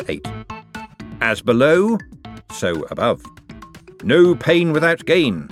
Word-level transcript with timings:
Chapter 0.00 0.12
8 0.12 0.28
As 1.20 1.42
below, 1.42 1.98
so 2.52 2.84
above. 2.90 3.22
No 4.02 4.34
pain 4.34 4.72
without 4.72 5.04
gain. 5.04 5.48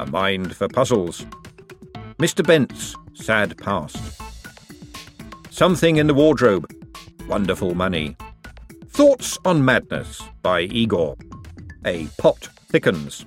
A 0.00 0.06
mind 0.06 0.56
for 0.56 0.66
puzzles. 0.66 1.24
Mr. 2.18 2.44
Bent's 2.44 2.96
sad 3.14 3.56
past. 3.58 4.20
Something 5.50 5.98
in 5.98 6.08
the 6.08 6.14
wardrobe. 6.14 6.68
Wonderful 7.28 7.74
money. 7.76 8.16
Thoughts 8.88 9.38
on 9.44 9.64
Madness 9.64 10.20
by 10.42 10.62
Igor. 10.62 11.16
A 11.84 12.08
pot 12.18 12.48
thickens. 12.70 13.24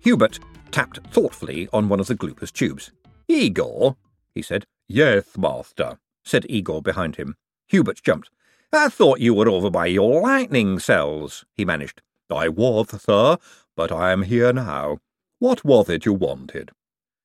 Hubert 0.00 0.38
tapped 0.70 1.00
thoughtfully 1.12 1.68
on 1.74 1.90
one 1.90 2.00
of 2.00 2.06
the 2.06 2.14
Glooper's 2.14 2.50
tubes. 2.50 2.92
Igor, 3.28 3.96
he 4.34 4.40
said. 4.40 4.64
Yes, 4.88 5.36
master, 5.36 5.98
said 6.24 6.46
Igor 6.48 6.80
behind 6.80 7.16
him. 7.16 7.36
Hubert 7.68 8.02
jumped. 8.02 8.30
I 8.72 8.88
thought 8.88 9.20
you 9.20 9.34
were 9.34 9.48
over 9.48 9.68
by 9.68 9.86
your 9.86 10.20
lightning 10.20 10.78
cells, 10.78 11.44
he 11.56 11.64
managed. 11.64 12.02
I 12.30 12.48
was, 12.48 13.02
sir, 13.02 13.36
but 13.76 13.90
I 13.90 14.12
am 14.12 14.22
here 14.22 14.52
now. 14.52 14.98
What 15.40 15.64
was 15.64 15.88
it 15.88 16.04
you 16.06 16.12
wanted? 16.12 16.70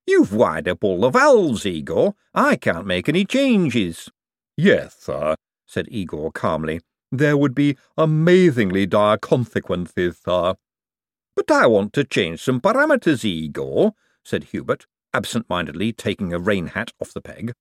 You've 0.07 0.33
wired 0.33 0.67
up 0.67 0.83
all 0.83 1.01
the 1.01 1.09
valves, 1.09 1.65
Igor. 1.65 2.15
I 2.33 2.55
can't 2.55 2.87
make 2.87 3.07
any 3.07 3.25
changes. 3.25 4.09
Yes, 4.57 4.95
sir, 4.99 5.35
said 5.67 5.87
Igor 5.91 6.31
calmly. 6.31 6.81
There 7.11 7.37
would 7.37 7.53
be 7.53 7.77
amazingly 7.97 8.85
dire 8.87 9.17
consequences, 9.17 10.19
sir. 10.25 10.55
But 11.35 11.51
I 11.51 11.67
want 11.67 11.93
to 11.93 12.03
change 12.03 12.41
some 12.41 12.61
parameters, 12.61 13.23
Igor, 13.23 13.93
said 14.23 14.45
Hubert, 14.45 14.87
absent-mindedly 15.13 15.93
taking 15.93 16.33
a 16.33 16.39
rain 16.39 16.67
hat 16.67 16.91
off 16.99 17.13
the 17.13 17.21
peg. 17.21 17.53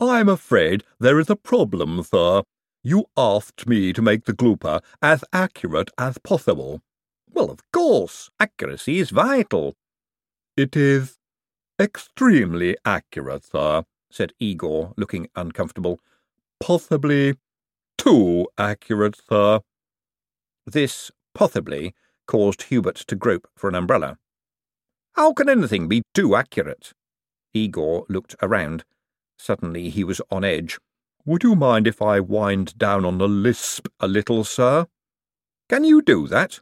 I'm 0.00 0.28
afraid 0.28 0.84
there 1.00 1.18
is 1.18 1.30
a 1.30 1.36
problem, 1.36 2.02
sir. 2.02 2.42
You 2.86 3.06
asked 3.16 3.66
me 3.66 3.94
to 3.94 4.02
make 4.02 4.26
the 4.26 4.34
glooper 4.34 4.82
as 5.00 5.24
accurate 5.32 5.90
as 5.96 6.18
possible. 6.18 6.82
Well, 7.32 7.50
of 7.50 7.60
course, 7.72 8.28
accuracy 8.38 8.98
is 8.98 9.08
vital. 9.08 9.74
It 10.54 10.76
is 10.76 11.16
extremely 11.80 12.76
accurate, 12.84 13.46
sir, 13.46 13.84
said 14.10 14.34
Igor, 14.38 14.92
looking 14.98 15.28
uncomfortable. 15.34 15.98
Possibly 16.60 17.36
too 17.96 18.48
accurate, 18.58 19.16
sir. 19.30 19.60
This 20.66 21.10
possibly 21.34 21.94
caused 22.26 22.64
Hubert 22.64 22.96
to 22.96 23.16
grope 23.16 23.48
for 23.56 23.68
an 23.68 23.74
umbrella. 23.74 24.18
How 25.14 25.32
can 25.32 25.48
anything 25.48 25.88
be 25.88 26.02
too 26.12 26.36
accurate? 26.36 26.92
Igor 27.54 28.04
looked 28.10 28.36
around. 28.42 28.84
Suddenly 29.38 29.88
he 29.88 30.04
was 30.04 30.20
on 30.30 30.44
edge. 30.44 30.78
Would 31.26 31.42
you 31.42 31.54
mind 31.54 31.86
if 31.86 32.02
I 32.02 32.20
wind 32.20 32.76
down 32.76 33.06
on 33.06 33.16
the 33.16 33.28
lisp 33.28 33.88
a 33.98 34.06
little, 34.06 34.44
sir? 34.44 34.86
Can 35.70 35.82
you 35.82 36.02
do 36.02 36.26
that? 36.28 36.60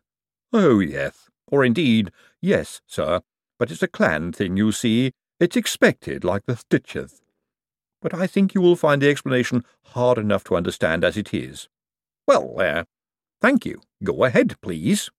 Oh, 0.53 0.79
yes. 0.79 1.29
Or 1.51 1.65
indeed, 1.65 2.13
yes, 2.41 2.81
sir. 2.87 3.23
But 3.59 3.73
it's 3.73 3.83
a 3.83 3.89
clan 3.89 4.33
thing, 4.33 4.57
you 4.57 4.71
see. 4.71 5.13
It's 5.41 5.57
expected, 5.57 6.23
like 6.23 6.47
the 6.47 6.57
stitches. 6.57 7.23
But 8.01 8.15
I 8.15 8.29
think 8.29 8.55
you 8.55 8.61
will 8.61 8.77
find 8.77 9.03
the 9.03 9.11
explanation 9.11 9.65
hard 9.87 10.19
enough 10.19 10.45
to 10.45 10.57
understand 10.57 11.03
as 11.03 11.17
it 11.17 11.35
is. 11.35 11.69
Well, 12.29 12.55
there. 12.57 12.79
Uh, 12.79 12.85
thank 13.41 13.67
you. 13.67 13.81
Go 14.05 14.25
ahead, 14.25 14.55
please. 14.63 15.11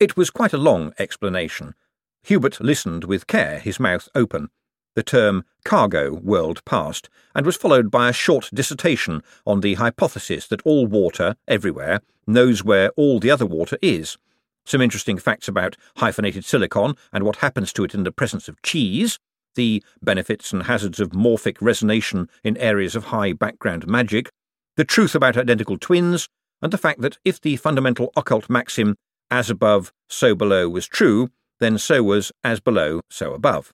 It 0.00 0.16
was 0.16 0.30
quite 0.30 0.54
a 0.54 0.58
long 0.58 0.94
explanation. 0.98 1.74
Hubert 2.22 2.60
listened 2.62 3.04
with 3.04 3.26
care, 3.26 3.58
his 3.58 3.78
mouth 3.78 4.08
open. 4.14 4.48
The 4.94 5.02
term 5.02 5.44
cargo 5.64 6.14
whirled 6.14 6.64
past, 6.64 7.08
and 7.34 7.44
was 7.44 7.56
followed 7.56 7.90
by 7.90 8.08
a 8.08 8.12
short 8.12 8.50
dissertation 8.52 9.22
on 9.46 9.60
the 9.60 9.74
hypothesis 9.74 10.46
that 10.48 10.62
all 10.62 10.86
water, 10.86 11.36
everywhere, 11.46 12.00
knows 12.26 12.64
where 12.64 12.90
all 12.90 13.20
the 13.20 13.30
other 13.30 13.46
water 13.46 13.78
is. 13.82 14.16
Some 14.64 14.80
interesting 14.80 15.18
facts 15.18 15.48
about 15.48 15.76
hyphenated 15.96 16.44
silicon 16.44 16.94
and 17.12 17.24
what 17.24 17.36
happens 17.36 17.72
to 17.74 17.84
it 17.84 17.94
in 17.94 18.04
the 18.04 18.12
presence 18.12 18.48
of 18.48 18.60
cheese, 18.62 19.18
the 19.54 19.82
benefits 20.02 20.52
and 20.52 20.64
hazards 20.64 21.00
of 21.00 21.10
morphic 21.10 21.58
resonation 21.58 22.28
in 22.44 22.56
areas 22.58 22.94
of 22.94 23.06
high 23.06 23.32
background 23.32 23.86
magic, 23.86 24.30
the 24.76 24.84
truth 24.84 25.14
about 25.14 25.36
identical 25.36 25.78
twins, 25.78 26.28
and 26.60 26.72
the 26.72 26.78
fact 26.78 27.00
that 27.00 27.18
if 27.24 27.40
the 27.40 27.56
fundamental 27.56 28.12
occult 28.16 28.48
maxim 28.50 28.94
as 29.30 29.50
above, 29.50 29.92
so 30.08 30.34
below 30.34 30.68
was 30.68 30.86
true, 30.86 31.30
then 31.60 31.78
so 31.78 32.02
was 32.02 32.30
as 32.44 32.60
below, 32.60 33.00
so 33.10 33.34
above. 33.34 33.72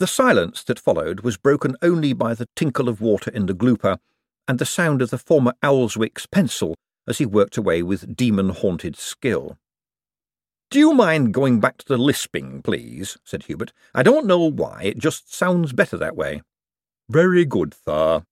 The 0.00 0.06
silence 0.06 0.64
that 0.64 0.80
followed 0.80 1.20
was 1.20 1.36
broken 1.36 1.76
only 1.82 2.14
by 2.14 2.32
the 2.32 2.48
tinkle 2.56 2.88
of 2.88 3.02
water 3.02 3.30
in 3.30 3.44
the 3.44 3.54
glooper 3.54 3.98
and 4.48 4.58
the 4.58 4.64
sound 4.64 5.02
of 5.02 5.10
the 5.10 5.18
former 5.18 5.52
Owlswick's 5.62 6.24
pencil 6.24 6.74
as 7.06 7.18
he 7.18 7.26
worked 7.26 7.58
away 7.58 7.82
with 7.82 8.16
demon-haunted 8.16 8.96
skill. 8.96 9.58
Do 10.70 10.78
you 10.78 10.94
mind 10.94 11.34
going 11.34 11.60
back 11.60 11.76
to 11.76 11.84
the 11.86 11.98
lisping, 11.98 12.62
please? 12.62 13.18
said 13.24 13.42
Hubert. 13.42 13.74
I 13.94 14.02
don't 14.02 14.24
know 14.24 14.50
why, 14.50 14.84
it 14.84 14.96
just 14.96 15.34
sounds 15.34 15.74
better 15.74 15.98
that 15.98 16.16
way. 16.16 16.40
Very 17.10 17.44
good, 17.44 17.74
sir. 17.84 18.22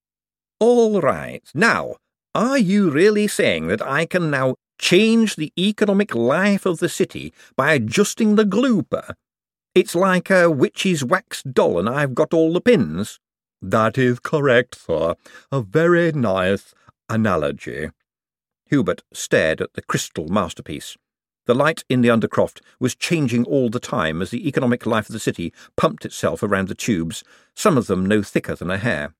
All 0.58 1.02
right. 1.02 1.42
Now, 1.52 1.96
are 2.34 2.56
you 2.56 2.90
really 2.90 3.28
saying 3.28 3.66
that 3.66 3.82
I 3.82 4.06
can 4.06 4.30
now 4.30 4.54
change 4.78 5.36
the 5.36 5.52
economic 5.58 6.14
life 6.14 6.64
of 6.64 6.78
the 6.78 6.88
city 6.88 7.34
by 7.56 7.74
adjusting 7.74 8.36
the 8.36 8.44
glooper. 8.44 9.14
It's 9.74 9.94
like 9.94 10.30
a 10.30 10.50
witch's 10.50 11.04
wax 11.04 11.42
doll, 11.42 11.78
and 11.78 11.88
I've 11.88 12.14
got 12.14 12.34
all 12.34 12.52
the 12.52 12.60
pins. 12.60 13.20
That 13.60 13.98
is 13.98 14.18
correct, 14.18 14.76
sir. 14.76 15.14
A 15.50 15.60
very 15.60 16.12
nice 16.12 16.74
analogy. 17.08 17.90
Hubert 18.66 19.02
stared 19.12 19.60
at 19.60 19.74
the 19.74 19.82
crystal 19.82 20.28
masterpiece. 20.28 20.96
The 21.46 21.54
light 21.54 21.82
in 21.88 22.02
the 22.02 22.08
Undercroft 22.08 22.60
was 22.78 22.94
changing 22.94 23.44
all 23.44 23.70
the 23.70 23.80
time 23.80 24.20
as 24.20 24.30
the 24.30 24.46
economic 24.46 24.84
life 24.84 25.08
of 25.08 25.14
the 25.14 25.18
city 25.18 25.52
pumped 25.76 26.04
itself 26.04 26.42
around 26.42 26.68
the 26.68 26.74
tubes, 26.74 27.24
some 27.54 27.78
of 27.78 27.86
them 27.86 28.04
no 28.04 28.22
thicker 28.22 28.54
than 28.54 28.70
a 28.70 28.76
hair. 28.76 29.14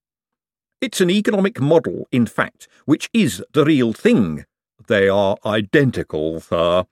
It's 0.81 1.01
an 1.01 1.11
economic 1.11 1.61
model, 1.61 2.07
in 2.13 2.27
fact, 2.27 2.69
which 2.85 3.09
is 3.15 3.43
the 3.55 3.65
real 3.65 3.93
thing, 3.93 4.45
they 4.87 5.09
are 5.09 5.37
identical, 5.45 6.41
sir. 6.41 6.85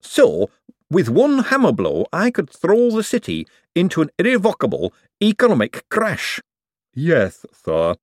So, 0.00 0.50
with 0.90 1.08
one 1.08 1.44
hammer 1.44 1.72
blow, 1.72 2.06
I 2.12 2.30
could 2.30 2.50
throw 2.50 2.90
the 2.90 3.02
city 3.02 3.46
into 3.74 4.02
an 4.02 4.10
irrevocable 4.18 4.92
economic 5.22 5.84
crash. 5.88 6.40
Yes, 6.94 7.44
sir. 7.52 7.96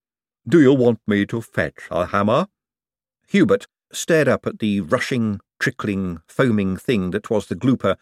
Do 0.46 0.60
you 0.60 0.74
want 0.74 1.00
me 1.06 1.24
to 1.26 1.40
fetch 1.40 1.88
a 1.90 2.06
hammer? 2.06 2.48
Hubert 3.28 3.66
stared 3.92 4.28
up 4.28 4.46
at 4.46 4.58
the 4.58 4.80
rushing, 4.80 5.40
trickling, 5.60 6.20
foaming 6.26 6.76
thing 6.76 7.12
that 7.12 7.30
was 7.30 7.46
the 7.46 7.56
glooper, 7.56 7.96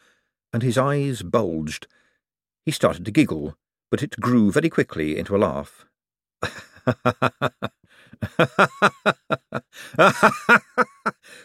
and 0.52 0.62
his 0.62 0.78
eyes 0.78 1.22
bulged. 1.22 1.86
He 2.64 2.72
started 2.72 3.04
to 3.04 3.10
giggle, 3.10 3.56
but 3.90 4.02
it 4.02 4.20
grew 4.20 4.50
very 4.50 4.68
quickly 4.70 5.18
into 5.18 5.36
a 5.36 5.38
laugh. 5.38 5.86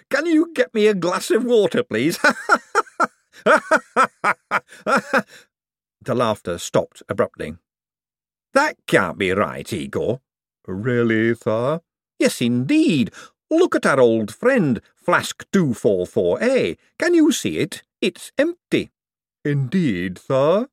Can 0.09 0.25
you 0.25 0.51
get 0.53 0.73
me 0.73 0.87
a 0.87 0.93
glass 0.93 1.29
of 1.31 1.43
water, 1.43 1.83
please? 1.83 2.17
the 6.01 6.15
laughter 6.15 6.57
stopped 6.57 7.03
abruptly. 7.07 7.55
That 8.53 8.75
can't 8.87 9.17
be 9.17 9.31
right, 9.31 9.71
Igor. 9.71 10.21
Really, 10.67 11.35
sir? 11.35 11.81
Yes, 12.17 12.41
indeed. 12.41 13.11
Look 13.51 13.75
at 13.75 13.85
our 13.85 13.99
old 13.99 14.33
friend, 14.33 14.81
Flask 14.95 15.45
244A. 15.51 16.77
Can 16.97 17.13
you 17.13 17.31
see 17.31 17.59
it? 17.59 17.83
It's 18.01 18.31
empty. 18.37 18.89
Indeed, 19.43 20.17
sir? 20.17 20.67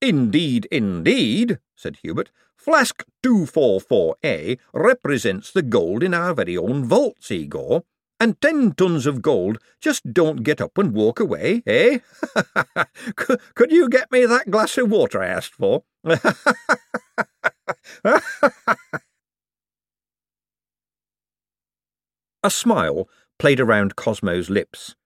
Indeed, 0.00 0.68
indeed, 0.70 1.58
said 1.74 1.98
Hubert. 2.02 2.30
Flask 2.56 3.04
244A 3.24 4.58
represents 4.72 5.50
the 5.50 5.62
gold 5.62 6.02
in 6.02 6.14
our 6.14 6.34
very 6.34 6.56
own 6.56 6.84
vaults, 6.84 7.30
Igor. 7.32 7.82
And 8.20 8.40
ten 8.40 8.72
tons 8.72 9.06
of 9.06 9.22
gold 9.22 9.58
just 9.80 10.12
don't 10.12 10.42
get 10.42 10.60
up 10.60 10.76
and 10.76 10.92
walk 10.92 11.20
away, 11.20 11.62
eh? 11.66 12.00
Could 13.14 13.70
you 13.70 13.88
get 13.88 14.10
me 14.10 14.26
that 14.26 14.50
glass 14.50 14.76
of 14.76 14.90
water 14.90 15.22
I 15.22 15.28
asked 15.28 15.54
for? 15.54 15.84
a 22.42 22.50
smile 22.50 23.08
played 23.38 23.60
around 23.60 23.94
Cosmo's 23.94 24.50
lips, 24.50 24.96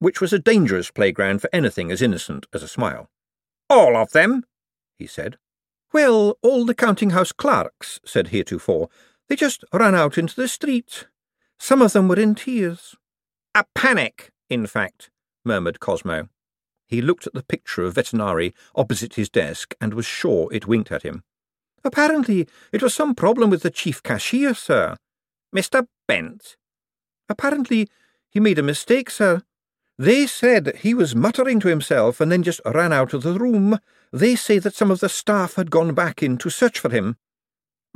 which 0.00 0.20
was 0.20 0.32
a 0.32 0.38
dangerous 0.38 0.90
playground 0.90 1.40
for 1.40 1.50
anything 1.52 1.92
as 1.92 2.02
innocent 2.02 2.46
as 2.52 2.62
a 2.64 2.68
smile. 2.68 3.08
All 3.70 3.96
of 3.96 4.10
them, 4.10 4.44
he 4.98 5.06
said. 5.06 5.36
Well, 5.92 6.36
all 6.42 6.64
the 6.64 6.74
counting 6.74 7.10
house 7.10 7.32
clerks, 7.32 8.00
said 8.04 8.28
Heretofore. 8.28 8.88
They 9.28 9.36
just 9.36 9.64
ran 9.72 9.94
out 9.94 10.18
into 10.18 10.34
the 10.34 10.48
street. 10.48 11.06
Some 11.58 11.82
of 11.82 11.92
them 11.92 12.08
were 12.08 12.18
in 12.18 12.34
tears. 12.34 12.96
A 13.54 13.64
panic, 13.74 14.30
in 14.48 14.66
fact, 14.66 15.10
murmured 15.44 15.80
Cosmo. 15.80 16.28
He 16.86 17.02
looked 17.02 17.26
at 17.26 17.34
the 17.34 17.42
picture 17.42 17.82
of 17.82 17.94
Vetinari 17.94 18.52
opposite 18.74 19.14
his 19.14 19.28
desk 19.28 19.74
and 19.80 19.94
was 19.94 20.06
sure 20.06 20.48
it 20.52 20.68
winked 20.68 20.92
at 20.92 21.02
him. 21.02 21.24
Apparently 21.84 22.48
it 22.72 22.82
was 22.82 22.94
some 22.94 23.14
problem 23.14 23.50
with 23.50 23.62
the 23.62 23.70
chief 23.70 24.02
cashier, 24.02 24.54
sir. 24.54 24.96
Mr. 25.54 25.86
Bent? 26.06 26.56
Apparently 27.28 27.88
he 28.30 28.40
made 28.40 28.58
a 28.58 28.62
mistake, 28.62 29.10
sir. 29.10 29.42
They 29.98 30.26
said 30.26 30.76
he 30.82 30.92
was 30.92 31.16
muttering 31.16 31.58
to 31.60 31.68
himself 31.68 32.20
and 32.20 32.30
then 32.30 32.42
just 32.42 32.60
ran 32.66 32.92
out 32.92 33.14
of 33.14 33.22
the 33.22 33.38
room. 33.38 33.78
They 34.12 34.36
say 34.36 34.58
that 34.58 34.74
some 34.74 34.90
of 34.90 35.00
the 35.00 35.08
staff 35.08 35.54
had 35.54 35.70
gone 35.70 35.94
back 35.94 36.22
in 36.22 36.36
to 36.38 36.50
search 36.50 36.78
for 36.78 36.90
him. 36.90 37.16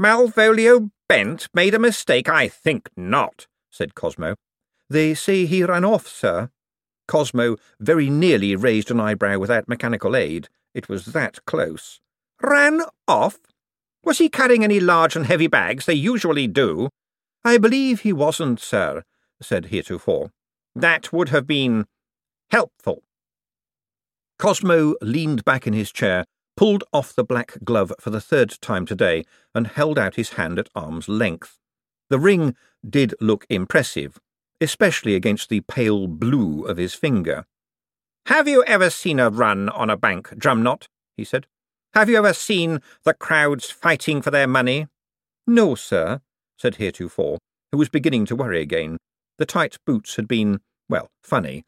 Malvolio 0.01 0.91
Bent 1.09 1.49
made 1.53 1.75
a 1.75 1.79
mistake? 1.79 2.29
I 2.29 2.49
think 2.49 2.89
not, 2.97 3.47
said 3.71 3.95
Cosmo. 3.95 4.35
They 4.89 5.15
say 5.15 5.47
he 5.47 5.63
ran 5.65 5.85
off, 5.85 6.07
sir. 6.07 6.51
Cosmo 7.07 7.57
very 7.79 8.11
nearly 8.11 8.55
raised 8.57 8.91
an 8.91 9.01
eyebrow 9.01 9.39
without 9.39 9.69
mechanical 9.69 10.15
aid. 10.15 10.49
It 10.75 10.89
was 10.89 11.07
that 11.07 11.45
close. 11.45 12.01
Ran 12.43 12.83
off? 13.09 13.39
Was 14.05 14.19
he 14.19 14.29
carrying 14.29 14.65
any 14.65 14.81
large 14.81 15.17
and 15.17 15.27
heavy 15.27 15.47
bags? 15.47 15.87
They 15.87 15.95
usually 15.95 16.47
do. 16.47 16.89
I 17.45 17.59
believe 17.59 18.01
he 18.01 18.13
wasn't, 18.13 18.61
sir, 18.61 19.03
said 19.41 19.67
Heretofore. 19.67 20.31
That 20.75 21.13
would 21.13 21.31
have 21.31 21.47
been 21.47 21.87
helpful. 22.51 23.03
Cosmo 24.39 24.95
leaned 25.03 25.45
back 25.45 25.67
in 25.67 25.73
his 25.73 25.93
chair, 25.93 26.25
pulled 26.57 26.85
off 26.93 27.15
the 27.15 27.25
black 27.25 27.59
glove 27.65 27.93
for 28.01 28.11
the 28.11 28.21
third 28.21 28.57
time 28.61 28.87
today, 28.87 29.25
and 29.55 29.67
held 29.67 29.99
out 29.99 30.15
his 30.15 30.31
hand 30.31 30.59
at 30.59 30.71
arm's 30.75 31.09
length. 31.09 31.59
The 32.09 32.19
ring 32.19 32.57
did 32.89 33.15
look 33.21 33.47
impressive, 33.49 34.19
especially 34.61 35.15
against 35.15 35.49
the 35.49 35.61
pale 35.61 36.07
blue 36.07 36.65
of 36.65 36.77
his 36.77 36.95
finger. 36.95 37.47
Have 38.27 38.47
you 38.47 38.63
ever 38.65 38.91
seen 38.91 39.19
a 39.19 39.31
run 39.31 39.69
on 39.69 39.91
a 39.91 39.97
bank, 39.97 40.29
Drumknott? 40.31 40.87
he 41.17 41.25
said. 41.25 41.47
Have 41.95 42.09
you 42.09 42.19
ever 42.19 42.33
seen 42.33 42.81
the 43.05 43.15
crowds 43.15 43.71
fighting 43.71 44.23
for 44.23 44.31
their 44.31 44.47
money? 44.47 44.87
No, 45.47 45.75
sir, 45.75 46.21
said 46.57 46.77
Heretofore, 46.77 47.39
who 47.73 47.79
was 47.79 47.89
beginning 47.89 48.27
to 48.27 48.37
worry 48.37 48.61
again. 48.61 48.99
The 49.39 49.47
tight 49.47 49.79
boots 49.85 50.17
had 50.17 50.29
been, 50.29 50.61
well, 50.89 51.09
funny, 51.23 51.65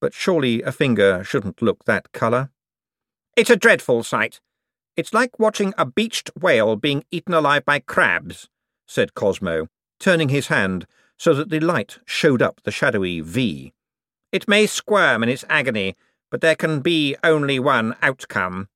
but 0.00 0.12
surely 0.12 0.62
a 0.62 0.72
finger 0.72 1.24
shouldn't 1.24 1.62
look 1.62 1.84
that 1.84 2.12
colour. 2.12 2.50
It's 3.36 3.50
a 3.50 3.56
dreadful 3.56 4.02
sight. 4.02 4.40
It's 4.96 5.14
like 5.14 5.38
watching 5.38 5.72
a 5.78 5.86
beached 5.86 6.30
whale 6.38 6.76
being 6.76 7.04
eaten 7.10 7.32
alive 7.32 7.64
by 7.64 7.78
crabs, 7.78 8.48
said 8.86 9.14
Cosmo, 9.14 9.68
turning 10.02 10.28
his 10.28 10.48
hand 10.48 10.84
so 11.16 11.32
that 11.32 11.48
the 11.48 11.60
light 11.60 11.98
showed 12.04 12.42
up 12.42 12.60
the 12.64 12.72
shadowy 12.72 13.20
V. 13.20 13.72
It 14.32 14.48
may 14.48 14.66
squirm 14.66 15.22
in 15.22 15.28
its 15.28 15.44
agony, 15.48 15.94
but 16.30 16.40
there 16.40 16.56
can 16.56 16.80
be 16.80 17.14
only 17.22 17.60
one 17.60 17.94
outcome. 18.02 18.68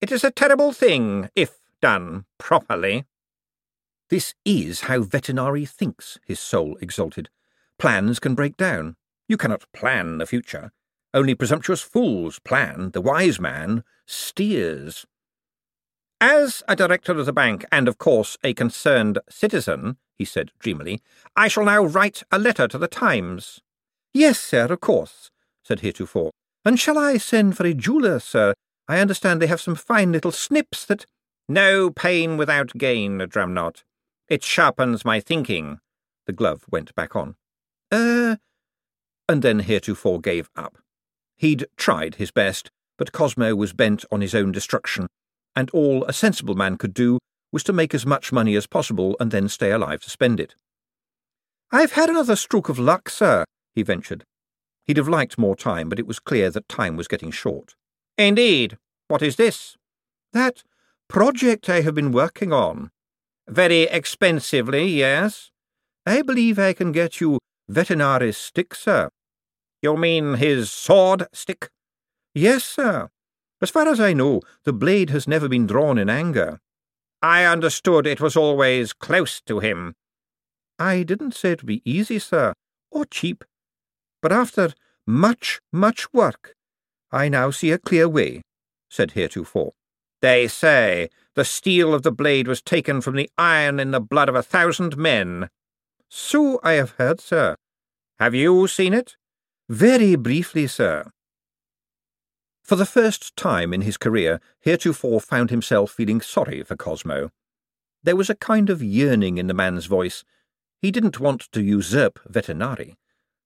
It 0.00 0.10
is 0.10 0.24
a 0.24 0.30
terrible 0.30 0.72
thing, 0.72 1.28
if 1.36 1.60
done 1.82 2.24
properly. 2.38 3.04
This 4.08 4.34
is 4.44 4.82
how 4.82 5.00
Vetinari 5.00 5.68
thinks, 5.68 6.18
his 6.24 6.40
soul 6.40 6.78
exulted. 6.80 7.28
Plans 7.78 8.18
can 8.18 8.34
break 8.34 8.56
down. 8.56 8.96
You 9.28 9.36
cannot 9.36 9.70
plan 9.72 10.18
the 10.18 10.26
future. 10.26 10.72
Only 11.12 11.34
presumptuous 11.34 11.82
fools 11.82 12.38
plan. 12.38 12.92
The 12.92 13.00
wise 13.02 13.38
man 13.38 13.84
steers. 14.06 15.04
As 16.20 16.62
a 16.68 16.76
director 16.76 17.12
of 17.12 17.26
the 17.26 17.32
bank, 17.32 17.66
and 17.70 17.88
of 17.88 17.98
course 17.98 18.38
a 18.42 18.54
concerned 18.54 19.18
citizen, 19.28 19.98
he 20.18 20.24
said 20.24 20.50
dreamily, 20.58 21.00
I 21.36 21.48
shall 21.48 21.64
now 21.64 21.84
write 21.84 22.22
a 22.30 22.38
letter 22.38 22.68
to 22.68 22.78
the 22.78 22.88
Times. 22.88 23.60
Yes, 24.14 24.38
sir, 24.38 24.66
of 24.66 24.80
course, 24.80 25.30
said 25.64 25.80
Heretofore. 25.80 26.30
And 26.64 26.78
shall 26.78 26.98
I 26.98 27.18
send 27.18 27.56
for 27.56 27.66
a 27.66 27.74
jeweller, 27.74 28.20
sir? 28.20 28.54
I 28.88 29.00
understand 29.00 29.40
they 29.40 29.46
have 29.46 29.60
some 29.60 29.74
fine 29.74 30.12
little 30.12 30.32
snips 30.32 30.84
that. 30.86 31.06
No 31.48 31.90
pain 31.90 32.36
without 32.36 32.72
gain, 32.78 33.18
Drumknott. 33.18 33.82
It 34.28 34.44
sharpens 34.44 35.04
my 35.04 35.20
thinking. 35.20 35.80
The 36.26 36.32
glove 36.32 36.64
went 36.70 36.94
back 36.94 37.16
on. 37.16 37.34
Er. 37.92 38.32
Uh, 38.32 38.36
and 39.28 39.42
then 39.42 39.60
Heretofore 39.60 40.20
gave 40.20 40.50
up. 40.56 40.78
He'd 41.36 41.66
tried 41.76 42.16
his 42.16 42.30
best, 42.30 42.70
but 42.96 43.12
Cosmo 43.12 43.54
was 43.54 43.72
bent 43.72 44.04
on 44.12 44.20
his 44.20 44.34
own 44.34 44.52
destruction, 44.52 45.08
and 45.56 45.70
all 45.70 46.04
a 46.04 46.12
sensible 46.12 46.54
man 46.54 46.76
could 46.76 46.94
do 46.94 47.18
was 47.52 47.62
to 47.64 47.72
make 47.72 47.94
as 47.94 48.06
much 48.06 48.32
money 48.32 48.56
as 48.56 48.66
possible 48.66 49.16
and 49.20 49.30
then 49.30 49.48
stay 49.48 49.70
alive 49.70 50.00
to 50.00 50.10
spend 50.10 50.40
it. 50.40 50.56
I've 51.70 51.92
had 51.92 52.10
another 52.10 52.36
stroke 52.36 52.68
of 52.68 52.78
luck, 52.78 53.08
sir, 53.08 53.44
he 53.74 53.82
ventured. 53.82 54.24
He'd 54.84 54.96
have 54.96 55.08
liked 55.08 55.38
more 55.38 55.54
time, 55.54 55.88
but 55.88 55.98
it 55.98 56.06
was 56.06 56.18
clear 56.18 56.50
that 56.50 56.68
time 56.68 56.96
was 56.96 57.08
getting 57.08 57.30
short. 57.30 57.74
Indeed. 58.18 58.78
What 59.08 59.22
is 59.22 59.36
this? 59.36 59.76
That 60.32 60.64
project 61.08 61.68
I 61.68 61.82
have 61.82 61.94
been 61.94 62.12
working 62.12 62.52
on. 62.52 62.90
Very 63.46 63.82
expensively, 63.82 64.86
yes? 64.86 65.50
I 66.06 66.22
believe 66.22 66.58
I 66.58 66.72
can 66.72 66.92
get 66.92 67.20
you 67.20 67.38
Vetinari's 67.70 68.36
stick, 68.36 68.74
sir. 68.74 69.10
You 69.80 69.96
mean 69.96 70.34
his 70.34 70.70
sword 70.70 71.26
stick? 71.32 71.70
Yes, 72.34 72.64
sir. 72.64 73.08
As 73.60 73.70
far 73.70 73.86
as 73.86 74.00
I 74.00 74.12
know, 74.12 74.40
the 74.64 74.72
blade 74.72 75.10
has 75.10 75.28
never 75.28 75.48
been 75.48 75.66
drawn 75.66 75.98
in 75.98 76.08
anger. 76.08 76.60
I 77.22 77.44
understood 77.44 78.06
it 78.06 78.20
was 78.20 78.36
always 78.36 78.92
close 78.92 79.40
to 79.42 79.60
him. 79.60 79.94
I 80.78 81.04
didn't 81.04 81.34
say 81.34 81.52
it 81.52 81.62
would 81.62 81.68
be 81.68 81.82
easy, 81.84 82.18
sir, 82.18 82.52
or 82.90 83.04
cheap. 83.04 83.44
But 84.20 84.32
after 84.32 84.72
much, 85.06 85.60
much 85.72 86.12
work, 86.12 86.54
I 87.12 87.28
now 87.28 87.50
see 87.50 87.70
a 87.70 87.78
clear 87.78 88.08
way, 88.08 88.42
said 88.90 89.12
Heretofore. 89.12 89.72
They 90.20 90.48
say 90.48 91.08
the 91.34 91.44
steel 91.44 91.94
of 91.94 92.02
the 92.02 92.12
blade 92.12 92.48
was 92.48 92.60
taken 92.60 93.00
from 93.00 93.16
the 93.16 93.30
iron 93.38 93.78
in 93.78 93.92
the 93.92 94.00
blood 94.00 94.28
of 94.28 94.34
a 94.34 94.42
thousand 94.42 94.96
men. 94.96 95.48
So 96.08 96.60
I 96.62 96.72
have 96.72 96.94
heard, 96.98 97.20
sir. 97.20 97.56
Have 98.18 98.34
you 98.34 98.66
seen 98.66 98.94
it? 98.94 99.16
Very 99.68 100.16
briefly, 100.16 100.66
sir. 100.66 101.10
For 102.62 102.76
the 102.76 102.86
first 102.86 103.36
time 103.36 103.74
in 103.74 103.80
his 103.80 103.96
career, 103.96 104.40
Heretofore 104.60 105.20
found 105.20 105.50
himself 105.50 105.90
feeling 105.90 106.20
sorry 106.20 106.62
for 106.62 106.76
Cosmo. 106.76 107.30
There 108.04 108.16
was 108.16 108.30
a 108.30 108.36
kind 108.36 108.70
of 108.70 108.82
yearning 108.82 109.36
in 109.36 109.48
the 109.48 109.54
man's 109.54 109.86
voice. 109.86 110.24
He 110.80 110.92
didn't 110.92 111.20
want 111.20 111.50
to 111.52 111.62
usurp 111.62 112.20
Vetinari. 112.30 112.96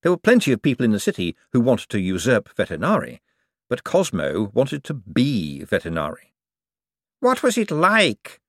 There 0.02 0.12
were 0.12 0.18
plenty 0.18 0.52
of 0.52 0.62
people 0.62 0.84
in 0.84 0.92
the 0.92 1.00
city 1.00 1.34
who 1.52 1.60
wanted 1.60 1.88
to 1.90 1.98
usurp 1.98 2.54
Vetinari, 2.54 3.20
but 3.68 3.84
Cosmo 3.84 4.50
wanted 4.52 4.84
to 4.84 4.94
be 4.94 5.64
Vetinari. 5.66 6.32
What 7.20 7.42
was 7.42 7.56
it 7.56 7.70
like? 7.70 8.40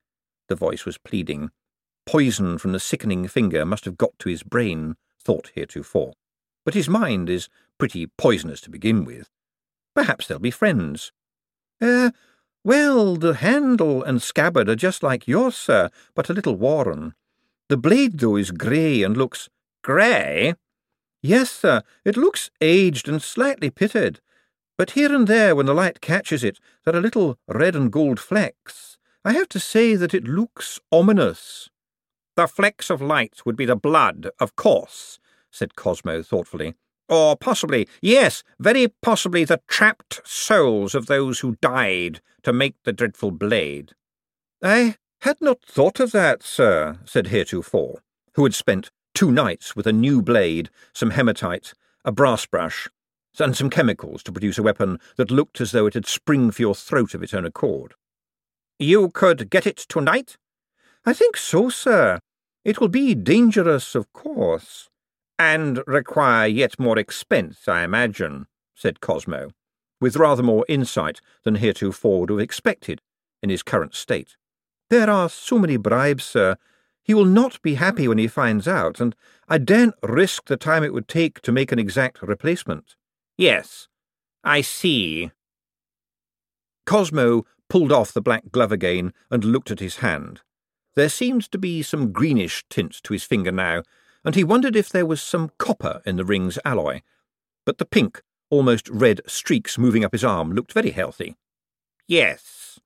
The 0.48 0.54
voice 0.54 0.84
was 0.84 0.98
pleading. 0.98 1.50
Poison 2.06 2.58
from 2.58 2.72
the 2.72 2.80
sickening 2.80 3.26
finger 3.26 3.64
must 3.64 3.86
have 3.86 3.98
got 3.98 4.18
to 4.18 4.28
his 4.28 4.42
brain, 4.42 4.96
thought 5.18 5.50
Heretofore. 5.54 6.12
But 6.64 6.74
his 6.74 6.88
mind 6.88 7.30
is 7.30 7.48
pretty 7.78 8.06
poisonous 8.06 8.60
to 8.62 8.70
begin 8.70 9.04
with. 9.04 9.30
Perhaps 9.98 10.28
they'll 10.28 10.38
be 10.38 10.52
friends. 10.52 11.10
Er, 11.82 12.06
uh, 12.06 12.10
well, 12.62 13.16
the 13.16 13.34
handle 13.34 14.00
and 14.04 14.22
scabbard 14.22 14.68
are 14.68 14.76
just 14.76 15.02
like 15.02 15.26
yours, 15.26 15.56
sir, 15.56 15.90
but 16.14 16.30
a 16.30 16.32
little 16.32 16.54
worn. 16.54 17.14
The 17.68 17.78
blade, 17.78 18.20
though, 18.20 18.36
is 18.36 18.52
grey 18.52 19.02
and 19.02 19.16
looks 19.16 19.48
grey. 19.82 20.54
Yes, 21.20 21.50
sir, 21.50 21.82
it 22.04 22.16
looks 22.16 22.48
aged 22.60 23.08
and 23.08 23.20
slightly 23.20 23.70
pitted. 23.70 24.20
But 24.76 24.92
here 24.92 25.12
and 25.12 25.26
there, 25.26 25.56
when 25.56 25.66
the 25.66 25.74
light 25.74 26.00
catches 26.00 26.44
it, 26.44 26.60
there 26.84 26.94
are 26.94 27.00
little 27.00 27.36
red 27.48 27.74
and 27.74 27.90
gold 27.90 28.20
flecks. 28.20 28.98
I 29.24 29.32
have 29.32 29.48
to 29.48 29.58
say 29.58 29.96
that 29.96 30.14
it 30.14 30.28
looks 30.28 30.78
ominous. 30.92 31.70
The 32.36 32.46
flecks 32.46 32.88
of 32.88 33.02
light 33.02 33.44
would 33.44 33.56
be 33.56 33.66
the 33.66 33.74
blood, 33.74 34.30
of 34.38 34.54
course, 34.54 35.18
said 35.50 35.74
Cosmo 35.74 36.22
thoughtfully. 36.22 36.76
Or 37.08 37.36
possibly, 37.36 37.88
yes, 38.02 38.42
very 38.58 38.88
possibly 39.02 39.44
the 39.44 39.60
trapped 39.66 40.20
souls 40.24 40.94
of 40.94 41.06
those 41.06 41.40
who 41.40 41.56
died 41.62 42.20
to 42.42 42.52
make 42.52 42.74
the 42.84 42.92
dreadful 42.92 43.30
blade. 43.30 43.92
I 44.62 44.96
had 45.22 45.40
not 45.40 45.62
thought 45.64 46.00
of 46.00 46.12
that, 46.12 46.42
sir, 46.42 46.98
said 47.04 47.28
Heretofore, 47.28 48.02
who 48.34 48.44
had 48.44 48.54
spent 48.54 48.90
two 49.14 49.32
nights 49.32 49.74
with 49.74 49.86
a 49.86 49.92
new 49.92 50.22
blade, 50.22 50.70
some 50.92 51.10
hematite, 51.10 51.72
a 52.04 52.12
brass 52.12 52.46
brush, 52.46 52.88
and 53.38 53.56
some 53.56 53.70
chemicals 53.70 54.22
to 54.24 54.32
produce 54.32 54.58
a 54.58 54.62
weapon 54.62 54.98
that 55.16 55.30
looked 55.30 55.60
as 55.60 55.72
though 55.72 55.86
it 55.86 55.94
had 55.94 56.06
spring 56.06 56.50
for 56.50 56.62
your 56.62 56.74
throat 56.74 57.14
of 57.14 57.22
its 57.22 57.34
own 57.34 57.44
accord. 57.44 57.94
You 58.78 59.10
could 59.10 59.50
get 59.50 59.66
it 59.66 59.76
tonight? 59.76 60.36
I 61.04 61.12
think 61.12 61.36
so, 61.36 61.68
sir. 61.68 62.20
It 62.64 62.80
will 62.80 62.88
be 62.88 63.14
dangerous, 63.14 63.94
of 63.94 64.12
course. 64.12 64.88
And 65.38 65.82
require 65.86 66.48
yet 66.48 66.78
more 66.78 66.98
expense, 66.98 67.68
I 67.68 67.84
imagine, 67.84 68.46
said 68.74 69.00
Cosmo, 69.00 69.50
with 70.00 70.16
rather 70.16 70.42
more 70.42 70.64
insight 70.68 71.20
than 71.44 71.56
heretofore 71.56 72.20
would 72.20 72.30
have 72.30 72.40
expected 72.40 73.00
in 73.42 73.50
his 73.50 73.62
current 73.62 73.94
state. 73.94 74.36
There 74.90 75.08
are 75.08 75.28
so 75.28 75.58
many 75.58 75.76
bribes, 75.76 76.24
sir. 76.24 76.56
He 77.02 77.14
will 77.14 77.24
not 77.24 77.62
be 77.62 77.74
happy 77.74 78.08
when 78.08 78.18
he 78.18 78.26
finds 78.26 78.66
out, 78.66 79.00
and 79.00 79.14
I 79.48 79.58
daren't 79.58 79.94
risk 80.02 80.46
the 80.46 80.56
time 80.56 80.82
it 80.82 80.92
would 80.92 81.08
take 81.08 81.40
to 81.42 81.52
make 81.52 81.72
an 81.72 81.78
exact 81.78 82.20
replacement. 82.22 82.96
Yes, 83.36 83.88
I 84.42 84.60
see. 84.62 85.30
Cosmo 86.84 87.44
pulled 87.68 87.92
off 87.92 88.12
the 88.12 88.22
black 88.22 88.50
glove 88.50 88.72
again 88.72 89.12
and 89.30 89.44
looked 89.44 89.70
at 89.70 89.80
his 89.80 89.96
hand. 89.96 90.40
There 90.96 91.08
seemed 91.08 91.50
to 91.52 91.58
be 91.58 91.82
some 91.82 92.12
greenish 92.12 92.64
tint 92.68 93.00
to 93.04 93.12
his 93.12 93.24
finger 93.24 93.52
now, 93.52 93.82
and 94.24 94.34
he 94.34 94.44
wondered 94.44 94.76
if 94.76 94.88
there 94.88 95.06
was 95.06 95.22
some 95.22 95.50
copper 95.58 96.02
in 96.04 96.16
the 96.16 96.24
ring's 96.24 96.58
alloy. 96.64 97.00
But 97.64 97.78
the 97.78 97.84
pink, 97.84 98.22
almost 98.50 98.88
red 98.88 99.20
streaks 99.26 99.78
moving 99.78 100.04
up 100.04 100.12
his 100.12 100.24
arm 100.24 100.52
looked 100.52 100.72
very 100.72 100.90
healthy. 100.90 101.36
Yes, 102.06 102.80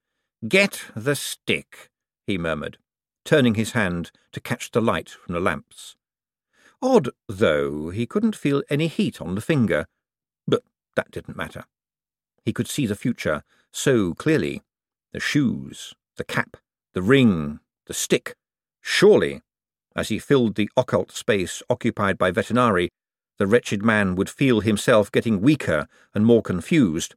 get 0.46 0.84
the 0.94 1.14
stick, 1.14 1.90
he 2.26 2.38
murmured, 2.38 2.78
turning 3.24 3.54
his 3.54 3.72
hand 3.72 4.10
to 4.32 4.40
catch 4.40 4.70
the 4.70 4.80
light 4.80 5.10
from 5.10 5.34
the 5.34 5.40
lamps. 5.40 5.96
Odd, 6.82 7.10
though, 7.28 7.90
he 7.90 8.06
couldn't 8.06 8.34
feel 8.34 8.62
any 8.68 8.88
heat 8.88 9.20
on 9.20 9.36
the 9.36 9.40
finger, 9.40 9.86
but 10.48 10.62
that 10.96 11.12
didn't 11.12 11.36
matter. 11.36 11.64
He 12.44 12.52
could 12.52 12.66
see 12.66 12.86
the 12.86 12.96
future 12.96 13.44
so 13.70 14.14
clearly. 14.14 14.62
The 15.12 15.20
shoes, 15.20 15.94
the 16.16 16.24
cap, 16.24 16.56
the 16.92 17.02
ring, 17.02 17.60
the 17.86 17.94
stick. 17.94 18.34
Surely, 18.80 19.42
as 19.94 20.08
he 20.08 20.18
filled 20.18 20.54
the 20.54 20.70
occult 20.76 21.12
space 21.12 21.62
occupied 21.68 22.18
by 22.18 22.30
Vetinari, 22.30 22.88
the 23.38 23.46
wretched 23.46 23.82
man 23.82 24.14
would 24.14 24.30
feel 24.30 24.60
himself 24.60 25.10
getting 25.10 25.40
weaker 25.40 25.88
and 26.14 26.24
more 26.24 26.42
confused, 26.42 27.14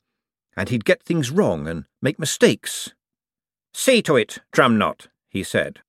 and 0.57 0.69
he'd 0.69 0.85
get 0.85 1.03
things 1.03 1.31
wrong 1.31 1.67
and 1.67 1.85
make 2.01 2.17
mistakes. 2.19 2.93
See 3.73 4.01
to 4.03 4.15
it, 4.15 4.39
Drumknott, 4.53 5.07
he 5.29 5.43
said. 5.43 5.81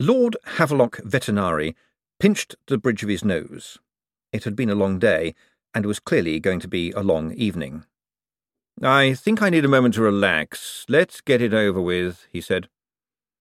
Lord 0.00 0.36
Havelock 0.56 0.96
Vetinari 0.98 1.74
pinched 2.18 2.56
the 2.66 2.78
bridge 2.78 3.02
of 3.02 3.08
his 3.08 3.24
nose. 3.24 3.78
It 4.32 4.44
had 4.44 4.56
been 4.56 4.70
a 4.70 4.74
long 4.74 4.98
day, 4.98 5.34
and 5.74 5.86
was 5.86 6.00
clearly 6.00 6.40
going 6.40 6.60
to 6.60 6.68
be 6.68 6.90
a 6.92 7.02
long 7.02 7.32
evening. 7.34 7.84
I 8.82 9.14
think 9.14 9.42
I 9.42 9.50
need 9.50 9.64
a 9.64 9.68
moment 9.68 9.94
to 9.94 10.02
relax. 10.02 10.84
Let's 10.88 11.20
get 11.20 11.40
it 11.40 11.54
over 11.54 11.80
with, 11.80 12.26
he 12.30 12.40
said. 12.40 12.68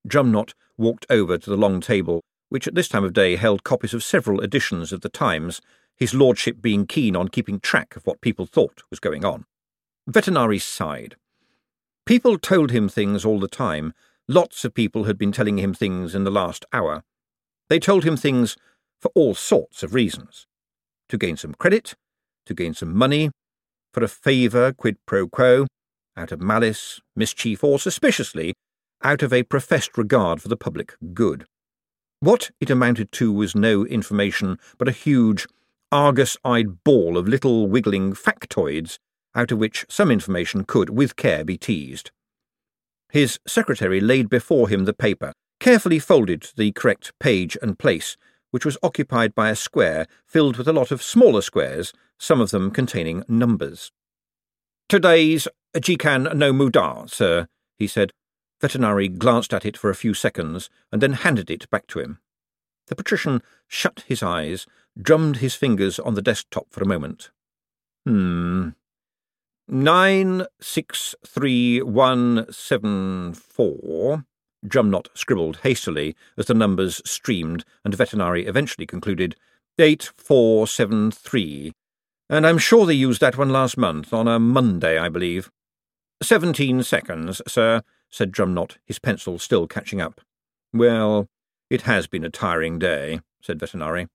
Drumknott 0.07 0.53
walked 0.77 1.05
over 1.09 1.37
to 1.37 1.49
the 1.49 1.57
long 1.57 1.81
table, 1.81 2.21
which 2.49 2.67
at 2.67 2.75
this 2.75 2.87
time 2.87 3.03
of 3.03 3.13
day 3.13 3.35
held 3.35 3.63
copies 3.63 3.93
of 3.93 4.03
several 4.03 4.41
editions 4.41 4.91
of 4.91 5.01
the 5.01 5.09
Times, 5.09 5.61
his 5.95 6.13
lordship 6.13 6.61
being 6.61 6.87
keen 6.87 7.15
on 7.15 7.27
keeping 7.27 7.59
track 7.59 7.95
of 7.95 8.05
what 8.05 8.21
people 8.21 8.45
thought 8.45 8.83
was 8.89 8.99
going 8.99 9.23
on. 9.23 9.45
Vetinari 10.09 10.59
sighed. 10.59 11.15
People 12.05 12.37
told 12.37 12.71
him 12.71 12.89
things 12.89 13.23
all 13.23 13.39
the 13.39 13.47
time, 13.47 13.93
Lots 14.31 14.63
of 14.63 14.73
people 14.73 15.03
had 15.03 15.17
been 15.17 15.33
telling 15.33 15.59
him 15.59 15.73
things 15.73 16.15
in 16.15 16.23
the 16.23 16.31
last 16.31 16.65
hour. 16.71 17.03
They 17.67 17.79
told 17.79 18.05
him 18.05 18.15
things 18.15 18.55
for 19.01 19.11
all 19.13 19.35
sorts 19.35 19.83
of 19.83 19.93
reasons. 19.93 20.47
To 21.09 21.17
gain 21.17 21.35
some 21.35 21.53
credit, 21.53 21.95
to 22.45 22.53
gain 22.53 22.73
some 22.73 22.95
money, 22.95 23.31
for 23.93 24.03
a 24.05 24.07
favour 24.07 24.71
quid 24.71 24.95
pro 25.05 25.27
quo, 25.27 25.67
out 26.15 26.31
of 26.31 26.39
malice, 26.39 27.01
mischief, 27.13 27.61
or 27.61 27.77
suspiciously, 27.77 28.53
out 29.03 29.23
of 29.23 29.33
a 29.33 29.43
professed 29.43 29.97
regard 29.97 30.41
for 30.41 30.47
the 30.47 30.57
public 30.57 30.95
good. 31.13 31.45
What 32.19 32.51
it 32.59 32.69
amounted 32.69 33.11
to 33.13 33.31
was 33.31 33.55
no 33.55 33.85
information 33.85 34.59
but 34.77 34.87
a 34.87 34.91
huge, 34.91 35.47
argus-eyed 35.91 36.83
ball 36.83 37.17
of 37.17 37.27
little 37.27 37.67
wiggling 37.67 38.13
factoids, 38.13 38.99
out 39.33 39.51
of 39.51 39.57
which 39.57 39.85
some 39.89 40.11
information 40.11 40.63
could, 40.63 40.89
with 40.89 41.15
care, 41.15 41.43
be 41.43 41.57
teased. 41.57 42.11
His 43.11 43.39
secretary 43.47 43.99
laid 43.99 44.29
before 44.29 44.69
him 44.69 44.85
the 44.85 44.93
paper, 44.93 45.33
carefully 45.59 45.99
folded 45.99 46.41
to 46.43 46.55
the 46.55 46.71
correct 46.71 47.11
page 47.19 47.57
and 47.61 47.77
place, 47.77 48.17
which 48.51 48.65
was 48.65 48.77
occupied 48.83 49.33
by 49.33 49.49
a 49.49 49.55
square 49.55 50.07
filled 50.25 50.57
with 50.57 50.67
a 50.67 50.73
lot 50.73 50.91
of 50.91 51.01
smaller 51.01 51.41
squares, 51.41 51.93
some 52.17 52.39
of 52.39 52.51
them 52.51 52.71
containing 52.71 53.23
numbers. 53.27 53.91
Today's 54.87 55.47
Jikan 55.75 56.35
no 56.35 56.51
Muda, 56.53 57.05
sir, 57.07 57.47
he 57.77 57.87
said. 57.87 58.11
Vetinari 58.61 59.17
glanced 59.17 59.53
at 59.53 59.65
it 59.65 59.75
for 59.77 59.89
a 59.89 59.95
few 59.95 60.13
seconds 60.13 60.69
and 60.91 61.01
then 61.01 61.13
handed 61.13 61.49
it 61.49 61.69
back 61.69 61.87
to 61.87 61.99
him. 61.99 62.19
The 62.87 62.95
patrician 62.95 63.41
shut 63.67 64.03
his 64.07 64.21
eyes, 64.21 64.67
drummed 65.01 65.37
his 65.37 65.55
fingers 65.55 65.99
on 65.99 66.13
the 66.13 66.21
desktop 66.21 66.67
for 66.69 66.83
a 66.83 66.87
moment. 66.87 67.31
Hmm, 68.05 68.69
Nine 69.73 70.47
six 70.59 71.15
three 71.25 71.81
one 71.81 72.45
seven 72.51 73.33
four. 73.33 74.25
Drumknott 74.67 75.07
scribbled 75.13 75.59
hastily 75.63 76.13
as 76.37 76.47
the 76.47 76.53
numbers 76.53 77.01
streamed, 77.05 77.63
and 77.85 77.95
Vetinari 77.95 78.45
eventually 78.47 78.85
concluded 78.85 79.37
eight 79.79 80.11
four 80.17 80.67
seven 80.67 81.09
three. 81.09 81.71
And 82.29 82.45
I'm 82.45 82.57
sure 82.57 82.85
they 82.85 82.93
used 82.93 83.21
that 83.21 83.37
one 83.37 83.49
last 83.49 83.77
month, 83.77 84.13
on 84.13 84.27
a 84.27 84.39
Monday, 84.39 84.97
I 84.97 85.07
believe. 85.07 85.49
Seventeen 86.21 86.83
seconds, 86.83 87.41
sir, 87.47 87.81
said 88.11 88.31
Drumknott, 88.31 88.77
his 88.85 88.99
pencil 88.99 89.39
still 89.39 89.67
catching 89.67 90.01
up. 90.01 90.21
Well, 90.73 91.27
it 91.69 91.83
has 91.83 92.07
been 92.07 92.23
a 92.23 92.29
tiring 92.29 92.77
day, 92.77 93.21
said 93.41 93.59
Vetinari. 93.59 94.07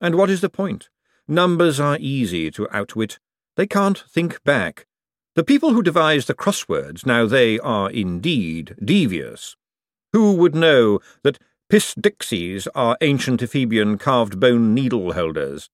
And 0.00 0.14
what 0.14 0.30
is 0.30 0.40
the 0.40 0.48
point? 0.48 0.88
Numbers 1.26 1.80
are 1.80 1.98
easy 2.00 2.50
to 2.52 2.68
outwit. 2.70 3.18
They 3.56 3.66
can't 3.66 4.04
think 4.08 4.42
back. 4.44 4.86
The 5.34 5.44
people 5.44 5.72
who 5.72 5.82
devised 5.82 6.26
the 6.26 6.34
crosswords, 6.34 7.06
now 7.06 7.26
they 7.26 7.58
are 7.60 7.90
indeed 7.90 8.74
devious. 8.84 9.56
Who 10.12 10.34
would 10.34 10.54
know 10.54 11.00
that 11.22 11.38
Pisdixies 11.70 12.66
are 12.74 12.98
ancient 13.00 13.40
Ephebian 13.40 13.98
carved 13.98 14.40
bone 14.40 14.74
needle 14.74 15.12
holders? 15.12 15.70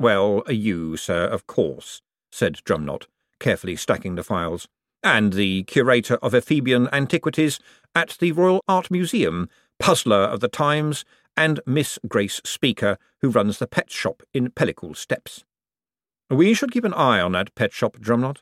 Well, 0.00 0.42
you, 0.48 0.96
sir, 0.96 1.24
of 1.24 1.46
course, 1.46 2.00
said 2.32 2.60
Drumknott, 2.64 3.06
carefully 3.38 3.76
stacking 3.76 4.14
the 4.14 4.24
files, 4.24 4.66
and 5.06 5.34
the 5.34 5.62
curator 5.62 6.16
of 6.16 6.32
Ephebian 6.32 6.88
antiquities 6.92 7.60
at 7.94 8.16
the 8.18 8.32
Royal 8.32 8.60
Art 8.66 8.90
Museum, 8.90 9.48
puzzler 9.78 10.16
of 10.16 10.40
the 10.40 10.48
Times, 10.48 11.04
and 11.36 11.60
Miss 11.64 11.96
Grace 12.08 12.40
Speaker, 12.44 12.98
who 13.20 13.30
runs 13.30 13.60
the 13.60 13.68
pet 13.68 13.88
shop 13.88 14.24
in 14.34 14.50
Pellicle 14.50 14.96
Steps. 14.96 15.44
We 16.28 16.54
should 16.54 16.72
keep 16.72 16.84
an 16.84 16.92
eye 16.92 17.20
on 17.20 17.32
that 17.32 17.54
pet 17.54 17.72
shop, 17.72 17.98
Drumknott. 17.98 18.38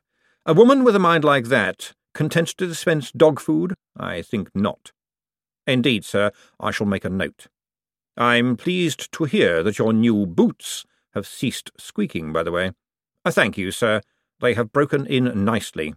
A 0.47 0.55
woman 0.55 0.85
with 0.85 0.97
a 0.97 0.99
mind 0.99 1.23
like 1.23 1.49
that, 1.49 1.93
content 2.15 2.49
to 2.57 2.67
dispense 2.67 3.13
dog 3.13 3.41
food? 3.41 3.75
I 3.95 4.23
think 4.23 4.49
not. 4.55 4.93
Indeed, 5.67 6.07
sir, 6.07 6.31
I 6.59 6.71
shall 6.71 6.87
make 6.87 7.05
a 7.05 7.11
note. 7.11 7.49
I'm 8.17 8.57
pleased 8.57 9.13
to 9.13 9.25
hear 9.25 9.63
that 9.63 9.79
your 9.79 9.93
new 9.93 10.25
boots 10.25 10.87
have 11.13 11.27
ceased 11.27 11.73
squeaking, 11.77 12.33
by 12.33 12.43
the 12.43 12.53
way. 12.53 12.73
Thank 13.29 13.59
you, 13.59 13.71
sir. 13.71 14.01
They 14.41 14.55
have 14.55 14.73
broken 14.73 15.05
in 15.07 15.45
nicely. 15.45 15.95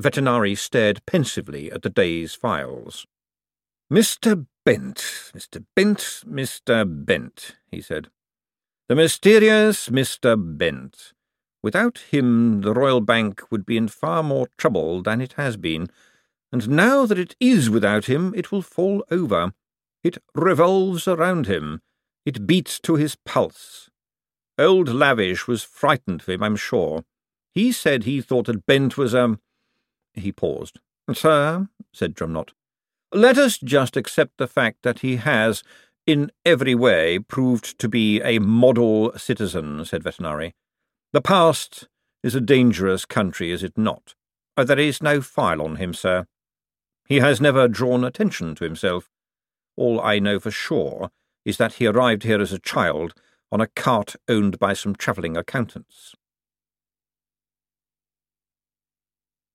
Vetinari 0.00 0.56
stared 0.56 1.04
pensively 1.04 1.70
at 1.70 1.82
the 1.82 1.90
day's 1.90 2.34
files. 2.34 3.06
Mr. 3.92 4.46
Bent, 4.64 4.96
Mr. 5.34 5.64
Bent, 5.76 6.22
Mr. 6.26 7.04
Bent, 7.04 7.56
he 7.70 7.80
said. 7.80 8.08
The 8.88 8.94
mysterious 8.96 9.88
Mr. 9.88 10.36
Bent. 10.38 11.12
Without 11.62 11.98
him, 12.10 12.62
the 12.62 12.72
Royal 12.72 13.00
Bank 13.00 13.42
would 13.50 13.66
be 13.66 13.76
in 13.76 13.88
far 13.88 14.22
more 14.22 14.48
trouble 14.56 15.02
than 15.02 15.20
it 15.20 15.34
has 15.34 15.56
been, 15.56 15.90
and 16.52 16.68
now 16.68 17.04
that 17.06 17.18
it 17.18 17.36
is 17.38 17.68
without 17.68 18.06
him, 18.06 18.32
it 18.34 18.50
will 18.50 18.62
fall 18.62 19.04
over. 19.10 19.52
It 20.02 20.18
revolves 20.34 21.06
around 21.06 21.46
him. 21.46 21.82
It 22.24 22.46
beats 22.46 22.80
to 22.80 22.94
his 22.94 23.16
pulse. 23.26 23.90
Old 24.58 24.88
Lavish 24.88 25.46
was 25.46 25.62
frightened 25.62 26.22
of 26.22 26.28
him, 26.28 26.42
I'm 26.42 26.56
sure. 26.56 27.04
He 27.52 27.72
said 27.72 28.04
he 28.04 28.20
thought 28.20 28.46
that 28.46 28.66
Bent 28.66 28.96
was 28.96 29.14
a... 29.14 29.38
He 30.14 30.32
paused. 30.32 30.80
Sir, 31.12 31.68
said 31.92 32.14
Drumknott, 32.14 32.50
let 33.12 33.38
us 33.38 33.58
just 33.58 33.96
accept 33.96 34.38
the 34.38 34.46
fact 34.46 34.82
that 34.82 35.00
he 35.00 35.16
has, 35.16 35.64
in 36.06 36.30
every 36.44 36.74
way, 36.74 37.18
proved 37.18 37.78
to 37.80 37.88
be 37.88 38.20
a 38.20 38.38
model 38.38 39.12
citizen, 39.16 39.84
said 39.84 40.04
Vetinari. 40.04 40.52
The 41.12 41.20
past 41.20 41.88
is 42.22 42.34
a 42.34 42.40
dangerous 42.40 43.04
country, 43.04 43.50
is 43.50 43.64
it 43.64 43.76
not? 43.76 44.14
Oh, 44.56 44.64
there 44.64 44.78
is 44.78 45.02
no 45.02 45.20
file 45.20 45.60
on 45.62 45.76
him, 45.76 45.92
sir. 45.92 46.26
He 47.06 47.16
has 47.16 47.40
never 47.40 47.66
drawn 47.66 48.04
attention 48.04 48.54
to 48.56 48.64
himself. 48.64 49.08
All 49.76 50.00
I 50.00 50.20
know 50.20 50.38
for 50.38 50.52
sure 50.52 51.10
is 51.44 51.56
that 51.56 51.74
he 51.74 51.86
arrived 51.86 52.22
here 52.22 52.40
as 52.40 52.52
a 52.52 52.58
child 52.58 53.14
on 53.50 53.60
a 53.60 53.66
cart 53.66 54.14
owned 54.28 54.58
by 54.58 54.74
some 54.74 54.94
travelling 54.94 55.36
accountants. 55.36 56.14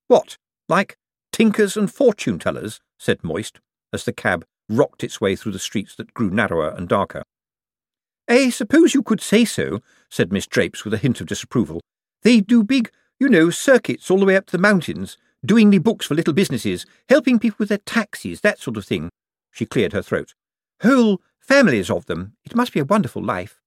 What, 0.07 0.37
like 0.67 0.97
tinkers 1.31 1.77
and 1.77 1.91
fortune 1.91 2.39
tellers? 2.39 2.81
said 2.97 3.23
Moist, 3.23 3.59
as 3.93 4.05
the 4.05 4.13
cab 4.13 4.45
rocked 4.69 5.03
its 5.03 5.21
way 5.21 5.35
through 5.35 5.51
the 5.51 5.59
streets 5.59 5.95
that 5.95 6.13
grew 6.13 6.29
narrower 6.29 6.69
and 6.69 6.87
darker. 6.87 7.23
I 8.27 8.49
suppose 8.49 8.93
you 8.93 9.03
could 9.03 9.21
say 9.21 9.45
so, 9.45 9.81
said 10.09 10.31
Miss 10.31 10.47
Drapes 10.47 10.83
with 10.83 10.93
a 10.93 10.97
hint 10.97 11.21
of 11.21 11.27
disapproval. 11.27 11.81
They 12.23 12.41
do 12.41 12.63
big, 12.63 12.89
you 13.19 13.29
know, 13.29 13.51
circuits 13.51 14.09
all 14.09 14.19
the 14.19 14.25
way 14.25 14.35
up 14.35 14.47
to 14.47 14.51
the 14.53 14.57
mountains, 14.57 15.17
doing 15.45 15.69
the 15.69 15.77
books 15.77 16.07
for 16.07 16.15
little 16.15 16.33
businesses, 16.33 16.85
helping 17.07 17.37
people 17.37 17.57
with 17.59 17.69
their 17.69 17.77
taxes, 17.79 18.41
that 18.41 18.59
sort 18.59 18.77
of 18.77 18.85
thing. 18.85 19.09
She 19.51 19.65
cleared 19.65 19.93
her 19.93 20.01
throat. 20.01 20.33
Whole 20.81 21.21
families 21.39 21.91
of 21.91 22.07
them. 22.07 22.33
It 22.43 22.55
must 22.55 22.73
be 22.73 22.79
a 22.79 22.85
wonderful 22.85 23.23
life. 23.23 23.61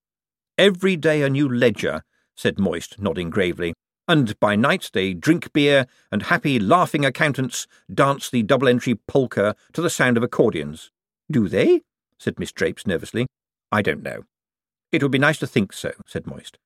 Every 0.56 0.96
day 0.96 1.22
a 1.22 1.30
new 1.30 1.48
ledger, 1.48 2.02
said 2.36 2.58
Moist, 2.58 3.00
nodding 3.00 3.30
gravely. 3.30 3.74
And 4.08 4.40
by 4.40 4.56
night 4.56 4.88
they 4.94 5.12
drink 5.12 5.52
beer, 5.52 5.86
and 6.10 6.24
happy, 6.24 6.58
laughing 6.58 7.04
accountants 7.04 7.66
dance 7.92 8.30
the 8.30 8.42
double 8.42 8.66
entry 8.66 8.94
polka 8.94 9.54
to 9.74 9.82
the 9.82 9.90
sound 9.90 10.16
of 10.16 10.22
accordions. 10.22 10.90
Do 11.30 11.46
they? 11.46 11.82
said 12.18 12.38
Miss 12.38 12.50
Drapes 12.50 12.86
nervously. 12.86 13.26
I 13.70 13.82
don't 13.82 14.02
know. 14.02 14.24
It 14.90 15.02
would 15.02 15.12
be 15.12 15.18
nice 15.18 15.38
to 15.40 15.46
think 15.46 15.74
so, 15.74 15.92
said 16.06 16.26
Moist. 16.26 16.58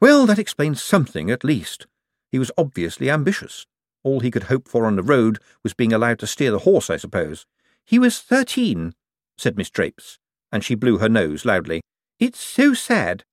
Well, 0.00 0.24
that 0.26 0.38
explains 0.38 0.82
something, 0.82 1.30
at 1.32 1.42
least. 1.42 1.88
He 2.30 2.38
was 2.38 2.52
obviously 2.56 3.10
ambitious. 3.10 3.66
All 4.04 4.20
he 4.20 4.30
could 4.30 4.44
hope 4.44 4.68
for 4.68 4.86
on 4.86 4.94
the 4.94 5.02
road 5.02 5.40
was 5.64 5.74
being 5.74 5.92
allowed 5.92 6.20
to 6.20 6.26
steer 6.28 6.52
the 6.52 6.60
horse, 6.60 6.90
I 6.90 6.96
suppose. 6.96 7.44
He 7.84 7.98
was 7.98 8.20
thirteen, 8.20 8.94
said 9.36 9.56
Miss 9.56 9.70
Drapes, 9.70 10.18
and 10.52 10.64
she 10.64 10.76
blew 10.76 10.98
her 10.98 11.08
nose 11.08 11.44
loudly. 11.44 11.80
It's 12.20 12.40
so 12.40 12.72
sad. 12.72 13.24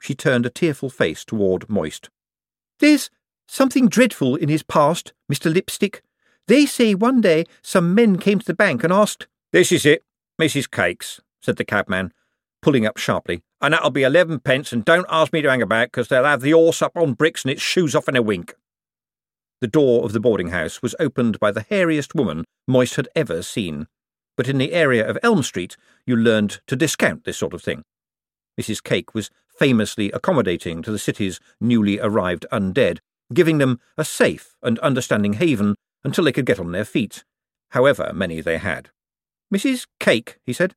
She 0.00 0.14
turned 0.14 0.46
a 0.46 0.50
tearful 0.50 0.90
face 0.90 1.24
toward 1.24 1.68
Moist. 1.68 2.08
There's 2.80 3.10
something 3.46 3.88
dreadful 3.88 4.36
in 4.36 4.48
his 4.48 4.62
past, 4.62 5.12
Mr. 5.30 5.52
Lipstick. 5.52 6.02
They 6.48 6.66
say 6.66 6.94
one 6.94 7.20
day 7.20 7.44
some 7.62 7.94
men 7.94 8.18
came 8.18 8.38
to 8.38 8.46
the 8.46 8.54
bank 8.54 8.82
and 8.82 8.92
asked. 8.92 9.28
This 9.52 9.70
is 9.70 9.86
it, 9.86 10.02
Mrs. 10.40 10.70
Cakes, 10.70 11.20
said 11.42 11.56
the 11.56 11.64
cabman, 11.64 12.12
pulling 12.62 12.86
up 12.86 12.96
sharply. 12.96 13.42
And 13.60 13.74
that'll 13.74 13.90
be 13.90 14.02
eleven 14.02 14.40
pence, 14.40 14.72
and 14.72 14.84
don't 14.84 15.06
ask 15.10 15.32
me 15.32 15.42
to 15.42 15.50
hang 15.50 15.62
about, 15.62 15.88
because 15.88 16.08
they'll 16.08 16.24
have 16.24 16.40
the 16.40 16.52
horse 16.52 16.80
up 16.80 16.96
on 16.96 17.12
bricks 17.12 17.44
and 17.44 17.52
its 17.52 17.62
shoes 17.62 17.94
off 17.94 18.08
in 18.08 18.16
a 18.16 18.22
wink. 18.22 18.54
The 19.60 19.68
door 19.68 20.04
of 20.04 20.14
the 20.14 20.20
boarding 20.20 20.48
house 20.48 20.80
was 20.80 20.96
opened 20.98 21.38
by 21.38 21.50
the 21.50 21.64
hairiest 21.64 22.14
woman 22.14 22.44
Moist 22.66 22.96
had 22.96 23.08
ever 23.14 23.42
seen, 23.42 23.86
but 24.34 24.48
in 24.48 24.56
the 24.56 24.72
area 24.72 25.06
of 25.06 25.18
Elm 25.22 25.42
Street 25.42 25.76
you 26.06 26.16
learned 26.16 26.60
to 26.66 26.76
discount 26.76 27.24
this 27.24 27.36
sort 27.36 27.52
of 27.52 27.62
thing. 27.62 27.82
Mrs. 28.58 28.82
Cake 28.82 29.14
was 29.14 29.30
famously 29.60 30.10
accommodating 30.12 30.80
to 30.80 30.90
the 30.90 30.98
city's 30.98 31.38
newly 31.60 32.00
arrived 32.00 32.46
undead, 32.50 32.98
giving 33.32 33.58
them 33.58 33.78
a 33.98 34.04
safe 34.04 34.56
and 34.62 34.78
understanding 34.78 35.34
haven 35.34 35.76
until 36.02 36.24
they 36.24 36.32
could 36.32 36.46
get 36.46 36.58
on 36.58 36.72
their 36.72 36.84
feet, 36.84 37.24
however 37.68 38.10
many 38.14 38.40
they 38.40 38.56
had. 38.56 38.88
Mrs. 39.54 39.86
Cake, 40.00 40.38
he 40.46 40.54
said. 40.54 40.74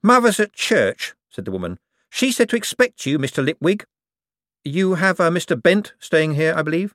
Mother's 0.00 0.38
at 0.38 0.52
church, 0.52 1.14
said 1.28 1.44
the 1.44 1.50
woman. 1.50 1.78
She 2.08 2.30
said 2.30 2.48
to 2.50 2.56
expect 2.56 3.04
you, 3.04 3.18
Mr. 3.18 3.44
Lipwig. 3.44 3.82
You 4.64 4.94
have 4.94 5.18
uh, 5.18 5.30
Mr. 5.30 5.60
Bent 5.60 5.94
staying 5.98 6.34
here, 6.34 6.54
I 6.56 6.62
believe? 6.62 6.94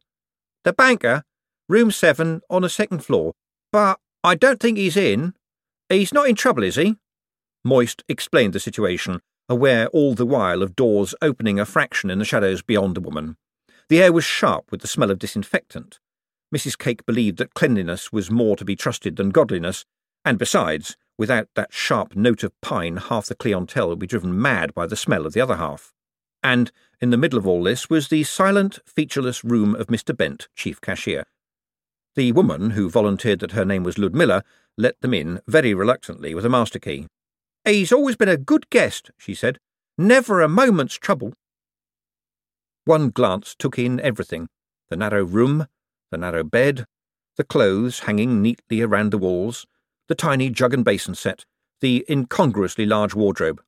The 0.63 0.71
banker, 0.71 1.23
room 1.67 1.91
seven 1.91 2.41
on 2.49 2.61
the 2.61 2.69
second 2.69 3.03
floor. 3.03 3.33
But 3.73 3.99
I 4.23 4.35
don't 4.35 4.61
think 4.61 4.77
he's 4.77 4.95
in. 4.95 5.33
He's 5.89 6.13
not 6.13 6.29
in 6.29 6.35
trouble, 6.35 6.63
is 6.63 6.75
he? 6.75 6.95
Moist 7.65 8.03
explained 8.07 8.53
the 8.53 8.59
situation, 8.61 9.21
aware 9.53 9.87
all 9.87 10.15
the 10.15 10.25
while 10.25 10.61
of 10.61 10.75
doors 10.75 11.13
opening 11.21 11.59
a 11.59 11.65
fraction 11.65 12.09
in 12.09 12.19
the 12.19 12.25
shadows 12.25 12.61
beyond 12.61 12.95
the 12.95 13.01
woman. 13.01 13.37
The 13.87 14.01
air 14.01 14.11
was 14.11 14.25
sharp 14.25 14.71
with 14.71 14.81
the 14.81 14.87
smell 14.87 15.11
of 15.11 15.19
disinfectant. 15.19 15.99
Mrs. 16.53 16.77
Cake 16.77 17.05
believed 17.05 17.37
that 17.37 17.53
cleanliness 17.53 18.11
was 18.11 18.31
more 18.31 18.55
to 18.55 18.65
be 18.65 18.75
trusted 18.75 19.15
than 19.15 19.29
godliness, 19.29 19.85
and 20.25 20.39
besides, 20.39 20.97
without 21.17 21.47
that 21.55 21.71
sharp 21.71 22.15
note 22.15 22.43
of 22.43 22.59
pine, 22.61 22.97
half 22.97 23.27
the 23.27 23.35
clientele 23.35 23.89
would 23.89 23.99
be 23.99 24.07
driven 24.07 24.41
mad 24.41 24.73
by 24.73 24.87
the 24.87 24.95
smell 24.95 25.25
of 25.25 25.33
the 25.33 25.41
other 25.41 25.57
half. 25.57 25.93
And 26.41 26.71
in 26.99 27.11
the 27.11 27.17
middle 27.17 27.39
of 27.39 27.47
all 27.47 27.63
this 27.63 27.89
was 27.89 28.07
the 28.07 28.23
silent, 28.23 28.79
featureless 28.85 29.43
room 29.43 29.75
of 29.75 29.87
Mr. 29.87 30.15
Bent, 30.15 30.47
chief 30.55 30.81
cashier. 30.81 31.25
The 32.15 32.31
woman, 32.31 32.71
who 32.71 32.89
volunteered 32.89 33.39
that 33.39 33.53
her 33.53 33.65
name 33.65 33.83
was 33.83 33.97
Ludmilla, 33.97 34.43
let 34.77 34.99
them 35.01 35.13
in 35.13 35.41
very 35.47 35.73
reluctantly 35.73 36.33
with 36.33 36.45
a 36.45 36.49
master 36.49 36.79
key. 36.79 37.07
He's 37.65 37.93
always 37.93 38.15
been 38.17 38.29
a 38.29 38.37
good 38.37 38.69
guest, 38.69 39.11
she 39.17 39.33
said. 39.33 39.57
Never 39.97 40.41
a 40.41 40.49
moment's 40.49 40.95
trouble. 40.95 41.33
One 42.85 43.09
glance 43.09 43.55
took 43.57 43.79
in 43.79 43.99
everything 44.01 44.47
the 44.89 44.97
narrow 44.97 45.23
room, 45.23 45.67
the 46.11 46.17
narrow 46.17 46.43
bed, 46.43 46.85
the 47.37 47.43
clothes 47.43 48.01
hanging 48.01 48.41
neatly 48.41 48.81
around 48.81 49.11
the 49.11 49.17
walls, 49.17 49.65
the 50.07 50.15
tiny 50.15 50.49
jug 50.49 50.73
and 50.73 50.83
basin 50.83 51.15
set, 51.15 51.45
the 51.81 52.05
incongruously 52.09 52.85
large 52.85 53.15
wardrobe. 53.15 53.61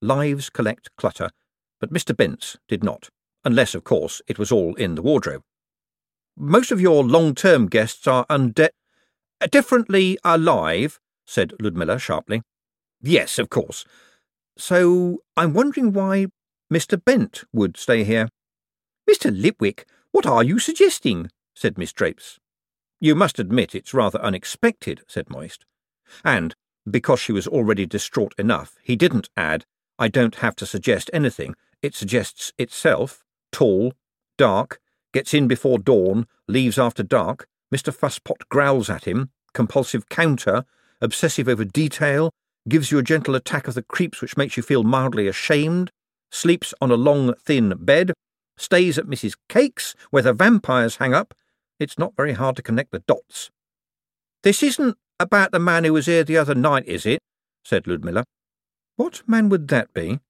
Lives 0.00 0.50
collect 0.50 0.94
clutter, 0.96 1.30
but 1.80 1.92
Mr. 1.92 2.16
Bent's 2.16 2.58
did 2.68 2.84
not, 2.84 3.08
unless, 3.44 3.74
of 3.74 3.84
course, 3.84 4.22
it 4.28 4.38
was 4.38 4.52
all 4.52 4.74
in 4.74 4.94
the 4.94 5.02
wardrobe. 5.02 5.42
Most 6.36 6.70
of 6.70 6.80
your 6.80 7.02
long-term 7.02 7.66
guests 7.68 8.06
are 8.06 8.26
unde... 8.30 8.70
differently 9.50 10.18
alive, 10.24 11.00
said 11.26 11.54
Ludmilla 11.60 11.98
sharply. 11.98 12.42
Yes, 13.02 13.38
of 13.38 13.50
course. 13.50 13.84
So 14.58 15.22
I'm 15.36 15.54
wondering 15.54 15.92
why 15.92 16.26
Mr. 16.72 17.02
Bent 17.02 17.44
would 17.52 17.76
stay 17.76 18.04
here. 18.04 18.28
Mr. 19.08 19.30
Lipwig, 19.34 19.84
what 20.12 20.26
are 20.26 20.44
you 20.44 20.58
suggesting? 20.58 21.30
said 21.54 21.78
Miss 21.78 21.92
Drapes. 21.92 22.38
You 23.00 23.14
must 23.14 23.38
admit 23.38 23.74
it's 23.74 23.94
rather 23.94 24.20
unexpected, 24.20 25.02
said 25.08 25.30
Moist. 25.30 25.64
And, 26.24 26.54
because 26.88 27.20
she 27.20 27.32
was 27.32 27.46
already 27.46 27.86
distraught 27.86 28.34
enough, 28.38 28.76
he 28.82 28.96
didn't 28.96 29.30
add, 29.36 29.64
I 29.98 30.08
don't 30.08 30.36
have 30.36 30.54
to 30.56 30.66
suggest 30.66 31.10
anything. 31.12 31.54
It 31.82 31.94
suggests 31.94 32.52
itself. 32.58 33.24
Tall, 33.52 33.94
dark, 34.36 34.80
gets 35.12 35.34
in 35.34 35.48
before 35.48 35.78
dawn, 35.78 36.26
leaves 36.46 36.78
after 36.78 37.02
dark. 37.02 37.46
Mr. 37.74 37.94
Fusspot 37.94 38.48
growls 38.48 38.90
at 38.90 39.04
him. 39.04 39.30
Compulsive 39.54 40.08
counter, 40.08 40.64
obsessive 41.00 41.48
over 41.48 41.64
detail, 41.64 42.30
gives 42.68 42.90
you 42.90 42.98
a 42.98 43.02
gentle 43.02 43.34
attack 43.34 43.66
of 43.68 43.74
the 43.74 43.82
creeps 43.82 44.20
which 44.20 44.36
makes 44.36 44.56
you 44.56 44.62
feel 44.62 44.82
mildly 44.82 45.26
ashamed, 45.26 45.90
sleeps 46.30 46.74
on 46.80 46.90
a 46.90 46.96
long, 46.96 47.34
thin 47.34 47.74
bed, 47.78 48.12
stays 48.56 48.98
at 48.98 49.06
Mrs. 49.06 49.36
Cake's, 49.48 49.94
where 50.10 50.22
the 50.22 50.32
vampires 50.32 50.96
hang 50.96 51.14
up. 51.14 51.34
It's 51.78 51.98
not 51.98 52.16
very 52.16 52.34
hard 52.34 52.56
to 52.56 52.62
connect 52.62 52.92
the 52.92 53.00
dots. 53.00 53.50
This 54.42 54.62
isn't 54.62 54.96
about 55.18 55.52
the 55.52 55.58
man 55.58 55.84
who 55.84 55.92
was 55.92 56.06
here 56.06 56.24
the 56.24 56.36
other 56.36 56.54
night, 56.54 56.86
is 56.86 57.06
it? 57.06 57.20
said 57.64 57.86
Ludmilla. 57.86 58.24
What 58.96 59.22
man 59.26 59.48
would 59.48 59.68
that 59.68 59.92
be? 59.94 60.20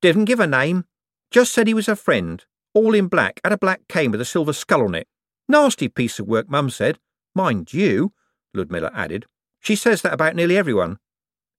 Didn't 0.00 0.24
give 0.24 0.40
a 0.40 0.46
name. 0.46 0.84
Just 1.30 1.52
said 1.52 1.66
he 1.66 1.74
was 1.74 1.88
a 1.88 1.96
friend. 1.96 2.44
All 2.74 2.94
in 2.94 3.08
black, 3.08 3.40
had 3.42 3.52
a 3.52 3.58
black 3.58 3.82
cane 3.88 4.10
with 4.10 4.20
a 4.20 4.24
silver 4.24 4.52
skull 4.52 4.82
on 4.82 4.94
it. 4.94 5.06
Nasty 5.48 5.88
piece 5.88 6.18
of 6.18 6.26
work, 6.26 6.48
Mum 6.50 6.70
said. 6.70 6.98
Mind 7.34 7.72
you, 7.72 8.12
Ludmilla 8.52 8.90
added. 8.94 9.26
She 9.60 9.76
says 9.76 10.02
that 10.02 10.12
about 10.12 10.34
nearly 10.34 10.56
everyone. 10.56 10.98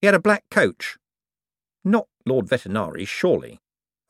He 0.00 0.06
had 0.06 0.14
a 0.14 0.20
black 0.20 0.44
coach. 0.50 0.96
Not 1.84 2.06
Lord 2.26 2.46
Vetinari, 2.46 3.06
surely. 3.06 3.60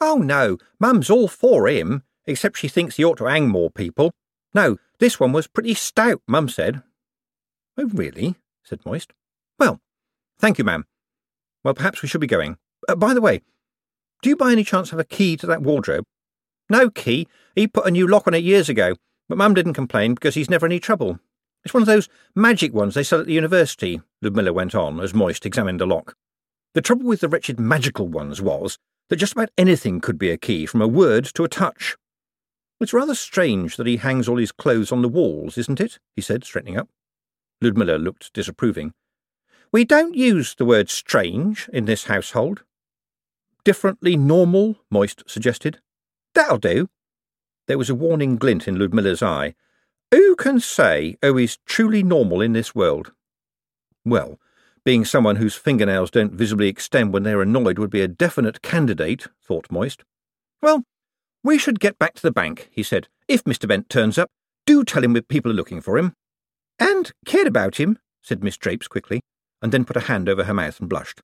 Oh, 0.00 0.16
no, 0.16 0.58
Mum's 0.78 1.10
all 1.10 1.28
for 1.28 1.68
him, 1.68 2.02
except 2.26 2.58
she 2.58 2.68
thinks 2.68 2.96
he 2.96 3.04
ought 3.04 3.18
to 3.18 3.26
hang 3.26 3.48
more 3.48 3.70
people. 3.70 4.12
No, 4.54 4.78
this 4.98 5.18
one 5.18 5.32
was 5.32 5.46
pretty 5.46 5.74
stout, 5.74 6.22
Mum 6.26 6.48
said. 6.48 6.82
Oh, 7.76 7.86
really? 7.86 8.36
said 8.62 8.84
Moist. 8.84 9.12
Well, 9.58 9.80
thank 10.38 10.58
you, 10.58 10.64
ma'am. 10.64 10.84
Well, 11.64 11.74
perhaps 11.74 12.02
we 12.02 12.08
should 12.08 12.20
be 12.20 12.26
going. 12.26 12.58
Uh, 12.88 12.94
by 12.94 13.14
the 13.14 13.20
way, 13.20 13.42
do 14.22 14.30
you 14.30 14.36
by 14.36 14.52
any 14.52 14.64
chance 14.64 14.90
have 14.90 15.00
a 15.00 15.04
key 15.04 15.36
to 15.36 15.46
that 15.46 15.62
wardrobe? 15.62 16.04
No 16.70 16.90
key. 16.90 17.28
He 17.54 17.66
put 17.66 17.86
a 17.86 17.90
new 17.90 18.06
lock 18.06 18.26
on 18.26 18.34
it 18.34 18.44
years 18.44 18.68
ago, 18.68 18.94
but 19.28 19.38
Mum 19.38 19.54
didn't 19.54 19.74
complain 19.74 20.14
because 20.14 20.34
he's 20.34 20.50
never 20.50 20.66
any 20.66 20.80
trouble. 20.80 21.18
It's 21.64 21.74
one 21.74 21.82
of 21.82 21.86
those 21.86 22.08
magic 22.34 22.72
ones 22.72 22.94
they 22.94 23.02
sell 23.02 23.20
at 23.20 23.26
the 23.26 23.32
university, 23.32 24.00
Ludmilla 24.22 24.52
went 24.52 24.74
on 24.74 25.00
as 25.00 25.14
Moist 25.14 25.46
examined 25.46 25.80
the 25.80 25.86
lock. 25.86 26.14
The 26.74 26.82
trouble 26.82 27.06
with 27.06 27.20
the 27.20 27.28
wretched 27.28 27.58
magical 27.58 28.08
ones 28.08 28.42
was 28.42 28.78
that 29.08 29.16
just 29.16 29.32
about 29.32 29.50
anything 29.56 30.00
could 30.00 30.18
be 30.18 30.30
a 30.30 30.36
key, 30.36 30.66
from 30.66 30.82
a 30.82 30.88
word 30.88 31.24
to 31.34 31.44
a 31.44 31.48
touch. 31.48 31.96
It's 32.80 32.92
rather 32.92 33.14
strange 33.14 33.76
that 33.76 33.86
he 33.86 33.96
hangs 33.96 34.28
all 34.28 34.36
his 34.36 34.52
clothes 34.52 34.92
on 34.92 35.02
the 35.02 35.08
walls, 35.08 35.58
isn't 35.58 35.80
it? 35.80 35.98
he 36.14 36.22
said, 36.22 36.44
straightening 36.44 36.76
up. 36.76 36.88
Ludmilla 37.60 37.96
looked 37.96 38.32
disapproving. 38.32 38.92
We 39.72 39.84
don't 39.84 40.14
use 40.14 40.54
the 40.54 40.64
word 40.64 40.88
strange 40.88 41.68
in 41.72 41.86
this 41.86 42.04
household. 42.04 42.62
Differently 43.64 44.16
normal, 44.16 44.76
Moist 44.90 45.24
suggested. 45.26 45.80
That'll 46.34 46.58
do. 46.58 46.88
There 47.66 47.78
was 47.78 47.90
a 47.90 47.94
warning 47.94 48.36
glint 48.36 48.68
in 48.68 48.78
Ludmilla's 48.78 49.22
eye, 49.22 49.54
who 50.10 50.36
can 50.36 50.58
say 50.60 51.18
who 51.20 51.36
is 51.36 51.58
truly 51.66 52.02
normal 52.02 52.40
in 52.40 52.54
this 52.54 52.74
world? 52.74 53.12
Well, 54.08 54.38
being 54.84 55.04
someone 55.04 55.36
whose 55.36 55.54
fingernails 55.54 56.10
don't 56.10 56.32
visibly 56.32 56.68
extend 56.68 57.12
when 57.12 57.22
they're 57.22 57.42
annoyed 57.42 57.78
would 57.78 57.90
be 57.90 58.00
a 58.00 58.08
definite 58.08 58.62
candidate, 58.62 59.26
thought 59.42 59.70
Moist. 59.70 60.02
Well, 60.62 60.84
we 61.44 61.58
should 61.58 61.80
get 61.80 61.98
back 61.98 62.14
to 62.14 62.22
the 62.22 62.32
bank, 62.32 62.68
he 62.72 62.82
said. 62.82 63.08
If 63.28 63.44
Mr. 63.44 63.68
Bent 63.68 63.88
turns 63.88 64.18
up, 64.18 64.30
do 64.66 64.84
tell 64.84 65.04
him 65.04 65.14
people 65.22 65.50
are 65.50 65.54
looking 65.54 65.80
for 65.80 65.98
him. 65.98 66.14
And 66.78 67.12
cared 67.26 67.46
about 67.46 67.76
him, 67.76 67.98
said 68.22 68.42
Miss 68.42 68.56
Drapes 68.56 68.88
quickly, 68.88 69.20
and 69.60 69.72
then 69.72 69.84
put 69.84 69.96
a 69.96 70.00
hand 70.00 70.28
over 70.28 70.44
her 70.44 70.54
mouth 70.54 70.80
and 70.80 70.88
blushed. 70.88 71.20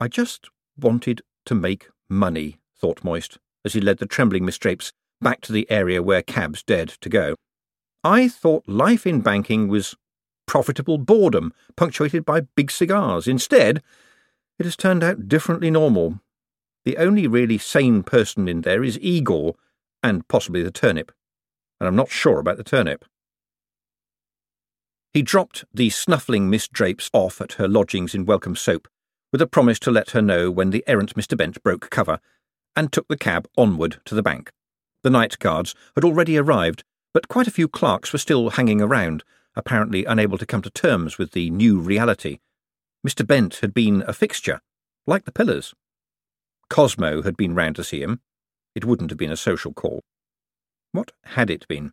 I 0.00 0.08
just 0.08 0.48
wanted 0.78 1.22
to 1.46 1.54
make 1.54 1.88
money, 2.08 2.58
thought 2.78 3.04
Moist, 3.04 3.38
as 3.64 3.72
he 3.72 3.80
led 3.80 3.98
the 3.98 4.06
trembling 4.06 4.44
Miss 4.44 4.58
Drapes 4.58 4.92
back 5.20 5.40
to 5.42 5.52
the 5.52 5.70
area 5.70 6.02
where 6.02 6.22
cabs 6.22 6.62
dared 6.62 6.88
to 6.88 7.08
go. 7.08 7.34
I 8.04 8.28
thought 8.28 8.68
life 8.68 9.06
in 9.06 9.20
banking 9.20 9.68
was 9.68 9.96
profitable 10.46 10.98
boredom, 10.98 11.52
punctuated 11.76 12.24
by 12.24 12.40
big 12.40 12.70
cigars. 12.70 13.28
Instead, 13.28 13.82
it 14.58 14.64
has 14.64 14.76
turned 14.76 15.04
out 15.04 15.28
differently 15.28 15.70
normal. 15.70 16.20
The 16.84 16.96
only 16.96 17.26
really 17.26 17.58
sane 17.58 18.02
person 18.02 18.48
in 18.48 18.62
there 18.62 18.84
is 18.84 18.98
Igor, 19.00 19.54
and 20.02 20.26
possibly 20.28 20.62
the 20.62 20.70
turnip. 20.70 21.12
And 21.80 21.88
I'm 21.88 21.96
not 21.96 22.10
sure 22.10 22.38
about 22.38 22.56
the 22.56 22.64
turnip. 22.64 23.04
He 25.12 25.22
dropped 25.22 25.64
the 25.72 25.90
snuffling 25.90 26.48
Miss 26.48 26.68
Drapes 26.68 27.10
off 27.12 27.40
at 27.40 27.54
her 27.54 27.66
lodgings 27.66 28.14
in 28.14 28.26
Welcome 28.26 28.54
Soap, 28.54 28.86
with 29.32 29.42
a 29.42 29.46
promise 29.46 29.78
to 29.80 29.90
let 29.90 30.10
her 30.10 30.22
know 30.22 30.50
when 30.50 30.70
the 30.70 30.84
errant 30.86 31.14
Mr. 31.14 31.36
Bent 31.36 31.62
broke 31.62 31.90
cover, 31.90 32.20
and 32.76 32.92
took 32.92 33.08
the 33.08 33.16
cab 33.16 33.48
onward 33.56 34.00
to 34.04 34.14
the 34.14 34.22
bank. 34.22 34.52
The 35.02 35.10
night 35.10 35.38
guards 35.38 35.74
had 35.94 36.04
already 36.04 36.36
arrived, 36.36 36.84
but 37.12 37.28
quite 37.28 37.46
a 37.46 37.50
few 37.50 37.66
clerks 37.66 38.12
were 38.12 38.18
still 38.18 38.50
hanging 38.50 38.82
around, 38.82 39.24
apparently 39.56 40.04
unable 40.04 40.38
to 40.38 40.46
come 40.46 40.62
to 40.62 40.70
terms 40.70 41.18
with 41.18 41.32
the 41.32 41.50
new 41.50 41.80
reality. 41.80 42.38
Mr. 43.06 43.26
Bent 43.26 43.56
had 43.56 43.72
been 43.72 44.04
a 44.06 44.12
fixture, 44.12 44.60
like 45.06 45.24
the 45.24 45.32
pillars. 45.32 45.74
Cosmo 46.68 47.22
had 47.22 47.36
been 47.36 47.54
round 47.54 47.76
to 47.76 47.84
see 47.84 48.02
him. 48.02 48.20
It 48.74 48.84
wouldn't 48.84 49.10
have 49.10 49.18
been 49.18 49.32
a 49.32 49.36
social 49.36 49.72
call. 49.72 50.02
What 50.92 51.12
had 51.24 51.50
it 51.50 51.66
been? 51.68 51.92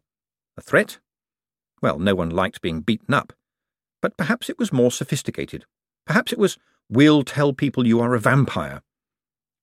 A 0.57 0.61
threat? 0.61 0.99
Well, 1.81 1.99
no 1.99 2.15
one 2.15 2.29
liked 2.29 2.61
being 2.61 2.81
beaten 2.81 3.13
up. 3.13 3.33
But 4.01 4.17
perhaps 4.17 4.49
it 4.49 4.59
was 4.59 4.73
more 4.73 4.91
sophisticated. 4.91 5.65
Perhaps 6.05 6.33
it 6.33 6.39
was, 6.39 6.57
We'll 6.89 7.23
tell 7.23 7.53
people 7.53 7.87
you 7.87 8.01
are 8.01 8.13
a 8.13 8.19
vampire. 8.19 8.81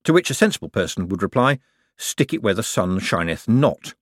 To 0.04 0.12
which 0.12 0.30
a 0.30 0.34
sensible 0.34 0.70
person 0.70 1.08
would 1.08 1.22
reply, 1.22 1.58
Stick 1.96 2.32
it 2.32 2.42
where 2.42 2.54
the 2.54 2.62
sun 2.62 2.98
shineth 2.98 3.46
not. 3.46 3.94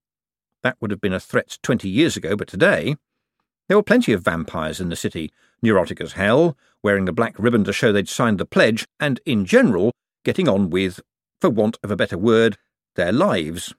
That 0.63 0.77
would 0.81 0.93
have 0.93 1.01
been 1.01 1.13
a 1.13 1.21
threat 1.21 1.59
twenty 1.63 1.89
years 1.89 2.17
ago, 2.17 2.37
but 2.37 2.47
today 2.47 2.97
there 3.69 3.77
were 3.77 3.83
plenty 3.83 4.13
of 4.13 4.25
vampires 4.25 4.81
in 4.81 4.89
the 4.89 4.97
city, 4.97 5.31
neurotic 5.63 6.01
as 6.01 6.13
hell, 6.13 6.57
wearing 6.83 7.05
the 7.05 7.13
black 7.13 7.35
ribbon 7.39 7.65
to 7.65 7.73
show 7.73 7.93
they'd 7.93 8.09
signed 8.09 8.39
the 8.39 8.47
pledge, 8.47 8.87
and 8.99 9.21
in 9.27 9.45
general 9.45 9.93
getting 10.25 10.49
on 10.49 10.71
with, 10.71 11.01
for 11.41 11.51
want 11.51 11.79
of 11.83 11.91
a 11.91 11.97
better 11.97 12.19
word, 12.19 12.57
their 12.97 13.13
lives. 13.13 13.75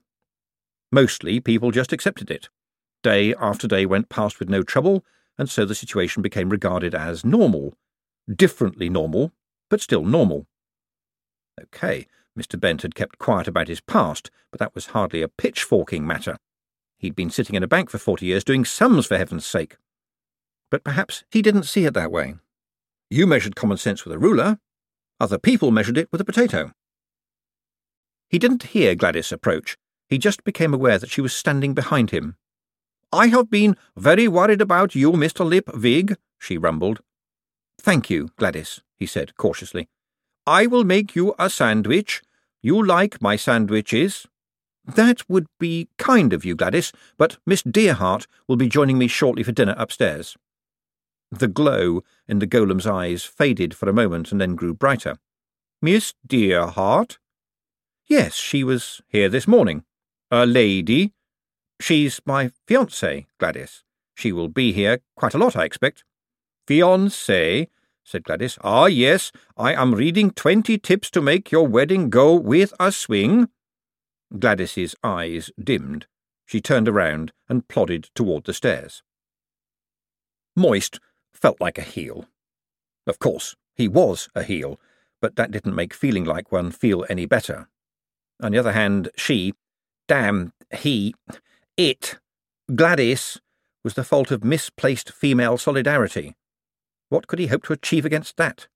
Mostly 0.92 1.40
people 1.40 1.70
just 1.70 1.92
accepted 1.92 2.30
it. 2.30 2.48
Day 3.02 3.34
after 3.34 3.66
day 3.66 3.86
went 3.86 4.08
past 4.08 4.38
with 4.38 4.48
no 4.48 4.62
trouble, 4.62 5.04
and 5.38 5.48
so 5.48 5.64
the 5.64 5.74
situation 5.74 6.22
became 6.22 6.50
regarded 6.50 6.94
as 6.94 7.24
normal. 7.24 7.74
Differently 8.34 8.88
normal, 8.88 9.32
but 9.68 9.80
still 9.80 10.04
normal. 10.04 10.46
OK, 11.60 12.06
Mr. 12.38 12.58
Bent 12.58 12.82
had 12.82 12.94
kept 12.94 13.18
quiet 13.18 13.48
about 13.48 13.68
his 13.68 13.80
past, 13.80 14.30
but 14.50 14.60
that 14.60 14.74
was 14.74 14.86
hardly 14.86 15.22
a 15.22 15.28
pitchforking 15.28 16.06
matter. 16.06 16.36
He'd 17.00 17.16
been 17.16 17.30
sitting 17.30 17.56
in 17.56 17.62
a 17.62 17.66
bank 17.66 17.88
for 17.88 17.96
forty 17.96 18.26
years 18.26 18.44
doing 18.44 18.66
sums, 18.66 19.06
for 19.06 19.16
heaven's 19.16 19.46
sake. 19.46 19.78
But 20.70 20.84
perhaps 20.84 21.24
he 21.30 21.40
didn't 21.40 21.62
see 21.62 21.86
it 21.86 21.94
that 21.94 22.12
way. 22.12 22.34
You 23.08 23.26
measured 23.26 23.56
common 23.56 23.78
sense 23.78 24.04
with 24.04 24.14
a 24.14 24.18
ruler. 24.18 24.58
Other 25.18 25.38
people 25.38 25.70
measured 25.70 25.96
it 25.96 26.12
with 26.12 26.20
a 26.20 26.26
potato. 26.26 26.72
He 28.28 28.38
didn't 28.38 28.74
hear 28.74 28.94
Gladys 28.94 29.32
approach. 29.32 29.78
He 30.10 30.18
just 30.18 30.44
became 30.44 30.74
aware 30.74 30.98
that 30.98 31.10
she 31.10 31.22
was 31.22 31.34
standing 31.34 31.72
behind 31.72 32.10
him. 32.10 32.36
I 33.10 33.28
have 33.28 33.50
been 33.50 33.76
very 33.96 34.28
worried 34.28 34.60
about 34.60 34.94
you, 34.94 35.12
Mr. 35.12 35.48
Lipwig, 35.48 36.16
she 36.38 36.58
rumbled. 36.58 37.00
Thank 37.80 38.10
you, 38.10 38.28
Gladys, 38.36 38.82
he 38.94 39.06
said 39.06 39.36
cautiously. 39.36 39.88
I 40.46 40.66
will 40.66 40.84
make 40.84 41.16
you 41.16 41.34
a 41.38 41.48
sandwich. 41.48 42.22
You 42.60 42.84
like 42.84 43.22
my 43.22 43.36
sandwiches. 43.36 44.26
That 44.96 45.28
would 45.28 45.46
be 45.58 45.88
kind 45.98 46.32
of 46.32 46.44
you, 46.44 46.56
Gladys, 46.56 46.92
but 47.16 47.38
Miss 47.46 47.62
Dearheart 47.62 48.26
will 48.48 48.56
be 48.56 48.68
joining 48.68 48.98
me 48.98 49.06
shortly 49.06 49.42
for 49.42 49.52
dinner 49.52 49.74
upstairs. 49.76 50.36
The 51.30 51.48
glow 51.48 52.02
in 52.26 52.40
the 52.40 52.46
golem's 52.46 52.86
eyes 52.86 53.24
faded 53.24 53.72
for 53.74 53.88
a 53.88 53.92
moment 53.92 54.32
and 54.32 54.40
then 54.40 54.56
grew 54.56 54.74
brighter. 54.74 55.16
Miss 55.80 56.14
Dearheart? 56.26 57.18
Yes, 58.08 58.34
she 58.34 58.64
was 58.64 59.00
here 59.06 59.28
this 59.28 59.46
morning. 59.46 59.84
A 60.30 60.44
lady? 60.44 61.12
She's 61.80 62.20
my 62.26 62.50
fiancée, 62.68 63.26
Gladys. 63.38 63.84
She 64.16 64.32
will 64.32 64.48
be 64.48 64.72
here 64.72 65.00
quite 65.16 65.34
a 65.34 65.38
lot, 65.38 65.54
I 65.56 65.64
expect. 65.64 66.04
Fiancée? 66.66 67.68
said 68.04 68.24
Gladys. 68.24 68.58
Ah, 68.62 68.86
yes, 68.86 69.30
I 69.56 69.72
am 69.72 69.94
reading 69.94 70.32
twenty 70.32 70.78
tips 70.78 71.10
to 71.12 71.20
make 71.20 71.52
your 71.52 71.68
wedding 71.68 72.10
go 72.10 72.34
with 72.34 72.74
a 72.80 72.90
swing. 72.90 73.48
Gladys's 74.38 74.94
eyes 75.02 75.50
dimmed. 75.62 76.06
She 76.46 76.60
turned 76.60 76.88
around 76.88 77.32
and 77.48 77.68
plodded 77.68 78.10
toward 78.14 78.44
the 78.44 78.54
stairs. 78.54 79.02
Moist 80.56 81.00
felt 81.32 81.60
like 81.60 81.78
a 81.78 81.82
heel. 81.82 82.26
Of 83.06 83.18
course, 83.18 83.56
he 83.74 83.88
was 83.88 84.28
a 84.34 84.42
heel, 84.42 84.80
but 85.20 85.36
that 85.36 85.50
didn't 85.50 85.74
make 85.74 85.94
feeling 85.94 86.24
like 86.24 86.52
one 86.52 86.70
feel 86.70 87.06
any 87.08 87.26
better. 87.26 87.68
On 88.42 88.52
the 88.52 88.58
other 88.58 88.72
hand, 88.72 89.10
she, 89.16 89.54
damn, 90.08 90.52
he, 90.72 91.14
it, 91.76 92.18
Gladys, 92.74 93.40
was 93.84 93.94
the 93.94 94.04
fault 94.04 94.30
of 94.30 94.44
misplaced 94.44 95.12
female 95.12 95.56
solidarity. 95.56 96.36
What 97.08 97.26
could 97.26 97.38
he 97.38 97.48
hope 97.48 97.64
to 97.64 97.72
achieve 97.72 98.04
against 98.04 98.36
that? 98.36 98.68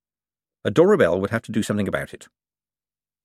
Adora 0.67 0.99
Belle 0.99 1.21
would 1.21 1.31
have 1.31 1.43
to 1.43 1.53
do 1.53 1.63
something 1.63 1.89
about 1.89 2.15
it. 2.15 2.29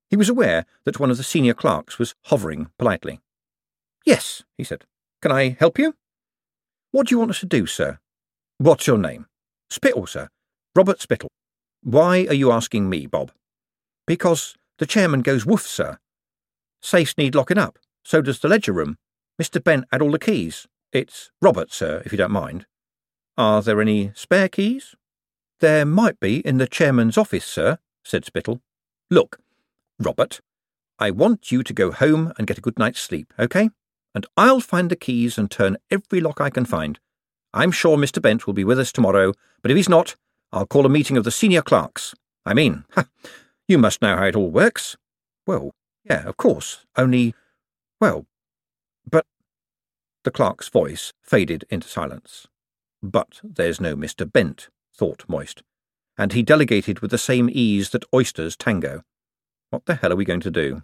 He 0.10 0.18
was 0.18 0.30
aware 0.30 0.66
that 0.86 1.00
one 1.00 1.12
of 1.12 1.18
the 1.18 1.24
senior 1.24 1.54
clerks 1.54 2.00
was 2.00 2.16
hovering 2.26 2.72
politely. 2.78 3.20
Yes, 4.06 4.44
he 4.58 4.64
said. 4.64 4.86
Can 5.22 5.32
I 5.32 5.56
help 5.60 5.78
you? 5.78 5.96
What 6.92 7.08
do 7.08 7.14
you 7.14 7.20
want 7.20 7.32
us 7.32 7.40
to 7.42 7.46
do, 7.46 7.68
sir? 7.68 8.00
What's 8.58 8.88
your 8.88 8.98
name? 8.98 9.28
Spittle, 9.70 10.08
sir. 10.08 10.30
Robert 10.76 11.00
Spittle. 11.00 11.30
Why 11.82 12.26
are 12.28 12.34
you 12.34 12.52
asking 12.52 12.90
me, 12.90 13.06
Bob? 13.06 13.32
Because 14.08 14.56
the 14.80 14.86
chairman 14.86 15.22
goes 15.22 15.46
woof, 15.46 15.68
sir. 15.68 16.00
Safes 16.82 17.18
need 17.18 17.36
locking 17.36 17.58
up. 17.58 17.78
So 18.04 18.22
does 18.22 18.40
the 18.40 18.48
ledger 18.48 18.74
room. 18.74 18.98
Mr. 19.40 19.64
Bent 19.64 19.86
had 19.92 20.02
all 20.02 20.12
the 20.12 20.20
keys. 20.20 20.68
It's 20.92 21.32
Robert, 21.42 21.72
sir, 21.72 22.02
if 22.06 22.12
you 22.12 22.18
don't 22.18 22.32
mind. 22.32 22.66
Are 23.38 23.62
there 23.62 23.80
any 23.82 24.12
spare 24.16 24.50
keys? 24.50 24.96
There 25.60 25.86
might 25.86 26.20
be 26.20 26.40
in 26.40 26.58
the 26.58 26.68
chairman's 26.68 27.18
office, 27.18 27.46
sir, 27.46 27.78
said 28.04 28.26
Spittle. 28.26 28.62
Look, 29.10 29.40
Robert, 30.00 30.40
I 30.98 31.12
want 31.12 31.52
you 31.52 31.62
to 31.62 31.74
go 31.74 31.92
home 31.92 32.34
and 32.38 32.48
get 32.48 32.58
a 32.58 32.62
good 32.62 32.80
night's 32.80 33.02
sleep, 33.02 33.34
OK? 33.38 33.70
And 34.16 34.26
I'll 34.38 34.62
find 34.62 34.90
the 34.90 34.96
keys 34.96 35.38
and 35.38 35.52
turn 35.52 35.78
every 35.92 36.22
lock 36.22 36.40
I 36.40 36.50
can 36.50 36.66
find. 36.66 37.00
I'm 37.54 37.72
sure 37.72 37.98
Mr. 37.98 38.22
Bent 38.22 38.48
will 38.48 38.54
be 38.54 38.64
with 38.64 38.80
us 38.80 38.92
tomorrow, 38.92 39.34
but 39.62 39.72
if 39.72 39.78
he's 39.78 39.90
not, 39.90 40.16
I'll 40.52 40.66
call 40.66 40.86
a 40.86 40.90
meeting 40.90 41.18
of 41.18 41.24
the 41.26 41.32
senior 41.32 41.62
clerks. 41.62 42.16
I 42.46 42.54
mean, 42.54 42.86
ha, 42.96 43.06
you 43.68 43.78
must 43.78 44.02
know 44.02 44.16
how 44.16 44.26
it 44.26 44.36
all 44.36 44.50
works. 44.50 44.96
Well, 45.46 45.72
yeah, 46.04 46.28
of 46.28 46.38
course, 46.38 46.86
only, 46.96 47.36
well, 48.00 48.26
but. 49.10 49.26
The 50.24 50.32
clerk's 50.32 50.70
voice 50.70 51.14
faded 51.22 51.66
into 51.70 51.88
silence. 51.88 52.48
But 53.02 53.40
there's 53.44 53.80
no 53.80 53.96
Mr. 53.96 54.32
Bent 54.32 54.70
thought 54.96 55.24
Moist, 55.28 55.64
and 56.18 56.34
he 56.34 56.44
delegated 56.44 57.00
with 57.00 57.12
the 57.12 57.18
same 57.18 57.50
ease 57.52 57.92
that 57.92 58.06
oysters 58.14 58.58
tango. 58.58 59.04
What 59.70 59.86
the 59.86 59.96
hell 59.96 60.12
are 60.12 60.16
we 60.16 60.26
going 60.26 60.40
to 60.42 60.52
do? 60.52 60.84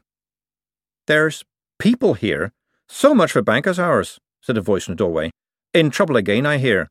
There's 1.07 1.43
people 1.79 2.13
here. 2.13 2.51
So 2.87 3.15
much 3.15 3.31
for 3.31 3.41
bankers' 3.41 3.79
hours, 3.79 4.19
said 4.41 4.57
a 4.57 4.61
voice 4.61 4.87
in 4.87 4.93
the 4.93 4.97
doorway. 4.97 5.31
In 5.73 5.89
trouble 5.89 6.17
again, 6.17 6.45
I 6.45 6.57
hear. 6.57 6.89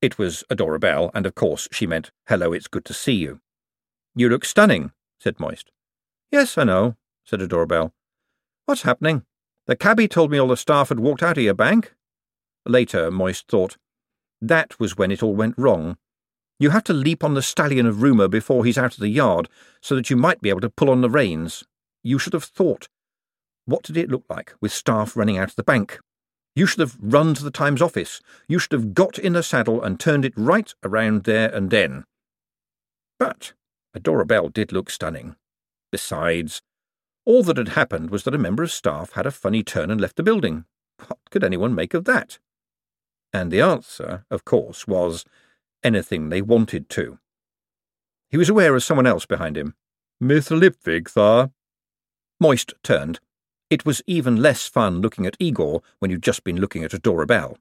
It 0.00 0.18
was 0.18 0.44
Adora 0.50 0.80
Belle, 0.80 1.10
and 1.14 1.26
of 1.26 1.34
course 1.34 1.68
she 1.72 1.86
meant, 1.86 2.10
Hello, 2.26 2.52
it's 2.52 2.68
good 2.68 2.84
to 2.86 2.94
see 2.94 3.14
you. 3.14 3.40
You 4.14 4.28
look 4.28 4.44
stunning, 4.44 4.92
said 5.20 5.38
Moist. 5.38 5.70
Yes, 6.30 6.56
I 6.56 6.64
know, 6.64 6.96
said 7.24 7.40
Adora 7.40 7.68
Belle. 7.68 7.92
What's 8.64 8.82
happening? 8.82 9.24
The 9.66 9.76
cabby 9.76 10.08
told 10.08 10.30
me 10.30 10.38
all 10.38 10.48
the 10.48 10.56
staff 10.56 10.88
had 10.88 11.00
walked 11.00 11.22
out 11.22 11.36
of 11.36 11.44
your 11.44 11.54
bank. 11.54 11.94
Later, 12.64 13.10
Moist 13.10 13.46
thought, 13.48 13.76
that 14.40 14.78
was 14.80 14.96
when 14.96 15.10
it 15.10 15.22
all 15.22 15.34
went 15.34 15.56
wrong. 15.58 15.98
You 16.58 16.70
have 16.70 16.84
to 16.84 16.92
leap 16.92 17.22
on 17.22 17.34
the 17.34 17.42
stallion 17.42 17.86
of 17.86 18.02
rumour 18.02 18.28
before 18.28 18.64
he's 18.64 18.78
out 18.78 18.94
of 18.94 19.00
the 19.00 19.08
yard, 19.08 19.48
so 19.80 19.94
that 19.94 20.08
you 20.08 20.16
might 20.16 20.40
be 20.40 20.48
able 20.48 20.60
to 20.62 20.70
pull 20.70 20.90
on 20.90 21.02
the 21.02 21.10
reins. 21.10 21.64
You 22.02 22.18
should 22.18 22.32
have 22.32 22.44
thought. 22.44 22.88
What 23.66 23.82
did 23.82 23.96
it 23.96 24.10
look 24.10 24.24
like, 24.30 24.54
with 24.60 24.72
staff 24.72 25.16
running 25.16 25.36
out 25.36 25.50
of 25.50 25.56
the 25.56 25.62
bank? 25.62 25.98
You 26.54 26.66
should 26.66 26.80
have 26.80 26.96
run 27.00 27.34
to 27.34 27.44
the 27.44 27.50
Times 27.50 27.82
office. 27.82 28.20
You 28.48 28.58
should 28.58 28.72
have 28.72 28.94
got 28.94 29.18
in 29.18 29.34
the 29.34 29.42
saddle 29.42 29.82
and 29.82 30.00
turned 30.00 30.24
it 30.24 30.32
right 30.36 30.72
around 30.82 31.24
there 31.24 31.54
and 31.54 31.70
then. 31.70 32.04
But 33.18 33.52
Adora 33.94 34.26
Belle 34.26 34.48
did 34.48 34.72
look 34.72 34.88
stunning. 34.88 35.36
Besides, 35.92 36.62
all 37.26 37.42
that 37.42 37.58
had 37.58 37.70
happened 37.70 38.10
was 38.10 38.22
that 38.22 38.34
a 38.34 38.38
member 38.38 38.62
of 38.62 38.72
staff 38.72 39.12
had 39.12 39.26
a 39.26 39.30
funny 39.30 39.62
turn 39.62 39.90
and 39.90 40.00
left 40.00 40.16
the 40.16 40.22
building. 40.22 40.64
What 41.06 41.18
could 41.30 41.44
anyone 41.44 41.74
make 41.74 41.92
of 41.92 42.04
that? 42.04 42.38
And 43.32 43.50
the 43.50 43.60
answer, 43.60 44.24
of 44.30 44.46
course, 44.46 44.86
was 44.86 45.24
anything 45.86 46.28
they 46.28 46.42
wanted 46.42 46.88
to. 46.90 47.18
He 48.28 48.36
was 48.36 48.48
aware 48.48 48.74
of 48.74 48.82
someone 48.82 49.06
else 49.06 49.24
behind 49.24 49.56
him. 49.56 49.74
Miss 50.20 50.48
Lipwig, 50.48 51.08
sir. 51.08 51.50
Moist 52.40 52.74
turned. 52.82 53.20
It 53.70 53.86
was 53.86 54.02
even 54.06 54.42
less 54.42 54.66
fun 54.68 55.00
looking 55.00 55.26
at 55.26 55.36
Igor 55.38 55.82
when 56.00 56.10
you'd 56.10 56.22
just 56.22 56.42
been 56.44 56.60
looking 56.60 56.82
at 56.84 56.90
Adora 56.90 57.26
Belle. 57.26 57.56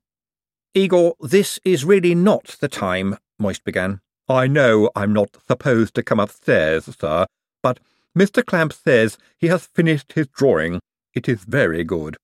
Igor, 0.74 1.16
this 1.22 1.60
is 1.64 1.86
really 1.86 2.16
not 2.16 2.58
the 2.60 2.68
time, 2.68 3.18
Moist 3.40 3.64
began. 3.64 4.02
I 4.28 4.48
know 4.48 4.90
I'm 4.96 5.14
not 5.14 5.38
supposed 5.48 5.94
to 5.96 6.04
come 6.04 6.20
upstairs, 6.20 6.86
sir, 7.00 7.28
but 7.62 7.80
Mr. 8.18 8.44
Clamp 8.44 8.74
says 8.74 9.18
he 9.38 9.48
has 9.48 9.68
finished 9.68 10.14
his 10.14 10.28
drawing. 10.28 10.80
It 11.14 11.30
is 11.30 11.44
very 11.44 11.84
good. 11.84 12.18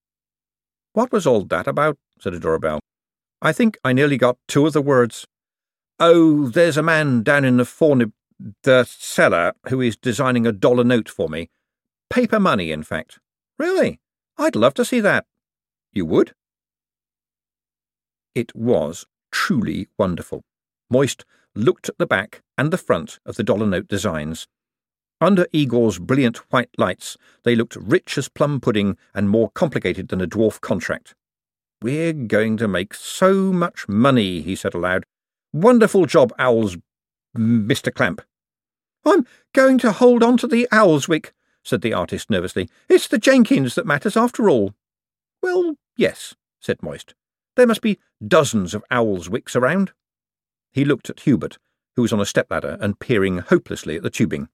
What 0.93 1.11
was 1.11 1.27
all 1.27 1.43
that 1.45 1.67
about? 1.67 1.97
said 2.19 2.33
Adora 2.33 2.59
Belle. 2.59 2.79
I 3.41 3.51
think 3.53 3.77
I 3.83 3.93
nearly 3.93 4.17
got 4.17 4.37
two 4.47 4.65
of 4.65 4.73
the 4.73 4.81
words. 4.81 5.25
Oh, 5.99 6.47
there's 6.49 6.77
a 6.77 6.83
man 6.83 7.23
down 7.23 7.45
in 7.45 7.57
the 7.57 7.63
fornib. 7.63 8.11
The 8.63 8.85
seller 8.85 9.53
who 9.69 9.81
is 9.81 9.95
designing 9.95 10.47
a 10.47 10.51
dollar 10.51 10.83
note 10.83 11.07
for 11.07 11.29
me. 11.29 11.49
Paper 12.09 12.39
money, 12.39 12.71
in 12.71 12.81
fact. 12.81 13.19
Really? 13.59 13.99
I'd 14.37 14.55
love 14.55 14.73
to 14.75 14.85
see 14.85 14.99
that. 14.99 15.25
You 15.93 16.05
would? 16.07 16.33
It 18.33 18.55
was 18.55 19.05
truly 19.31 19.87
wonderful. 19.97 20.43
Moist 20.89 21.25
looked 21.53 21.89
at 21.89 21.97
the 21.97 22.07
back 22.07 22.41
and 22.57 22.71
the 22.71 22.77
front 22.77 23.19
of 23.25 23.35
the 23.35 23.43
dollar 23.43 23.67
note 23.67 23.87
designs. 23.87 24.47
Under 25.19 25.45
Igor's 25.51 25.99
brilliant 25.99 26.37
white 26.51 26.71
lights, 26.77 27.15
they 27.43 27.55
looked 27.55 27.75
rich 27.75 28.17
as 28.17 28.27
plum 28.27 28.59
pudding 28.59 28.97
and 29.13 29.29
more 29.29 29.51
complicated 29.51 30.07
than 30.07 30.21
a 30.21 30.27
dwarf 30.27 30.59
contract. 30.61 31.13
We're 31.81 32.13
going 32.13 32.57
to 32.57 32.67
make 32.67 32.93
so 32.93 33.53
much 33.53 33.87
money, 33.87 34.41
he 34.41 34.55
said 34.55 34.73
aloud. 34.73 35.05
Wonderful 35.53 36.05
job, 36.05 36.33
Owls, 36.39 36.77
Mr. 37.37 37.93
Clamp. 37.93 38.21
I'm 39.05 39.25
going 39.53 39.77
to 39.79 39.91
hold 39.91 40.23
on 40.23 40.37
to 40.37 40.47
the 40.47 40.67
Owlswick, 40.71 41.31
said 41.63 41.81
the 41.81 41.93
artist 41.93 42.29
nervously. 42.29 42.69
It's 42.87 43.07
the 43.07 43.17
Jenkins 43.17 43.75
that 43.75 43.85
matters 43.85 44.15
after 44.15 44.49
all. 44.49 44.73
Well, 45.41 45.75
yes, 45.97 46.35
said 46.59 46.81
Moist. 46.83 47.15
There 47.55 47.67
must 47.67 47.81
be 47.81 47.99
dozens 48.25 48.73
of 48.73 48.83
Owlswicks 48.91 49.55
around. 49.55 49.91
He 50.71 50.85
looked 50.85 51.09
at 51.09 51.21
Hubert, 51.21 51.57
who 51.95 52.01
was 52.01 52.13
on 52.13 52.21
a 52.21 52.25
stepladder 52.25 52.77
and 52.79 52.99
peering 52.99 53.39
hopelessly 53.39 53.97
at 53.97 54.03
the 54.03 54.09
tubing. 54.09 54.47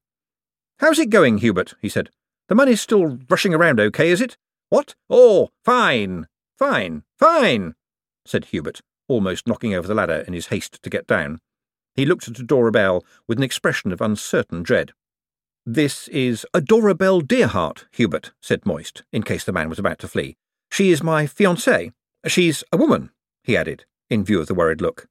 How's 0.79 0.99
it 0.99 1.10
going, 1.10 1.39
Hubert? 1.39 1.75
he 1.81 1.89
said. 1.89 2.10
The 2.47 2.55
money's 2.55 2.81
still 2.81 3.19
rushing 3.29 3.53
around 3.53 3.79
okay, 3.79 4.10
is 4.10 4.21
it? 4.21 4.38
What? 4.69 4.95
Oh, 5.10 5.49
fine, 5.63 6.27
fine, 6.57 7.03
fine, 7.17 7.75
said 8.25 8.45
Hubert, 8.45 8.81
almost 9.08 9.48
knocking 9.48 9.74
over 9.74 9.88
the 9.88 9.96
ladder 9.96 10.24
in 10.28 10.34
his 10.34 10.48
haste 10.48 10.82
to 10.82 10.89
get 10.89 11.08
down. 11.08 11.39
He 11.96 12.06
looked 12.06 12.28
at 12.28 12.36
Adora 12.36 12.72
Belle 12.72 13.04
with 13.28 13.38
an 13.38 13.43
expression 13.43 13.91
of 13.91 14.02
uncertain 14.02 14.63
dread. 14.63 14.93
This 15.65 16.08
is 16.10 16.46
Adora 16.54 16.98
Belle 16.98 17.22
Dearheart, 17.22 17.86
Hubert, 17.91 18.32
said 18.41 18.65
Moist, 18.65 19.04
in 19.12 19.24
case 19.24 19.43
the 19.43 19.52
man 19.52 19.70
was 19.70 19.80
about 19.80 20.00
to 20.00 20.08
flee. 20.08 20.38
She 20.72 20.91
is 20.91 21.04
my 21.04 21.26
fiancée. 21.26 21.91
She's 22.26 22.63
a 22.72 22.78
woman, 22.78 23.10
he 23.43 23.58
added, 23.58 23.86
in 24.10 24.24
view 24.24 24.39
of 24.39 24.48
the 24.48 24.54
worried 24.54 24.82
look. 24.82 25.08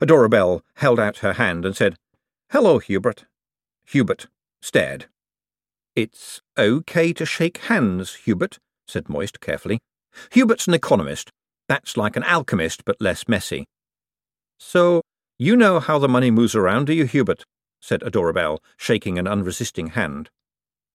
Adora 0.00 0.28
Belle 0.28 0.62
held 0.76 0.98
out 0.98 1.18
her 1.18 1.34
hand 1.34 1.64
and 1.64 1.76
said, 1.76 1.96
Hello, 2.50 2.78
Hubert. 2.78 3.24
Hubert 3.86 4.26
stared. 4.60 5.06
It's 5.94 6.42
okay 6.58 7.12
to 7.12 7.24
shake 7.24 7.58
hands, 7.58 8.14
Hubert, 8.24 8.58
said 8.88 9.08
Moist 9.08 9.40
carefully. 9.40 9.78
Hubert's 10.32 10.66
an 10.66 10.74
economist. 10.74 11.30
That's 11.68 11.96
like 11.96 12.16
an 12.16 12.24
alchemist, 12.24 12.84
but 12.84 13.00
less 13.00 13.26
messy. 13.28 13.66
So, 14.58 15.02
you 15.38 15.56
know 15.56 15.80
how 15.80 15.98
the 15.98 16.08
money 16.08 16.30
moves 16.30 16.54
around, 16.54 16.86
do 16.86 16.92
you, 16.92 17.04
Hubert? 17.04 17.44
said 17.80 18.00
Adora 18.00 18.32
Belle, 18.32 18.62
shaking 18.76 19.18
an 19.18 19.26
unresisting 19.26 19.88
hand. 19.88 20.30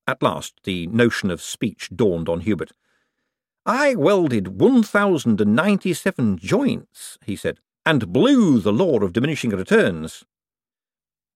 At 0.07 0.23
last, 0.23 0.61
the 0.63 0.87
notion 0.87 1.29
of 1.29 1.41
speech 1.41 1.89
dawned 1.95 2.27
on 2.27 2.41
Hubert. 2.41 2.71
I 3.65 3.93
welded 3.95 4.59
1,097 4.59 6.37
joints, 6.37 7.17
he 7.23 7.35
said, 7.35 7.59
and 7.85 8.11
blew 8.11 8.59
the 8.59 8.73
law 8.73 8.99
of 8.99 9.13
diminishing 9.13 9.51
returns. 9.51 10.23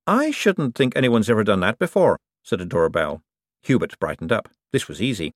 I 0.08 0.32
shouldn't 0.32 0.76
think 0.76 0.96
anyone's 0.96 1.30
ever 1.30 1.44
done 1.44 1.60
that 1.60 1.78
before, 1.78 2.18
said 2.42 2.60
Adora 2.60 2.92
Belle. 2.92 3.22
Hubert 3.62 4.00
brightened 4.00 4.32
up. 4.32 4.50
This 4.72 4.88
was 4.88 5.02
easy. 5.02 5.34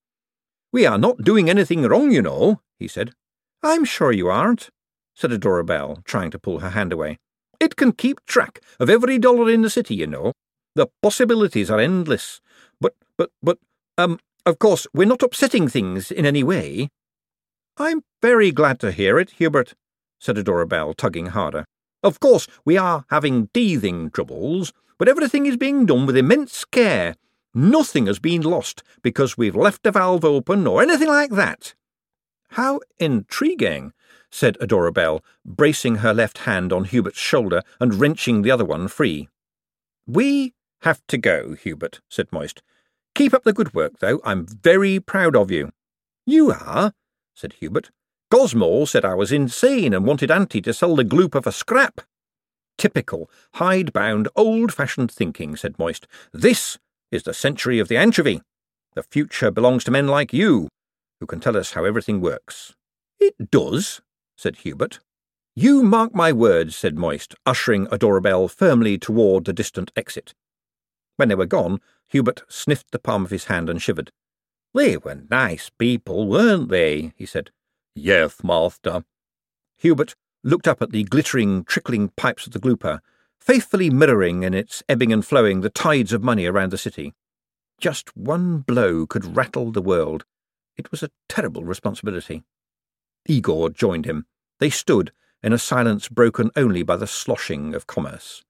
We 0.71 0.85
are 0.85 0.97
not 0.97 1.23
doing 1.23 1.49
anything 1.49 1.83
wrong, 1.83 2.11
you 2.11 2.21
know, 2.21 2.61
he 2.79 2.87
said. 2.87 3.13
I'm 3.63 3.85
sure 3.85 4.11
you 4.11 4.27
aren't, 4.27 4.69
said 5.15 5.31
Adora 5.31 5.65
Belle, 5.65 5.99
trying 6.05 6.31
to 6.31 6.39
pull 6.39 6.59
her 6.59 6.69
hand 6.69 6.93
away. 6.93 7.17
It 7.59 7.75
can 7.75 7.91
keep 7.91 8.23
track 8.25 8.61
of 8.79 8.89
every 8.89 9.17
dollar 9.17 9.49
in 9.49 9.63
the 9.63 9.69
city, 9.69 9.95
you 9.95 10.07
know. 10.07 10.33
The 10.75 10.87
possibilities 11.01 11.71
are 11.71 11.79
endless. 11.79 12.39
But, 12.79 12.93
but, 13.17 13.31
but, 13.41 13.57
um, 13.97 14.19
of 14.45 14.59
course, 14.59 14.85
we're 14.93 15.07
not 15.07 15.23
upsetting 15.23 15.67
things 15.67 16.11
in 16.11 16.25
any 16.25 16.43
way. 16.43 16.89
I'm 17.77 18.03
very 18.21 18.51
glad 18.51 18.79
to 18.81 18.91
hear 18.91 19.17
it, 19.19 19.31
Hubert, 19.31 19.73
said 20.19 20.35
Adora 20.35 20.69
Belle, 20.69 20.93
tugging 20.93 21.27
harder. 21.27 21.65
Of 22.03 22.19
course, 22.19 22.47
we 22.63 22.77
are 22.77 23.05
having 23.09 23.49
teething 23.53 24.11
troubles, 24.11 24.71
but 24.99 25.09
everything 25.09 25.47
is 25.47 25.57
being 25.57 25.85
done 25.85 26.05
with 26.05 26.15
immense 26.15 26.63
care. 26.63 27.15
Nothing 27.53 28.05
has 28.05 28.19
been 28.19 28.41
lost 28.41 28.83
because 29.01 29.37
we've 29.37 29.55
left 29.55 29.85
a 29.87 29.91
valve 29.91 30.23
open 30.23 30.67
or 30.67 30.81
anything 30.81 31.07
like 31.07 31.31
that. 31.31 31.73
How 32.51 32.79
intriguing, 32.97 33.93
said 34.31 34.57
Adora 34.59 34.93
Belle, 34.93 35.23
bracing 35.45 35.97
her 35.97 36.13
left 36.13 36.39
hand 36.39 36.71
on 36.71 36.85
Hubert's 36.85 37.19
shoulder 37.19 37.61
and 37.79 37.95
wrenching 37.95 38.41
the 38.41 38.51
other 38.51 38.65
one 38.65 38.87
free. 38.87 39.29
We 40.05 40.53
have 40.81 41.01
to 41.07 41.17
go, 41.17 41.55
Hubert, 41.55 42.01
said 42.09 42.31
Moist. 42.31 42.61
Keep 43.15 43.33
up 43.33 43.43
the 43.43 43.53
good 43.53 43.73
work, 43.73 43.99
though. 43.99 44.21
I'm 44.23 44.45
very 44.45 44.99
proud 44.99 45.35
of 45.35 45.51
you. 45.51 45.71
You 46.25 46.51
are, 46.51 46.93
said 47.33 47.53
Hubert. 47.53 47.89
Cosmo 48.29 48.85
said 48.85 49.05
I 49.05 49.15
was 49.15 49.31
insane 49.31 49.93
and 49.93 50.05
wanted 50.05 50.29
Auntie 50.29 50.61
to 50.61 50.73
sell 50.73 50.95
the 50.95 51.05
gloop 51.05 51.33
of 51.33 51.47
a 51.47 51.51
scrap. 51.51 52.01
Typical, 52.77 53.29
hide-bound, 53.55 54.27
old-fashioned 54.35 55.11
thinking, 55.11 55.55
said 55.55 55.79
Moist. 55.79 56.07
This 56.31 56.77
is 57.11 57.23
the 57.23 57.33
century 57.33 57.79
of 57.79 57.87
the 57.87 57.97
anchovy. 57.97 58.41
The 58.93 59.03
future 59.03 59.49
belongs 59.49 59.83
to 59.85 59.91
men 59.91 60.07
like 60.07 60.33
you, 60.33 60.67
who 61.19 61.25
can 61.25 61.39
tell 61.39 61.57
us 61.57 61.73
how 61.73 61.85
everything 61.85 62.21
works. 62.21 62.75
It 63.19 63.51
does, 63.51 64.01
said 64.35 64.57
Hubert. 64.57 64.99
You 65.55 65.81
mark 65.81 66.13
my 66.13 66.31
words, 66.31 66.75
said 66.75 66.97
Moist, 66.97 67.33
ushering 67.45 67.87
Adora 67.87 68.21
Belle 68.21 68.47
firmly 68.47 68.97
toward 68.97 69.45
the 69.45 69.53
distant 69.53 69.91
exit. 69.95 70.33
When 71.15 71.29
they 71.29 71.35
were 71.35 71.47
gone, 71.47 71.81
Hubert 72.09 72.43
sniffed 72.47 72.91
the 72.91 72.99
palm 72.99 73.25
of 73.25 73.31
his 73.31 73.45
hand 73.45 73.69
and 73.69 73.81
shivered. 73.81 74.11
They 74.73 74.97
were 74.97 75.23
nice 75.29 75.71
people, 75.79 76.27
weren't 76.27 76.69
they? 76.69 77.13
he 77.15 77.25
said. 77.25 77.49
Yes, 77.95 78.43
master. 78.43 79.03
Hubert 79.77 80.15
looked 80.43 80.67
up 80.67 80.81
at 80.81 80.91
the 80.91 81.03
glittering, 81.03 81.63
trickling 81.63 82.09
pipes 82.09 82.45
of 82.45 82.53
the 82.53 82.59
glooper, 82.59 82.99
faithfully 83.39 83.89
mirroring 83.89 84.43
in 84.43 84.53
its 84.53 84.83
ebbing 84.87 85.11
and 85.11 85.25
flowing 85.25 85.61
the 85.61 85.69
tides 85.69 86.13
of 86.13 86.21
money 86.23 86.45
around 86.45 86.71
the 86.71 86.77
city. 86.77 87.13
Just 87.79 88.15
one 88.15 88.59
blow 88.59 89.07
could 89.07 89.35
rattle 89.35 89.71
the 89.71 89.81
world. 89.81 90.25
It 90.77 90.91
was 90.91 91.03
a 91.03 91.09
terrible 91.27 91.63
responsibility. 91.63 92.43
Igor 93.27 93.71
joined 93.71 94.05
him. 94.05 94.25
They 94.59 94.69
stood 94.69 95.11
in 95.43 95.53
a 95.53 95.57
silence 95.57 96.07
broken 96.07 96.51
only 96.55 96.83
by 96.83 96.95
the 96.97 97.07
sloshing 97.07 97.73
of 97.75 97.87
commerce. 97.87 98.43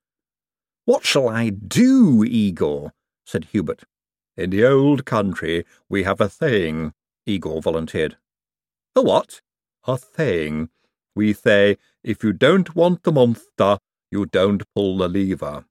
What 0.85 1.05
shall 1.05 1.29
I 1.29 1.49
do, 1.49 2.23
Igor? 2.23 2.93
said 3.25 3.45
Hubert. 3.51 3.83
In 4.35 4.51
the 4.51 4.65
old 4.65 5.05
country 5.05 5.65
we 5.89 6.03
have 6.03 6.21
a 6.21 6.29
saying, 6.29 6.93
Igor 7.25 7.61
volunteered. 7.61 8.17
A 8.95 9.01
what? 9.01 9.41
A 9.85 9.97
saying. 9.97 10.69
We 11.15 11.33
say, 11.33 11.77
if 12.03 12.23
you 12.23 12.31
don't 12.31 12.75
want 12.75 13.03
the 13.03 13.11
monster, 13.11 13.79
you 14.11 14.25
don't 14.27 14.63
pull 14.75 14.97
the 14.97 15.09
lever. 15.09 15.65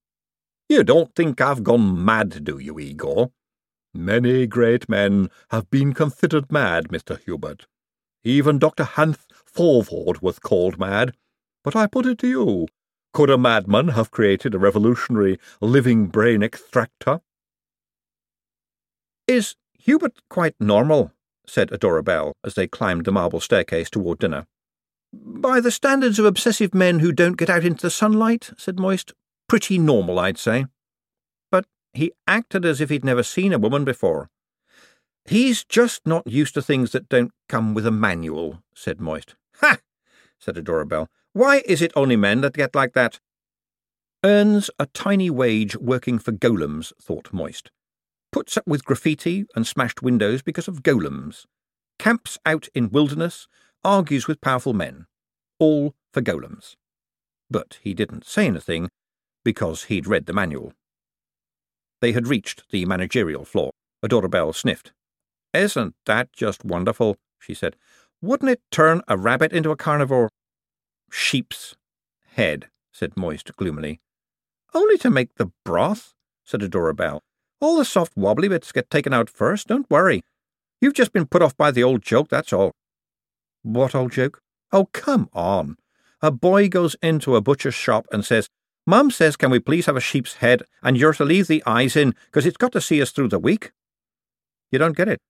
You 0.69 0.83
don't 0.83 1.15
think 1.15 1.41
I've 1.41 1.63
gone 1.63 2.05
mad, 2.05 2.45
do 2.45 2.59
you, 2.59 2.79
Igor? 2.79 3.31
Many 3.97 4.47
great 4.47 4.89
men 4.89 5.31
have 5.51 5.71
been 5.71 5.95
considered 5.95 6.53
mad, 6.53 6.89
Mr. 6.89 7.19
Hubert. 7.25 7.67
Even 8.25 8.59
Dr. 8.59 8.85
Hans 8.85 9.17
Forward 9.47 10.21
was 10.21 10.39
called 10.39 10.79
mad. 10.79 11.15
But 11.65 11.75
I 11.75 11.87
put 11.87 12.05
it 12.05 12.19
to 12.19 12.29
you, 12.29 12.67
could 13.15 13.31
a 13.31 13.39
madman 13.39 13.89
have 13.89 14.11
created 14.11 14.55
a 14.55 14.59
revolutionary 14.59 15.39
living 15.63 16.09
brain 16.09 16.43
extractor? 16.43 17.21
Is 19.27 19.57
Hubert 19.79 20.21
quite 20.29 20.55
normal? 20.61 21.13
said 21.47 21.71
Adora 21.71 22.05
Belle 22.05 22.35
as 22.45 22.55
they 22.55 22.67
climbed 22.67 23.07
the 23.07 23.13
marble 23.13 23.41
staircase 23.41 23.89
toward 23.89 24.19
dinner. 24.19 24.47
By 25.13 25.61
the 25.61 25.71
standards 25.71 26.19
of 26.19 26.27
obsessive 26.27 26.75
men 26.75 26.99
who 26.99 27.13
don't 27.13 27.39
get 27.39 27.49
out 27.49 27.65
into 27.65 27.83
the 27.83 27.91
sunlight, 27.91 28.51
said 28.59 28.79
Moist, 28.79 29.15
pretty 29.49 29.79
normal, 29.79 30.19
I'd 30.19 30.37
say. 30.37 30.67
He 31.97 32.13
acted 32.27 32.67
as 32.67 32.83
if 32.83 32.91
he'd 32.91 33.07
never 33.07 33.23
seen 33.23 33.55
a 33.55 33.59
woman 33.59 33.83
before. 33.83 34.29
He's 35.25 35.65
just 35.65 36.07
not 36.07 36.27
used 36.27 36.53
to 36.55 36.63
things 36.63 36.93
that 36.93 37.09
don't 37.09 37.33
come 37.49 37.73
with 37.73 37.87
a 37.87 37.91
manual, 37.91 38.63
said 38.75 39.01
Moist. 39.01 39.35
Ha! 39.61 39.79
said 40.39 40.57
Adora 40.57 40.87
Belle. 40.87 41.09
Why 41.33 41.63
is 41.65 41.81
it 41.81 41.93
only 41.97 42.17
men 42.17 42.43
that 42.43 42.53
get 42.53 42.75
like 42.75 42.93
that? 42.93 43.19
Earns 44.23 44.71
a 44.79 44.87
tiny 44.87 45.31
wage 45.31 45.75
working 45.79 46.19
for 46.19 46.33
golems, 46.33 46.93
thought 47.01 47.33
Moist. 47.33 47.71
Puts 48.31 48.59
up 48.59 48.67
with 48.67 48.85
graffiti 48.85 49.47
and 49.55 49.67
smashed 49.67 50.03
windows 50.03 50.43
because 50.43 50.69
of 50.69 50.83
golems. 50.83 51.47
Camps 51.99 52.39
out 52.45 52.69
in 52.75 52.91
wilderness, 52.91 53.49
argues 53.83 54.29
with 54.29 54.43
powerful 54.43 54.75
men. 54.75 55.07
All 55.59 55.95
for 56.13 56.21
golems. 56.21 56.75
But 57.51 57.79
he 57.83 57.95
didn't 57.95 58.27
say 58.27 58.47
anything 58.47 58.91
because 59.45 59.85
he'd 59.85 60.07
read 60.07 60.27
the 60.27 60.35
manual. 60.35 60.75
They 62.01 62.13
had 62.13 62.29
reached 62.29 62.71
the 62.71 62.85
managerial 62.85 63.45
floor. 63.45 63.71
Adora 64.05 64.31
Belle 64.31 64.53
sniffed. 64.53 64.93
Isn't 65.53 65.95
that 66.05 66.33
just 66.33 66.65
wonderful? 66.65 67.17
she 67.39 67.55
said. 67.55 67.77
Wouldn't 68.21 68.51
it 68.51 68.61
turn 68.71 69.03
a 69.09 69.17
rabbit 69.17 69.53
into 69.53 69.71
a 69.71 69.77
carnivore? 69.77 70.31
Sheep's 71.11 71.77
head, 72.35 72.69
said 72.93 73.17
Moist 73.17 73.57
gloomily. 73.57 74.01
Only 74.75 74.99
to 74.99 75.11
make 75.11 75.35
the 75.37 75.51
broth, 75.65 76.15
said 76.45 76.61
Adora 76.61 76.95
Belle. 76.95 77.23
All 77.61 77.77
the 77.77 77.85
soft 77.85 78.17
wobbly 78.17 78.49
bits 78.49 78.73
get 78.73 78.91
taken 78.91 79.15
out 79.15 79.31
first, 79.31 79.69
don't 79.69 79.91
worry. 79.91 80.23
You've 80.81 80.95
just 80.95 81.13
been 81.13 81.27
put 81.27 81.43
off 81.43 81.57
by 81.57 81.71
the 81.71 81.83
old 81.83 82.03
joke, 82.03 82.29
that's 82.29 82.53
all. 82.53 82.73
What 83.63 83.95
old 83.95 84.13
joke? 84.13 84.41
Oh, 84.73 84.87
come 84.93 85.29
on. 85.33 85.77
A 86.21 86.31
boy 86.31 86.69
goes 86.69 86.97
into 87.03 87.37
a 87.37 87.41
butcher's 87.41 87.75
shop 87.75 88.07
and 88.13 88.25
says, 88.25 88.49
Mum 88.87 89.11
says, 89.11 89.37
can 89.37 89.51
we 89.51 89.59
please 89.59 89.87
have 89.87 89.97
a 89.97 90.01
sheep's 90.01 90.35
head, 90.35 90.63
and 90.83 90.97
you're 90.97 91.13
to 91.15 91.25
leave 91.25 91.49
the 91.49 91.63
eyes 91.67 91.97
in, 91.97 92.15
because 92.27 92.47
it's 92.47 92.57
got 92.57 92.73
to 92.73 92.81
see 92.81 93.03
us 93.03 93.11
through 93.11 93.29
the 93.29 93.39
week? 93.39 93.73
You 94.71 94.79
don't 94.79 94.97
get 94.97 95.09
it. 95.09 95.21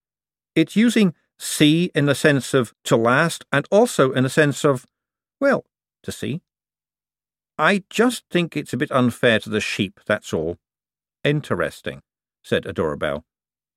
It's 0.54 0.76
using 0.76 1.14
see 1.38 1.90
in 1.94 2.06
the 2.06 2.14
sense 2.14 2.52
of 2.52 2.74
to 2.84 2.96
last, 2.96 3.44
and 3.50 3.66
also 3.70 4.12
in 4.12 4.24
the 4.24 4.30
sense 4.30 4.64
of, 4.64 4.86
well, 5.40 5.64
to 6.02 6.12
see. 6.12 6.42
I 7.58 7.84
just 7.88 8.24
think 8.30 8.56
it's 8.56 8.74
a 8.74 8.76
bit 8.76 8.92
unfair 8.92 9.38
to 9.40 9.48
the 9.48 9.60
sheep, 9.60 10.00
that's 10.06 10.34
all. 10.34 10.58
Interesting, 11.24 12.02
said 12.44 12.64
Adora 12.64 12.98
Belle. 12.98 13.24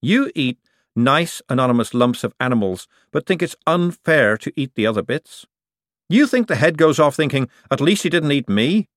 You 0.02 0.30
eat 0.36 0.60
nice, 0.96 1.42
anonymous 1.50 1.94
lumps 1.94 2.26
of 2.26 2.34
animals, 2.40 2.88
but 3.12 3.26
think 3.26 3.42
it's 3.42 3.56
unfair 3.66 4.38
to 4.38 4.52
eat 4.58 4.76
the 4.76 4.86
other 4.86 5.02
bits? 5.02 5.46
You 6.10 6.28
think 6.28 6.48
the 6.48 6.56
head 6.56 6.78
goes 6.78 7.00
off 7.00 7.16
thinking, 7.16 7.50
at 7.72 7.80
least 7.80 8.04
he 8.04 8.10
didn't 8.10 8.32
eat 8.32 8.50
me? 8.50 8.90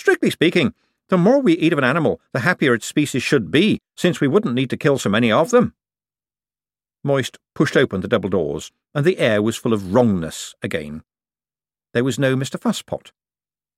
Strictly 0.00 0.30
speaking, 0.30 0.72
the 1.10 1.18
more 1.18 1.42
we 1.42 1.52
eat 1.58 1.74
of 1.74 1.78
an 1.78 1.84
animal, 1.84 2.22
the 2.32 2.40
happier 2.40 2.72
its 2.72 2.86
species 2.86 3.22
should 3.22 3.50
be, 3.50 3.82
since 3.94 4.18
we 4.18 4.28
wouldn't 4.28 4.54
need 4.54 4.70
to 4.70 4.78
kill 4.78 4.96
so 4.96 5.10
many 5.10 5.30
of 5.30 5.50
them. 5.50 5.74
Moist 7.04 7.36
pushed 7.54 7.76
open 7.76 8.00
the 8.00 8.08
double 8.08 8.30
doors, 8.30 8.72
and 8.94 9.04
the 9.04 9.18
air 9.18 9.42
was 9.42 9.58
full 9.58 9.74
of 9.74 9.92
wrongness 9.92 10.54
again. 10.62 11.02
There 11.92 12.02
was 12.02 12.18
no 12.18 12.34
Mr. 12.34 12.58
Fusspot. 12.58 13.10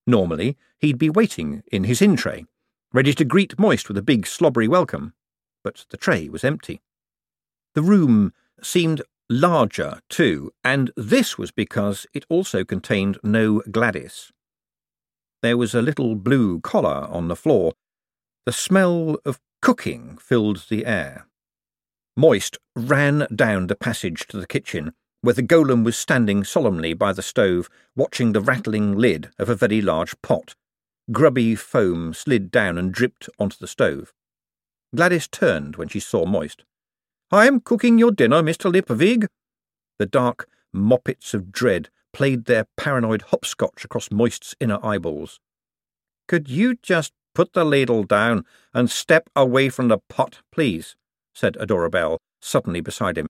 Normally, 0.07 0.57
he'd 0.79 0.97
be 0.97 1.11
waiting 1.11 1.65
in 1.73 1.83
his 1.83 2.01
in 2.01 2.15
tray, 2.15 2.45
ready 2.93 3.15
to 3.15 3.25
greet 3.25 3.59
Moist 3.59 3.89
with 3.89 3.99
a 3.99 4.03
big 4.03 4.25
slobbery 4.25 4.69
welcome, 4.69 5.15
but 5.65 5.87
the 5.91 5.97
tray 5.97 6.29
was 6.29 6.45
empty. 6.45 6.81
The 7.75 7.83
room 7.83 8.33
seemed 8.63 9.03
larger, 9.29 9.99
too, 10.09 10.53
and 10.63 10.93
this 10.97 11.37
was 11.37 11.51
because 11.51 12.07
it 12.15 12.25
also 12.29 12.65
contained 12.65 13.19
no 13.25 13.61
Gladys. 13.73 14.31
There 15.43 15.57
was 15.57 15.75
a 15.75 15.83
little 15.83 16.15
blue 16.15 16.61
collar 16.61 17.09
on 17.11 17.27
the 17.27 17.37
floor. 17.37 17.73
The 18.47 18.53
smell 18.53 19.17
of 19.25 19.41
cooking 19.61 20.17
filled 20.19 20.67
the 20.69 20.87
air. 20.87 21.27
Moist 22.17 22.59
ran 22.77 23.27
down 23.35 23.67
the 23.67 23.75
passage 23.75 24.27
to 24.29 24.37
the 24.39 24.47
kitchen, 24.47 24.93
where 25.21 25.35
the 25.35 25.43
golem 25.43 25.85
was 25.85 25.97
standing 25.97 26.45
solemnly 26.45 26.95
by 26.95 27.13
the 27.13 27.23
stove, 27.23 27.69
watching 27.97 28.33
the 28.33 28.41
rattling 28.41 28.97
lid 28.97 29.31
of 29.39 29.49
a 29.49 29.57
very 29.57 29.81
large 29.81 30.15
pot. 30.23 30.55
Grubby 31.11 31.57
foam 31.57 32.15
slid 32.15 32.53
down 32.53 32.79
and 32.79 32.93
dripped 32.93 33.29
onto 33.39 33.57
the 33.59 33.67
stove. 33.67 34.13
Gladys 34.95 35.27
turned 35.27 35.77
when 35.77 35.89
she 35.89 35.99
saw 35.99 36.25
Moist. 36.25 36.65
I 37.33 37.47
am 37.47 37.61
cooking 37.61 37.99
your 37.99 38.13
dinner, 38.13 38.43
Mr. 38.43 38.71
Lipwig. 38.71 39.27
The 39.99 40.07
dark 40.07 40.49
moppets 40.75 41.35
of 41.35 41.51
dread 41.51 41.89
played 42.13 42.45
their 42.45 42.67
paranoid 42.77 43.23
hopscotch 43.23 43.85
across 43.85 44.11
Moist's 44.11 44.55
inner 44.61 44.79
eyeballs. 44.85 45.41
Could 46.29 46.49
you 46.49 46.77
just 46.83 47.13
put 47.35 47.53
the 47.53 47.65
ladle 47.65 48.05
down 48.05 48.45
and 48.75 48.91
step 48.91 49.29
away 49.35 49.69
from 49.69 49.89
the 49.89 49.99
pot, 50.09 50.41
please? 50.53 50.97
said 51.35 51.55
Adora 51.55 51.91
Belle, 51.91 52.19
suddenly 52.41 52.81
beside 52.81 53.17
him. 53.17 53.27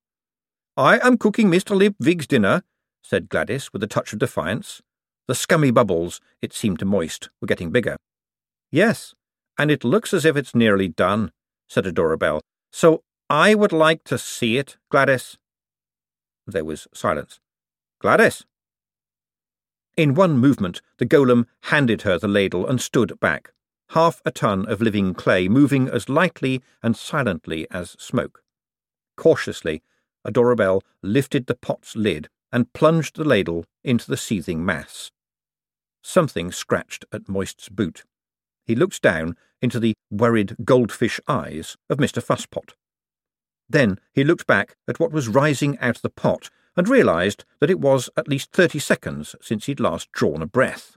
I 0.77 0.99
am 1.07 1.19
cooking 1.19 1.51
Mr. 1.51 1.77
Lipwig's 1.77 2.27
dinner, 2.27 2.63
said 3.03 3.29
Gladys 3.29 3.73
with 3.73 3.83
a 3.83 3.87
touch 3.87 4.13
of 4.13 4.19
defiance. 4.19 4.81
The 5.29 5.35
scummy 5.35 5.71
bubbles, 5.71 6.21
it 6.41 6.53
seemed 6.53 6.79
to 6.81 6.85
Moist, 6.85 7.31
were 7.41 7.47
getting 7.47 7.71
bigger. 7.71 7.97
Yes, 8.71 9.15
and 9.59 9.71
it 9.71 9.85
looks 9.85 10.13
as 10.15 10.25
if 10.25 10.37
it's 10.37 10.55
nearly 10.55 10.89
done, 10.89 11.31
said 11.69 11.85
Adora 11.85 12.19
Belle. 12.19 12.41
So 12.73 13.03
I 13.29 13.55
would 13.55 13.73
like 13.73 14.03
to 14.05 14.19
see 14.19 14.57
it, 14.59 14.77
Gladys. 14.91 15.37
There 16.47 16.65
was 16.65 16.89
silence. 16.93 17.39
Gladys! 18.01 18.45
In 19.97 20.15
one 20.15 20.39
movement, 20.39 20.81
the 20.99 21.07
golem 21.07 21.47
handed 21.65 22.03
her 22.03 22.19
the 22.19 22.29
ladle 22.29 22.67
and 22.67 22.81
stood 22.81 23.19
back 23.21 23.53
half 23.93 24.23
a 24.25 24.31
ton 24.31 24.67
of 24.67 24.81
living 24.81 25.13
clay 25.13 25.49
moving 25.49 25.87
as 25.87 26.09
lightly 26.09 26.63
and 26.83 26.97
silently 26.97 27.67
as 27.71 27.91
smoke. 27.99 28.43
Cautiously, 29.17 29.83
Adora 30.27 30.57
Belle 30.57 30.83
lifted 31.03 31.47
the 31.47 31.55
pot's 31.55 31.95
lid 31.95 32.29
and 32.51 32.73
plunged 32.73 33.17
the 33.17 33.25
ladle 33.25 33.67
into 33.85 34.11
the 34.11 34.17
seething 34.17 34.65
mass. 34.65 35.11
Something 36.03 36.51
scratched 36.53 37.05
at 37.13 37.29
Moist's 37.29 37.69
boot. 37.69 38.05
He 38.65 38.75
looked 38.75 39.03
down 39.03 39.37
into 39.61 39.79
the 39.79 39.95
worried 40.11 40.57
goldfish 40.65 41.21
eyes 41.29 41.77
of 41.91 41.99
Mr. 41.99 42.23
Fusspot. 42.23 42.73
Then 43.69 43.99
he 44.13 44.25
looked 44.25 44.47
back 44.47 44.77
at 44.89 45.01
what 45.01 45.13
was 45.13 45.29
rising 45.29 45.79
out 45.79 45.97
of 45.97 46.03
the 46.03 46.11
pot 46.11 46.49
and 46.77 46.89
realized 46.89 47.45
that 47.61 47.71
it 47.71 47.81
was 47.81 48.09
at 48.17 48.29
least 48.29 48.53
thirty 48.53 48.79
seconds 48.79 49.35
since 49.41 49.67
he'd 49.67 49.81
last 49.81 50.11
drawn 50.13 50.43
a 50.43 50.47
breath. 50.47 50.97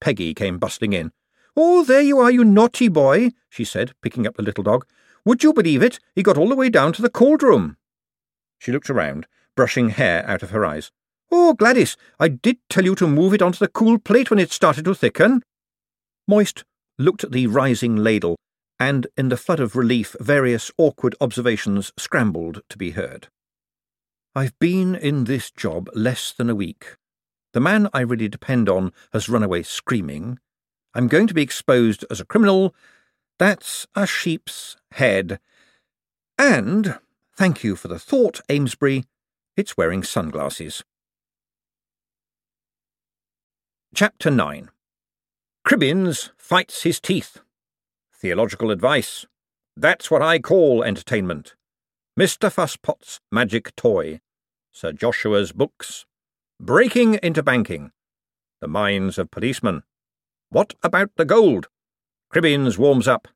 Peggy 0.00 0.34
came 0.34 0.58
bustling 0.58 0.92
in. 0.92 1.12
Oh, 1.56 1.84
there 1.84 2.00
you 2.00 2.18
are, 2.18 2.30
you 2.30 2.44
naughty 2.44 2.88
boy, 2.88 3.30
she 3.48 3.64
said, 3.64 3.92
picking 4.02 4.26
up 4.26 4.36
the 4.36 4.42
little 4.42 4.64
dog. 4.64 4.86
Would 5.24 5.42
you 5.42 5.52
believe 5.52 5.82
it? 5.82 6.00
He 6.14 6.22
got 6.22 6.36
all 6.36 6.48
the 6.48 6.56
way 6.56 6.68
down 6.68 6.92
to 6.94 7.02
the 7.02 7.10
cold 7.10 7.42
room. 7.42 7.76
She 8.58 8.72
looked 8.72 8.90
around, 8.90 9.26
brushing 9.54 9.90
hair 9.90 10.24
out 10.26 10.42
of 10.42 10.50
her 10.50 10.64
eyes. 10.64 10.90
Oh, 11.30 11.54
Gladys, 11.54 11.96
I 12.18 12.28
did 12.28 12.58
tell 12.68 12.84
you 12.84 12.94
to 12.96 13.06
move 13.06 13.32
it 13.32 13.42
onto 13.42 13.58
the 13.58 13.68
cool 13.68 13.98
plate 13.98 14.30
when 14.30 14.38
it 14.38 14.50
started 14.50 14.84
to 14.86 14.94
thicken. 14.94 15.42
Moist 16.26 16.64
looked 16.98 17.24
at 17.24 17.32
the 17.32 17.46
rising 17.46 17.96
ladle, 17.96 18.36
and 18.78 19.06
in 19.16 19.28
the 19.28 19.36
flood 19.36 19.60
of 19.60 19.76
relief 19.76 20.16
various 20.20 20.70
awkward 20.76 21.14
observations 21.20 21.92
scrambled 21.96 22.62
to 22.68 22.76
be 22.76 22.90
heard. 22.90 23.28
I've 24.34 24.58
been 24.58 24.94
in 24.94 25.24
this 25.24 25.50
job 25.50 25.90
less 25.94 26.32
than 26.32 26.48
a 26.48 26.54
week. 26.54 26.96
The 27.52 27.60
man 27.60 27.88
I 27.92 28.00
really 28.00 28.28
depend 28.28 28.68
on 28.68 28.92
has 29.12 29.28
run 29.28 29.42
away 29.42 29.62
screaming, 29.62 30.38
I'm 30.94 31.06
going 31.06 31.26
to 31.26 31.34
be 31.34 31.42
exposed 31.42 32.04
as 32.10 32.18
a 32.18 32.24
criminal. 32.24 32.74
That's 33.38 33.86
a 33.94 34.06
sheep's 34.06 34.76
head. 34.92 35.38
And, 36.38 36.98
thank 37.36 37.62
you 37.62 37.76
for 37.76 37.88
the 37.88 37.98
thought, 37.98 38.40
Amesbury, 38.48 39.04
it's 39.56 39.76
wearing 39.76 40.02
sunglasses. 40.02 40.82
Chapter 43.94 44.30
9 44.30 44.70
Cribbins 45.66 46.30
fights 46.38 46.82
his 46.82 47.00
teeth. 47.00 47.38
Theological 48.14 48.70
advice. 48.70 49.26
That's 49.76 50.10
what 50.10 50.22
I 50.22 50.38
call 50.38 50.82
entertainment. 50.82 51.54
Mr. 52.18 52.52
Fusspot's 52.52 53.20
magic 53.30 53.74
toy. 53.74 54.20
Sir 54.70 54.92
Joshua's 54.92 55.52
books. 55.52 56.04
Breaking 56.60 57.14
into 57.22 57.42
banking. 57.42 57.90
The 58.60 58.68
minds 58.68 59.16
of 59.16 59.30
policemen. 59.30 59.82
What 60.50 60.74
about 60.82 61.10
the 61.16 61.24
gold? 61.24 61.68
Cribbins 62.30 62.76
warms 62.76 63.08
up. 63.08 63.28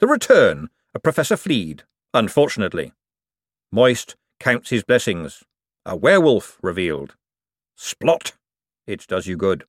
The 0.00 0.06
return 0.06 0.70
of 0.94 1.02
Professor 1.02 1.36
Flead, 1.36 1.82
unfortunately. 2.14 2.92
Moist 3.70 4.16
counts 4.40 4.70
his 4.70 4.82
blessings. 4.82 5.44
A 5.84 5.94
werewolf 5.94 6.58
revealed. 6.62 7.16
Splot. 7.78 8.32
It 8.86 9.06
does 9.06 9.26
you 9.26 9.36
good. 9.36 9.64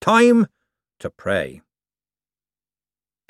Time 0.00 0.46
to 1.00 1.08
pray. 1.08 1.62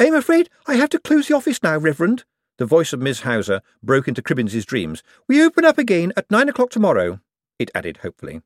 I'm 0.01 0.15
afraid 0.15 0.51
I 0.67 0.75
have 0.75 0.91
to 0.91 0.99
close 0.99 1.29
the 1.29 1.37
office 1.37 1.63
now, 1.63 1.79
Reverend. 1.79 2.25
The 2.59 2.67
voice 2.67 2.93
of 2.93 3.01
Miss 3.01 3.21
Hauser 3.21 3.63
broke 3.85 4.09
into 4.09 4.21
Cribbins's 4.21 4.67
dreams. 4.67 5.05
We 5.29 5.45
open 5.45 5.65
up 5.65 5.79
again 5.79 6.13
at 6.17 6.29
nine 6.29 6.49
o'clock 6.49 6.71
tomorrow, 6.71 7.21
it 7.57 7.71
added 7.73 7.99
hopefully. 7.99 8.43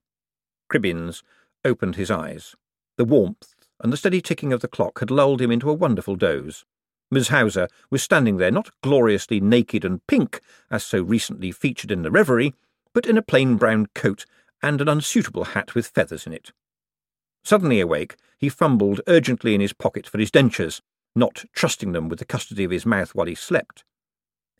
Cribbins 0.71 1.23
opened 1.65 1.97
his 1.97 2.11
eyes. 2.11 2.55
The 2.99 3.07
warmth 3.07 3.55
and 3.81 3.91
the 3.91 3.97
steady 3.97 4.21
ticking 4.21 4.53
of 4.53 4.61
the 4.61 4.69
clock 4.69 5.01
had 5.01 5.11
lulled 5.11 5.41
him 5.41 5.51
into 5.51 5.71
a 5.71 5.75
wonderful 5.75 6.17
doze. 6.17 6.67
Miss 7.11 7.29
Hauser 7.29 7.69
was 7.91 8.03
standing 8.03 8.37
there, 8.37 8.51
not 8.51 8.69
gloriously 8.83 9.41
naked 9.41 9.83
and 9.83 10.07
pink, 10.07 10.41
as 10.71 10.85
so 10.85 11.03
recently 11.03 11.51
featured 11.51 11.91
in 11.91 12.03
the 12.03 12.11
Reverie, 12.11 12.55
but 12.93 13.07
in 13.07 13.17
a 13.17 13.23
plain 13.23 13.57
brown 13.57 13.87
coat 13.95 14.27
and 14.63 14.83
an 14.83 14.91
unsuitable 14.91 15.45
hat 15.45 15.75
with 15.75 15.87
feathers 15.87 16.27
in 16.27 16.35
it. 16.35 16.53
Suddenly 17.45 17.81
awake, 17.81 18.17
he 18.39 18.51
fumbled 18.51 19.01
urgently 19.07 19.55
in 19.55 19.63
his 19.63 19.73
pocket 19.73 20.07
for 20.07 20.19
his 20.19 20.31
dentures, 20.31 20.83
not 21.17 21.47
trusting 21.55 21.93
them 21.93 22.11
with 22.11 22.19
the 22.19 22.27
custody 22.27 22.65
of 22.65 22.71
his 22.71 22.85
mouth 22.85 23.15
while 23.15 23.27
he 23.27 23.35
slept. 23.35 23.85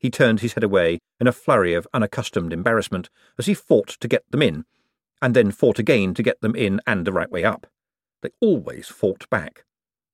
He 0.03 0.11
turned 0.11 0.41
his 0.41 0.55
head 0.55 0.65
away 0.65 0.99
in 1.21 1.29
a 1.29 1.33
flurry 1.33 1.75
of 1.75 1.87
unaccustomed 1.95 2.53
embarrassment 2.53 3.09
as 3.39 3.47
he 3.47 3.55
fought 3.55 3.87
to 3.87 4.09
get 4.09 4.29
them 4.33 4.43
in, 4.43 4.65
and 5.23 5.33
then 5.33 5.53
fought 5.53 5.79
again 5.79 6.13
to 6.15 6.25
get 6.25 6.41
them 6.41 6.57
in 6.57 6.81
and 6.89 7.07
the 7.07 7.13
right 7.13 7.31
way 7.31 7.45
up. 7.45 7.69
They 8.21 8.31
always 8.41 8.89
fought 8.89 9.31
back. 9.31 9.65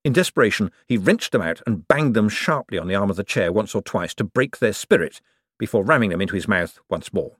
In 0.05 0.13
desperation, 0.13 0.71
he 0.87 0.99
wrenched 0.99 1.33
them 1.33 1.41
out 1.41 1.63
and 1.67 1.89
banged 1.89 2.15
them 2.15 2.29
sharply 2.29 2.77
on 2.77 2.87
the 2.87 2.95
arm 2.95 3.09
of 3.09 3.17
the 3.17 3.25
chair 3.25 3.51
once 3.51 3.75
or 3.75 3.81
twice 3.81 4.13
to 4.17 4.25
break 4.25 4.59
their 4.59 4.75
spirit 4.75 5.23
before 5.59 5.83
ramming 5.83 6.11
them 6.11 6.21
into 6.21 6.35
his 6.35 6.47
mouth 6.47 6.79
once 6.91 7.11
more. 7.11 7.37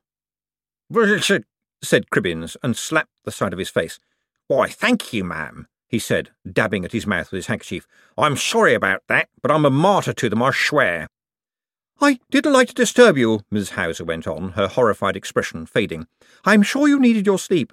said 1.85 2.09
Cribbins 2.09 2.57
and 2.63 2.75
slapped 2.75 3.13
the 3.25 3.31
side 3.31 3.53
of 3.53 3.59
his 3.59 3.69
face. 3.69 3.99
Why, 4.47 4.69
thank 4.69 5.13
you, 5.13 5.23
ma'am, 5.23 5.69
he 5.87 5.99
said, 5.99 6.31
dabbing 6.51 6.87
at 6.87 6.93
his 6.93 7.07
mouth 7.07 7.31
with 7.31 7.39
his 7.39 7.47
handkerchief. 7.49 7.87
I'm 8.17 8.39
sorry 8.39 8.73
about 8.73 9.03
that, 9.09 9.29
but 9.43 9.51
I'm 9.51 9.67
a 9.67 9.71
martyr 9.71 10.15
to 10.15 10.31
them, 10.31 10.43
I 10.43 10.51
swear. 10.51 11.09
I 12.01 12.21
didn't 12.31 12.53
like 12.53 12.69
to 12.69 12.75
disturb 12.75 13.19
you, 13.19 13.41
Miss 13.51 13.71
Hauser 13.71 14.05
went 14.05 14.29
on, 14.29 14.51
her 14.51 14.69
horrified 14.69 15.17
expression 15.17 15.67
fading. 15.67 16.07
I'm 16.45 16.63
sure 16.63 16.87
you 16.87 17.01
needed 17.01 17.27
your 17.27 17.41
sleep. 17.41 17.73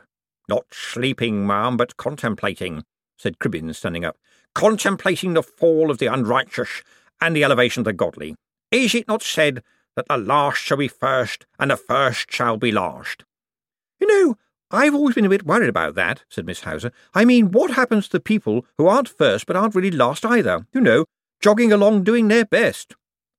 Not 0.50 0.66
sleeping, 0.72 1.46
ma'am, 1.46 1.78
but 1.78 1.98
contemplating, 1.98 2.86
said 3.18 3.38
Cribbins, 3.38 3.76
standing 3.76 4.04
up. 4.04 4.18
Contemplating 4.56 5.36
the 5.36 5.44
fall 5.44 5.92
of 5.92 6.00
the 6.00 6.08
unrighteous 6.08 6.82
and 7.22 7.36
the 7.36 7.44
elevation 7.44 7.82
of 7.82 7.86
the 7.86 7.94
godly. 7.94 8.36
Is 8.72 8.96
it 8.96 9.08
not 9.08 9.22
said 9.22 9.62
that 9.96 10.08
the 10.08 10.18
last 10.18 10.58
shall 10.58 10.78
be 10.78 10.88
first, 10.88 11.46
and 11.60 11.70
the 11.70 11.78
first 11.78 12.32
shall 12.32 12.58
be 12.58 12.72
last? 12.72 13.26
You 14.00 14.08
know, 14.08 14.38
I've 14.72 14.96
always 14.96 15.14
been 15.14 15.26
a 15.26 15.30
bit 15.30 15.46
worried 15.46 15.70
about 15.70 15.94
that, 15.96 16.24
said 16.30 16.48
Miss 16.48 16.62
Hauser. 16.62 16.92
I 17.14 17.26
mean, 17.26 17.52
what 17.52 17.72
happens 17.72 18.08
to 18.08 18.14
the 18.14 18.20
people 18.20 18.66
who 18.80 18.88
aren't 18.88 19.08
first 19.08 19.46
but 19.46 19.56
aren't 19.56 19.76
really 19.76 19.92
last 19.92 20.26
either? 20.26 20.66
You 20.74 20.82
know, 20.82 21.06
jogging 21.42 21.72
along 21.72 22.04
doing 22.04 22.28
their 22.28 22.46
best. 22.46 22.96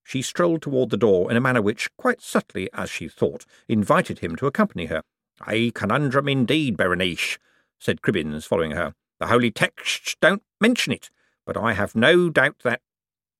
She 0.06 0.22
strolled 0.22 0.62
toward 0.62 0.90
the 0.90 0.96
door 0.96 1.28
in 1.32 1.36
a 1.36 1.40
manner 1.40 1.60
which, 1.60 1.90
quite 1.96 2.22
subtly 2.22 2.70
as 2.72 2.88
she 2.88 3.08
thought, 3.08 3.44
invited 3.68 4.20
him 4.20 4.36
to 4.36 4.46
accompany 4.46 4.86
her. 4.86 5.02
A 5.48 5.72
conundrum 5.72 6.28
indeed, 6.28 6.76
Berenice, 6.76 7.38
said 7.80 8.02
Cribbins, 8.02 8.46
following 8.46 8.70
her. 8.70 8.94
The 9.18 9.26
holy 9.26 9.50
texts 9.50 10.14
don't 10.20 10.44
mention 10.60 10.92
it, 10.92 11.10
but 11.44 11.56
I 11.56 11.72
have 11.72 11.96
no 11.96 12.30
doubt 12.30 12.60
that. 12.62 12.82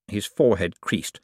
His 0.08 0.26
forehead 0.26 0.80
creased. 0.80 1.20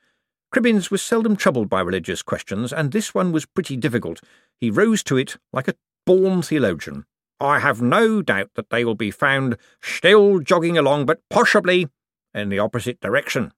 Cribbins 0.54 0.92
was 0.92 1.02
seldom 1.02 1.34
troubled 1.34 1.68
by 1.68 1.80
religious 1.80 2.22
questions, 2.22 2.72
and 2.72 2.92
this 2.92 3.12
one 3.12 3.32
was 3.32 3.44
pretty 3.44 3.76
difficult. 3.76 4.20
He 4.60 4.70
rose 4.70 5.02
to 5.04 5.16
it 5.16 5.38
like 5.52 5.66
a 5.66 5.74
born 6.06 6.42
theologian. 6.42 7.04
I 7.40 7.58
have 7.58 7.82
no 7.82 8.22
doubt 8.22 8.50
that 8.54 8.70
they 8.70 8.84
will 8.84 8.94
be 8.94 9.10
found 9.10 9.56
still 9.82 10.38
jogging 10.38 10.78
along, 10.78 11.06
but 11.06 11.20
possibly 11.28 11.88
in 12.32 12.48
the 12.48 12.60
opposite 12.60 13.00
direction. 13.00 13.52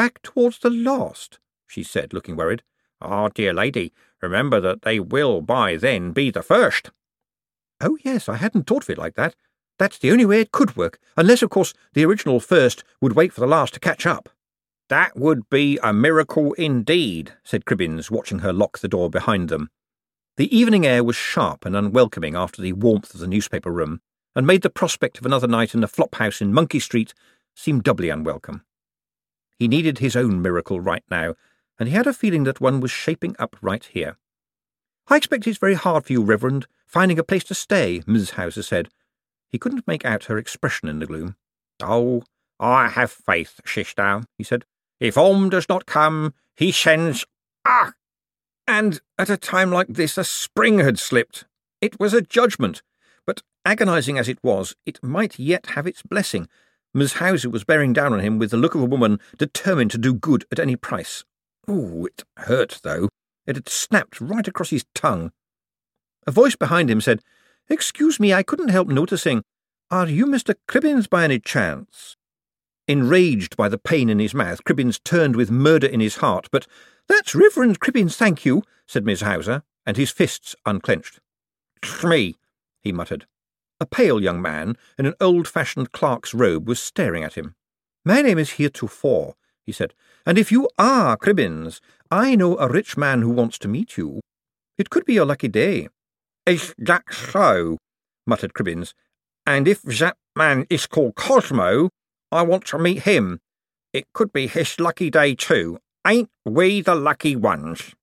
Back 0.00 0.22
towards 0.22 0.60
the 0.60 0.70
last, 0.70 1.40
she 1.66 1.82
said, 1.82 2.14
looking 2.14 2.34
worried. 2.34 2.62
Ah, 3.02 3.28
dear 3.28 3.52
lady, 3.52 3.92
remember 4.22 4.58
that 4.58 4.80
they 4.80 4.98
will 4.98 5.42
by 5.42 5.76
then 5.76 6.12
be 6.12 6.30
the 6.30 6.42
first. 6.42 6.90
Oh, 7.82 7.98
yes, 8.02 8.26
I 8.26 8.36
hadn't 8.36 8.66
thought 8.66 8.84
of 8.84 8.88
it 8.88 8.96
like 8.96 9.14
that. 9.16 9.36
That's 9.78 9.98
the 9.98 10.10
only 10.10 10.24
way 10.24 10.40
it 10.40 10.52
could 10.52 10.74
work, 10.74 10.98
unless, 11.18 11.42
of 11.42 11.50
course, 11.50 11.74
the 11.92 12.06
original 12.06 12.40
first 12.40 12.82
would 13.02 13.12
wait 13.12 13.34
for 13.34 13.42
the 13.42 13.46
last 13.46 13.74
to 13.74 13.80
catch 13.80 14.06
up. 14.06 14.30
That 14.88 15.18
would 15.18 15.50
be 15.50 15.78
a 15.82 15.92
miracle 15.92 16.54
indeed, 16.54 17.34
said 17.44 17.66
Cribbins, 17.66 18.10
watching 18.10 18.38
her 18.38 18.54
lock 18.54 18.78
the 18.78 18.88
door 18.88 19.10
behind 19.10 19.50
them. 19.50 19.68
The 20.38 20.56
evening 20.56 20.86
air 20.86 21.04
was 21.04 21.16
sharp 21.16 21.66
and 21.66 21.76
unwelcoming 21.76 22.34
after 22.34 22.62
the 22.62 22.72
warmth 22.72 23.12
of 23.12 23.20
the 23.20 23.28
newspaper 23.28 23.70
room, 23.70 24.00
and 24.34 24.46
made 24.46 24.62
the 24.62 24.70
prospect 24.70 25.18
of 25.18 25.26
another 25.26 25.46
night 25.46 25.74
in 25.74 25.82
the 25.82 25.86
flop 25.86 26.14
house 26.14 26.40
in 26.40 26.54
Monkey 26.54 26.80
Street 26.80 27.12
seem 27.54 27.82
doubly 27.82 28.08
unwelcome. 28.08 28.64
He 29.60 29.68
needed 29.68 29.98
his 29.98 30.16
own 30.16 30.40
miracle 30.40 30.80
right 30.80 31.04
now, 31.10 31.34
and 31.78 31.86
he 31.86 31.94
had 31.94 32.06
a 32.06 32.14
feeling 32.14 32.44
that 32.44 32.62
one 32.62 32.80
was 32.80 32.90
shaping 32.90 33.36
up 33.38 33.56
right 33.60 33.84
here. 33.84 34.16
I 35.08 35.18
expect 35.18 35.46
it's 35.46 35.58
very 35.58 35.74
hard 35.74 36.06
for 36.06 36.14
you, 36.14 36.22
Reverend, 36.22 36.66
finding 36.86 37.18
a 37.18 37.22
place 37.22 37.44
to 37.44 37.54
stay, 37.54 38.02
Ms. 38.06 38.30
Hauser 38.30 38.62
said. 38.62 38.88
He 39.50 39.58
couldn't 39.58 39.86
make 39.86 40.02
out 40.02 40.24
her 40.24 40.38
expression 40.38 40.88
in 40.88 40.98
the 40.98 41.06
gloom. 41.06 41.36
Oh, 41.82 42.22
I 42.58 42.88
have 42.88 43.10
faith, 43.10 43.60
Shishdown, 43.66 44.24
he 44.38 44.44
said. 44.44 44.64
If 44.98 45.18
Om 45.18 45.50
does 45.50 45.68
not 45.68 45.84
come, 45.84 46.32
he 46.56 46.72
sends. 46.72 47.26
Ah! 47.66 47.92
And 48.66 49.02
at 49.18 49.28
a 49.28 49.36
time 49.36 49.70
like 49.70 49.88
this, 49.88 50.16
a 50.16 50.24
spring 50.24 50.78
had 50.78 50.98
slipped. 50.98 51.44
It 51.82 52.00
was 52.00 52.14
a 52.14 52.22
judgment, 52.22 52.82
but 53.26 53.42
agonizing 53.66 54.16
as 54.16 54.28
it 54.28 54.42
was, 54.42 54.74
it 54.86 55.02
might 55.02 55.38
yet 55.38 55.66
have 55.74 55.86
its 55.86 56.02
blessing. 56.02 56.48
Miss 56.92 57.14
Hauser 57.14 57.48
was 57.48 57.64
bearing 57.64 57.92
down 57.92 58.12
on 58.12 58.20
him 58.20 58.38
with 58.38 58.50
the 58.50 58.56
look 58.56 58.74
of 58.74 58.82
a 58.82 58.86
woman 58.86 59.20
determined 59.38 59.90
to 59.92 59.98
do 59.98 60.12
good 60.12 60.44
at 60.50 60.58
any 60.58 60.76
price. 60.76 61.24
Ooh, 61.68 62.06
it 62.06 62.24
hurt, 62.36 62.80
though. 62.82 63.08
It 63.46 63.56
had 63.56 63.68
snapped 63.68 64.20
right 64.20 64.46
across 64.46 64.70
his 64.70 64.84
tongue. 64.94 65.32
A 66.26 66.30
voice 66.30 66.56
behind 66.56 66.90
him 66.90 67.00
said, 67.00 67.22
Excuse 67.68 68.18
me, 68.18 68.34
I 68.34 68.42
couldn't 68.42 68.68
help 68.68 68.88
noticing. 68.88 69.42
Are 69.90 70.08
you 70.08 70.26
Mr. 70.26 70.54
Cribbins 70.68 71.08
by 71.08 71.24
any 71.24 71.38
chance? 71.38 72.16
Enraged 72.88 73.56
by 73.56 73.68
the 73.68 73.78
pain 73.78 74.10
in 74.10 74.18
his 74.18 74.34
mouth, 74.34 74.64
Cribbins 74.64 75.02
turned 75.02 75.36
with 75.36 75.50
murder 75.50 75.86
in 75.86 76.00
his 76.00 76.16
heart, 76.16 76.48
but 76.50 76.66
that's 77.08 77.34
Reverend 77.34 77.78
Cribbins, 77.78 78.16
thank 78.16 78.44
you, 78.44 78.62
said 78.86 79.04
Miss 79.04 79.20
Hauser, 79.20 79.62
and 79.86 79.96
his 79.96 80.10
fists 80.10 80.56
unclenched. 80.66 81.20
Me, 82.04 82.36
he 82.80 82.90
muttered. 82.92 83.26
A 83.80 83.86
pale 83.86 84.20
young 84.20 84.42
man 84.42 84.76
in 84.98 85.06
an 85.06 85.14
old-fashioned 85.20 85.90
clerk's 85.92 86.34
robe 86.34 86.68
was 86.68 86.80
staring 86.80 87.24
at 87.24 87.34
him. 87.34 87.54
My 88.04 88.20
name 88.20 88.38
is 88.38 88.52
Heretofore, 88.52 89.36
he 89.64 89.72
said, 89.72 89.94
and 90.26 90.36
if 90.36 90.52
you 90.52 90.68
are 90.78 91.16
Cribbins, 91.16 91.80
I 92.10 92.36
know 92.36 92.58
a 92.58 92.68
rich 92.68 92.98
man 92.98 93.22
who 93.22 93.30
wants 93.30 93.58
to 93.60 93.68
meet 93.68 93.96
you. 93.96 94.20
It 94.76 94.90
could 94.90 95.06
be 95.06 95.14
your 95.14 95.24
lucky 95.24 95.48
day. 95.48 95.88
Is 96.44 96.74
that 96.78 97.04
so? 97.10 97.78
muttered 98.26 98.52
Cribbins. 98.52 98.92
And 99.46 99.66
if 99.66 99.80
that 99.82 100.16
man 100.36 100.66
is 100.68 100.86
called 100.86 101.14
Cosmo, 101.14 101.88
I 102.30 102.42
want 102.42 102.66
to 102.66 102.78
meet 102.78 103.02
him. 103.04 103.40
It 103.92 104.06
could 104.12 104.32
be 104.32 104.46
his 104.46 104.78
lucky 104.78 105.10
day 105.10 105.34
too. 105.34 105.78
Ain't 106.06 106.30
we 106.44 106.82
the 106.82 106.94
lucky 106.94 107.34
ones? 107.34 107.94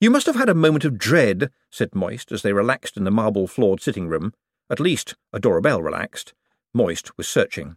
You 0.00 0.10
must 0.10 0.26
have 0.26 0.36
had 0.36 0.48
a 0.48 0.54
moment 0.54 0.84
of 0.84 0.96
dread, 0.96 1.50
said 1.70 1.94
Moist 1.94 2.30
as 2.30 2.42
they 2.42 2.52
relaxed 2.52 2.96
in 2.96 3.02
the 3.02 3.10
marble 3.10 3.48
floored 3.48 3.80
sitting 3.80 4.08
room. 4.08 4.32
At 4.70 4.78
least, 4.78 5.16
Adora 5.34 5.60
Belle 5.60 5.82
relaxed. 5.82 6.34
Moist 6.72 7.16
was 7.16 7.26
searching. 7.26 7.76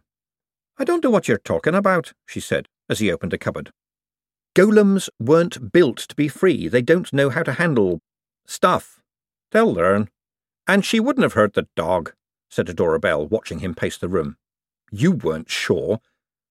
I 0.78 0.84
don't 0.84 1.02
know 1.02 1.10
what 1.10 1.26
you're 1.26 1.38
talking 1.38 1.74
about, 1.74 2.12
she 2.26 2.38
said, 2.38 2.68
as 2.88 3.00
he 3.00 3.10
opened 3.10 3.32
a 3.32 3.38
cupboard. 3.38 3.72
Golems 4.54 5.08
weren't 5.18 5.72
built 5.72 5.96
to 5.98 6.14
be 6.14 6.28
free. 6.28 6.68
They 6.68 6.82
don't 6.82 7.12
know 7.12 7.30
how 7.30 7.42
to 7.42 7.54
handle 7.54 8.00
stuff. 8.46 9.00
They'll 9.50 9.72
learn. 9.72 10.08
And 10.68 10.84
she 10.84 11.00
wouldn't 11.00 11.24
have 11.24 11.32
hurt 11.32 11.54
the 11.54 11.66
dog, 11.74 12.12
said 12.48 12.66
Adora 12.66 13.00
Belle, 13.00 13.26
watching 13.26 13.58
him 13.58 13.74
pace 13.74 13.98
the 13.98 14.08
room. 14.08 14.36
You 14.92 15.10
weren't 15.10 15.50
sure. 15.50 16.00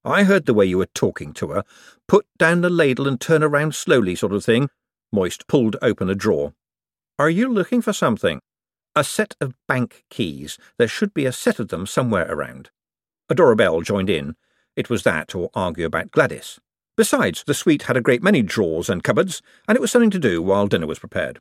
I 0.04 0.24
heard 0.24 0.48
the 0.48 0.54
way 0.54 0.66
you 0.66 0.80
were 0.80 0.88
talking 0.88 1.32
to 1.34 1.50
her. 1.50 1.64
Put 2.08 2.26
down 2.38 2.62
the 2.62 2.70
ladle 2.70 3.08
and 3.08 3.22
turn 3.22 3.44
around 3.44 3.76
slowly, 3.76 4.16
sort 4.16 4.34
of 4.34 4.44
thing. 4.44 4.70
Moist 5.12 5.48
pulled 5.48 5.76
open 5.82 6.10
a 6.10 6.16
drawer. 6.16 6.54
Are 7.20 7.30
you 7.30 7.52
looking 7.52 7.82
for 7.82 7.94
something? 7.94 8.40
A 8.96 9.04
set 9.04 9.36
of 9.40 9.56
bank 9.68 10.06
keys. 10.10 10.58
There 10.78 10.88
should 10.88 11.14
be 11.14 11.26
a 11.26 11.32
set 11.32 11.60
of 11.60 11.68
them 11.68 11.86
somewhere 11.86 12.32
around. 12.32 12.70
Adora 13.32 13.56
Belle 13.56 13.82
joined 13.82 14.10
in. 14.10 14.36
It 14.76 14.90
was 14.90 15.04
that 15.04 15.36
or 15.36 15.50
argue 15.54 15.86
about 15.86 16.12
Gladys. 16.12 16.60
Besides, 16.98 17.44
the 17.46 17.54
suite 17.54 17.84
had 17.84 17.98
a 17.98 18.02
great 18.02 18.24
many 18.24 18.42
drawers 18.42 18.90
and 18.90 19.04
cupboards, 19.04 19.42
and 19.68 19.76
it 19.76 19.82
was 19.82 19.92
something 19.92 20.10
to 20.12 20.20
do 20.20 20.42
while 20.42 20.68
dinner 20.68 20.88
was 20.88 21.00
prepared. 21.00 21.40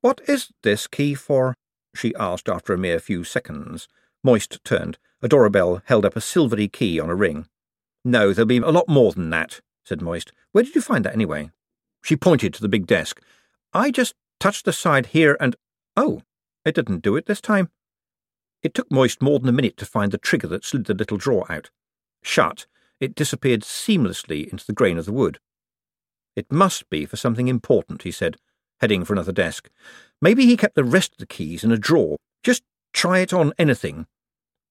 What 0.00 0.20
is 0.26 0.50
this 0.62 0.86
key 0.86 1.14
for? 1.14 1.54
she 1.94 2.14
asked 2.16 2.48
after 2.48 2.72
a 2.72 2.78
mere 2.78 2.98
few 2.98 3.24
seconds. 3.24 3.88
Moist 4.24 4.62
turned. 4.64 4.98
Adora 5.22 5.50
Belle 5.52 5.82
held 5.86 6.04
up 6.04 6.16
a 6.16 6.20
silvery 6.20 6.68
key 6.68 6.98
on 6.98 7.10
a 7.10 7.14
ring. 7.14 7.46
No, 8.04 8.32
there'll 8.32 8.46
be 8.46 8.58
a 8.58 8.70
lot 8.70 8.88
more 8.88 9.12
than 9.12 9.30
that, 9.30 9.60
said 9.84 10.02
Moist. 10.02 10.32
Where 10.52 10.64
did 10.64 10.74
you 10.74 10.80
find 10.80 11.04
that 11.04 11.14
anyway? 11.14 11.50
She 12.02 12.16
pointed 12.16 12.52
to 12.54 12.60
the 12.60 12.68
big 12.68 12.86
desk. 12.86 13.22
I 13.72 13.90
just 13.90 14.14
touched 14.38 14.64
the 14.64 14.72
side 14.72 15.06
here 15.06 15.36
and. 15.40 15.56
Oh, 15.96 16.22
it 16.64 16.74
didn't 16.74 17.02
do 17.02 17.16
it 17.16 17.26
this 17.26 17.40
time. 17.40 17.70
It 18.62 18.74
took 18.74 18.90
Moist 18.90 19.22
more 19.22 19.38
than 19.38 19.48
a 19.48 19.52
minute 19.52 19.76
to 19.78 19.86
find 19.86 20.12
the 20.12 20.18
trigger 20.18 20.46
that 20.48 20.64
slid 20.64 20.84
the 20.86 20.94
little 20.94 21.16
drawer 21.16 21.50
out. 21.50 21.70
Shut, 22.22 22.66
it 23.00 23.14
disappeared 23.14 23.62
seamlessly 23.62 24.50
into 24.50 24.64
the 24.64 24.72
grain 24.72 24.98
of 24.98 25.06
the 25.06 25.12
wood. 25.12 25.38
It 26.36 26.50
must 26.50 26.88
be 26.88 27.04
for 27.04 27.16
something 27.16 27.48
important, 27.48 28.02
he 28.02 28.12
said, 28.12 28.36
heading 28.80 29.04
for 29.04 29.12
another 29.12 29.32
desk. 29.32 29.68
Maybe 30.20 30.46
he 30.46 30.56
kept 30.56 30.76
the 30.76 30.84
rest 30.84 31.12
of 31.12 31.18
the 31.18 31.26
keys 31.26 31.64
in 31.64 31.72
a 31.72 31.76
drawer. 31.76 32.16
Just 32.42 32.62
try 32.92 33.18
it 33.18 33.32
on 33.32 33.52
anything. 33.58 34.06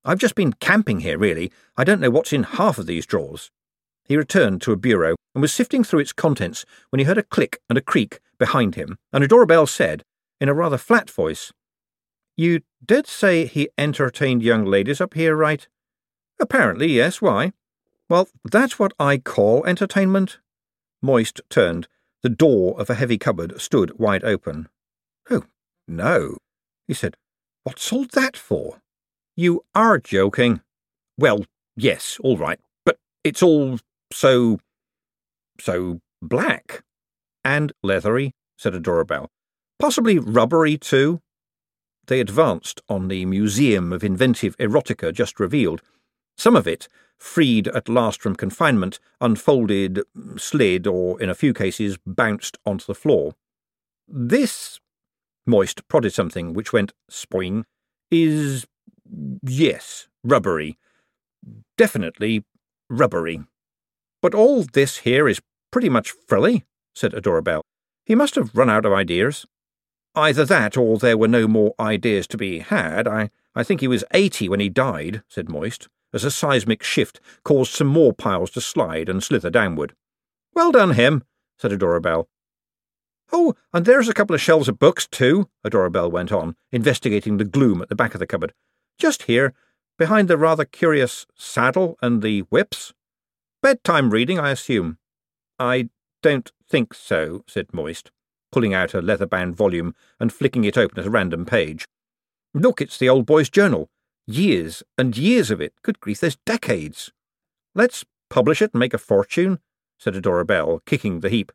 I've 0.03 0.19
just 0.19 0.35
been 0.35 0.53
camping 0.53 1.01
here, 1.01 1.17
really. 1.17 1.51
I 1.77 1.83
don't 1.83 1.99
know 1.99 2.09
what's 2.09 2.33
in 2.33 2.43
half 2.43 2.77
of 2.77 2.87
these 2.87 3.05
drawers. 3.05 3.51
He 4.11 4.17
returned 4.17 4.61
to 4.63 4.73
a 4.73 4.75
bureau 4.75 5.15
and 5.33 5.41
was 5.41 5.53
sifting 5.53 5.85
through 5.85 6.01
its 6.01 6.11
contents 6.11 6.65
when 6.89 6.99
he 6.99 7.05
heard 7.05 7.17
a 7.17 7.23
click 7.23 7.61
and 7.69 7.77
a 7.77 7.81
creak 7.81 8.19
behind 8.37 8.75
him, 8.75 8.97
and 9.13 9.23
Adora 9.23 9.47
Belle 9.47 9.65
said, 9.65 10.03
in 10.41 10.49
a 10.49 10.53
rather 10.53 10.77
flat 10.77 11.09
voice, 11.09 11.53
You 12.35 12.59
did 12.85 13.07
say 13.07 13.45
he 13.45 13.69
entertained 13.77 14.43
young 14.43 14.65
ladies 14.65 14.99
up 14.99 15.13
here, 15.13 15.33
right? 15.33 15.65
Apparently, 16.41 16.87
yes. 16.87 17.21
Why? 17.21 17.53
Well, 18.09 18.27
that's 18.43 18.77
what 18.77 18.91
I 18.99 19.17
call 19.17 19.63
entertainment. 19.65 20.39
Moist 21.01 21.39
turned. 21.49 21.87
The 22.21 22.27
door 22.27 22.77
of 22.77 22.89
a 22.89 22.95
heavy 22.95 23.17
cupboard 23.17 23.61
stood 23.61 23.97
wide 23.97 24.25
open. 24.25 24.67
Oh, 25.29 25.45
no, 25.87 26.35
he 26.85 26.93
said. 26.93 27.15
What's 27.63 27.93
all 27.93 28.07
that 28.11 28.35
for? 28.35 28.81
You 29.37 29.63
are 29.73 29.99
joking. 29.99 30.59
Well, 31.17 31.45
yes, 31.77 32.19
all 32.21 32.35
right, 32.35 32.59
but 32.85 32.97
it's 33.23 33.41
all 33.41 33.79
so. 34.11 34.59
so 35.59 35.99
black. 36.21 36.83
And 37.43 37.71
leathery, 37.81 38.33
said 38.57 38.73
Adora 38.73 39.07
Belle. 39.07 39.29
Possibly 39.79 40.19
rubbery, 40.19 40.77
too. 40.77 41.21
They 42.05 42.19
advanced 42.19 42.81
on 42.87 43.07
the 43.07 43.25
Museum 43.25 43.91
of 43.91 44.03
Inventive 44.03 44.55
Erotica 44.57 45.13
just 45.13 45.39
revealed. 45.39 45.81
Some 46.37 46.55
of 46.55 46.67
it, 46.67 46.87
freed 47.17 47.67
at 47.67 47.89
last 47.89 48.21
from 48.21 48.35
confinement, 48.35 48.99
unfolded, 49.19 50.01
slid, 50.37 50.87
or 50.87 51.21
in 51.21 51.29
a 51.29 51.35
few 51.35 51.53
cases 51.53 51.97
bounced 52.05 52.57
onto 52.65 52.85
the 52.85 52.95
floor. 52.95 53.33
This, 54.07 54.79
Moist 55.45 55.87
prodded 55.87 56.13
something 56.13 56.53
which 56.53 56.73
went 56.73 56.93
spoing, 57.09 57.65
is, 58.09 58.65
yes, 59.43 60.07
rubbery. 60.23 60.77
Definitely 61.77 62.43
rubbery. 62.89 63.41
But 64.21 64.35
all 64.35 64.63
this 64.63 64.99
here 64.99 65.27
is 65.27 65.41
pretty 65.71 65.89
much 65.89 66.11
frilly, 66.27 66.65
said 66.93 67.13
Adora 67.13 67.61
He 68.05 68.15
must 68.15 68.35
have 68.35 68.55
run 68.55 68.69
out 68.69 68.85
of 68.85 68.93
ideas. 68.93 69.45
Either 70.13 70.45
that, 70.45 70.77
or 70.77 70.97
there 70.97 71.17
were 71.17 71.27
no 71.27 71.47
more 71.47 71.73
ideas 71.79 72.27
to 72.27 72.37
be 72.37 72.59
had. 72.59 73.07
I, 73.07 73.29
I 73.55 73.63
think 73.63 73.81
he 73.81 73.87
was 73.87 74.03
eighty 74.13 74.49
when 74.49 74.59
he 74.59 74.69
died, 74.69 75.23
said 75.27 75.49
Moist, 75.49 75.87
as 76.13 76.23
a 76.23 76.31
seismic 76.31 76.83
shift 76.83 77.19
caused 77.43 77.71
some 77.71 77.87
more 77.87 78.13
piles 78.13 78.51
to 78.51 78.61
slide 78.61 79.09
and 79.09 79.23
slither 79.23 79.49
downward. 79.49 79.95
Well 80.53 80.71
done, 80.71 80.91
him, 80.91 81.23
said 81.57 81.71
Adora 81.71 82.25
Oh, 83.31 83.55
and 83.73 83.85
there's 83.85 84.09
a 84.09 84.13
couple 84.13 84.33
of 84.33 84.41
shelves 84.41 84.67
of 84.67 84.77
books, 84.77 85.07
too, 85.07 85.47
Adora 85.65 86.11
went 86.11 86.33
on, 86.33 86.57
investigating 86.71 87.37
the 87.37 87.45
gloom 87.45 87.81
at 87.81 87.87
the 87.87 87.95
back 87.95 88.13
of 88.13 88.19
the 88.19 88.27
cupboard. 88.27 88.53
Just 88.97 89.23
here, 89.23 89.53
behind 89.97 90.27
the 90.27 90.37
rather 90.37 90.65
curious 90.65 91.25
saddle 91.35 91.97
and 92.01 92.21
the 92.21 92.41
whips. 92.41 92.93
Bedtime 93.61 94.09
reading, 94.09 94.39
I 94.39 94.51
assume. 94.51 94.97
I 95.59 95.89
don't 96.21 96.51
think 96.69 96.93
so, 96.93 97.43
said 97.47 97.73
Moist 97.73 98.11
pulling 98.51 98.73
out 98.73 98.93
a 98.93 99.01
leather 99.01 99.25
bound 99.25 99.55
volume 99.55 99.95
and 100.19 100.31
flicking 100.31 100.63
it 100.63 100.77
open 100.77 100.99
at 100.99 101.05
a 101.05 101.09
random 101.09 101.45
page. 101.45 101.87
Look, 102.53 102.81
it's 102.81 102.97
the 102.97 103.09
old 103.09 103.25
boy's 103.25 103.49
journal. 103.49 103.89
Years 104.27 104.83
and 104.97 105.17
years 105.17 105.49
of 105.49 105.61
it. 105.61 105.73
Good 105.83 105.99
grief, 105.99 106.19
there's 106.19 106.37
decades. 106.45 107.11
Let's 107.73 108.05
publish 108.29 108.61
it 108.61 108.71
and 108.73 108.79
make 108.79 108.93
a 108.93 108.99
fortune, 108.99 109.59
said 109.97 110.13
Adora 110.13 110.45
Belle, 110.45 110.81
kicking 110.85 111.21
the 111.21 111.29
heap. 111.29 111.51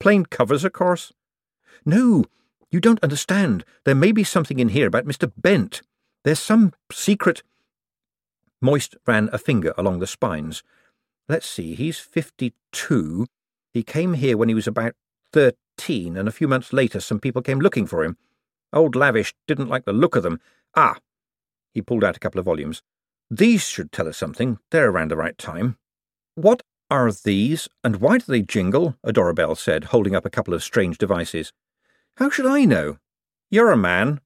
Plain 0.00 0.26
covers, 0.26 0.64
of 0.64 0.72
course. 0.72 1.12
No, 1.84 2.24
you 2.70 2.80
don't 2.80 3.02
understand. 3.02 3.64
There 3.84 3.94
may 3.94 4.12
be 4.12 4.24
something 4.24 4.58
in 4.58 4.70
here 4.70 4.86
about 4.86 5.06
Mr. 5.06 5.30
Bent. 5.36 5.82
There's 6.24 6.40
some 6.40 6.72
secret. 6.90 7.42
Moist 8.60 8.96
ran 9.06 9.28
a 9.32 9.38
finger 9.38 9.74
along 9.76 9.98
the 9.98 10.06
spines. 10.06 10.62
Let's 11.32 11.48
see, 11.48 11.74
he's 11.74 11.98
fifty-two. 11.98 13.26
He 13.72 13.82
came 13.82 14.12
here 14.12 14.36
when 14.36 14.50
he 14.50 14.54
was 14.54 14.66
about 14.66 14.92
thirteen, 15.32 16.18
and 16.18 16.28
a 16.28 16.30
few 16.30 16.46
months 16.46 16.74
later 16.74 17.00
some 17.00 17.20
people 17.20 17.40
came 17.40 17.58
looking 17.58 17.86
for 17.86 18.04
him. 18.04 18.18
Old 18.70 18.94
Lavish 18.94 19.32
didn't 19.48 19.70
like 19.70 19.86
the 19.86 19.94
look 19.94 20.14
of 20.14 20.24
them. 20.24 20.40
Ah! 20.76 20.98
He 21.72 21.80
pulled 21.80 22.04
out 22.04 22.18
a 22.18 22.20
couple 22.20 22.38
of 22.38 22.44
volumes. 22.44 22.82
These 23.30 23.66
should 23.66 23.92
tell 23.92 24.08
us 24.08 24.18
something. 24.18 24.58
They're 24.70 24.90
around 24.90 25.10
the 25.10 25.16
right 25.16 25.38
time. 25.38 25.78
What 26.34 26.60
are 26.90 27.10
these, 27.10 27.66
and 27.82 27.96
why 27.96 28.18
do 28.18 28.26
they 28.28 28.42
jingle? 28.42 28.98
Adora 29.02 29.34
Belle 29.34 29.54
said, 29.54 29.84
holding 29.84 30.14
up 30.14 30.26
a 30.26 30.30
couple 30.30 30.52
of 30.52 30.62
strange 30.62 30.98
devices. 30.98 31.54
How 32.18 32.28
should 32.28 32.44
I 32.44 32.66
know? 32.66 32.98
You're 33.50 33.72
a 33.72 33.76
man. 33.78 34.20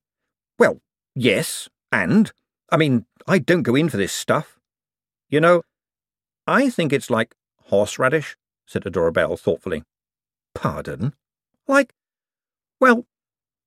Well, 0.59 0.81
yes, 1.15 1.69
and? 1.93 2.33
I 2.69 2.77
mean, 2.77 3.07
I 3.29 3.39
don't 3.39 3.63
go 3.63 3.77
in 3.77 3.91
for 3.91 3.97
this 3.97 4.13
stuff. 4.13 4.59
You 5.29 5.41
know, 5.41 5.63
I 6.47 6.71
think 6.71 6.93
it's 6.93 7.11
like 7.11 7.35
horseradish, 7.65 8.37
said 8.67 8.85
Adora 8.85 9.13
Belle 9.13 9.37
thoughtfully. 9.37 9.83
Pardon? 10.55 11.15
Like, 11.67 11.93
well, 12.81 13.07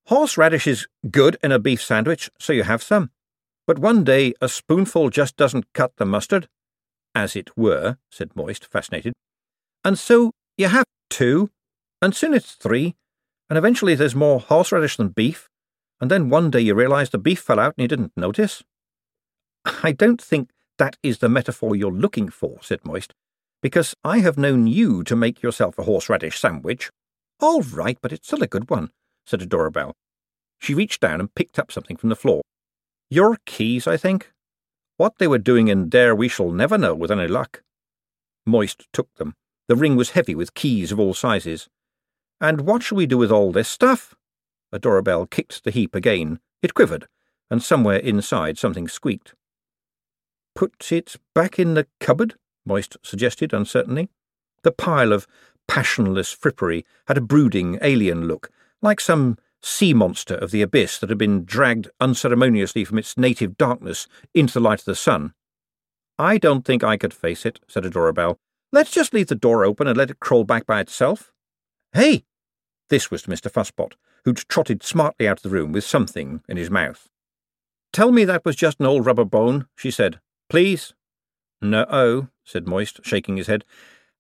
horseradish 0.08 0.68
is 0.68 0.88
good 1.12 1.38
in 1.44 1.52
a 1.52 1.60
beef 1.60 1.82
sandwich, 1.82 2.30
so 2.40 2.54
you 2.54 2.64
have 2.64 2.82
some. 2.82 3.12
But 3.68 3.80
one 3.80 4.04
day 4.04 4.34
a 4.42 4.50
spoonful 4.50 5.10
just 5.10 5.38
doesn't 5.38 5.72
cut 5.74 5.94
the 5.98 6.06
mustard. 6.06 6.48
As 7.14 7.36
it 7.36 7.58
were, 7.58 7.98
said 8.12 8.36
Moist, 8.36 8.66
fascinated. 8.66 9.14
And 9.84 9.98
so 9.98 10.32
you 10.58 10.68
have 10.68 10.86
two, 11.10 11.50
and 12.02 12.16
soon 12.16 12.34
it's 12.34 12.54
three, 12.54 12.96
and 13.50 13.58
eventually 13.58 13.96
there's 13.96 14.16
more 14.16 14.40
horseradish 14.40 14.98
than 14.98 15.10
beef, 15.10 15.50
and 16.00 16.10
then 16.10 16.30
one 16.30 16.50
day 16.50 16.62
you 16.62 16.76
realise 16.76 17.10
the 17.10 17.18
beef 17.18 17.40
fell 17.40 17.60
out 17.60 17.74
and 17.78 17.84
you 17.84 17.88
didn't 17.88 18.14
notice. 18.16 18.64
I 19.84 19.92
don't 19.92 20.22
think 20.22 20.50
that 20.80 20.98
is 21.04 21.20
the 21.20 21.30
metaphor 21.30 21.76
you're 21.76 21.92
looking 21.92 22.30
for, 22.30 22.58
said 22.62 22.84
Moist 22.84 23.14
because 23.62 23.96
I 24.04 24.20
have 24.20 24.38
known 24.38 24.68
you 24.68 25.04
to 25.04 25.16
make 25.16 25.42
yourself 25.42 25.78
a 25.78 25.84
horseradish 25.84 26.40
sandwich. 26.40 26.90
All 27.40 27.62
right, 27.62 27.98
but 28.02 28.12
it's 28.12 28.28
still 28.28 28.44
a 28.44 28.48
good 28.48 28.70
one, 28.70 28.92
said 29.26 29.42
Adora 29.42 29.72
Belle. 29.72 29.94
She 30.60 30.74
reached 30.74 31.02
down 31.02 31.20
and 31.20 31.34
picked 31.34 31.60
up 31.60 31.72
something 31.72 31.98
from 31.98 32.10
the 32.10 32.16
floor. 32.16 32.42
Your 33.10 33.38
keys, 33.46 33.88
I 33.88 33.98
think. 33.98 34.32
What 34.98 35.18
they 35.18 35.28
were 35.28 35.38
doing 35.38 35.68
in 35.68 35.90
there 35.90 36.14
we 36.14 36.28
shall 36.28 36.52
never 36.52 36.78
know 36.78 36.94
with 36.94 37.12
any 37.12 37.28
luck. 37.28 37.64
Moist 38.46 38.88
took 38.92 39.14
them. 39.16 39.34
The 39.68 39.76
ring 39.76 39.96
was 39.96 40.12
heavy 40.12 40.36
with 40.36 40.54
keys 40.54 40.92
of 40.92 41.00
all 41.00 41.14
sizes. 41.14 41.68
And 42.42 42.62
what 42.62 42.84
shall 42.84 42.98
we 42.98 43.06
do 43.06 43.18
with 43.18 43.32
all 43.32 43.52
this 43.52 43.70
stuff? 43.70 44.16
Adora 44.74 45.04
Belle 45.04 45.26
kicked 45.26 45.64
the 45.64 45.72
heap 45.72 45.96
again. 45.96 46.40
It 46.62 46.74
quivered, 46.74 47.08
and 47.50 47.64
somewhere 47.64 47.98
inside 47.98 48.58
something 48.58 48.88
squeaked. 48.88 49.34
Put 50.60 50.92
it 50.92 51.16
back 51.34 51.58
in 51.58 51.76
the 51.76 51.88
cupboard? 52.02 52.36
Moist 52.66 52.98
suggested 53.02 53.54
uncertainly. 53.54 54.10
The 54.64 54.74
pile 54.74 55.14
of 55.14 55.26
passionless 55.70 56.36
frippery 56.36 56.84
had 57.08 57.18
a 57.18 57.22
brooding, 57.22 57.80
alien 57.82 58.28
look, 58.28 58.52
like 58.82 59.00
some 59.00 59.38
sea 59.62 59.94
monster 59.94 60.36
of 60.36 60.52
the 60.52 60.62
abyss 60.62 61.00
that 61.00 61.08
had 61.08 61.18
been 61.18 61.46
dragged 61.46 61.90
unceremoniously 62.02 62.84
from 62.84 62.98
its 62.98 63.18
native 63.18 63.58
darkness 63.58 64.06
into 64.34 64.56
the 64.56 64.60
light 64.60 64.80
of 64.80 64.86
the 64.86 64.96
sun. 64.96 65.34
I 66.18 66.38
don't 66.38 66.66
think 66.66 66.84
I 66.84 66.98
could 66.98 67.14
face 67.14 67.46
it, 67.46 67.62
said 67.70 67.86
Adora 67.86 68.14
Belle. 68.14 68.38
Let's 68.74 68.92
just 68.92 69.14
leave 69.14 69.28
the 69.28 69.36
door 69.36 69.64
open 69.64 69.88
and 69.88 69.96
let 69.96 70.12
it 70.12 70.20
crawl 70.20 70.44
back 70.44 70.66
by 70.66 70.82
itself. 70.82 71.32
Hey! 71.94 72.26
This 72.90 73.10
was 73.10 73.22
to 73.22 73.32
Mr. 73.32 73.50
Fusspot, 73.50 73.94
who'd 74.26 74.44
trotted 74.50 74.84
smartly 74.84 75.26
out 75.26 75.38
of 75.38 75.44
the 75.44 75.58
room 75.58 75.72
with 75.72 75.86
something 75.86 76.44
in 76.50 76.58
his 76.58 76.70
mouth. 76.70 77.08
Tell 77.94 78.12
me 78.12 78.26
that 78.26 78.44
was 78.44 78.58
just 78.58 78.82
an 78.82 78.88
old 78.88 79.06
rubber 79.06 79.24
bone, 79.24 79.66
she 79.78 79.90
said. 79.90 80.20
Please. 80.50 80.94
No, 81.62 82.30
said 82.44 82.68
Moist, 82.68 83.02
shaking 83.04 83.38
his 83.38 83.48
head. 83.48 83.64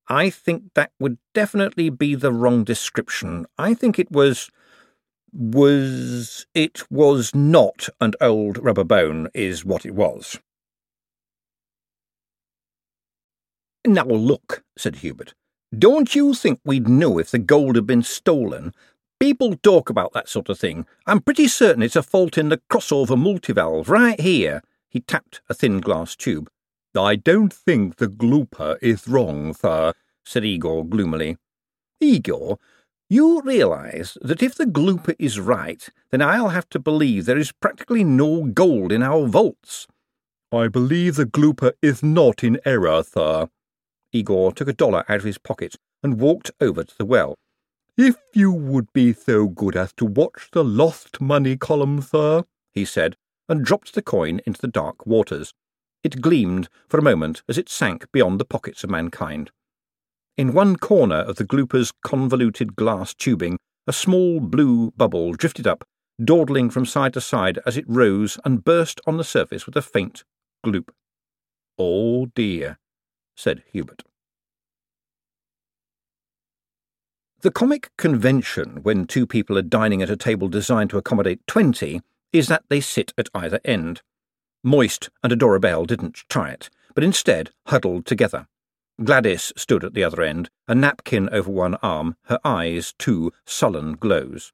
I 0.07 0.29
think 0.29 0.73
that 0.75 0.91
would 0.99 1.17
definitely 1.33 1.89
be 1.89 2.15
the 2.15 2.31
wrong 2.31 2.63
description. 2.63 3.45
I 3.57 3.73
think 3.73 3.99
it 3.99 4.11
was. 4.11 4.49
was. 5.31 6.45
it 6.53 6.83
was 6.91 7.33
not 7.33 7.89
an 8.01 8.13
old 8.21 8.57
rubber 8.57 8.83
bone, 8.83 9.29
is 9.33 9.63
what 9.65 9.85
it 9.85 9.95
was. 9.95 10.39
Now 13.85 14.05
look, 14.05 14.63
said 14.77 14.97
Hubert. 14.97 15.33
Don't 15.77 16.15
you 16.15 16.33
think 16.33 16.59
we'd 16.65 16.89
know 16.89 17.19
if 17.19 17.31
the 17.31 17.39
gold 17.39 17.75
had 17.75 17.85
been 17.85 18.03
stolen? 18.03 18.73
People 19.19 19.55
talk 19.55 19.89
about 19.89 20.13
that 20.13 20.27
sort 20.27 20.49
of 20.49 20.59
thing. 20.59 20.85
I'm 21.05 21.21
pretty 21.21 21.47
certain 21.47 21.83
it's 21.83 21.95
a 21.95 22.03
fault 22.03 22.37
in 22.37 22.49
the 22.49 22.61
crossover 22.71 23.17
multivalve, 23.17 23.87
right 23.87 24.19
here. 24.19 24.63
He 24.89 25.01
tapped 25.01 25.41
a 25.49 25.53
thin 25.53 25.79
glass 25.79 26.15
tube. 26.15 26.49
I 26.97 27.15
don't 27.15 27.53
think 27.53 27.97
the 27.97 28.07
glooper 28.07 28.77
is 28.81 29.07
wrong, 29.07 29.53
sir, 29.53 29.93
said 30.25 30.43
Igor 30.43 30.85
gloomily. 30.85 31.37
Igor, 32.01 32.57
you 33.09 33.41
realize 33.41 34.17
that 34.21 34.41
if 34.41 34.55
the 34.55 34.65
glooper 34.65 35.15
is 35.19 35.39
right, 35.39 35.87
then 36.11 36.21
I'll 36.21 36.49
have 36.49 36.69
to 36.69 36.79
believe 36.79 37.25
there 37.25 37.37
is 37.37 37.51
practically 37.51 38.03
no 38.03 38.43
gold 38.43 38.91
in 38.91 39.03
our 39.03 39.27
vaults. 39.27 39.87
I 40.51 40.67
believe 40.67 41.15
the 41.15 41.25
glooper 41.25 41.73
is 41.81 42.01
not 42.01 42.43
in 42.43 42.59
error, 42.65 43.03
sir. 43.03 43.49
Igor 44.11 44.53
took 44.53 44.67
a 44.67 44.73
dollar 44.73 45.05
out 45.07 45.19
of 45.19 45.23
his 45.23 45.37
pocket 45.37 45.75
and 46.01 46.19
walked 46.19 46.49
over 46.59 46.83
to 46.83 46.97
the 46.97 47.05
well. 47.05 47.35
If 47.97 48.15
you 48.33 48.51
would 48.51 48.91
be 48.93 49.13
so 49.13 49.47
good 49.47 49.75
as 49.75 49.93
to 49.93 50.05
watch 50.05 50.49
the 50.51 50.63
lost 50.63 51.21
money 51.21 51.57
column, 51.57 52.01
sir, 52.01 52.43
he 52.71 52.85
said, 52.85 53.17
and 53.49 53.65
dropped 53.65 53.93
the 53.93 54.01
coin 54.01 54.39
into 54.45 54.61
the 54.61 54.67
dark 54.67 55.05
waters. 55.05 55.53
It 56.03 56.21
gleamed 56.21 56.69
for 56.87 56.97
a 56.97 57.03
moment 57.03 57.41
as 57.49 57.57
it 57.57 57.67
sank 57.67 58.09
beyond 58.13 58.39
the 58.39 58.45
pockets 58.45 58.83
of 58.83 58.89
mankind. 58.89 59.51
In 60.37 60.53
one 60.53 60.77
corner 60.77 61.17
of 61.17 61.35
the 61.35 61.43
glooper's 61.43 61.91
convoluted 62.05 62.77
glass 62.77 63.13
tubing, 63.13 63.57
a 63.85 63.91
small 63.91 64.39
blue 64.39 64.91
bubble 64.91 65.33
drifted 65.33 65.67
up, 65.67 65.83
dawdling 66.23 66.69
from 66.69 66.85
side 66.85 67.13
to 67.13 67.21
side 67.21 67.59
as 67.65 67.75
it 67.75 67.85
rose 67.87 68.37
and 68.45 68.63
burst 68.63 69.01
on 69.05 69.17
the 69.17 69.23
surface 69.23 69.65
with 69.65 69.75
a 69.75 69.81
faint 69.81 70.23
gloop. 70.65 70.89
Oh 71.77 72.27
dear, 72.27 72.77
said 73.35 73.63
Hubert. 73.73 74.03
The 77.41 77.51
comic 77.51 77.89
convention 77.97 78.83
when 78.83 79.05
two 79.05 79.25
people 79.25 79.57
are 79.57 79.61
dining 79.61 80.01
at 80.01 80.09
a 80.09 80.17
table 80.17 80.49
designed 80.49 80.89
to 80.89 80.97
accommodate 80.97 81.39
twenty 81.47 82.01
is 82.31 82.47
that 82.47 82.63
they 82.69 82.79
sit 82.79 83.13
at 83.17 83.29
either 83.33 83.59
end. 83.63 84.01
Moist 84.63 85.09
and 85.23 85.31
Adora 85.31 85.61
Belle 85.61 85.85
didn't 85.85 86.23
try 86.29 86.49
it, 86.49 86.69
but 86.93 87.03
instead 87.03 87.51
huddled 87.67 88.05
together. 88.05 88.47
Gladys 89.03 89.53
stood 89.55 89.83
at 89.83 89.93
the 89.93 90.03
other 90.03 90.21
end, 90.21 90.49
a 90.67 90.75
napkin 90.75 91.29
over 91.31 91.49
one 91.49 91.75
arm, 91.75 92.15
her 92.23 92.39
eyes 92.43 92.93
two 92.97 93.31
sullen 93.45 93.93
glows. 93.93 94.51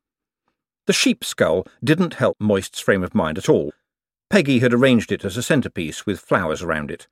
The 0.86 0.94
sheep 0.94 1.24
skull 1.24 1.66
didn't 1.84 2.16
help 2.16 2.38
Moist's 2.40 2.80
frame 2.80 3.04
of 3.04 3.16
mind 3.16 3.40
at 3.40 3.50
all. 3.50 3.74
Peggy 4.30 4.60
had 4.60 4.74
arranged 4.74 5.12
it 5.12 5.26
as 5.26 5.36
a 5.36 5.42
centrepiece 5.42 6.06
with 6.06 6.20
flowers 6.20 6.62
around 6.62 6.92
it. 6.92 7.08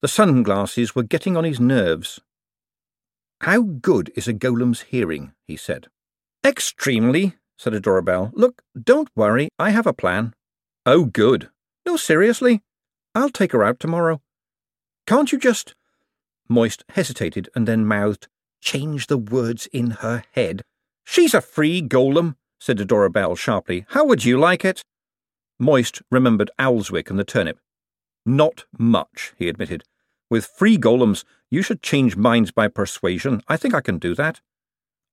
The 0.00 0.08
sunglasses 0.08 0.94
were 0.94 1.02
getting 1.02 1.36
on 1.36 1.44
his 1.44 1.58
nerves. 1.58 2.20
How 3.40 3.62
good 3.62 4.12
is 4.14 4.28
a 4.28 4.32
golem's 4.32 4.82
hearing? 4.82 5.32
he 5.46 5.56
said. 5.56 5.88
Extremely, 6.44 7.36
said 7.60 7.82
Belle. 7.82 8.30
Look, 8.32 8.62
don't 8.82 9.10
worry, 9.14 9.50
I 9.58 9.68
have 9.68 9.86
a 9.86 9.92
plan. 9.92 10.32
Oh, 10.86 11.04
good. 11.04 11.50
No, 11.84 11.98
seriously. 11.98 12.62
I'll 13.14 13.28
take 13.28 13.52
her 13.52 13.62
out 13.62 13.78
tomorrow. 13.78 14.22
Can't 15.06 15.30
you 15.30 15.38
just. 15.38 15.74
Moist 16.48 16.84
hesitated 16.88 17.50
and 17.54 17.68
then 17.68 17.84
mouthed, 17.84 18.28
Change 18.62 19.08
the 19.08 19.18
words 19.18 19.66
in 19.74 19.90
her 20.02 20.24
head. 20.32 20.62
She's 21.04 21.34
a 21.34 21.42
free 21.42 21.82
golem, 21.82 22.36
said 22.58 22.86
Belle 23.12 23.36
sharply. 23.36 23.84
How 23.90 24.06
would 24.06 24.24
you 24.24 24.38
like 24.38 24.64
it? 24.64 24.82
Moist 25.58 26.00
remembered 26.10 26.50
Owlswick 26.58 27.10
and 27.10 27.18
the 27.18 27.24
turnip. 27.24 27.58
Not 28.24 28.64
much, 28.78 29.34
he 29.36 29.48
admitted. 29.48 29.84
With 30.30 30.46
free 30.46 30.78
golems, 30.78 31.24
you 31.50 31.60
should 31.60 31.82
change 31.82 32.16
minds 32.16 32.52
by 32.52 32.68
persuasion. 32.68 33.42
I 33.48 33.58
think 33.58 33.74
I 33.74 33.82
can 33.82 33.98
do 33.98 34.14
that. 34.14 34.40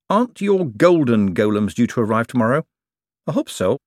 Aren't 0.09 0.39
your 0.39 0.65
golden 0.65 1.35
golems 1.35 1.73
due 1.73 1.87
to 1.87 1.99
arrive 1.99 2.27
tomorrow? 2.27 2.65
I 3.27 3.33
hope 3.33 3.49
so. 3.49 3.77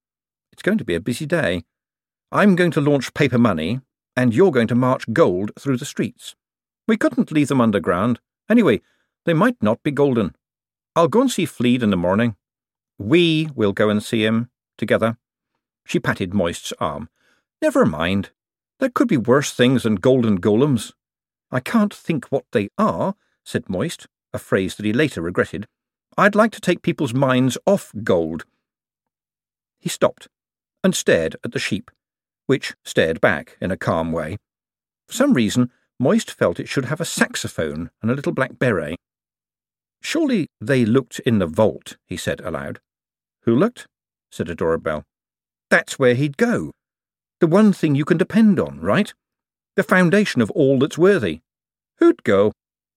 It's 0.52 0.62
going 0.62 0.76
to 0.76 0.84
be 0.84 0.94
a 0.94 1.00
busy 1.00 1.24
day. 1.24 1.62
I'm 2.30 2.56
going 2.56 2.70
to 2.72 2.80
launch 2.82 3.14
paper 3.14 3.38
money, 3.38 3.80
and 4.14 4.34
you're 4.34 4.50
going 4.50 4.68
to 4.68 4.74
march 4.74 5.10
gold 5.14 5.52
through 5.58 5.78
the 5.78 5.86
streets. 5.86 6.36
We 6.86 6.98
couldn't 6.98 7.32
leave 7.32 7.48
them 7.48 7.62
underground. 7.62 8.20
Anyway, 8.50 8.82
they 9.24 9.32
might 9.32 9.56
not 9.62 9.82
be 9.82 9.90
golden. 9.90 10.36
I'll 10.94 11.08
go 11.08 11.22
and 11.22 11.30
see 11.30 11.46
Flead 11.46 11.82
in 11.82 11.88
the 11.88 11.96
morning. 11.96 12.36
We 12.98 13.48
will 13.54 13.72
go 13.72 13.88
and 13.88 14.02
see 14.02 14.24
him 14.24 14.50
together. 14.76 15.16
She 15.86 16.00
patted 16.00 16.34
Moist's 16.34 16.74
arm. 16.78 17.08
Never 17.62 17.86
mind. 17.86 18.28
There 18.78 18.90
could 18.90 19.08
be 19.08 19.16
worse 19.16 19.54
things 19.54 19.84
than 19.84 19.94
golden 19.94 20.38
golems. 20.38 20.92
I 21.50 21.60
can't 21.60 21.94
think 21.94 22.26
what 22.26 22.44
they 22.52 22.68
are, 22.76 23.14
said 23.42 23.70
Moist, 23.70 24.06
a 24.34 24.38
phrase 24.38 24.74
that 24.74 24.84
he 24.84 24.92
later 24.92 25.22
regretted. 25.22 25.66
I'd 26.16 26.34
like 26.34 26.52
to 26.52 26.60
take 26.60 26.82
people's 26.82 27.14
minds 27.14 27.56
off 27.66 27.92
gold. 28.02 28.44
He 29.78 29.88
stopped 29.88 30.28
and 30.82 30.94
stared 30.94 31.36
at 31.44 31.52
the 31.52 31.58
sheep, 31.58 31.90
which 32.46 32.74
stared 32.84 33.20
back 33.20 33.56
in 33.60 33.70
a 33.70 33.76
calm 33.76 34.12
way. 34.12 34.36
For 35.06 35.14
some 35.14 35.34
reason, 35.34 35.70
Moist 35.98 36.30
felt 36.30 36.60
it 36.60 36.68
should 36.68 36.86
have 36.86 37.00
a 37.00 37.04
saxophone 37.04 37.90
and 38.02 38.10
a 38.10 38.14
little 38.14 38.32
black 38.32 38.58
beret. 38.58 38.96
Surely 40.02 40.46
they 40.60 40.84
looked 40.84 41.20
in 41.20 41.38
the 41.38 41.46
vault, 41.46 41.96
he 42.06 42.16
said 42.16 42.40
aloud. 42.40 42.80
Who 43.42 43.54
looked? 43.54 43.86
said 44.30 44.48
Adora 44.48 44.82
Belle. 44.82 45.04
That's 45.68 45.98
where 45.98 46.14
he'd 46.14 46.36
go. 46.36 46.72
The 47.40 47.46
one 47.46 47.72
thing 47.72 47.94
you 47.94 48.04
can 48.04 48.18
depend 48.18 48.58
on, 48.58 48.80
right? 48.80 49.12
the 49.76 49.82
foundation 49.82 50.42
of 50.42 50.50
all 50.50 50.78
that's 50.78 50.98
worthy. 50.98 51.40
Who'd 51.98 52.22
go? 52.22 52.52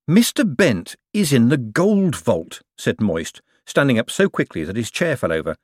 Mr. 0.09 0.43
Bent 0.43 0.95
is 1.13 1.31
in 1.31 1.47
the 1.47 1.57
gold 1.57 2.15
vault, 2.15 2.61
said 2.77 2.99
Moist, 2.99 3.41
standing 3.65 3.97
up 3.97 4.11
so 4.11 4.27
quickly 4.27 4.65
that 4.65 4.75
his 4.75 4.91
chair 4.91 5.15
fell 5.15 5.31
over. 5.31 5.55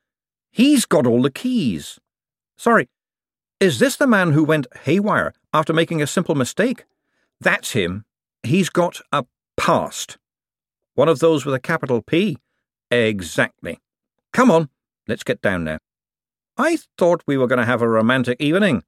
He's 0.50 0.86
got 0.86 1.06
all 1.06 1.22
the 1.22 1.30
keys. 1.30 2.00
Sorry, 2.58 2.88
is 3.60 3.80
this 3.80 3.98
the 3.98 4.08
man 4.08 4.32
who 4.32 4.46
went 4.46 4.68
haywire 4.84 5.34
after 5.54 5.74
making 5.74 6.02
a 6.02 6.08
simple 6.08 6.36
mistake? 6.36 6.86
That's 7.42 7.72
him. 7.72 8.06
He's 8.42 8.70
got 8.70 9.02
a 9.12 9.26
past. 9.58 10.18
One 10.96 11.10
of 11.10 11.20
those 11.20 11.46
with 11.46 11.54
a 11.54 11.60
capital 11.60 12.02
P? 12.02 12.38
Exactly. 12.90 13.80
Come 14.32 14.50
on, 14.50 14.70
let's 15.10 15.24
get 15.24 15.42
down 15.42 15.66
now. 15.66 15.80
I 16.58 16.78
thought 16.98 17.24
we 17.28 17.38
were 17.38 17.48
going 17.48 17.60
to 17.60 17.66
have 17.66 17.82
a 17.82 17.90
romantic 17.90 18.40
evening. 18.40 18.84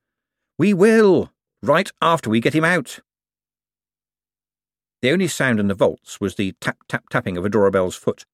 We 0.57 0.73
will, 0.73 1.31
right 1.61 1.91
after 2.01 2.29
we 2.29 2.39
get 2.39 2.55
him 2.55 2.65
out. 2.65 3.01
The 5.01 5.11
only 5.11 5.27
sound 5.27 5.59
in 5.59 5.67
the 5.67 5.73
vaults 5.73 6.21
was 6.21 6.35
the 6.35 6.53
tap 6.61 6.77
tap 6.87 7.09
tapping 7.09 7.35
of 7.35 7.43
Adora 7.43 7.71
Belle's 7.71 7.95
foot. 7.95 8.25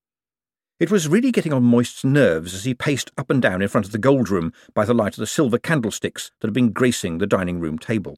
It 0.79 0.91
was 0.91 1.07
really 1.07 1.31
getting 1.31 1.53
on 1.53 1.63
Moist's 1.63 2.03
nerves 2.03 2.53
as 2.53 2.65
he 2.65 2.73
paced 2.73 3.09
up 3.17 3.29
and 3.29 3.41
down 3.41 3.61
in 3.61 3.67
front 3.67 3.85
of 3.85 3.93
the 3.93 3.97
gold 3.97 4.29
room 4.29 4.51
by 4.73 4.85
the 4.85 4.93
light 4.93 5.13
of 5.13 5.19
the 5.19 5.27
silver 5.27 5.57
candlesticks 5.57 6.31
that 6.39 6.47
had 6.47 6.53
been 6.53 6.71
gracing 6.71 7.17
the 7.17 7.25
dining 7.25 7.59
room 7.59 7.79
table. 7.79 8.17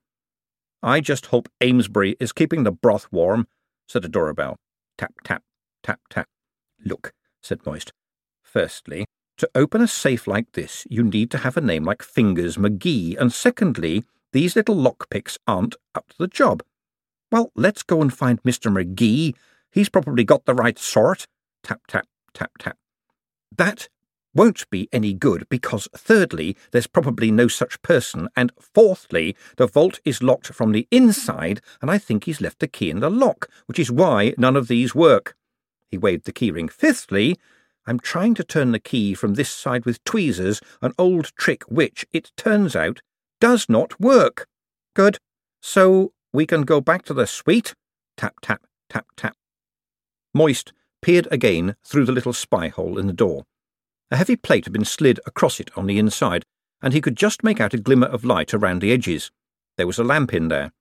I 0.82 1.00
just 1.00 1.28
hope 1.28 1.48
Amesbury 1.62 2.18
is 2.20 2.32
keeping 2.32 2.64
the 2.64 2.72
broth 2.72 3.08
warm, 3.12 3.48
said 3.88 4.04
Adora 4.04 4.36
Belle. 4.36 4.58
Tap, 4.98 5.14
tap, 5.24 5.44
tap, 5.84 6.00
tap. 6.10 6.28
Look, 6.84 7.14
said 7.42 7.66
Moist. 7.66 7.94
Firstly, 8.42 9.06
to 9.38 9.50
open 9.54 9.82
a 9.82 9.88
safe 9.88 10.28
like 10.28 10.52
this, 10.54 10.88
you 10.90 11.04
need 11.04 11.32
to 11.32 11.38
have 11.40 11.56
a 11.56 11.62
name 11.62 11.84
like 11.84 12.02
Fingers 12.02 12.58
McGee, 12.58 13.18
and 13.18 13.32
secondly, 13.32 14.04
these 14.34 14.56
little 14.56 14.76
lockpicks 14.76 15.38
aren't 15.48 15.76
up 15.96 16.10
to 16.10 16.16
the 16.18 16.28
job. 16.28 16.64
Well, 17.32 17.52
let's 17.56 17.84
go 17.84 18.02
and 18.02 18.14
find 18.14 18.42
Mr. 18.44 18.72
McGee. 18.72 19.36
He's 19.72 19.90
probably 19.90 20.24
got 20.24 20.46
the 20.46 20.56
right 20.56 20.80
sort. 20.80 21.28
Tap, 21.64 21.82
tap, 21.88 22.08
tap, 22.34 22.52
tap. 22.58 22.78
That 23.56 23.88
won't 24.34 24.70
be 24.70 24.88
any 24.92 25.14
good 25.14 25.48
because, 25.50 25.88
thirdly, 25.96 26.56
there's 26.72 26.88
probably 26.88 27.32
no 27.32 27.48
such 27.48 27.82
person, 27.82 28.30
and 28.36 28.52
fourthly, 28.60 29.36
the 29.58 29.68
vault 29.68 30.00
is 30.06 30.24
locked 30.24 30.48
from 30.48 30.72
the 30.72 30.88
inside, 30.92 31.62
and 31.82 31.92
I 31.92 31.98
think 31.98 32.24
he's 32.24 32.42
left 32.42 32.60
the 32.60 32.68
key 32.68 32.90
in 32.90 33.00
the 33.00 33.10
lock, 33.10 33.50
which 33.66 33.80
is 33.80 33.92
why 33.92 34.34
none 34.38 34.56
of 34.56 34.68
these 34.68 34.96
work. 34.96 35.36
He 35.90 35.98
waved 35.98 36.26
the 36.26 36.34
keyring. 36.34 36.72
Fifthly, 36.72 37.38
I'm 37.86 38.00
trying 38.00 38.36
to 38.36 38.44
turn 38.44 38.72
the 38.72 38.80
key 38.80 39.14
from 39.14 39.34
this 39.34 39.50
side 39.50 39.86
with 39.86 40.04
tweezers, 40.04 40.62
an 40.82 40.94
old 40.98 41.32
trick 41.36 41.64
which, 41.64 42.06
it 42.14 42.32
turns 42.38 42.76
out, 42.76 43.02
does 43.42 43.68
not 43.68 44.00
work. 44.00 44.48
Good. 44.96 45.18
So 45.62 46.14
we 46.34 46.46
can 46.46 46.64
go 46.64 46.82
back 46.82 47.04
to 47.06 47.14
the 47.14 47.26
suite? 47.26 47.74
Tap, 48.18 48.36
tap, 48.42 48.64
tap, 48.90 49.08
tap. 49.16 49.36
Moist 50.34 50.74
peered 51.02 51.28
again 51.32 51.76
through 51.84 52.06
the 52.06 52.12
little 52.12 52.34
spy 52.34 52.68
hole 52.68 52.98
in 52.98 53.08
the 53.08 53.14
door. 53.14 53.46
A 54.12 54.18
heavy 54.18 54.36
plate 54.36 54.66
had 54.66 54.74
been 54.74 54.86
slid 54.86 55.20
across 55.26 55.60
it 55.60 55.70
on 55.78 55.86
the 55.86 56.00
inside, 56.00 56.44
and 56.82 56.94
he 56.94 57.02
could 57.02 57.16
just 57.16 57.44
make 57.44 57.60
out 57.60 57.74
a 57.74 57.80
glimmer 57.80 58.08
of 58.08 58.26
light 58.26 58.54
around 58.54 58.82
the 58.82 58.92
edges. 58.92 59.32
There 59.78 59.88
was 59.88 60.00
a 60.00 60.04
lamp 60.04 60.34
in 60.34 60.48
there. 60.48 60.72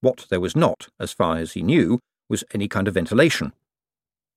What 0.00 0.26
there 0.30 0.40
was 0.40 0.54
not, 0.54 0.88
as 1.00 1.12
far 1.12 1.36
as 1.36 1.52
he 1.52 1.62
knew, 1.62 2.00
was 2.28 2.44
any 2.54 2.68
kind 2.68 2.86
of 2.86 2.94
ventilation. 2.94 3.52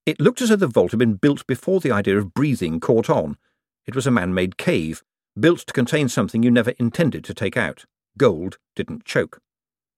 It 0.05 0.19
looked 0.19 0.41
as 0.41 0.49
though 0.49 0.55
the 0.55 0.67
vault 0.67 0.91
had 0.91 0.99
been 0.99 1.15
built 1.15 1.45
before 1.45 1.79
the 1.79 1.91
idea 1.91 2.17
of 2.17 2.33
breathing 2.33 2.79
caught 2.79 3.09
on. 3.09 3.37
It 3.85 3.95
was 3.95 4.07
a 4.07 4.11
man 4.11 4.33
made 4.33 4.57
cave, 4.57 5.03
built 5.39 5.59
to 5.67 5.73
contain 5.73 6.09
something 6.09 6.41
you 6.41 6.51
never 6.51 6.71
intended 6.71 7.23
to 7.25 7.33
take 7.33 7.55
out. 7.55 7.85
Gold 8.17 8.57
didn't 8.75 9.05
choke. 9.05 9.39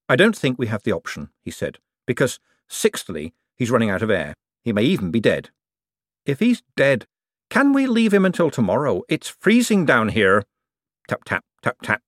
I 0.09 0.15
don't 0.15 0.37
think 0.37 0.59
we 0.59 0.67
have 0.67 0.83
the 0.83 0.91
option, 0.91 1.29
he 1.41 1.51
said, 1.51 1.77
because, 2.05 2.39
sixthly, 2.67 3.33
he's 3.55 3.71
running 3.71 3.89
out 3.89 4.01
of 4.01 4.09
air. 4.09 4.33
He 4.63 4.73
may 4.73 4.83
even 4.83 5.11
be 5.11 5.19
dead. 5.19 5.49
If 6.25 6.39
he's 6.39 6.63
dead, 6.75 7.05
can 7.49 7.73
we 7.73 7.87
leave 7.87 8.13
him 8.13 8.25
until 8.25 8.49
tomorrow? 8.49 9.03
It's 9.07 9.27
freezing 9.27 9.85
down 9.85 10.09
here. 10.09 10.43
Tap, 11.07 11.23
tap, 11.25 11.43
tap, 11.61 11.77
tap. 11.83 12.01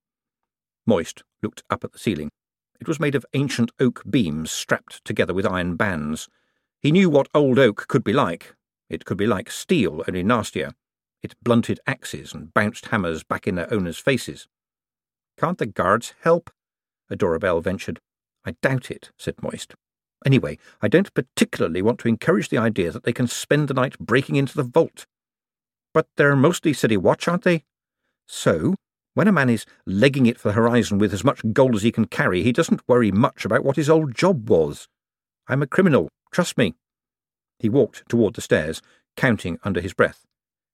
Moist 0.86 1.24
looked 1.42 1.64
up 1.70 1.84
at 1.84 1.92
the 1.92 2.00
ceiling. 2.00 2.30
It 2.80 2.88
was 2.88 3.00
made 3.00 3.16
of 3.16 3.26
ancient 3.34 3.72
oak 3.80 4.04
beams 4.10 4.52
strapped 4.52 5.04
together 5.06 5.34
with 5.34 5.46
iron 5.46 5.76
bands. 5.76 6.28
He 6.82 6.92
knew 6.92 7.10
what 7.10 7.30
old 7.34 7.58
oak 7.60 7.88
could 7.88 8.04
be 8.04 8.14
like. 8.14 8.56
It 8.90 9.06
could 9.06 9.18
be 9.18 9.28
like 9.28 9.50
steel, 9.50 10.04
only 10.08 10.24
nastier. 10.24 10.74
It 11.24 11.36
blunted 11.42 11.80
axes 11.88 12.34
and 12.34 12.54
bounced 12.54 12.88
hammers 12.88 13.24
back 13.24 13.48
in 13.48 13.56
their 13.56 13.74
owners' 13.74 13.98
faces. 13.98 14.48
Can't 15.38 15.58
the 15.58 15.66
guards 15.66 16.14
help? 16.22 16.52
Adora 17.12 17.40
Belle 17.40 17.62
ventured. 17.62 18.00
I 18.46 18.56
doubt 18.62 18.92
it, 18.92 19.12
said 19.18 19.36
Moist. 19.42 19.76
Anyway, 20.26 20.58
I 20.82 20.88
don't 20.88 21.14
particularly 21.14 21.82
want 21.82 22.00
to 22.00 22.08
encourage 22.08 22.50
the 22.50 22.58
idea 22.58 22.92
that 22.92 23.04
they 23.04 23.14
can 23.14 23.28
spend 23.28 23.68
the 23.68 23.74
night 23.74 23.98
breaking 24.00 24.36
into 24.36 24.56
the 24.56 24.64
vault. 24.64 25.06
But 25.94 26.08
they're 26.18 26.36
mostly 26.36 26.74
city 26.74 26.98
watch, 26.98 27.28
aren't 27.28 27.44
they? 27.44 27.64
So, 28.28 28.76
when 29.14 29.28
a 29.28 29.32
man 29.32 29.50
is 29.50 29.66
legging 29.86 30.26
it 30.26 30.40
for 30.40 30.50
the 30.50 30.56
horizon 30.56 30.98
with 30.98 31.14
as 31.14 31.24
much 31.24 31.42
gold 31.54 31.76
as 31.76 31.84
he 31.84 31.92
can 31.92 32.06
carry, 32.06 32.44
he 32.44 32.52
doesn't 32.52 32.88
worry 32.88 33.12
much 33.12 33.46
about 33.46 33.64
what 33.64 33.78
his 33.78 33.90
old 33.90 34.16
job 34.16 34.50
was. 34.50 34.88
I'm 35.48 35.62
a 35.62 35.68
criminal, 35.68 36.10
trust 36.32 36.58
me. 36.58 36.74
He 37.60 37.70
walked 37.70 38.08
toward 38.10 38.34
the 38.34 38.42
stairs, 38.42 38.82
counting 39.16 39.60
under 39.64 39.80
his 39.80 39.94
breath. 39.94 40.26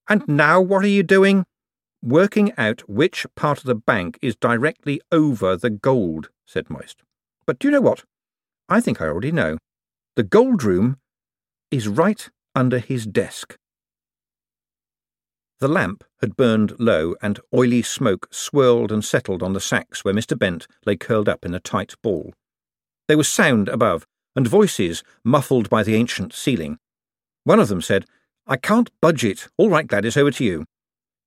And 0.09 0.27
now 0.27 0.59
what 0.59 0.83
are 0.83 0.87
you 0.87 1.03
doing? 1.03 1.45
Working 2.03 2.51
out 2.57 2.89
which 2.89 3.27
part 3.35 3.59
of 3.59 3.65
the 3.65 3.75
bank 3.75 4.17
is 4.21 4.35
directly 4.35 5.01
over 5.11 5.55
the 5.55 5.69
gold, 5.69 6.29
said 6.47 6.69
Moist. 6.69 7.03
But 7.45 7.59
do 7.59 7.67
you 7.67 7.71
know 7.71 7.81
what? 7.81 8.05
I 8.67 8.81
think 8.81 8.99
I 8.99 9.05
already 9.05 9.31
know. 9.31 9.57
The 10.15 10.23
gold 10.23 10.63
room 10.63 10.97
is 11.69 11.87
right 11.87 12.29
under 12.55 12.79
his 12.79 13.05
desk. 13.05 13.55
The 15.59 15.67
lamp 15.67 16.03
had 16.21 16.35
burned 16.35 16.73
low, 16.79 17.13
and 17.21 17.39
oily 17.53 17.83
smoke 17.83 18.27
swirled 18.31 18.91
and 18.91 19.05
settled 19.05 19.43
on 19.43 19.53
the 19.53 19.61
sacks 19.61 20.03
where 20.03 20.13
Mr. 20.13 20.37
Bent 20.37 20.65
lay 20.87 20.95
curled 20.95 21.29
up 21.29 21.45
in 21.45 21.53
a 21.53 21.59
tight 21.59 21.93
ball. 22.01 22.33
There 23.07 23.17
was 23.17 23.29
sound 23.29 23.69
above, 23.69 24.07
and 24.35 24.47
voices 24.47 25.03
muffled 25.23 25.69
by 25.69 25.83
the 25.83 25.93
ancient 25.93 26.33
ceiling. 26.33 26.79
One 27.43 27.59
of 27.59 27.67
them 27.67 27.81
said, 27.81 28.07
I 28.47 28.57
can't 28.57 28.89
budge 29.01 29.23
it. 29.23 29.49
All 29.57 29.69
right, 29.69 29.85
Gladys, 29.85 30.17
over 30.17 30.31
to 30.31 30.43
you. 30.43 30.65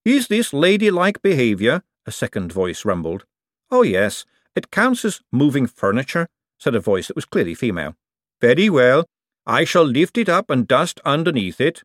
Is 0.05 0.29
this 0.29 0.53
ladylike 0.53 1.23
behaviour? 1.23 1.83
a 2.07 2.13
second 2.13 2.53
voice 2.53 2.85
rumbled. 2.85 3.25
Oh, 3.71 3.83
yes, 3.83 4.27
it 4.55 4.71
counts 4.71 5.05
as 5.05 5.23
moving 5.33 5.67
furniture, 5.67 6.29
said 6.59 6.75
a 6.75 6.81
voice 6.81 7.09
that 7.09 7.17
was 7.17 7.25
clearly 7.25 7.55
female. 7.55 7.97
Very 8.41 8.69
well, 8.69 9.07
I 9.47 9.65
shall 9.65 9.85
lift 9.85 10.19
it 10.19 10.29
up 10.29 10.51
and 10.51 10.69
dust 10.69 11.01
underneath 11.07 11.61
it. 11.61 11.83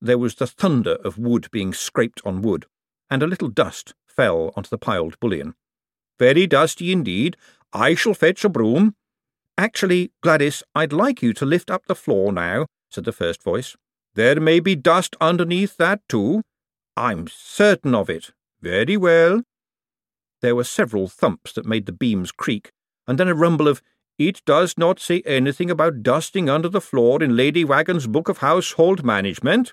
There 0.00 0.18
was 0.18 0.34
the 0.34 0.46
thunder 0.46 0.96
of 0.96 1.16
wood 1.16 1.48
being 1.50 1.72
scraped 1.72 2.20
on 2.26 2.42
wood, 2.42 2.66
and 3.10 3.22
a 3.22 3.26
little 3.26 3.48
dust 3.48 3.94
fell 4.06 4.52
onto 4.56 4.68
the 4.68 4.78
piled 4.78 5.18
bullion. 5.18 5.54
Very 6.18 6.46
dusty 6.46 6.92
indeed. 6.92 7.36
I 7.72 7.94
shall 7.94 8.14
fetch 8.14 8.44
a 8.44 8.48
broom. 8.48 8.94
Actually, 9.56 10.12
Gladys, 10.20 10.62
I'd 10.74 10.92
like 10.92 11.22
you 11.22 11.32
to 11.32 11.46
lift 11.46 11.70
up 11.70 11.86
the 11.86 11.94
floor 11.94 12.32
now, 12.32 12.66
said 12.90 13.04
the 13.04 13.12
first 13.12 13.42
voice. 13.42 13.76
There 14.14 14.40
may 14.40 14.60
be 14.60 14.76
dust 14.76 15.16
underneath 15.20 15.76
that 15.78 16.00
too. 16.08 16.42
I'm 16.96 17.26
certain 17.28 17.94
of 17.94 18.08
it. 18.08 18.30
Very 18.60 18.96
well. 18.96 19.42
There 20.42 20.54
were 20.54 20.64
several 20.64 21.08
thumps 21.08 21.52
that 21.52 21.66
made 21.66 21.86
the 21.86 21.92
beams 21.92 22.30
creak, 22.30 22.70
and 23.06 23.18
then 23.18 23.28
a 23.28 23.34
rumble 23.34 23.68
of, 23.68 23.82
It 24.18 24.42
does 24.44 24.78
not 24.78 25.00
say 25.00 25.22
anything 25.26 25.70
about 25.70 26.02
dusting 26.02 26.48
under 26.48 26.68
the 26.68 26.80
floor 26.80 27.22
in 27.22 27.36
Lady 27.36 27.64
Waggon's 27.64 28.06
Book 28.06 28.28
of 28.28 28.38
Household 28.38 29.04
Management. 29.04 29.72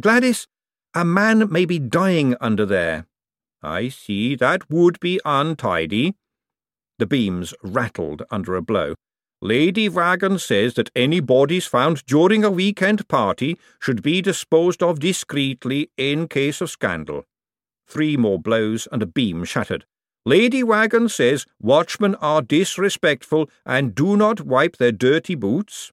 Gladys, 0.00 0.46
a 0.94 1.04
man 1.04 1.50
may 1.50 1.64
be 1.64 1.78
dying 1.78 2.36
under 2.40 2.64
there. 2.64 3.06
I 3.62 3.88
see, 3.88 4.36
that 4.36 4.70
would 4.70 5.00
be 5.00 5.20
untidy. 5.24 6.14
The 6.98 7.06
beams 7.06 7.54
rattled 7.62 8.22
under 8.30 8.54
a 8.54 8.62
blow. 8.62 8.94
Lady 9.44 9.88
Waggon 9.88 10.38
says 10.38 10.74
that 10.74 10.92
any 10.94 11.18
bodies 11.18 11.66
found 11.66 12.06
during 12.06 12.44
a 12.44 12.50
weekend 12.50 13.08
party 13.08 13.58
should 13.80 14.00
be 14.00 14.22
disposed 14.22 14.84
of 14.84 15.00
discreetly 15.00 15.90
in 15.96 16.28
case 16.28 16.60
of 16.60 16.70
scandal. 16.70 17.24
Three 17.84 18.16
more 18.16 18.38
blows 18.38 18.86
and 18.92 19.02
a 19.02 19.06
beam 19.06 19.42
shattered. 19.42 19.84
Lady 20.24 20.62
Waggon 20.62 21.08
says 21.08 21.44
watchmen 21.60 22.14
are 22.20 22.40
disrespectful 22.40 23.50
and 23.66 23.96
do 23.96 24.16
not 24.16 24.42
wipe 24.42 24.76
their 24.76 24.92
dirty 24.92 25.34
boots. 25.34 25.90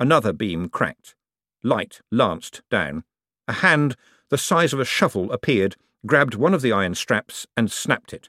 Another 0.00 0.32
beam 0.32 0.68
cracked. 0.68 1.14
Light 1.62 2.00
lanced 2.10 2.62
down. 2.68 3.04
A 3.46 3.52
hand 3.52 3.94
the 4.28 4.36
size 4.36 4.72
of 4.72 4.80
a 4.80 4.84
shovel 4.84 5.30
appeared, 5.30 5.76
grabbed 6.04 6.34
one 6.34 6.52
of 6.52 6.62
the 6.62 6.72
iron 6.72 6.96
straps, 6.96 7.46
and 7.56 7.70
snapped 7.70 8.12
it. 8.12 8.28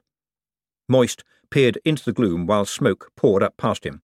Moist 0.88 1.24
peered 1.50 1.80
into 1.84 2.06
the 2.06 2.14
gloom 2.14 2.46
while 2.46 2.66
smoke 2.66 3.12
poured 3.16 3.42
up 3.42 3.58
past 3.58 3.84
him. 3.84 4.04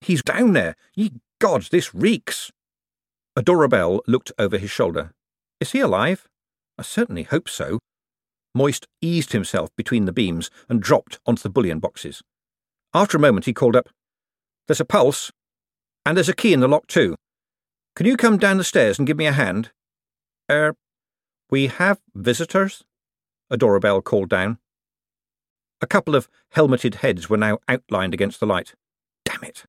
He's 0.00 0.22
down 0.22 0.52
there! 0.52 0.76
Ye 0.94 1.12
gods, 1.40 1.68
this 1.68 1.94
reeks! 1.94 2.50
Adora 3.36 3.68
Belle 3.68 4.00
looked 4.06 4.32
over 4.38 4.58
his 4.58 4.70
shoulder. 4.70 5.12
Is 5.60 5.72
he 5.72 5.80
alive? 5.80 6.26
I 6.78 6.82
certainly 6.82 7.24
hope 7.24 7.48
so. 7.48 7.78
Moist 8.54 8.86
eased 9.00 9.32
himself 9.32 9.70
between 9.76 10.06
the 10.06 10.12
beams 10.12 10.50
and 10.68 10.82
dropped 10.82 11.20
onto 11.26 11.42
the 11.42 11.50
bullion 11.50 11.78
boxes. 11.78 12.22
After 12.92 13.16
a 13.16 13.20
moment, 13.20 13.46
he 13.46 13.52
called 13.52 13.76
up, 13.76 13.88
There's 14.66 14.80
a 14.80 14.84
pulse, 14.84 15.30
and 16.04 16.16
there's 16.16 16.28
a 16.28 16.34
key 16.34 16.52
in 16.52 16.60
the 16.60 16.68
lock, 16.68 16.86
too. 16.86 17.14
Can 17.94 18.06
you 18.06 18.16
come 18.16 18.38
down 18.38 18.56
the 18.56 18.64
stairs 18.64 18.98
and 18.98 19.06
give 19.06 19.16
me 19.16 19.26
a 19.26 19.32
hand? 19.32 19.70
Er, 20.50 20.74
we 21.50 21.66
have 21.66 22.00
visitors? 22.14 22.82
Adora 23.52 23.80
Belle 23.80 24.00
called 24.00 24.28
down. 24.28 24.58
A 25.80 25.86
couple 25.86 26.14
of 26.14 26.28
helmeted 26.50 26.96
heads 26.96 27.28
were 27.28 27.36
now 27.36 27.58
outlined 27.68 28.14
against 28.14 28.40
the 28.40 28.46
light. 28.46 28.74
Damn 29.24 29.44
it! 29.44 29.64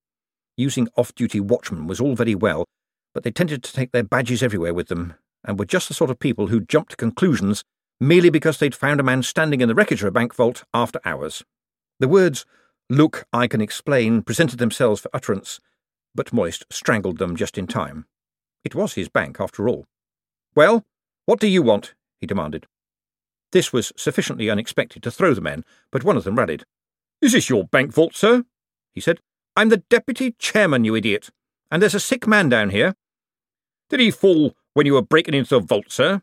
Using 0.58 0.88
off 0.95 1.16
duty 1.16 1.39
watchmen 1.39 1.88
was 1.88 1.99
all 1.99 2.16
very 2.16 2.36
well, 2.36 2.66
but 3.14 3.24
they 3.24 3.32
tended 3.32 3.64
to 3.64 3.74
take 3.74 3.91
their 3.91 4.04
badges 4.04 4.43
everywhere 4.43 4.74
with 4.74 4.88
them, 4.88 5.16
and 5.43 5.58
were 5.58 5.66
just 5.66 5.88
the 5.88 5.93
sort 5.93 6.10
of 6.10 6.20
people 6.20 6.47
who 6.47 6.62
jumped 6.62 6.91
to 6.91 6.97
conclusions 6.97 7.64
merely 7.99 8.30
because 8.30 8.58
they'd 8.58 8.76
found 8.76 8.99
a 8.99 9.04
man 9.04 9.22
standing 9.22 9.62
in 9.62 9.68
the 9.68 9.76
wreckage 9.76 10.02
of 10.02 10.08
a 10.08 10.12
bank 10.12 10.34
vault 10.34 10.64
after 10.74 10.99
hours. 11.06 11.43
The 11.99 12.08
words, 12.08 12.45
Look, 12.89 13.26
I 13.32 13.47
can 13.47 13.62
explain, 13.62 14.22
presented 14.22 14.60
themselves 14.60 14.99
for 14.99 15.10
utterance, 15.14 15.62
but 16.14 16.34
Moist 16.34 16.66
strangled 16.70 17.20
them 17.20 17.38
just 17.38 17.58
in 17.58 17.68
time. 17.68 18.06
It 18.66 18.76
was 18.76 18.95
his 18.95 19.08
bank, 19.08 19.38
after 19.39 19.70
all. 19.70 19.86
Well, 20.56 20.84
what 21.26 21.39
do 21.39 21.47
you 21.47 21.62
want? 21.62 21.93
he 22.20 22.28
demanded. 22.28 22.66
This 23.52 23.72
was 23.72 23.93
sufficiently 23.95 24.49
unexpected 24.49 25.04
to 25.04 25.12
throw 25.12 25.34
the 25.34 25.41
men, 25.41 25.64
but 25.91 26.04
one 26.04 26.18
of 26.18 26.24
them 26.24 26.36
rallied. 26.36 26.66
Is 27.22 27.32
this 27.32 27.49
your 27.49 27.64
bank 27.64 27.93
vault, 27.93 28.16
sir? 28.16 28.43
he 28.93 28.99
said. 28.99 29.20
I'm 29.56 29.70
the 29.70 29.84
deputy 29.89 30.32
chairman, 30.39 30.86
you 30.86 30.95
idiot, 30.95 31.30
and 31.70 31.82
there's 31.82 31.95
a 31.95 31.99
sick 31.99 32.26
man 32.26 32.49
down 32.49 32.70
here. 32.70 32.95
Did 33.89 33.99
he 33.99 34.12
fall 34.12 34.56
when 34.74 34.86
you 34.86 34.93
were 34.93 35.02
breaking 35.02 35.34
into 35.34 35.60
the 35.60 35.66
vault, 35.66 35.91
sir? 35.91 36.22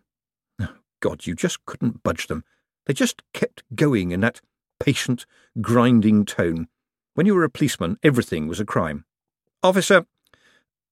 Oh, 0.61 0.75
God, 1.01 1.27
you 1.27 1.35
just 1.35 1.65
couldn't 1.67 2.03
budge 2.03 2.27
them. 2.27 2.45
They 2.87 2.95
just 2.95 3.23
kept 3.35 3.63
going 3.75 4.11
in 4.13 4.21
that 4.21 4.41
patient, 4.81 5.27
grinding 5.61 6.25
tone. 6.25 6.69
When 7.15 7.27
you 7.27 7.35
were 7.35 7.45
a 7.45 7.51
policeman, 7.51 7.99
everything 8.03 8.49
was 8.49 8.61
a 8.61 8.65
crime. 8.65 9.05
Officer, 9.63 10.07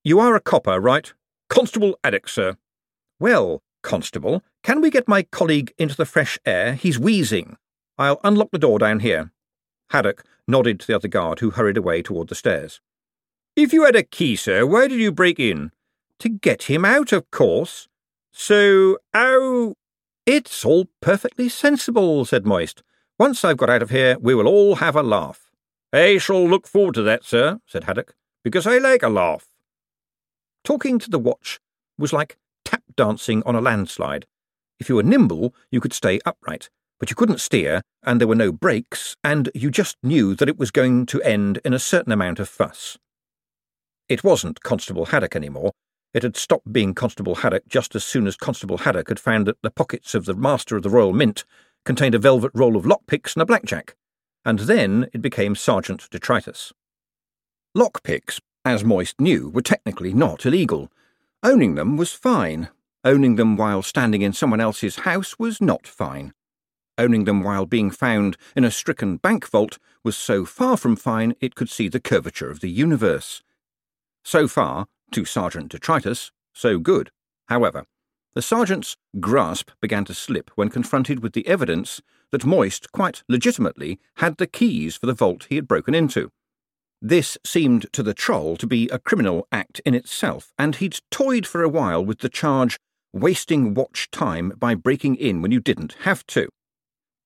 you 0.03 0.19
are 0.19 0.35
a 0.35 0.41
copper, 0.41 0.79
right? 0.79 1.11
Constable 1.49 1.97
Addock, 2.03 2.29
sir. 2.29 2.57
Well, 3.19 3.63
Constable, 3.81 4.43
can 4.63 4.81
we 4.81 4.89
get 4.89 5.07
my 5.07 5.23
colleague 5.23 5.73
into 5.77 5.95
the 5.95 6.05
fresh 6.05 6.37
air? 6.45 6.73
He's 6.73 6.99
wheezing. 6.99 7.57
I'll 7.97 8.19
unlock 8.23 8.49
the 8.51 8.59
door 8.59 8.77
down 8.79 8.99
here. 8.99 9.31
Haddock 9.89 10.23
nodded 10.47 10.79
to 10.79 10.87
the 10.87 10.95
other 10.95 11.07
guard, 11.07 11.39
who 11.39 11.51
hurried 11.51 11.77
away 11.77 12.01
toward 12.01 12.27
the 12.27 12.35
stairs. 12.35 12.81
If 13.55 13.73
you 13.73 13.85
had 13.85 13.95
a 13.95 14.03
key, 14.03 14.35
sir, 14.35 14.65
why 14.65 14.87
did 14.87 14.99
you 14.99 15.11
break 15.11 15.39
in? 15.39 15.71
To 16.19 16.29
get 16.29 16.63
him 16.63 16.85
out, 16.85 17.11
of 17.11 17.29
course. 17.31 17.87
So, 18.31 18.97
oh, 19.13 19.75
It's 20.25 20.65
all 20.65 20.89
perfectly 21.01 21.47
sensible, 21.47 22.25
said 22.25 22.45
Moist. 22.45 22.83
Once 23.17 23.45
I've 23.45 23.57
got 23.57 23.69
out 23.69 23.81
of 23.81 23.89
here, 23.91 24.17
we 24.19 24.35
will 24.35 24.47
all 24.47 24.75
have 24.75 24.95
a 24.95 25.01
laugh. 25.01 25.49
I 25.93 26.17
shall 26.17 26.47
look 26.47 26.67
forward 26.67 26.95
to 26.95 27.01
that, 27.03 27.23
sir, 27.23 27.59
said 27.65 27.85
Haddock, 27.85 28.13
because 28.43 28.67
I 28.67 28.77
like 28.77 29.03
a 29.03 29.09
laugh. 29.09 29.47
Talking 30.65 30.99
to 30.99 31.09
the 31.09 31.17
watch 31.17 31.59
was 31.97 32.11
like 32.11 32.37
tap 32.65 32.83
dancing 32.97 33.41
on 33.45 33.55
a 33.55 33.61
landslide. 33.61 34.25
If 34.79 34.89
you 34.89 34.95
were 34.95 35.03
nimble, 35.03 35.55
you 35.71 35.79
could 35.79 35.93
stay 35.93 36.19
upright, 36.25 36.69
but 36.99 37.09
you 37.09 37.15
couldn't 37.15 37.41
steer, 37.41 37.81
and 38.03 38.19
there 38.19 38.27
were 38.27 38.35
no 38.35 38.51
brakes, 38.51 39.15
and 39.23 39.49
you 39.53 39.69
just 39.69 39.97
knew 40.03 40.35
that 40.35 40.49
it 40.49 40.57
was 40.57 40.71
going 40.71 41.05
to 41.07 41.21
end 41.21 41.59
in 41.63 41.73
a 41.73 41.79
certain 41.79 42.11
amount 42.11 42.39
of 42.39 42.49
fuss. 42.49 42.97
It 44.09 44.23
wasn't 44.23 44.61
Constable 44.61 45.07
Haddock 45.07 45.35
anymore. 45.35 45.71
It 46.13 46.23
had 46.23 46.37
stopped 46.37 46.71
being 46.71 46.93
Constable 46.93 47.35
Haddock 47.35 47.67
just 47.67 47.95
as 47.95 48.03
soon 48.03 48.27
as 48.27 48.35
Constable 48.35 48.79
Haddock 48.79 49.09
had 49.09 49.19
found 49.19 49.45
that 49.47 49.61
the 49.61 49.71
pockets 49.71 50.15
of 50.15 50.25
the 50.25 50.33
Master 50.33 50.77
of 50.77 50.83
the 50.83 50.89
Royal 50.89 51.13
Mint 51.13 51.43
contained 51.85 52.15
a 52.15 52.19
velvet 52.19 52.51
roll 52.53 52.75
of 52.75 52.85
lockpicks 52.85 53.35
and 53.35 53.41
a 53.41 53.45
blackjack, 53.45 53.95
and 54.45 54.59
then 54.59 55.09
it 55.13 55.21
became 55.21 55.55
Sergeant 55.55 56.09
Detritus. 56.09 56.73
Lockpicks, 57.75 58.39
as 58.65 58.83
Moist 58.83 59.19
knew, 59.19 59.49
were 59.49 59.61
technically 59.61 60.13
not 60.13 60.45
illegal, 60.45 60.89
Owning 61.43 61.75
them 61.75 61.97
was 61.97 62.13
fine. 62.13 62.69
Owning 63.03 63.35
them 63.35 63.57
while 63.57 63.83
standing 63.83 64.23
in 64.23 64.33
someone 64.33 64.59
else's 64.59 64.97
house 64.97 65.37
was 65.37 65.61
not 65.61 65.85
fine. 65.85 66.33
Owning 66.97 67.25
them 67.25 67.43
while 67.43 67.65
being 67.65 67.91
found 67.91 68.37
in 68.55 68.63
a 68.63 68.71
stricken 68.71 69.17
bank 69.17 69.47
vault 69.47 69.77
was 70.03 70.17
so 70.17 70.45
far 70.45 70.77
from 70.77 70.95
fine 70.95 71.35
it 71.39 71.55
could 71.55 71.69
see 71.69 71.87
the 71.87 71.99
curvature 71.99 72.49
of 72.49 72.59
the 72.59 72.69
universe. 72.69 73.43
So 74.23 74.47
far, 74.47 74.87
to 75.11 75.25
Sergeant 75.25 75.71
Detritus, 75.71 76.31
so 76.53 76.79
good. 76.79 77.11
However, 77.47 77.85
the 78.33 78.41
sergeant's 78.41 78.97
grasp 79.19 79.71
began 79.81 80.05
to 80.05 80.13
slip 80.13 80.51
when 80.55 80.69
confronted 80.69 81.21
with 81.21 81.33
the 81.33 81.47
evidence 81.47 82.01
that 82.31 82.45
Moist 82.45 82.91
quite 82.91 83.23
legitimately 83.29 83.99
had 84.17 84.37
the 84.37 84.47
keys 84.47 84.95
for 84.95 85.05
the 85.05 85.13
vault 85.13 85.47
he 85.49 85.55
had 85.55 85.67
broken 85.67 85.95
into. 85.95 86.29
This 87.01 87.37
seemed 87.45 87.91
to 87.93 88.01
the 88.01 88.13
troll 88.13 88.57
to 88.57 88.67
be 88.67 88.89
a 88.89 88.99
criminal 88.99 89.47
act 89.51 89.79
in 89.85 89.93
itself, 89.93 90.51
and 90.57 90.75
he'd 90.75 90.99
toyed 91.11 91.45
for 91.45 91.63
a 91.63 91.69
while 91.69 92.03
with 92.03 92.19
the 92.19 92.29
charge 92.29 92.77
wasting 93.13 93.73
watch 93.73 94.09
time 94.11 94.51
by 94.57 94.75
breaking 94.75 95.15
in 95.15 95.41
when 95.41 95.51
you 95.51 95.59
didn't 95.59 95.93
have 96.01 96.25
to. 96.27 96.49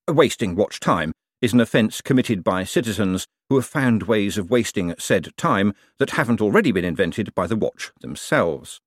Wasting 0.09 0.55
watch 0.55 0.79
time 0.79 1.13
is 1.41 1.53
an 1.53 1.59
offence 1.59 2.01
committed 2.01 2.43
by 2.43 2.63
citizens 2.63 3.27
who 3.49 3.55
have 3.55 3.65
found 3.65 4.03
ways 4.03 4.37
of 4.37 4.49
wasting 4.49 4.93
said 4.97 5.29
time 5.37 5.73
that 5.99 6.11
haven't 6.11 6.41
already 6.41 6.71
been 6.71 6.85
invented 6.85 7.33
by 7.35 7.47
the 7.47 7.55
watch 7.55 7.91
themselves. 8.01 8.81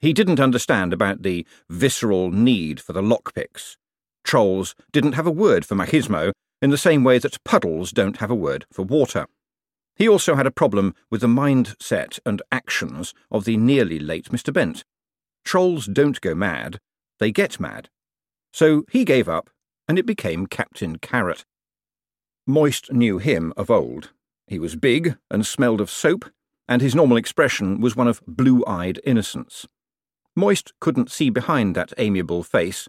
He 0.00 0.12
didn't 0.12 0.40
understand 0.40 0.92
about 0.92 1.22
the 1.22 1.46
visceral 1.68 2.30
need 2.30 2.80
for 2.80 2.92
the 2.92 3.02
lockpicks. 3.02 3.76
Trolls 4.24 4.74
didn't 4.92 5.12
have 5.12 5.26
a 5.26 5.30
word 5.30 5.64
for 5.64 5.74
machismo 5.74 6.32
in 6.60 6.70
the 6.70 6.78
same 6.78 7.04
way 7.04 7.18
that 7.18 7.42
puddles 7.44 7.92
don't 7.92 8.18
have 8.18 8.30
a 8.30 8.34
word 8.34 8.66
for 8.72 8.82
water. 8.82 9.26
He 9.96 10.08
also 10.08 10.34
had 10.34 10.46
a 10.46 10.50
problem 10.50 10.94
with 11.10 11.20
the 11.20 11.26
mindset 11.26 12.18
and 12.26 12.42
actions 12.50 13.14
of 13.30 13.44
the 13.44 13.56
nearly 13.56 13.98
late 13.98 14.30
Mr. 14.30 14.52
Bent. 14.52 14.84
Trolls 15.44 15.86
don't 15.86 16.20
go 16.20 16.34
mad, 16.34 16.78
they 17.20 17.30
get 17.30 17.60
mad. 17.60 17.88
So 18.52 18.84
he 18.90 19.04
gave 19.04 19.28
up, 19.28 19.50
and 19.88 19.98
it 19.98 20.06
became 20.06 20.46
Captain 20.46 20.96
Carrot. 20.98 21.44
Moist 22.46 22.92
knew 22.92 23.18
him 23.18 23.52
of 23.56 23.70
old. 23.70 24.10
He 24.46 24.58
was 24.58 24.76
big 24.76 25.16
and 25.30 25.46
smelled 25.46 25.80
of 25.80 25.90
soap, 25.90 26.26
and 26.68 26.82
his 26.82 26.94
normal 26.94 27.16
expression 27.16 27.80
was 27.80 27.96
one 27.96 28.08
of 28.08 28.22
blue 28.26 28.64
eyed 28.66 29.00
innocence. 29.04 29.66
Moist 30.36 30.72
couldn't 30.80 31.10
see 31.10 31.30
behind 31.30 31.74
that 31.74 31.92
amiable 31.96 32.42
face, 32.42 32.88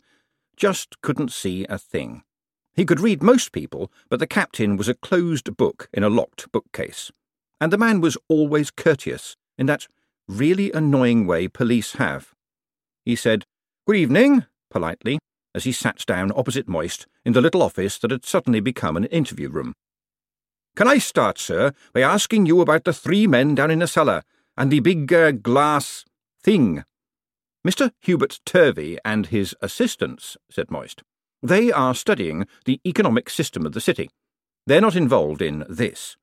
just 0.57 1.01
couldn't 1.01 1.31
see 1.31 1.65
a 1.69 1.77
thing. 1.77 2.23
He 2.73 2.85
could 2.85 2.99
read 2.99 3.23
most 3.23 3.51
people, 3.51 3.91
but 4.09 4.19
the 4.19 4.27
captain 4.27 4.75
was 4.75 4.89
a 4.89 4.95
closed 4.95 5.55
book 5.55 5.87
in 5.93 6.03
a 6.03 6.09
locked 6.09 6.51
bookcase. 6.51 7.11
And 7.61 7.71
the 7.71 7.77
man 7.77 8.01
was 8.01 8.17
always 8.27 8.71
courteous, 8.71 9.37
in 9.57 9.65
that 9.67 9.87
really 10.27 10.71
annoying 10.71 11.25
way 11.27 11.47
police 11.47 11.93
have. 11.93 12.33
He 13.05 13.15
said, 13.15 13.45
Good 13.85 13.95
evening, 13.95 14.45
politely, 14.69 15.19
as 15.55 15.63
he 15.63 15.71
sat 15.71 16.05
down 16.05 16.33
opposite 16.35 16.67
Moist 16.67 17.07
in 17.23 17.31
the 17.31 17.41
little 17.41 17.63
office 17.63 17.97
that 17.99 18.11
had 18.11 18.25
suddenly 18.25 18.59
become 18.59 18.97
an 18.97 19.05
interview 19.05 19.49
room. 19.49 19.73
Can 20.75 20.87
I 20.87 20.97
start, 20.97 21.39
sir, 21.39 21.71
by 21.93 22.01
asking 22.01 22.45
you 22.45 22.59
about 22.59 22.83
the 22.83 22.91
three 22.91 23.25
men 23.25 23.55
down 23.55 23.71
in 23.71 23.79
the 23.79 23.87
cellar 23.87 24.23
and 24.57 24.69
the 24.69 24.81
big 24.81 25.11
uh, 25.13 25.31
glass 25.31 26.03
thing? 26.43 26.83
Mr. 27.65 27.91
Hubert 28.01 28.41
Turvey 28.45 28.97
and 29.05 29.27
his 29.27 29.55
assistants, 29.61 30.35
said 30.51 30.69
Moist. 30.69 31.01
They 31.41 31.71
are 31.71 31.95
studying 31.95 32.45
the 32.65 32.81
economic 32.85 33.29
system 33.29 33.65
of 33.65 33.71
the 33.71 33.81
city. 33.81 34.09
They're 34.67 34.81
not 34.81 34.95
involved 34.95 35.41
in 35.41 35.63
this. 35.69 36.17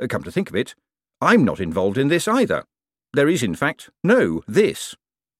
Uh, 0.00 0.06
come 0.06 0.22
to 0.22 0.30
think 0.30 0.48
of 0.48 0.54
it, 0.54 0.76
I'm 1.20 1.44
not 1.44 1.58
involved 1.58 1.98
in 1.98 2.06
this 2.06 2.28
either. 2.28 2.64
There 3.12 3.28
is, 3.28 3.42
in 3.42 3.56
fact, 3.56 3.90
no 4.04 4.42
this. 4.46 4.94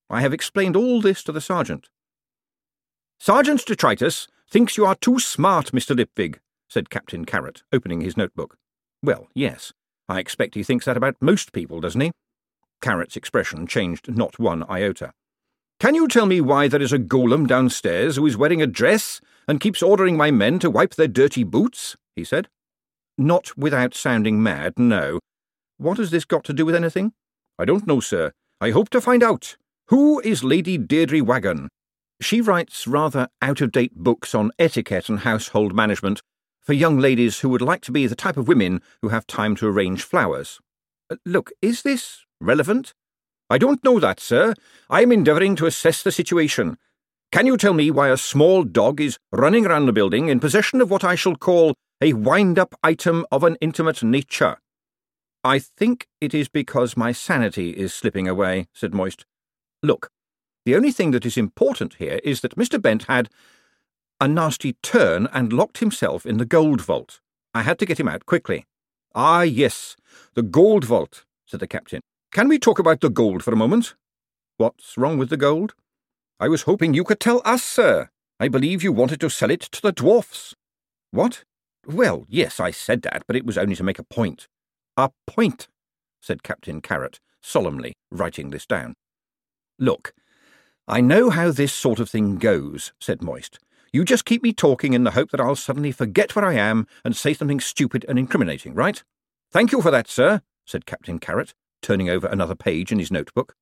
I 0.09 0.19
have 0.19 0.33
explained 0.33 0.75
all 0.75 0.99
this 0.99 1.23
to 1.23 1.31
the 1.31 1.41
sergeant. 1.41 1.87
Sergeant 3.19 3.65
Detritus 3.65 4.27
thinks 4.49 4.77
you 4.77 4.85
are 4.85 4.95
too 4.95 5.19
smart, 5.19 5.71
Mr. 5.71 5.95
Lipwig, 5.95 6.39
said 6.69 6.89
Captain 6.89 7.25
Carrot, 7.25 7.63
opening 7.73 8.01
his 8.01 8.15
notebook. 8.15 8.57
Well, 9.03 9.27
yes. 9.33 9.73
I 10.07 10.19
expect 10.19 10.55
he 10.55 10.63
thinks 10.63 10.85
that 10.85 10.97
about 10.97 11.15
most 11.19 11.51
people, 11.51 11.81
doesn't 11.81 11.99
he? 11.99 12.11
Carrot's 12.81 13.17
expression 13.17 13.67
changed 13.67 14.15
not 14.15 14.39
one 14.39 14.63
iota. 14.69 15.11
Can 15.79 15.95
you 15.95 16.07
tell 16.07 16.25
me 16.25 16.41
why 16.41 16.67
there 16.67 16.81
is 16.81 16.93
a 16.93 16.99
golem 16.99 17.47
downstairs 17.47 18.15
who 18.15 18.25
is 18.25 18.37
wearing 18.37 18.61
a 18.61 18.67
dress 18.67 19.19
and 19.47 19.59
keeps 19.59 19.83
ordering 19.83 20.15
my 20.15 20.31
men 20.31 20.59
to 20.59 20.71
wipe 20.71 20.95
their 20.95 21.07
dirty 21.07 21.43
boots? 21.43 21.95
he 22.15 22.23
said. 22.23 22.47
Not 23.17 23.57
without 23.57 23.93
sounding 23.93 24.41
mad, 24.41 24.73
no. 24.77 25.19
What 25.77 25.97
has 25.97 26.11
this 26.11 26.25
got 26.25 26.43
to 26.45 26.53
do 26.53 26.65
with 26.65 26.75
anything? 26.75 27.13
I 27.59 27.65
don't 27.65 27.87
know, 27.87 27.99
sir. 27.99 28.31
I 28.61 28.71
hope 28.71 28.89
to 28.91 29.01
find 29.01 29.23
out. 29.23 29.55
Who 29.87 30.19
is 30.21 30.43
Lady 30.43 30.77
Deirdre 30.77 31.21
Waggon? 31.23 31.69
She 32.19 32.41
writes 32.41 32.87
rather 32.87 33.27
out 33.41 33.61
of 33.61 33.71
date 33.71 33.95
books 33.95 34.33
on 34.33 34.51
etiquette 34.57 35.07
and 35.07 35.19
household 35.19 35.75
management 35.75 36.21
for 36.61 36.73
young 36.73 36.99
ladies 36.99 37.39
who 37.39 37.49
would 37.49 37.61
like 37.61 37.81
to 37.81 37.91
be 37.91 38.07
the 38.07 38.15
type 38.15 38.37
of 38.37 38.47
women 38.47 38.81
who 39.01 39.09
have 39.09 39.27
time 39.27 39.55
to 39.57 39.67
arrange 39.67 40.03
flowers. 40.03 40.59
Uh, 41.09 41.15
look, 41.25 41.51
is 41.61 41.83
this 41.83 42.25
relevant? 42.41 42.93
I 43.49 43.57
don't 43.57 43.83
know 43.83 43.99
that, 43.99 44.19
sir. 44.19 44.53
I 44.89 45.03
am 45.03 45.11
endeavouring 45.11 45.55
to 45.57 45.67
assess 45.67 46.03
the 46.03 46.11
situation. 46.11 46.77
Can 47.31 47.45
you 47.45 47.55
tell 47.55 47.73
me 47.73 47.91
why 47.91 48.09
a 48.09 48.17
small 48.17 48.63
dog 48.63 48.99
is 48.99 49.17
running 49.31 49.65
around 49.65 49.85
the 49.85 49.93
building 49.93 50.27
in 50.27 50.39
possession 50.39 50.81
of 50.81 50.89
what 50.89 51.03
I 51.03 51.15
shall 51.15 51.35
call 51.35 51.75
a 52.01 52.13
wind 52.13 52.57
up 52.57 52.73
item 52.83 53.25
of 53.31 53.43
an 53.43 53.57
intimate 53.61 54.03
nature? 54.03 54.57
I 55.43 55.59
think 55.59 56.07
it 56.19 56.33
is 56.33 56.49
because 56.49 56.97
my 56.97 57.11
sanity 57.11 57.71
is 57.71 57.93
slipping 57.93 58.27
away, 58.27 58.67
said 58.73 58.93
Moist. 58.93 59.25
Look, 59.83 60.09
the 60.67 60.75
only 60.75 60.91
thing 60.91 61.11
that 61.11 61.25
is 61.25 61.37
important 61.37 61.93
here 61.93 62.19
is 62.25 62.41
that 62.41 62.57
Mr. 62.57 62.81
Bent 62.81 63.03
had 63.03 63.29
a 64.19 64.27
nasty 64.27 64.73
turn 64.83 65.29
and 65.31 65.53
locked 65.53 65.77
himself 65.77 66.25
in 66.25 66.39
the 66.39 66.45
gold 66.45 66.81
vault. 66.81 67.21
I 67.53 67.61
had 67.61 67.79
to 67.79 67.85
get 67.85 68.01
him 68.01 68.09
out 68.09 68.25
quickly. 68.25 68.65
Ah, 69.15 69.43
yes, 69.43 69.95
the 70.33 70.41
gold 70.43 70.83
vault, 70.83 71.23
said 71.45 71.61
the 71.61 71.67
captain. 71.67 72.01
Can 72.33 72.49
we 72.49 72.59
talk 72.59 72.79
about 72.79 72.99
the 72.99 73.09
gold 73.09 73.45
for 73.45 73.53
a 73.53 73.55
moment? 73.55 73.95
What's 74.57 74.97
wrong 74.97 75.17
with 75.17 75.29
the 75.29 75.37
gold? 75.37 75.73
I 76.37 76.49
was 76.49 76.63
hoping 76.63 76.93
you 76.93 77.05
could 77.05 77.21
tell 77.21 77.41
us, 77.45 77.63
sir. 77.63 78.09
I 78.37 78.49
believe 78.49 78.83
you 78.83 78.91
wanted 78.91 79.21
to 79.21 79.29
sell 79.29 79.49
it 79.49 79.61
to 79.61 79.81
the 79.81 79.93
dwarfs. 79.93 80.53
What? 81.11 81.45
Well, 81.85 82.25
yes, 82.27 82.59
I 82.59 82.71
said 82.71 83.03
that, 83.03 83.23
but 83.25 83.37
it 83.37 83.45
was 83.45 83.57
only 83.57 83.75
to 83.75 83.85
make 83.85 83.99
a 83.99 84.03
point. 84.03 84.49
A 84.97 85.11
point, 85.25 85.69
said 86.21 86.43
Captain 86.43 86.81
Carrot, 86.81 87.21
solemnly, 87.41 87.93
writing 88.11 88.49
this 88.49 88.65
down. 88.65 88.95
Look, 89.79 90.13
I 90.89 91.01
know 91.01 91.29
how 91.29 91.51
this 91.51 91.73
sort 91.73 91.99
of 91.99 92.09
thing 92.09 92.37
goes, 92.37 92.93
said 93.01 93.21
Moist. 93.21 93.59
You 93.91 94.05
just 94.05 94.23
keep 94.23 94.41
me 94.41 94.53
talking 94.53 94.93
in 94.93 95.03
the 95.03 95.11
hope 95.11 95.31
that 95.31 95.41
I'll 95.41 95.57
suddenly 95.57 95.91
forget 95.91 96.33
where 96.33 96.45
I 96.45 96.53
am 96.53 96.87
and 97.03 97.13
say 97.13 97.33
something 97.33 97.59
stupid 97.59 98.05
and 98.07 98.17
incriminating, 98.17 98.73
right? 98.73 99.03
Thank 99.51 99.73
you 99.73 99.81
for 99.81 99.91
that, 99.91 100.07
sir, 100.07 100.41
said 100.65 100.85
Captain 100.85 101.19
Carrot, 101.19 101.53
turning 101.81 102.09
over 102.09 102.27
another 102.27 102.55
page 102.55 102.93
in 102.93 102.99
his 102.99 103.11
notebook. 103.11 103.53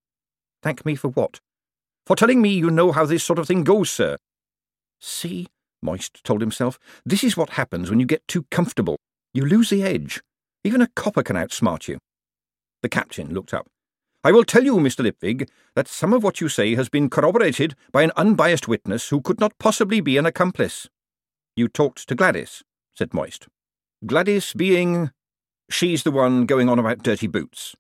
Thank 0.62 0.86
me 0.86 0.94
for 0.94 1.08
what? 1.08 1.40
For 2.06 2.16
telling 2.16 2.44
me 2.44 2.50
you 2.50 2.70
know 2.70 2.92
how 2.92 3.06
this 3.08 3.24
sort 3.24 3.40
of 3.40 3.48
thing 3.48 3.64
goes, 3.64 3.90
sir. 3.90 4.18
See, 5.00 5.48
Moist 5.82 6.24
told 6.24 6.42
himself, 6.42 6.78
this 7.06 7.24
is 7.24 7.36
what 7.36 7.52
happens 7.52 7.90
when 7.90 8.00
you 8.00 8.06
get 8.06 8.28
too 8.28 8.46
comfortable. 8.52 8.98
You 9.34 9.46
lose 9.46 9.72
the 9.72 9.82
edge. 9.82 10.22
Even 10.64 10.82
a 10.82 10.90
copper 10.96 11.24
can 11.24 11.36
outsmart 11.36 11.88
you. 11.88 11.98
The 12.84 12.90
captain 12.90 13.34
looked 13.34 13.54
up. 13.54 13.66
I 14.26 14.32
will 14.32 14.44
tell 14.44 14.64
you, 14.64 14.78
Mr. 14.78 15.06
Lipwig, 15.06 15.48
that 15.76 15.88
some 15.88 16.12
of 16.12 16.24
what 16.24 16.42
you 16.42 16.50
say 16.50 16.74
has 16.74 16.90
been 16.90 17.12
corroborated 17.12 17.76
by 17.92 18.02
an 18.02 18.12
unbiased 18.18 18.68
witness 18.68 19.10
who 19.10 19.22
could 19.22 19.40
not 19.40 19.56
possibly 19.60 20.02
be 20.02 20.18
an 20.18 20.26
accomplice. 20.26 20.90
You 21.56 21.68
talked 21.68 22.08
to 22.08 22.16
Gladys, 22.16 22.64
said 22.96 23.14
Moist. 23.14 23.48
Gladys 24.04 24.52
being. 24.54 25.12
She's 25.70 26.02
the 26.02 26.10
one 26.10 26.48
going 26.48 26.70
on 26.70 26.80
about 26.80 27.04
dirty 27.04 27.28
boots. 27.28 27.76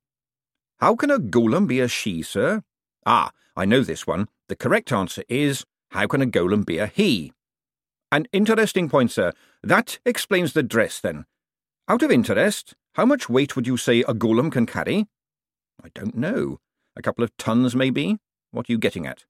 How 0.77 0.95
can 0.95 1.09
a 1.09 1.17
golem 1.17 1.65
be 1.65 1.79
a 1.79 1.87
she, 1.87 2.21
sir? 2.21 2.61
Ah, 3.07 3.31
I 3.55 3.65
know 3.65 3.81
this 3.81 4.05
one. 4.05 4.27
The 4.47 4.55
correct 4.55 4.91
answer 4.91 5.23
is 5.27 5.65
how 5.89 6.05
can 6.05 6.21
a 6.21 6.27
golem 6.27 6.63
be 6.63 6.77
a 6.77 6.85
he? 6.85 7.33
An 8.11 8.27
interesting 8.31 8.87
point, 8.87 9.11
sir. 9.11 9.31
That 9.63 9.97
explains 10.05 10.53
the 10.53 10.61
dress, 10.61 10.99
then. 10.99 11.25
Out 11.87 12.03
of 12.03 12.11
interest, 12.11 12.75
how 12.93 13.05
much 13.07 13.29
weight 13.29 13.55
would 13.55 13.65
you 13.65 13.77
say 13.77 14.01
a 14.01 14.13
golem 14.13 14.51
can 14.51 14.67
carry? 14.67 15.07
I 15.83 15.89
don't 15.93 16.15
know. 16.15 16.59
A 16.95 17.01
couple 17.01 17.23
of 17.23 17.35
tons, 17.37 17.75
maybe? 17.75 18.17
What 18.51 18.69
are 18.69 18.71
you 18.71 18.77
getting 18.77 19.05
at? 19.05 19.25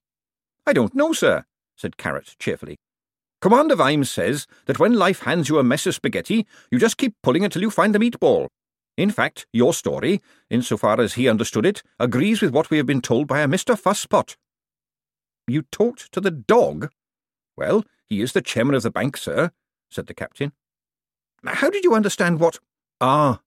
I 0.66 0.74
don't 0.74 0.96
know, 0.96 1.14
sir, 1.14 1.46
said 1.76 1.98
Carrot 1.98 2.36
cheerfully. 2.40 2.78
Commander 3.42 3.76
Vimes 3.76 4.10
says 4.10 4.48
that 4.66 4.80
when 4.80 4.94
life 4.94 5.22
hands 5.22 5.50
you 5.50 5.60
a 5.60 5.64
mess 5.64 5.86
of 5.86 5.96
spaghetti, 5.96 6.48
you 6.72 6.80
just 6.80 6.98
keep 6.98 7.16
pulling 7.22 7.44
until 7.44 7.62
you 7.62 7.70
find 7.70 7.94
the 7.94 8.00
meatball. 8.00 8.48
In 8.98 9.12
fact, 9.12 9.46
your 9.52 9.74
story, 9.74 10.22
insofar 10.50 11.00
as 11.02 11.14
he 11.14 11.28
understood 11.28 11.66
it, 11.66 11.84
agrees 12.00 12.42
with 12.42 12.54
what 12.54 12.70
we 12.70 12.78
have 12.78 12.86
been 12.86 13.02
told 13.02 13.28
by 13.28 13.42
a 13.42 13.48
Mr. 13.48 13.80
Fusspot. 13.80 14.36
You 15.48 15.64
talked 15.64 16.12
to 16.14 16.22
the 16.22 16.32
dog? 16.32 16.90
Well, 17.58 17.84
he 18.08 18.22
is 18.22 18.32
the 18.32 18.42
chairman 18.42 18.76
of 18.76 18.84
the 18.84 18.92
bank, 18.92 19.18
sir, 19.18 19.52
said 19.92 20.08
the 20.08 20.14
captain. 20.14 20.54
How 21.46 21.70
did 21.70 21.84
you 21.84 21.94
understand 21.94 22.40
what? 22.40 22.60
Ah, 23.02 23.42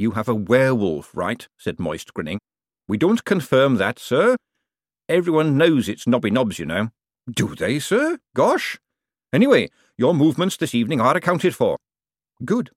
you 0.00 0.12
have 0.12 0.28
a 0.28 0.34
werewolf, 0.34 1.14
right? 1.14 1.46
said 1.58 1.78
Moist, 1.78 2.14
grinning. 2.14 2.38
We 2.88 2.96
don't 2.96 3.24
confirm 3.24 3.76
that, 3.76 3.98
sir. 3.98 4.36
Everyone 5.08 5.58
knows 5.58 5.88
it's 5.88 6.06
Nobby 6.06 6.30
Nobbs, 6.30 6.58
you 6.58 6.64
know. 6.64 6.88
Do 7.30 7.54
they, 7.54 7.78
sir? 7.78 8.18
Gosh. 8.34 8.78
Anyway, 9.32 9.68
your 9.98 10.14
movements 10.14 10.56
this 10.56 10.74
evening 10.74 11.00
are 11.00 11.16
accounted 11.16 11.54
for. 11.54 11.76
Good. 12.44 12.70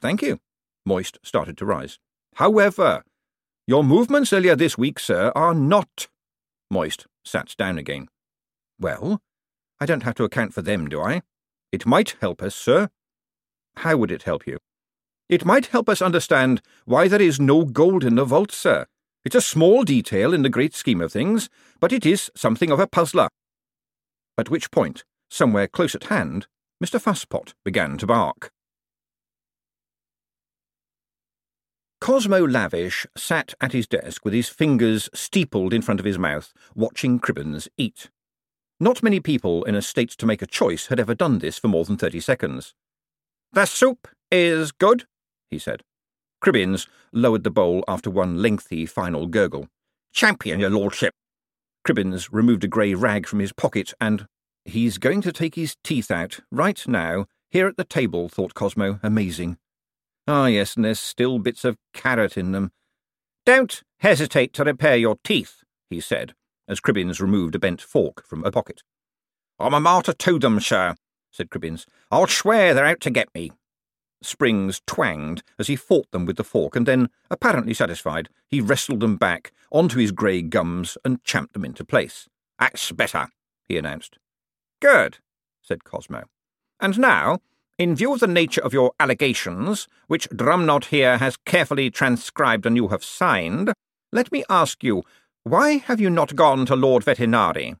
Thank 0.00 0.22
you. 0.22 0.38
Moist 0.86 1.18
started 1.22 1.58
to 1.58 1.66
rise. 1.66 1.98
However, 2.36 3.02
your 3.66 3.84
movements 3.84 4.32
earlier 4.32 4.56
this 4.56 4.78
week, 4.78 4.98
sir, 4.98 5.32
are 5.34 5.54
not. 5.54 6.08
Moist 6.70 7.06
sat 7.24 7.54
down 7.58 7.76
again. 7.76 8.08
Well, 8.78 9.20
I 9.78 9.86
don't 9.86 10.04
have 10.04 10.14
to 10.14 10.24
account 10.24 10.54
for 10.54 10.62
them, 10.62 10.88
do 10.88 11.02
I? 11.02 11.20
It 11.70 11.86
might 11.86 12.16
help 12.20 12.42
us, 12.42 12.54
sir. 12.54 12.88
How 13.76 13.98
would 13.98 14.10
it 14.10 14.22
help 14.22 14.46
you? 14.46 14.58
It 15.30 15.44
might 15.44 15.66
help 15.66 15.88
us 15.88 16.02
understand 16.02 16.60
why 16.86 17.06
there 17.06 17.22
is 17.22 17.38
no 17.38 17.64
gold 17.64 18.02
in 18.02 18.16
the 18.16 18.24
vault, 18.24 18.50
sir. 18.50 18.86
It's 19.24 19.36
a 19.36 19.40
small 19.40 19.84
detail 19.84 20.34
in 20.34 20.42
the 20.42 20.48
great 20.48 20.74
scheme 20.74 21.00
of 21.00 21.12
things, 21.12 21.48
but 21.78 21.92
it 21.92 22.04
is 22.04 22.32
something 22.34 22.72
of 22.72 22.80
a 22.80 22.88
puzzler. 22.88 23.28
At 24.36 24.50
which 24.50 24.72
point, 24.72 25.04
somewhere 25.28 25.68
close 25.68 25.94
at 25.94 26.04
hand, 26.04 26.48
Mr. 26.84 27.00
Fusspot 27.00 27.54
began 27.64 27.96
to 27.98 28.08
bark. 28.08 28.50
Cosmo 32.00 32.44
Lavish 32.44 33.06
sat 33.16 33.54
at 33.60 33.70
his 33.70 33.86
desk 33.86 34.24
with 34.24 34.34
his 34.34 34.48
fingers 34.48 35.08
steepled 35.14 35.72
in 35.72 35.82
front 35.82 36.00
of 36.00 36.06
his 36.06 36.18
mouth, 36.18 36.52
watching 36.74 37.20
Cribbins 37.20 37.68
eat. 37.76 38.10
Not 38.80 39.00
many 39.00 39.20
people 39.20 39.62
in 39.62 39.76
a 39.76 39.82
state 39.82 40.10
to 40.10 40.26
make 40.26 40.42
a 40.42 40.46
choice 40.46 40.88
had 40.88 40.98
ever 40.98 41.14
done 41.14 41.38
this 41.38 41.56
for 41.56 41.68
more 41.68 41.84
than 41.84 41.98
thirty 41.98 42.18
seconds. 42.18 42.74
The 43.52 43.66
soup 43.66 44.08
is 44.32 44.72
good, 44.72 45.04
he 45.50 45.58
said. 45.58 45.82
Cribbins 46.42 46.86
lowered 47.12 47.44
the 47.44 47.50
bowl 47.50 47.84
after 47.86 48.10
one 48.10 48.40
lengthy 48.40 48.86
final 48.86 49.26
gurgle. 49.26 49.68
Champion, 50.12 50.60
your 50.60 50.70
lordship. 50.70 51.12
Cribbins 51.86 52.28
removed 52.32 52.64
a 52.64 52.68
grey 52.68 52.94
rag 52.94 53.26
from 53.26 53.40
his 53.40 53.52
pocket 53.52 53.92
and. 54.00 54.26
He's 54.64 54.98
going 54.98 55.22
to 55.22 55.32
take 55.32 55.54
his 55.54 55.76
teeth 55.82 56.10
out, 56.10 56.40
right 56.50 56.86
now, 56.86 57.26
here 57.50 57.66
at 57.66 57.76
the 57.76 57.84
table, 57.84 58.28
thought 58.28 58.54
Cosmo, 58.54 59.00
amazing. 59.02 59.56
Ah, 60.28 60.46
yes, 60.46 60.76
and 60.76 60.84
there's 60.84 61.00
still 61.00 61.38
bits 61.38 61.64
of 61.64 61.76
carrot 61.94 62.36
in 62.36 62.52
them. 62.52 62.70
Don't 63.46 63.82
hesitate 64.00 64.52
to 64.54 64.64
repair 64.64 64.96
your 64.96 65.16
teeth, 65.24 65.64
he 65.88 66.00
said, 66.00 66.34
as 66.68 66.80
Cribbins 66.80 67.20
removed 67.20 67.54
a 67.54 67.58
bent 67.58 67.80
fork 67.80 68.24
from 68.26 68.44
a 68.44 68.52
pocket. 68.52 68.82
I'm 69.58 69.74
a 69.74 69.80
martyr 69.80 70.12
to 70.12 70.38
them, 70.38 70.60
sir, 70.60 70.94
said 71.30 71.50
Cribbins. 71.50 71.86
I'll 72.10 72.26
swear 72.26 72.74
they're 72.74 72.84
out 72.84 73.00
to 73.00 73.10
get 73.10 73.28
me. 73.34 73.50
Springs 74.22 74.82
twanged 74.86 75.42
as 75.58 75.66
he 75.66 75.76
fought 75.76 76.10
them 76.10 76.26
with 76.26 76.36
the 76.36 76.44
fork, 76.44 76.76
and 76.76 76.86
then, 76.86 77.08
apparently 77.30 77.74
satisfied, 77.74 78.28
he 78.48 78.60
wrestled 78.60 79.00
them 79.00 79.16
back 79.16 79.52
onto 79.70 79.98
his 79.98 80.12
grey 80.12 80.42
gums 80.42 80.98
and 81.04 81.24
champed 81.24 81.54
them 81.54 81.64
into 81.64 81.84
place. 81.84 82.28
That's 82.58 82.92
better, 82.92 83.28
he 83.66 83.78
announced. 83.78 84.18
Good, 84.80 85.18
said 85.62 85.84
Cosmo. 85.84 86.24
And 86.80 86.98
now, 86.98 87.40
in 87.78 87.96
view 87.96 88.12
of 88.12 88.20
the 88.20 88.26
nature 88.26 88.62
of 88.62 88.74
your 88.74 88.92
allegations, 89.00 89.88
which 90.06 90.28
Drumknott 90.28 90.86
here 90.86 91.16
has 91.16 91.38
carefully 91.38 91.90
transcribed 91.90 92.66
and 92.66 92.76
you 92.76 92.88
have 92.88 93.02
signed, 93.02 93.72
let 94.12 94.30
me 94.30 94.44
ask 94.50 94.84
you, 94.84 95.02
why 95.44 95.78
have 95.78 96.00
you 96.00 96.10
not 96.10 96.36
gone 96.36 96.66
to 96.66 96.76
Lord 96.76 97.04
Vetinari? 97.04 97.76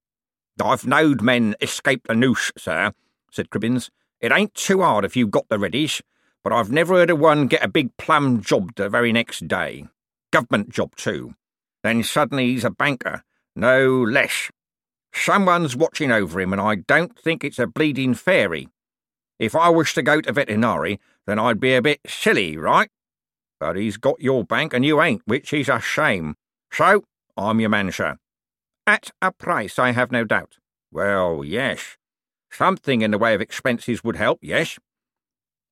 I've 0.62 0.86
knowed 0.86 1.20
men 1.20 1.54
escape 1.60 2.06
the 2.06 2.14
noose, 2.14 2.50
sir, 2.56 2.92
said 3.30 3.50
Cribbins. 3.50 3.90
It 4.20 4.32
ain't 4.32 4.54
too 4.54 4.80
hard 4.82 5.04
if 5.04 5.16
you've 5.16 5.30
got 5.30 5.48
the 5.48 5.58
reddish, 5.58 6.02
but 6.42 6.52
I've 6.52 6.70
never 6.70 6.94
heard 6.94 7.10
of 7.10 7.18
one 7.18 7.46
get 7.46 7.64
a 7.64 7.68
big 7.68 7.96
plum 7.96 8.40
job 8.40 8.74
the 8.76 8.88
very 8.88 9.12
next 9.12 9.46
day. 9.48 9.86
Government 10.32 10.70
job, 10.70 10.96
too. 10.96 11.34
Then 11.82 12.02
suddenly 12.02 12.46
he's 12.46 12.64
a 12.64 12.70
banker. 12.70 13.24
No 13.56 14.02
less. 14.02 14.50
Someone's 15.12 15.76
watching 15.76 16.12
over 16.12 16.40
him, 16.40 16.52
and 16.52 16.62
I 16.62 16.76
don't 16.76 17.18
think 17.18 17.42
it's 17.42 17.58
a 17.58 17.66
bleeding 17.66 18.14
fairy. 18.14 18.68
If 19.38 19.56
I 19.56 19.70
was 19.70 19.92
to 19.94 20.02
go 20.02 20.20
to 20.20 20.32
Vetinari, 20.32 20.98
then 21.26 21.38
I'd 21.38 21.60
be 21.60 21.74
a 21.74 21.82
bit 21.82 22.00
silly, 22.06 22.56
right? 22.56 22.90
But 23.58 23.76
he's 23.76 23.96
got 23.96 24.20
your 24.20 24.44
bank 24.44 24.72
and 24.72 24.84
you 24.84 25.02
ain't, 25.02 25.22
which 25.24 25.52
is 25.52 25.68
a 25.68 25.80
shame. 25.80 26.36
So, 26.72 27.04
I'm 27.36 27.60
your 27.60 27.70
man, 27.70 27.90
sir. 27.92 28.16
At 28.86 29.10
a 29.20 29.32
price, 29.32 29.78
I 29.78 29.92
have 29.92 30.12
no 30.12 30.24
doubt. 30.24 30.56
Well, 30.92 31.44
yes. 31.44 31.96
Something 32.50 33.02
in 33.02 33.10
the 33.10 33.18
way 33.18 33.34
of 33.34 33.40
expenses 33.40 34.02
would 34.02 34.16
help, 34.16 34.38
yes. 34.42 34.78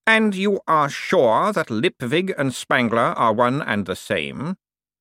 And 0.09 0.35
you 0.35 0.61
are 0.67 0.89
sure 0.89 1.53
that 1.53 1.67
Lipwig 1.67 2.33
and 2.39 2.55
Spangler 2.55 3.13
are 3.19 3.35
one 3.35 3.61
and 3.61 3.85
the 3.85 3.95
same? 3.95 4.57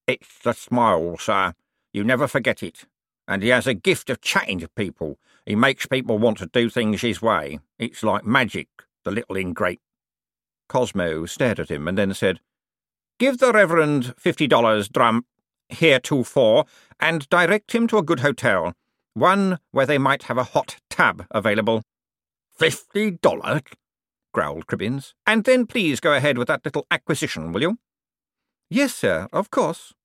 It's 0.06 0.38
the 0.44 0.52
smile, 0.52 1.18
sir. 1.18 1.54
You 1.94 2.04
never 2.04 2.28
forget 2.28 2.62
it. 2.62 2.84
And 3.26 3.42
he 3.42 3.48
has 3.48 3.68
a 3.68 3.74
gift 3.74 4.10
of 4.10 4.20
chatting 4.20 4.60
to 4.60 4.68
people. 4.68 5.18
He 5.46 5.56
makes 5.56 5.86
people 5.86 6.20
want 6.20 6.40
to 6.40 6.48
do 6.48 6.70
things 6.70 7.04
his 7.04 7.22
way. 7.22 7.60
It's 7.80 8.04
like 8.04 8.26
magic, 8.26 8.68
the 9.06 9.12
little 9.12 9.38
ingrate. 9.38 9.80
Cosmo 10.68 11.26
stared 11.26 11.62
at 11.62 11.72
him 11.72 11.88
and 11.88 11.98
then 11.98 12.14
said, 12.14 12.42
Give 13.18 13.38
the 13.38 13.54
Reverend 13.54 14.14
fifty 14.18 14.46
dollars, 14.46 14.90
Drum, 14.90 15.26
heretofore, 15.70 16.66
and 17.00 17.30
direct 17.30 17.74
him 17.74 17.88
to 17.88 17.98
a 17.98 18.04
good 18.04 18.20
hotel, 18.20 18.74
one 19.14 19.60
where 19.72 19.86
they 19.86 19.98
might 19.98 20.24
have 20.24 20.38
a 20.38 20.44
hot 20.44 20.82
tub 20.90 21.26
available. 21.32 21.82
Fifty 22.52 23.12
dollars? 23.12 23.62
Growled 24.38 24.68
Cribbins. 24.68 25.16
And 25.26 25.46
then 25.46 25.66
please 25.66 26.00
go 26.00 26.14
ahead 26.14 26.38
with 26.38 26.48
that 26.48 26.64
little 26.64 26.86
acquisition, 26.92 27.52
will 27.52 27.64
you? 27.64 27.80
Yes, 28.70 28.94
sir, 28.94 29.28
of 29.34 29.50
course. 29.50 29.96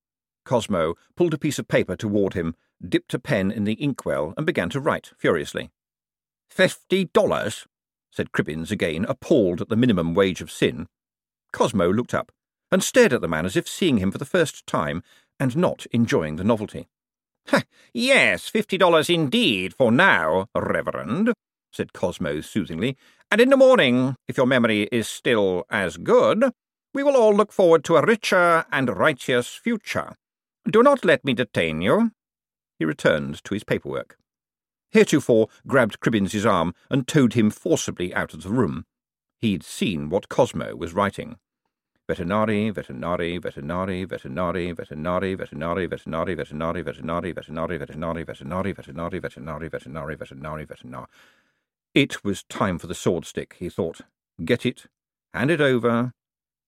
Cosmo 0.46 0.94
pulled 1.16 1.34
a 1.34 1.38
piece 1.38 1.58
of 1.58 1.68
paper 1.68 1.96
toward 1.96 2.32
him, 2.32 2.54
dipped 2.82 3.12
a 3.12 3.18
pen 3.18 3.52
in 3.52 3.64
the 3.64 3.74
inkwell, 3.74 4.32
and 4.38 4.46
began 4.46 4.70
to 4.70 4.80
write 4.80 5.10
furiously. 5.18 5.70
Fifty 6.48 7.04
dollars? 7.04 7.66
said 8.10 8.32
Cribbins 8.32 8.70
again, 8.70 9.04
appalled 9.06 9.60
at 9.60 9.68
the 9.68 9.76
minimum 9.76 10.14
wage 10.14 10.40
of 10.40 10.50
sin. 10.50 10.86
Cosmo 11.52 11.92
looked 11.92 12.14
up 12.14 12.32
and 12.70 12.82
stared 12.82 13.12
at 13.12 13.20
the 13.20 13.28
man 13.28 13.44
as 13.44 13.54
if 13.54 13.68
seeing 13.68 13.98
him 13.98 14.10
for 14.10 14.16
the 14.16 14.24
first 14.24 14.66
time 14.66 15.02
and 15.38 15.58
not 15.58 15.84
enjoying 15.92 16.36
the 16.36 16.44
novelty. 16.44 16.88
Ha! 17.48 17.64
yes, 17.92 18.48
fifty 18.48 18.78
dollars 18.78 19.10
indeed, 19.10 19.74
for 19.74 19.92
now, 19.92 20.46
Reverend, 20.54 21.34
said 21.72 21.92
Cosmo 21.92 22.40
soothingly, 22.40 22.96
and 23.30 23.40
in 23.40 23.50
the 23.50 23.56
morning, 23.56 24.14
if 24.28 24.36
your 24.36 24.46
memory 24.46 24.88
is 24.92 25.08
still 25.08 25.64
as 25.70 25.96
good, 25.96 26.52
we 26.94 27.02
will 27.02 27.16
all 27.16 27.34
look 27.34 27.52
forward 27.52 27.82
to 27.84 27.96
a 27.96 28.04
richer 28.04 28.64
and 28.70 28.96
righteous 28.96 29.48
future. 29.48 30.14
Do 30.70 30.82
not 30.82 31.04
let 31.04 31.24
me 31.24 31.32
detain 31.32 31.80
you. 31.80 32.12
He 32.78 32.84
returned 32.84 33.42
to 33.44 33.54
his 33.54 33.64
paperwork. 33.64 34.16
Heretofore 34.90 35.48
grabbed 35.66 36.00
Cribbins's 36.00 36.44
arm 36.44 36.74
and 36.90 37.08
towed 37.08 37.32
him 37.32 37.50
forcibly 37.50 38.14
out 38.14 38.34
of 38.34 38.42
the 38.42 38.50
room. 38.50 38.84
He'd 39.40 39.64
seen 39.64 40.10
what 40.10 40.28
Cosmo 40.28 40.76
was 40.76 40.92
writing. 40.92 41.36
Vetinari, 42.08 42.72
vetinari, 42.72 43.40
vetinari, 43.40 44.06
vetinari, 44.06 44.74
vetinari, 44.76 45.36
vetinari, 45.36 45.88
vetinari, 45.88 46.36
vetinari, 46.36 46.36
vetinari, 46.36 47.32
vetinari, 47.32 47.78
vetinari, 47.78 48.24
vetinari, 48.24 48.74
vetinari, 48.74 49.22
vetinari, 49.22 49.70
vetinari, 49.70 50.16
vetinari, 50.18 50.66
vetinari. 50.66 51.06
It 51.94 52.24
was 52.24 52.44
time 52.44 52.78
for 52.78 52.86
the 52.86 52.94
sword 52.94 53.26
stick, 53.26 53.56
he 53.58 53.68
thought. 53.68 54.00
Get 54.42 54.64
it, 54.64 54.86
hand 55.34 55.50
it 55.50 55.60
over, 55.60 56.12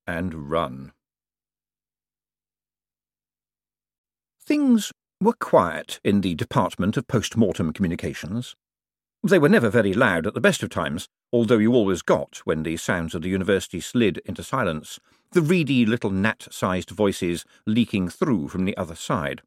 and 0.06 0.50
run. 0.50 0.92
Things 4.42 4.92
were 5.22 5.32
quiet 5.32 5.98
in 6.04 6.20
the 6.20 6.34
Department 6.34 6.98
of 6.98 7.08
Post-Mortem 7.08 7.72
Communications. 7.72 8.54
They 9.22 9.38
were 9.38 9.48
never 9.48 9.70
very 9.70 9.94
loud 9.94 10.26
at 10.26 10.34
the 10.34 10.40
best 10.42 10.62
of 10.62 10.68
times, 10.68 11.08
although 11.32 11.56
you 11.56 11.72
always 11.72 12.02
got, 12.02 12.42
when 12.44 12.62
the 12.62 12.76
sounds 12.76 13.14
of 13.14 13.22
the 13.22 13.30
university 13.30 13.80
slid 13.80 14.18
into 14.26 14.42
silence, 14.42 15.00
the 15.32 15.40
reedy 15.40 15.86
little 15.86 16.10
gnat-sized 16.10 16.90
voices 16.90 17.46
leaking 17.66 18.10
through 18.10 18.48
from 18.48 18.66
the 18.66 18.76
other 18.76 18.94
side. 18.94 19.40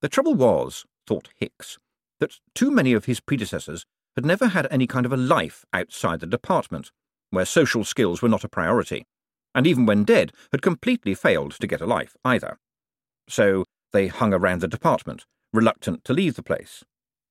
The 0.00 0.08
trouble 0.08 0.34
was, 0.34 0.86
thought 1.06 1.28
Hicks, 1.36 1.78
that 2.20 2.40
too 2.54 2.70
many 2.70 2.94
of 2.94 3.04
his 3.04 3.20
predecessors 3.20 3.84
had 4.16 4.24
never 4.24 4.48
had 4.48 4.66
any 4.70 4.86
kind 4.86 5.06
of 5.06 5.12
a 5.12 5.16
life 5.16 5.64
outside 5.72 6.20
the 6.20 6.26
department, 6.26 6.90
where 7.30 7.44
social 7.44 7.84
skills 7.84 8.22
were 8.22 8.28
not 8.28 8.44
a 8.44 8.48
priority, 8.48 9.06
and 9.54 9.66
even 9.66 9.86
when 9.86 10.04
dead 10.04 10.32
had 10.52 10.62
completely 10.62 11.14
failed 11.14 11.52
to 11.52 11.66
get 11.66 11.80
a 11.80 11.86
life 11.86 12.16
either. 12.24 12.58
So 13.28 13.64
they 13.92 14.08
hung 14.08 14.32
around 14.32 14.60
the 14.60 14.68
department, 14.68 15.24
reluctant 15.52 16.04
to 16.04 16.12
leave 16.12 16.34
the 16.34 16.42
place. 16.42 16.84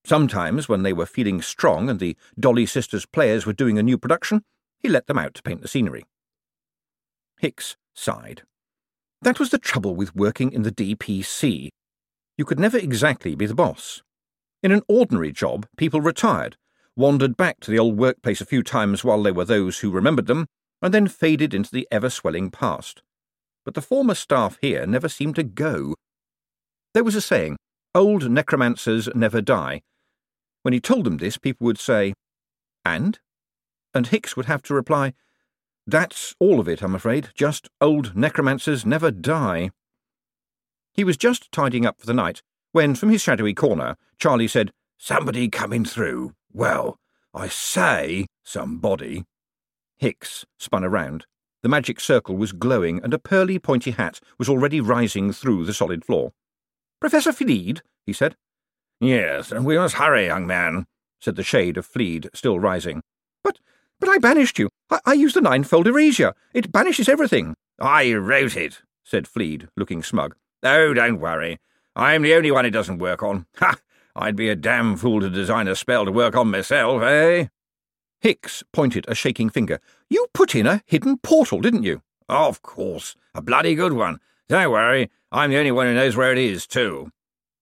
Sometimes, 0.05 0.69
when 0.69 0.83
they 0.83 0.93
were 0.93 1.07
feeling 1.07 1.41
strong 1.41 1.89
and 1.89 1.99
the 1.99 2.15
Dolly 2.39 2.65
Sisters 2.65 3.05
players 3.05 3.45
were 3.45 3.53
doing 3.53 3.79
a 3.79 3.83
new 3.83 3.97
production, 3.97 4.43
he 4.79 4.88
let 4.88 5.07
them 5.07 5.17
out 5.17 5.33
to 5.36 5.41
paint 5.41 5.61
the 5.61 5.67
scenery. 5.67 6.03
Hicks 7.39 7.75
sighed. 7.95 8.43
That 9.21 9.39
was 9.39 9.49
the 9.49 9.57
trouble 9.57 9.95
with 9.95 10.15
working 10.15 10.51
in 10.51 10.61
the 10.61 10.71
DPC. 10.71 11.69
You 12.38 12.45
could 12.45 12.59
never 12.59 12.77
exactly 12.77 13.33
be 13.33 13.47
the 13.47 13.55
boss. 13.55 14.03
In 14.61 14.71
an 14.71 14.83
ordinary 14.88 15.31
job, 15.31 15.67
people 15.77 16.01
retired, 16.01 16.57
wandered 16.95 17.35
back 17.35 17.59
to 17.61 17.71
the 17.71 17.79
old 17.79 17.97
workplace 17.97 18.41
a 18.41 18.45
few 18.45 18.63
times 18.63 19.03
while 19.03 19.21
there 19.21 19.33
were 19.33 19.45
those 19.45 19.79
who 19.79 19.91
remembered 19.91 20.27
them, 20.27 20.47
and 20.81 20.93
then 20.93 21.07
faded 21.07 21.53
into 21.53 21.71
the 21.71 21.87
ever 21.91 22.09
swelling 22.09 22.51
past. 22.51 23.01
But 23.63 23.73
the 23.73 23.81
former 23.81 24.15
staff 24.15 24.57
here 24.61 24.85
never 24.85 25.09
seemed 25.09 25.35
to 25.35 25.43
go. 25.43 25.95
There 26.93 27.03
was 27.03 27.15
a 27.15 27.21
saying, 27.21 27.57
old 27.93 28.29
necromancers 28.29 29.09
never 29.15 29.41
die. 29.41 29.81
When 30.61 30.73
he 30.73 30.79
told 30.79 31.05
them 31.05 31.17
this, 31.17 31.37
people 31.37 31.65
would 31.65 31.79
say, 31.79 32.13
And? 32.83 33.19
And 33.93 34.07
Hicks 34.07 34.35
would 34.35 34.45
have 34.45 34.61
to 34.63 34.73
reply, 34.73 35.13
That's 35.87 36.35
all 36.39 36.59
of 36.59 36.67
it, 36.67 36.81
I'm 36.81 36.95
afraid. 36.95 37.29
Just 37.33 37.69
old 37.81 38.15
necromancers 38.15 38.85
never 38.85 39.11
die. 39.11 39.71
He 40.93 41.03
was 41.03 41.17
just 41.17 41.51
tidying 41.51 41.85
up 41.85 41.99
for 41.99 42.05
the 42.05 42.13
night 42.13 42.41
when, 42.71 42.95
from 42.95 43.09
his 43.09 43.21
shadowy 43.21 43.53
corner, 43.53 43.95
Charlie 44.17 44.47
said, 44.47 44.71
Somebody 44.97 45.49
coming 45.49 45.85
through. 45.85 46.33
Well, 46.56 46.99
I 47.34 47.49
say 47.49 48.28
somebody. 48.41 49.26
Hicks 49.97 50.45
spun 50.58 50.86
around. 50.86 51.26
The 51.64 51.68
magic 51.68 51.99
circle 51.99 52.38
was 52.38 52.53
glowing, 52.53 53.01
and 53.03 53.14
a 53.14 53.20
pearly 53.20 53.60
pointy 53.60 53.91
hat 53.91 54.22
was 54.39 54.47
already 54.47 54.80
rising 54.80 55.34
through 55.34 55.66
the 55.66 55.74
solid 55.74 56.06
floor. 56.06 56.32
Professor 57.01 57.34
Flead, 57.34 57.82
he 58.06 58.14
said. 58.14 58.38
Yes, 59.01 59.51
we 59.51 59.78
must 59.78 59.95
hurry, 59.95 60.28
young 60.28 60.47
man, 60.47 60.86
said 61.20 61.36
the 61.36 61.43
shade 61.43 61.76
of 61.76 61.86
Flead, 61.86 62.30
still 62.34 62.58
rising. 62.58 63.01
But 63.43 63.60
but 63.99 64.08
I 64.08 64.18
banished 64.18 64.58
you. 64.58 64.70
I, 64.89 64.99
I 65.06 65.14
used 65.14 65.36
the 65.36 65.41
ninefold 65.41 65.88
erasure. 65.88 66.34
It 66.53 66.72
banishes 66.72 67.10
everything. 67.10 67.56
I 67.82 68.14
wrote 68.14 68.56
it, 68.56 68.82
said 69.03 69.28
Flead, 69.28 69.68
looking 69.76 70.03
smug. 70.03 70.38
Oh, 70.64 70.93
don't 70.93 71.20
worry. 71.20 71.60
I'm 71.97 72.22
the 72.22 72.34
only 72.34 72.51
one 72.51 72.66
it 72.66 72.72
doesn't 72.72 72.99
work 72.99 73.24
on. 73.24 73.45
Ha! 73.58 73.76
I'd 74.16 74.36
be 74.36 74.49
a 74.49 74.55
damn 74.55 74.95
fool 74.95 75.20
to 75.20 75.30
design 75.30 75.68
a 75.68 75.76
spell 75.76 76.05
to 76.05 76.11
work 76.11 76.36
on 76.36 76.49
myself, 76.49 77.01
eh? 77.03 77.47
Hicks 78.22 78.63
pointed 78.72 79.05
a 79.07 79.16
shaking 79.16 79.49
finger. 79.49 79.80
You 80.09 80.28
put 80.34 80.55
in 80.55 80.66
a 80.66 80.82
hidden 80.86 81.18
portal, 81.18 81.59
didn't 81.59 81.84
you? 81.84 82.01
Of 82.30 82.61
course. 82.61 83.16
A 83.34 83.41
bloody 83.41 83.76
good 83.76 83.93
one. 83.93 84.20
Don't 84.47 84.72
worry. 84.72 85.11
I'm 85.32 85.51
the 85.51 85.57
only 85.57 85.72
one 85.72 85.88
who 85.88 85.93
knows 85.93 86.16
where 86.16 86.32
it 86.32 86.38
is, 86.38 86.66
too. 86.66 87.11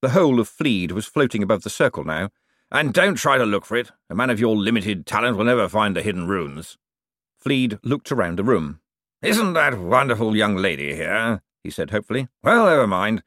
The 0.01 0.10
whole 0.10 0.39
of 0.39 0.47
Flead 0.47 0.91
was 0.91 1.06
floating 1.06 1.41
above 1.41 1.64
the 1.64 1.70
circle 1.70 2.04
now. 2.04 2.30
And 2.72 2.93
don't 2.93 3.16
try 3.16 3.38
to 3.38 3.45
look 3.45 3.66
for 3.66 3.78
it. 3.78 3.91
A 4.10 4.16
man 4.16 4.30
of 4.30 4.39
your 4.39 4.56
limited 4.56 5.06
talent 5.06 5.38
will 5.38 5.45
never 5.45 5.68
find 5.68 5.95
the 5.95 6.01
hidden 6.01 6.28
runes. 6.28 6.78
Flead 7.39 7.80
looked 7.84 8.12
around 8.12 8.38
the 8.38 8.43
room. 8.43 8.80
Isn't 9.22 9.54
that 9.54 9.80
wonderful 9.80 10.36
young 10.36 10.56
lady 10.56 10.95
here? 10.95 11.41
he 11.64 11.70
said 11.70 11.91
hopefully. 11.91 12.28
Well, 12.43 12.66
never 12.66 12.88
mind. 12.88 13.24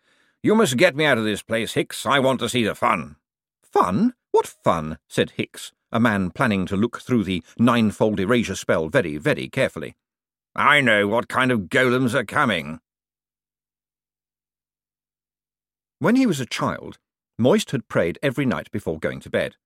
You 0.47 0.55
must 0.55 0.77
get 0.77 0.95
me 0.95 1.05
out 1.05 1.19
of 1.19 1.25
this 1.25 1.43
place, 1.43 1.75
Hicks. 1.75 2.07
I 2.07 2.21
want 2.21 2.39
to 2.39 2.49
see 2.49 2.63
the 2.63 2.77
fun. 2.77 3.17
Fun? 3.65 4.15
What 4.31 4.47
fun? 4.47 4.99
said 5.09 5.33
Hicks, 5.33 5.73
a 5.91 5.99
man 5.99 6.31
planning 6.31 6.67
to 6.67 6.77
look 6.77 7.01
through 7.01 7.25
the 7.25 7.43
ninefold 7.59 8.21
erasure 8.21 8.55
spell 8.55 8.89
very, 8.89 9.17
very 9.17 9.49
carefully. 9.49 9.97
I 10.55 10.81
know 10.81 11.09
what 11.09 11.27
kind 11.27 11.51
of 11.51 11.63
golems 11.63 12.15
are 12.15 12.25
coming. 12.25 12.79
When 15.99 16.15
he 16.15 16.27
was 16.27 16.39
a 16.39 16.47
child, 16.47 16.99
Moist 17.37 17.73
had 17.73 17.89
prayed 17.89 18.21
every 18.23 18.47
night 18.47 18.71
before 18.71 19.01
going 19.01 19.19
to 19.23 19.31
bed. 19.31 19.57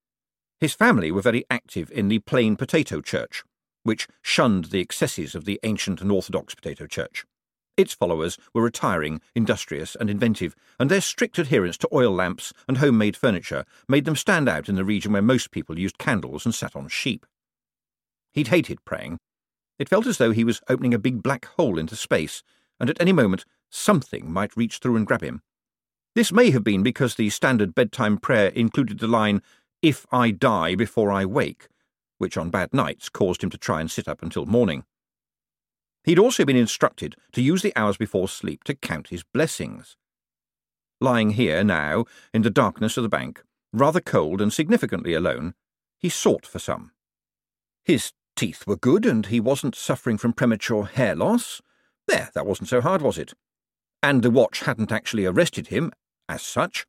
His 0.60 0.72
family 0.72 1.12
were 1.12 1.20
very 1.20 1.44
active 1.50 1.92
in 1.92 2.08
the 2.08 2.20
Plain 2.20 2.56
Potato 2.56 3.02
Church, 3.02 3.44
which 3.82 4.08
shunned 4.22 4.70
the 4.70 4.80
excesses 4.80 5.34
of 5.34 5.44
the 5.44 5.60
ancient 5.62 6.00
and 6.00 6.10
orthodox 6.10 6.54
potato 6.54 6.86
church. 6.86 7.26
Its 7.76 7.94
followers 7.94 8.36
were 8.52 8.62
retiring, 8.62 9.20
industrious, 9.34 9.96
and 9.96 10.10
inventive, 10.10 10.54
and 10.78 10.90
their 10.90 11.00
strict 11.00 11.38
adherence 11.38 11.78
to 11.78 11.88
oil 11.92 12.12
lamps 12.12 12.52
and 12.68 12.78
homemade 12.78 13.16
furniture 13.16 13.64
made 13.88 14.04
them 14.04 14.16
stand 14.16 14.48
out 14.48 14.68
in 14.68 14.74
the 14.74 14.84
region 14.84 15.12
where 15.12 15.22
most 15.22 15.50
people 15.50 15.78
used 15.78 15.98
candles 15.98 16.44
and 16.44 16.54
sat 16.54 16.76
on 16.76 16.88
sheep. 16.88 17.24
He'd 18.32 18.48
hated 18.48 18.84
praying. 18.84 19.18
It 19.78 19.88
felt 19.88 20.06
as 20.06 20.18
though 20.18 20.32
he 20.32 20.44
was 20.44 20.60
opening 20.68 20.92
a 20.92 20.98
big 20.98 21.22
black 21.22 21.46
hole 21.56 21.78
into 21.78 21.96
space, 21.96 22.42
and 22.78 22.90
at 22.90 23.00
any 23.00 23.12
moment 23.12 23.44
something 23.70 24.30
might 24.30 24.56
reach 24.56 24.78
through 24.78 24.96
and 24.96 25.06
grab 25.06 25.22
him. 25.22 25.42
This 26.14 26.32
may 26.32 26.50
have 26.50 26.64
been 26.64 26.82
because 26.82 27.14
the 27.14 27.30
standard 27.30 27.74
bedtime 27.74 28.18
prayer 28.18 28.48
included 28.48 28.98
the 28.98 29.06
line, 29.06 29.42
If 29.80 30.06
I 30.12 30.32
die 30.32 30.74
before 30.74 31.10
I 31.10 31.24
wake, 31.24 31.68
which 32.18 32.36
on 32.36 32.50
bad 32.50 32.74
nights 32.74 33.08
caused 33.08 33.42
him 33.42 33.50
to 33.50 33.58
try 33.58 33.80
and 33.80 33.90
sit 33.90 34.08
up 34.08 34.22
until 34.22 34.44
morning. 34.44 34.84
He'd 36.04 36.18
also 36.18 36.44
been 36.44 36.56
instructed 36.56 37.16
to 37.32 37.42
use 37.42 37.62
the 37.62 37.72
hours 37.76 37.96
before 37.96 38.28
sleep 38.28 38.64
to 38.64 38.74
count 38.74 39.08
his 39.08 39.22
blessings. 39.22 39.96
Lying 41.00 41.30
here 41.30 41.62
now, 41.62 42.04
in 42.32 42.42
the 42.42 42.50
darkness 42.50 42.96
of 42.96 43.02
the 43.02 43.08
bank, 43.08 43.42
rather 43.72 44.00
cold 44.00 44.40
and 44.40 44.52
significantly 44.52 45.14
alone, 45.14 45.54
he 45.98 46.08
sought 46.08 46.46
for 46.46 46.58
some. 46.58 46.92
His 47.84 48.12
teeth 48.36 48.66
were 48.66 48.76
good, 48.76 49.04
and 49.04 49.26
he 49.26 49.40
wasn't 49.40 49.74
suffering 49.74 50.16
from 50.16 50.32
premature 50.32 50.86
hair 50.86 51.14
loss. 51.14 51.60
There, 52.06 52.30
that 52.34 52.46
wasn't 52.46 52.68
so 52.68 52.80
hard, 52.80 53.02
was 53.02 53.18
it? 53.18 53.34
And 54.02 54.22
the 54.22 54.30
watch 54.30 54.60
hadn't 54.60 54.92
actually 54.92 55.26
arrested 55.26 55.68
him, 55.68 55.92
as 56.28 56.42
such. 56.42 56.86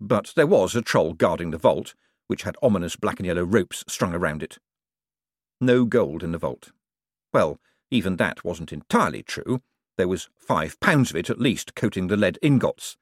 But 0.00 0.32
there 0.36 0.46
was 0.46 0.76
a 0.76 0.82
troll 0.82 1.12
guarding 1.12 1.50
the 1.50 1.58
vault, 1.58 1.94
which 2.28 2.42
had 2.42 2.56
ominous 2.62 2.96
black 2.96 3.18
and 3.18 3.26
yellow 3.26 3.44
ropes 3.44 3.84
strung 3.88 4.14
around 4.14 4.42
it. 4.42 4.58
No 5.60 5.84
gold 5.84 6.22
in 6.22 6.32
the 6.32 6.38
vault. 6.38 6.70
Well, 7.32 7.58
even 7.90 8.16
that 8.16 8.44
wasn't 8.44 8.72
entirely 8.72 9.22
true. 9.22 9.62
There 9.96 10.08
was 10.08 10.28
five 10.36 10.78
pounds 10.80 11.10
of 11.10 11.16
it 11.16 11.30
at 11.30 11.40
least 11.40 11.74
coating 11.74 12.08
the 12.08 12.16
lead 12.16 12.38
ingots. 12.42 12.96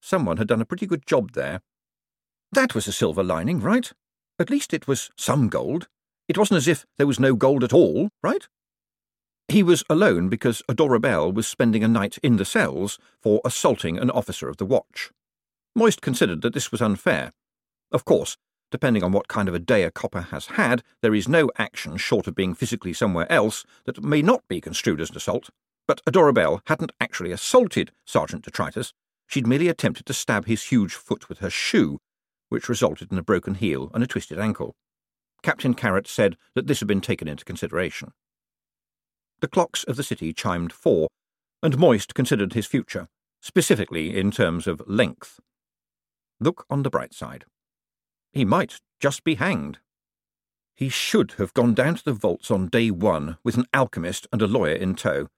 Someone 0.00 0.36
had 0.36 0.48
done 0.48 0.60
a 0.60 0.66
pretty 0.66 0.86
good 0.86 1.06
job 1.06 1.32
there. 1.32 1.60
That 2.52 2.74
was 2.74 2.86
a 2.86 2.92
silver 2.92 3.22
lining, 3.22 3.60
right? 3.60 3.92
At 4.38 4.50
least 4.50 4.72
it 4.72 4.88
was 4.88 5.10
some 5.16 5.48
gold. 5.48 5.88
It 6.28 6.38
wasn't 6.38 6.58
as 6.58 6.68
if 6.68 6.86
there 6.96 7.06
was 7.06 7.20
no 7.20 7.34
gold 7.34 7.64
at 7.64 7.72
all, 7.72 8.10
right? 8.22 8.48
He 9.48 9.62
was 9.62 9.82
alone 9.90 10.28
because 10.28 10.62
Adora 10.68 11.00
Belle 11.00 11.32
was 11.32 11.48
spending 11.48 11.82
a 11.82 11.88
night 11.88 12.18
in 12.22 12.36
the 12.36 12.44
cells 12.44 12.98
for 13.20 13.40
assaulting 13.44 13.98
an 13.98 14.10
officer 14.10 14.48
of 14.48 14.58
the 14.58 14.64
watch. 14.64 15.10
Moist 15.74 16.00
considered 16.00 16.42
that 16.42 16.54
this 16.54 16.70
was 16.70 16.80
unfair. 16.80 17.32
Of 17.90 18.04
course, 18.04 18.36
Depending 18.70 19.02
on 19.02 19.12
what 19.12 19.28
kind 19.28 19.48
of 19.48 19.54
a 19.54 19.58
day 19.58 19.82
a 19.82 19.90
copper 19.90 20.20
has 20.20 20.46
had, 20.46 20.82
there 21.02 21.14
is 21.14 21.28
no 21.28 21.50
action 21.58 21.96
short 21.96 22.26
of 22.26 22.34
being 22.34 22.54
physically 22.54 22.92
somewhere 22.92 23.30
else 23.30 23.64
that 23.84 24.02
may 24.02 24.22
not 24.22 24.46
be 24.48 24.60
construed 24.60 25.00
as 25.00 25.10
an 25.10 25.16
assault. 25.16 25.50
But 25.88 26.02
Adora 26.04 26.32
Belle 26.32 26.62
hadn't 26.66 26.92
actually 27.00 27.32
assaulted 27.32 27.90
Sergeant 28.04 28.44
Detritus. 28.44 28.92
She'd 29.26 29.46
merely 29.46 29.68
attempted 29.68 30.06
to 30.06 30.14
stab 30.14 30.46
his 30.46 30.64
huge 30.64 30.94
foot 30.94 31.28
with 31.28 31.38
her 31.38 31.50
shoe, 31.50 31.98
which 32.48 32.68
resulted 32.68 33.10
in 33.10 33.18
a 33.18 33.22
broken 33.22 33.54
heel 33.54 33.90
and 33.92 34.04
a 34.04 34.06
twisted 34.06 34.38
ankle. 34.38 34.74
Captain 35.42 35.74
Carrot 35.74 36.06
said 36.06 36.36
that 36.54 36.66
this 36.66 36.80
had 36.80 36.88
been 36.88 37.00
taken 37.00 37.26
into 37.26 37.44
consideration. 37.44 38.12
The 39.40 39.48
clocks 39.48 39.84
of 39.84 39.96
the 39.96 40.02
city 40.02 40.32
chimed 40.32 40.72
four, 40.72 41.08
and 41.62 41.78
Moist 41.78 42.14
considered 42.14 42.52
his 42.52 42.66
future, 42.66 43.08
specifically 43.40 44.16
in 44.16 44.30
terms 44.30 44.66
of 44.66 44.82
length. 44.86 45.40
Look 46.38 46.66
on 46.70 46.82
the 46.82 46.90
bright 46.90 47.14
side. 47.14 47.46
He 48.32 48.44
might 48.44 48.80
just 49.00 49.24
be 49.24 49.36
hanged. 49.36 49.78
He 50.74 50.88
should 50.88 51.32
have 51.32 51.52
gone 51.52 51.74
down 51.74 51.96
to 51.96 52.04
the 52.04 52.12
vaults 52.12 52.50
on 52.50 52.68
day 52.68 52.90
one 52.90 53.36
with 53.44 53.56
an 53.56 53.66
alchemist 53.74 54.26
and 54.32 54.40
a 54.40 54.46
lawyer 54.46 54.74
in 54.74 54.94
tow. 54.94 55.28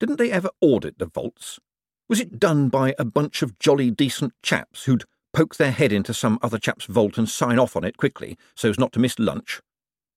Didn't 0.00 0.16
they 0.16 0.32
ever 0.32 0.50
audit 0.60 0.98
the 0.98 1.06
vaults? 1.06 1.60
Was 2.08 2.20
it 2.20 2.40
done 2.40 2.68
by 2.68 2.94
a 2.98 3.04
bunch 3.04 3.42
of 3.42 3.58
jolly 3.58 3.90
decent 3.90 4.32
chaps 4.42 4.84
who'd 4.84 5.04
poke 5.32 5.56
their 5.56 5.70
head 5.70 5.92
into 5.92 6.12
some 6.12 6.38
other 6.42 6.58
chap's 6.58 6.86
vault 6.86 7.16
and 7.16 7.28
sign 7.28 7.58
off 7.58 7.76
on 7.76 7.84
it 7.84 7.96
quickly 7.96 8.36
so 8.56 8.70
as 8.70 8.78
not 8.78 8.92
to 8.92 8.98
miss 8.98 9.18
lunch? 9.18 9.60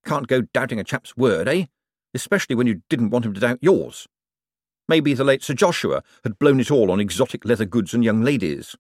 Can't 0.04 0.28
go 0.28 0.42
doubting 0.42 0.80
a 0.80 0.84
chap's 0.84 1.16
word, 1.16 1.48
eh? 1.48 1.66
Especially 2.14 2.56
when 2.56 2.68
you 2.68 2.82
didn't 2.90 3.12
want 3.12 3.26
him 3.26 3.34
to 3.34 3.40
doubt 3.40 3.60
yours. 3.62 4.08
Maybe 4.88 5.14
the 5.14 5.24
late 5.24 5.44
Sir 5.44 5.54
Joshua 5.54 6.04
had 6.24 6.40
blown 6.40 6.60
it 6.60 6.72
all 6.72 6.92
on 6.92 7.00
exotic 7.00 7.46
leather 7.46 7.66
goods 7.66 7.94
and 7.94 8.04
young 8.04 8.24
ladies. 8.24 8.76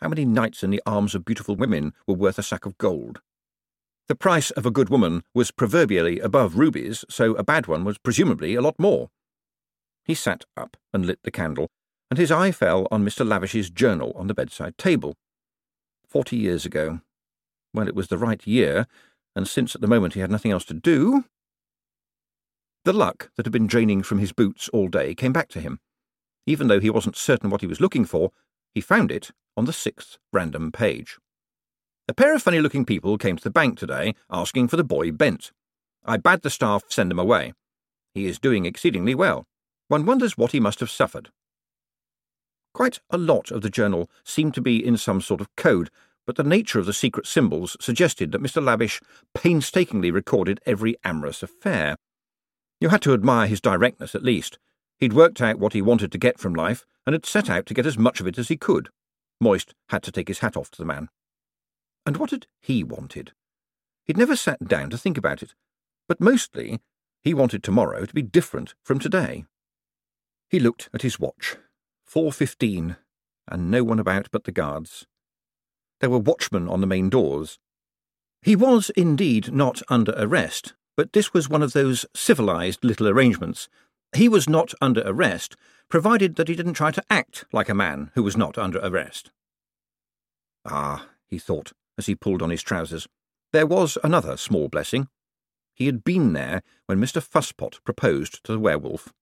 How 0.00 0.08
many 0.08 0.24
knights 0.24 0.62
in 0.62 0.70
the 0.70 0.82
arms 0.84 1.14
of 1.14 1.24
beautiful 1.24 1.56
women 1.56 1.94
were 2.06 2.14
worth 2.14 2.38
a 2.38 2.42
sack 2.42 2.66
of 2.66 2.76
gold? 2.76 3.20
The 4.08 4.14
price 4.14 4.50
of 4.52 4.66
a 4.66 4.70
good 4.70 4.90
woman 4.90 5.24
was 5.34 5.50
proverbially 5.50 6.20
above 6.20 6.56
rubies, 6.56 7.04
so 7.08 7.34
a 7.34 7.42
bad 7.42 7.66
one 7.66 7.82
was 7.82 7.98
presumably 7.98 8.54
a 8.54 8.60
lot 8.60 8.78
more. 8.78 9.10
He 10.04 10.14
sat 10.14 10.44
up 10.56 10.76
and 10.92 11.06
lit 11.06 11.20
the 11.22 11.30
candle, 11.30 11.70
and 12.10 12.18
his 12.18 12.30
eye 12.30 12.52
fell 12.52 12.86
on 12.90 13.04
Mr. 13.04 13.26
Lavish's 13.26 13.70
journal 13.70 14.12
on 14.14 14.26
the 14.26 14.34
bedside 14.34 14.78
table. 14.78 15.16
Forty 16.06 16.36
years 16.36 16.64
ago. 16.64 17.00
Well, 17.74 17.88
it 17.88 17.96
was 17.96 18.08
the 18.08 18.18
right 18.18 18.46
year, 18.46 18.86
and 19.34 19.48
since 19.48 19.74
at 19.74 19.80
the 19.80 19.88
moment 19.88 20.14
he 20.14 20.20
had 20.20 20.30
nothing 20.30 20.52
else 20.52 20.64
to 20.66 20.74
do. 20.74 21.24
The 22.84 22.92
luck 22.92 23.30
that 23.36 23.46
had 23.46 23.52
been 23.52 23.66
draining 23.66 24.02
from 24.02 24.18
his 24.18 24.32
boots 24.32 24.68
all 24.68 24.88
day 24.88 25.14
came 25.14 25.32
back 25.32 25.48
to 25.48 25.60
him. 25.60 25.80
Even 26.46 26.68
though 26.68 26.78
he 26.78 26.90
wasn't 26.90 27.16
certain 27.16 27.50
what 27.50 27.60
he 27.62 27.66
was 27.66 27.80
looking 27.80 28.04
for, 28.04 28.30
he 28.76 28.82
found 28.82 29.10
it 29.10 29.30
on 29.56 29.64
the 29.64 29.72
sixth 29.72 30.18
random 30.34 30.70
page. 30.70 31.16
A 32.08 32.12
pair 32.12 32.34
of 32.34 32.42
funny 32.42 32.60
looking 32.60 32.84
people 32.84 33.16
came 33.16 33.34
to 33.34 33.42
the 33.42 33.48
bank 33.48 33.78
today 33.78 34.14
asking 34.30 34.68
for 34.68 34.76
the 34.76 34.84
boy 34.84 35.10
Bent. 35.10 35.50
I 36.04 36.18
bade 36.18 36.42
the 36.42 36.50
staff 36.50 36.84
send 36.90 37.10
him 37.10 37.18
away. 37.18 37.54
He 38.12 38.26
is 38.26 38.38
doing 38.38 38.66
exceedingly 38.66 39.14
well. 39.14 39.46
One 39.88 40.04
wonders 40.04 40.36
what 40.36 40.52
he 40.52 40.60
must 40.60 40.80
have 40.80 40.90
suffered. 40.90 41.30
Quite 42.74 43.00
a 43.08 43.16
lot 43.16 43.50
of 43.50 43.62
the 43.62 43.70
journal 43.70 44.10
seemed 44.22 44.52
to 44.52 44.60
be 44.60 44.84
in 44.86 44.98
some 44.98 45.22
sort 45.22 45.40
of 45.40 45.56
code, 45.56 45.88
but 46.26 46.36
the 46.36 46.44
nature 46.44 46.78
of 46.78 46.84
the 46.84 46.92
secret 46.92 47.26
symbols 47.26 47.78
suggested 47.80 48.30
that 48.32 48.42
Mr. 48.42 48.62
Lavish 48.62 49.00
painstakingly 49.32 50.10
recorded 50.10 50.60
every 50.66 50.96
amorous 51.02 51.42
affair. 51.42 51.96
You 52.78 52.90
had 52.90 53.00
to 53.02 53.14
admire 53.14 53.46
his 53.46 53.62
directness 53.62 54.14
at 54.14 54.22
least. 54.22 54.58
He'd 54.98 55.12
worked 55.12 55.40
out 55.40 55.58
what 55.58 55.72
he 55.72 55.82
wanted 55.82 56.10
to 56.12 56.18
get 56.18 56.38
from 56.38 56.54
life, 56.54 56.86
and 57.06 57.12
had 57.12 57.26
set 57.26 57.48
out 57.50 57.66
to 57.66 57.74
get 57.74 57.86
as 57.86 57.98
much 57.98 58.20
of 58.20 58.26
it 58.26 58.38
as 58.38 58.48
he 58.48 58.56
could. 58.56 58.88
Moist 59.40 59.74
had 59.90 60.02
to 60.04 60.12
take 60.12 60.28
his 60.28 60.38
hat 60.40 60.56
off 60.56 60.70
to 60.72 60.78
the 60.78 60.86
man. 60.86 61.08
And 62.04 62.16
what 62.16 62.30
had 62.30 62.46
he 62.60 62.82
wanted? 62.82 63.32
He'd 64.04 64.16
never 64.16 64.36
sat 64.36 64.66
down 64.66 64.90
to 64.90 64.98
think 64.98 65.18
about 65.18 65.42
it, 65.42 65.54
but 66.08 66.20
mostly 66.20 66.80
he 67.22 67.34
wanted 67.34 67.62
tomorrow 67.62 68.06
to 68.06 68.14
be 68.14 68.22
different 68.22 68.74
from 68.82 68.98
today. 68.98 69.44
He 70.48 70.60
looked 70.60 70.88
at 70.94 71.02
his 71.02 71.18
watch. 71.18 71.56
Four 72.04 72.32
fifteen, 72.32 72.96
and 73.48 73.70
no 73.70 73.82
one 73.82 73.98
about 73.98 74.28
but 74.30 74.44
the 74.44 74.52
guards. 74.52 75.06
There 76.00 76.10
were 76.10 76.18
watchmen 76.18 76.68
on 76.68 76.80
the 76.80 76.86
main 76.86 77.10
doors. 77.10 77.58
He 78.42 78.54
was 78.54 78.90
indeed 78.90 79.52
not 79.52 79.82
under 79.88 80.14
arrest, 80.16 80.74
but 80.96 81.12
this 81.12 81.34
was 81.34 81.48
one 81.48 81.62
of 81.62 81.72
those 81.72 82.06
civilized 82.14 82.84
little 82.84 83.08
arrangements. 83.08 83.68
He 84.14 84.28
was 84.28 84.48
not 84.48 84.72
under 84.80 85.02
arrest, 85.04 85.56
provided 85.88 86.36
that 86.36 86.48
he 86.48 86.54
didn't 86.54 86.74
try 86.74 86.90
to 86.90 87.02
act 87.10 87.44
like 87.52 87.68
a 87.68 87.74
man 87.74 88.10
who 88.14 88.22
was 88.22 88.36
not 88.36 88.58
under 88.58 88.78
arrest. 88.78 89.30
Ah, 90.64 91.06
he 91.26 91.38
thought, 91.38 91.72
as 91.98 92.06
he 92.06 92.14
pulled 92.14 92.42
on 92.42 92.50
his 92.50 92.62
trousers, 92.62 93.06
there 93.52 93.66
was 93.66 93.96
another 94.02 94.36
small 94.36 94.68
blessing. 94.68 95.08
He 95.74 95.86
had 95.86 96.04
been 96.04 96.32
there 96.32 96.62
when 96.86 96.98
Mr. 96.98 97.22
Fusspot 97.22 97.82
proposed 97.84 98.42
to 98.44 98.52
the 98.52 98.58
werewolf, 98.58 99.12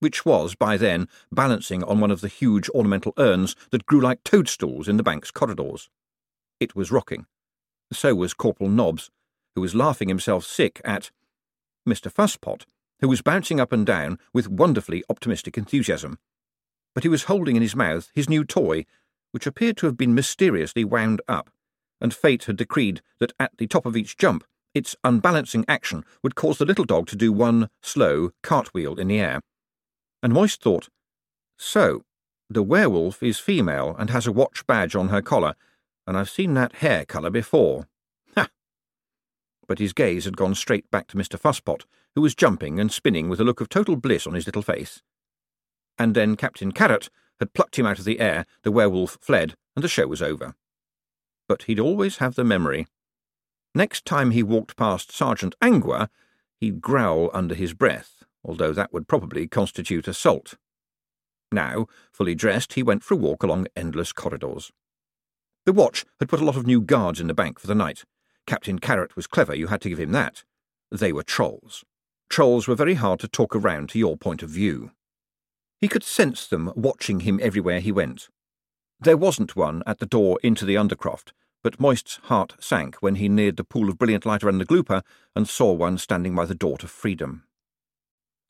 which 0.00 0.24
was, 0.24 0.54
by 0.54 0.76
then, 0.76 1.08
balancing 1.30 1.82
on 1.84 2.00
one 2.00 2.10
of 2.10 2.20
the 2.20 2.28
huge 2.28 2.68
ornamental 2.70 3.12
urns 3.18 3.54
that 3.70 3.86
grew 3.86 4.00
like 4.00 4.24
toadstools 4.24 4.88
in 4.88 4.96
the 4.96 5.02
bank's 5.02 5.30
corridors. 5.30 5.90
It 6.60 6.74
was 6.74 6.90
rocking. 6.90 7.26
So 7.92 8.14
was 8.14 8.34
Corporal 8.34 8.70
Nobbs, 8.70 9.10
who 9.54 9.60
was 9.60 9.74
laughing 9.74 10.08
himself 10.08 10.44
sick 10.44 10.80
at 10.84 11.10
Mr. 11.88 12.12
Fusspot 12.12 12.64
who 13.00 13.08
was 13.08 13.22
bouncing 13.22 13.60
up 13.60 13.72
and 13.72 13.86
down 13.86 14.18
with 14.32 14.48
wonderfully 14.48 15.04
optimistic 15.08 15.56
enthusiasm. 15.56 16.18
But 16.94 17.04
he 17.04 17.08
was 17.08 17.24
holding 17.24 17.56
in 17.56 17.62
his 17.62 17.76
mouth 17.76 18.10
his 18.14 18.28
new 18.28 18.44
toy, 18.44 18.84
which 19.32 19.46
appeared 19.46 19.76
to 19.78 19.86
have 19.86 19.96
been 19.96 20.14
mysteriously 20.14 20.84
wound 20.84 21.20
up, 21.28 21.50
and 22.00 22.14
fate 22.14 22.44
had 22.44 22.56
decreed 22.56 23.00
that 23.20 23.32
at 23.38 23.52
the 23.58 23.66
top 23.66 23.86
of 23.86 23.96
each 23.96 24.16
jump 24.16 24.44
its 24.74 24.94
unbalancing 25.02 25.64
action 25.66 26.04
would 26.22 26.34
cause 26.34 26.58
the 26.58 26.64
little 26.64 26.84
dog 26.84 27.06
to 27.08 27.16
do 27.16 27.32
one 27.32 27.68
slow 27.82 28.30
cartwheel 28.42 28.98
in 28.98 29.08
the 29.08 29.18
air. 29.18 29.40
And 30.22 30.32
Moist 30.32 30.62
thought, 30.62 30.88
So, 31.56 32.04
the 32.50 32.62
werewolf 32.62 33.22
is 33.22 33.38
female 33.38 33.94
and 33.98 34.10
has 34.10 34.26
a 34.26 34.32
watch 34.32 34.66
badge 34.66 34.94
on 34.94 35.08
her 35.08 35.22
collar, 35.22 35.54
and 36.06 36.16
I've 36.16 36.30
seen 36.30 36.54
that 36.54 36.76
hair 36.76 37.04
colour 37.04 37.30
before. 37.30 37.86
But 39.68 39.78
his 39.78 39.92
gaze 39.92 40.24
had 40.24 40.36
gone 40.36 40.56
straight 40.56 40.90
back 40.90 41.06
to 41.08 41.16
Mr. 41.16 41.38
Fusspot, 41.38 41.84
who 42.14 42.22
was 42.22 42.34
jumping 42.34 42.80
and 42.80 42.90
spinning 42.90 43.28
with 43.28 43.40
a 43.40 43.44
look 43.44 43.60
of 43.60 43.68
total 43.68 43.94
bliss 43.94 44.26
on 44.26 44.34
his 44.34 44.46
little 44.46 44.62
face. 44.62 45.02
And 45.98 46.14
then 46.16 46.36
Captain 46.36 46.72
Carrot 46.72 47.10
had 47.38 47.52
plucked 47.52 47.78
him 47.78 47.86
out 47.86 47.98
of 47.98 48.04
the 48.04 48.18
air, 48.18 48.46
the 48.62 48.72
werewolf 48.72 49.18
fled, 49.20 49.54
and 49.76 49.84
the 49.84 49.88
show 49.88 50.06
was 50.06 50.22
over. 50.22 50.54
But 51.46 51.64
he'd 51.64 51.78
always 51.78 52.16
have 52.16 52.34
the 52.34 52.44
memory. 52.44 52.86
Next 53.74 54.04
time 54.04 54.32
he 54.32 54.42
walked 54.42 54.76
past 54.76 55.12
Sergeant 55.12 55.54
Angua, 55.60 56.08
he'd 56.58 56.80
growl 56.80 57.30
under 57.32 57.54
his 57.54 57.74
breath, 57.74 58.24
although 58.42 58.72
that 58.72 58.92
would 58.92 59.06
probably 59.06 59.46
constitute 59.46 60.08
assault. 60.08 60.54
Now, 61.52 61.86
fully 62.10 62.34
dressed, 62.34 62.74
he 62.74 62.82
went 62.82 63.02
for 63.04 63.14
a 63.14 63.18
walk 63.18 63.42
along 63.42 63.68
endless 63.76 64.12
corridors. 64.12 64.72
The 65.64 65.72
watch 65.72 66.04
had 66.18 66.28
put 66.28 66.40
a 66.40 66.44
lot 66.44 66.56
of 66.56 66.66
new 66.66 66.80
guards 66.80 67.20
in 67.20 67.26
the 67.26 67.34
bank 67.34 67.58
for 67.58 67.66
the 67.66 67.74
night. 67.74 68.04
Captain 68.48 68.78
Carrot 68.78 69.14
was 69.14 69.26
clever, 69.26 69.54
you 69.54 69.66
had 69.66 69.82
to 69.82 69.90
give 69.90 70.00
him 70.00 70.12
that. 70.12 70.42
They 70.90 71.12
were 71.12 71.22
trolls. 71.22 71.84
Trolls 72.30 72.66
were 72.66 72.74
very 72.74 72.94
hard 72.94 73.20
to 73.20 73.28
talk 73.28 73.54
around 73.54 73.90
to 73.90 73.98
your 73.98 74.16
point 74.16 74.42
of 74.42 74.48
view. 74.48 74.92
He 75.82 75.86
could 75.86 76.02
sense 76.02 76.46
them 76.46 76.72
watching 76.74 77.20
him 77.20 77.38
everywhere 77.42 77.80
he 77.80 77.92
went. 77.92 78.30
There 78.98 79.18
wasn't 79.18 79.54
one 79.54 79.82
at 79.86 79.98
the 79.98 80.06
door 80.06 80.38
into 80.42 80.64
the 80.64 80.76
Undercroft, 80.76 81.32
but 81.62 81.78
Moist's 81.78 82.20
heart 82.24 82.56
sank 82.58 82.96
when 83.00 83.16
he 83.16 83.28
neared 83.28 83.58
the 83.58 83.64
pool 83.64 83.90
of 83.90 83.98
brilliant 83.98 84.24
light 84.24 84.42
around 84.42 84.58
the 84.58 84.64
glooper 84.66 85.02
and 85.36 85.46
saw 85.46 85.70
one 85.74 85.98
standing 85.98 86.34
by 86.34 86.46
the 86.46 86.54
door 86.54 86.78
to 86.78 86.88
freedom. 86.88 87.44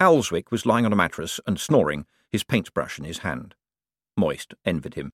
Owlswick 0.01 0.53
was 0.53 0.65
lying 0.65 0.87
on 0.87 0.93
a 0.93 0.97
mattress 0.97 1.41
and 1.45 1.59
snoring, 1.59 2.07
his 2.31 2.45
paintbrush 2.45 3.01
in 3.01 3.05
his 3.05 3.19
hand. 3.19 3.57
Moist 4.17 4.55
envied 4.65 4.95
him. 4.95 5.11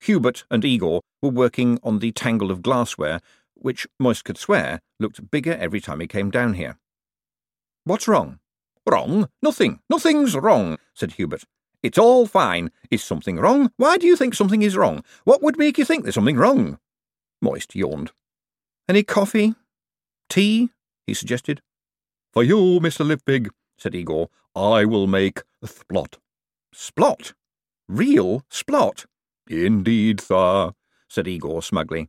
Hubert 0.00 0.44
and 0.50 0.66
Igor 0.66 1.00
were 1.22 1.30
working 1.30 1.78
on 1.82 2.00
the 2.00 2.12
tangle 2.12 2.50
of 2.50 2.60
glassware, 2.60 3.20
which 3.56 3.86
Moist 3.98 4.24
could 4.24 4.38
swear 4.38 4.80
looked 5.00 5.30
bigger 5.30 5.54
every 5.54 5.80
time 5.80 6.00
he 6.00 6.06
came 6.06 6.30
down 6.30 6.54
here. 6.54 6.78
What's 7.84 8.08
wrong? 8.08 8.38
Wrong? 8.86 9.28
Nothing. 9.42 9.80
Nothing's 9.90 10.36
wrong, 10.36 10.78
said 10.94 11.12
Hubert. 11.12 11.44
It's 11.82 11.98
all 11.98 12.26
fine. 12.26 12.70
Is 12.90 13.02
something 13.02 13.36
wrong? 13.36 13.70
Why 13.76 13.96
do 13.96 14.06
you 14.06 14.16
think 14.16 14.34
something 14.34 14.62
is 14.62 14.76
wrong? 14.76 15.04
What 15.24 15.42
would 15.42 15.58
make 15.58 15.78
you 15.78 15.84
think 15.84 16.02
there's 16.02 16.14
something 16.14 16.36
wrong? 16.36 16.78
Moist 17.42 17.74
yawned. 17.74 18.12
Any 18.88 19.02
coffee? 19.02 19.54
Tea? 20.28 20.70
he 21.06 21.14
suggested. 21.14 21.62
For 22.32 22.42
you, 22.42 22.80
Mr. 22.80 23.06
Liverbig, 23.06 23.48
said 23.78 23.94
Igor, 23.94 24.28
I 24.54 24.84
will 24.84 25.06
make 25.06 25.42
splot. 25.64 26.18
Splot? 26.74 27.34
Real 27.88 28.42
splot? 28.50 29.06
Indeed, 29.48 30.20
sir, 30.20 30.72
said 31.08 31.28
Igor 31.28 31.62
smugly. 31.62 32.08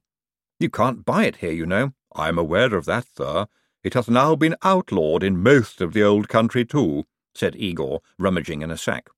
You 0.60 0.70
can't 0.70 1.06
buy 1.06 1.26
it 1.26 1.38
here, 1.38 1.52
you 1.52 1.66
know. 1.66 1.94
I 2.16 2.30
am 2.30 2.38
aware 2.38 2.74
of 2.76 2.86
that, 2.86 3.06
sir. 3.16 3.46
It 3.84 3.94
hath 3.94 4.10
now 4.10 4.36
been 4.36 4.56
outlawed 4.64 5.24
in 5.24 5.44
most 5.44 5.82
of 5.82 5.94
the 5.94 6.04
old 6.04 6.28
country, 6.28 6.66
too, 6.66 7.06
said 7.36 7.56
Igor, 7.56 8.02
rummaging 8.18 8.62
in 8.62 8.72
a 8.72 8.78
sack. 8.78 9.10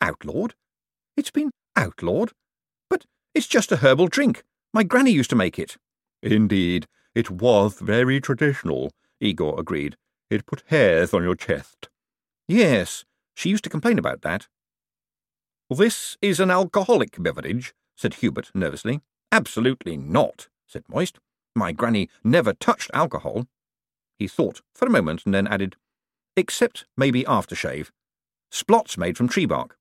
Outlawed? 0.00 0.54
It's 1.16 1.32
been 1.32 1.50
outlawed? 1.74 2.32
But 2.88 3.04
it's 3.34 3.48
just 3.48 3.72
a 3.72 3.78
herbal 3.78 4.08
drink. 4.08 4.44
My 4.72 4.84
granny 4.84 5.10
used 5.10 5.30
to 5.30 5.36
make 5.36 5.58
it. 5.58 5.76
Indeed, 6.22 6.86
it 7.14 7.30
was 7.30 7.80
very 7.80 8.20
traditional, 8.20 8.92
Igor 9.20 9.58
agreed. 9.58 9.96
It 10.30 10.46
put 10.46 10.62
hairs 10.66 11.12
on 11.12 11.22
your 11.22 11.36
chest. 11.36 11.88
Yes, 12.48 13.04
she 13.34 13.50
used 13.50 13.64
to 13.64 13.70
complain 13.70 13.98
about 13.98 14.22
that. 14.22 14.46
This 15.68 16.16
is 16.22 16.40
an 16.40 16.50
alcoholic 16.50 17.20
beverage, 17.20 17.74
said 17.96 18.14
Hubert 18.14 18.50
nervously. 18.54 19.00
Absolutely 19.32 19.96
not, 19.96 20.48
said 20.66 20.84
Moist. 20.88 21.18
My 21.54 21.72
granny 21.72 22.08
never 22.22 22.52
touched 22.52 22.90
alcohol. 22.92 23.46
He 24.18 24.28
thought 24.28 24.62
for 24.74 24.86
a 24.86 24.90
moment 24.90 25.22
and 25.24 25.34
then 25.34 25.46
added, 25.46 25.76
Except 26.36 26.84
maybe 26.96 27.22
aftershave. 27.24 27.90
Splot's 28.50 28.98
made 28.98 29.16
from 29.16 29.28
tree 29.28 29.46
bark. 29.46 29.76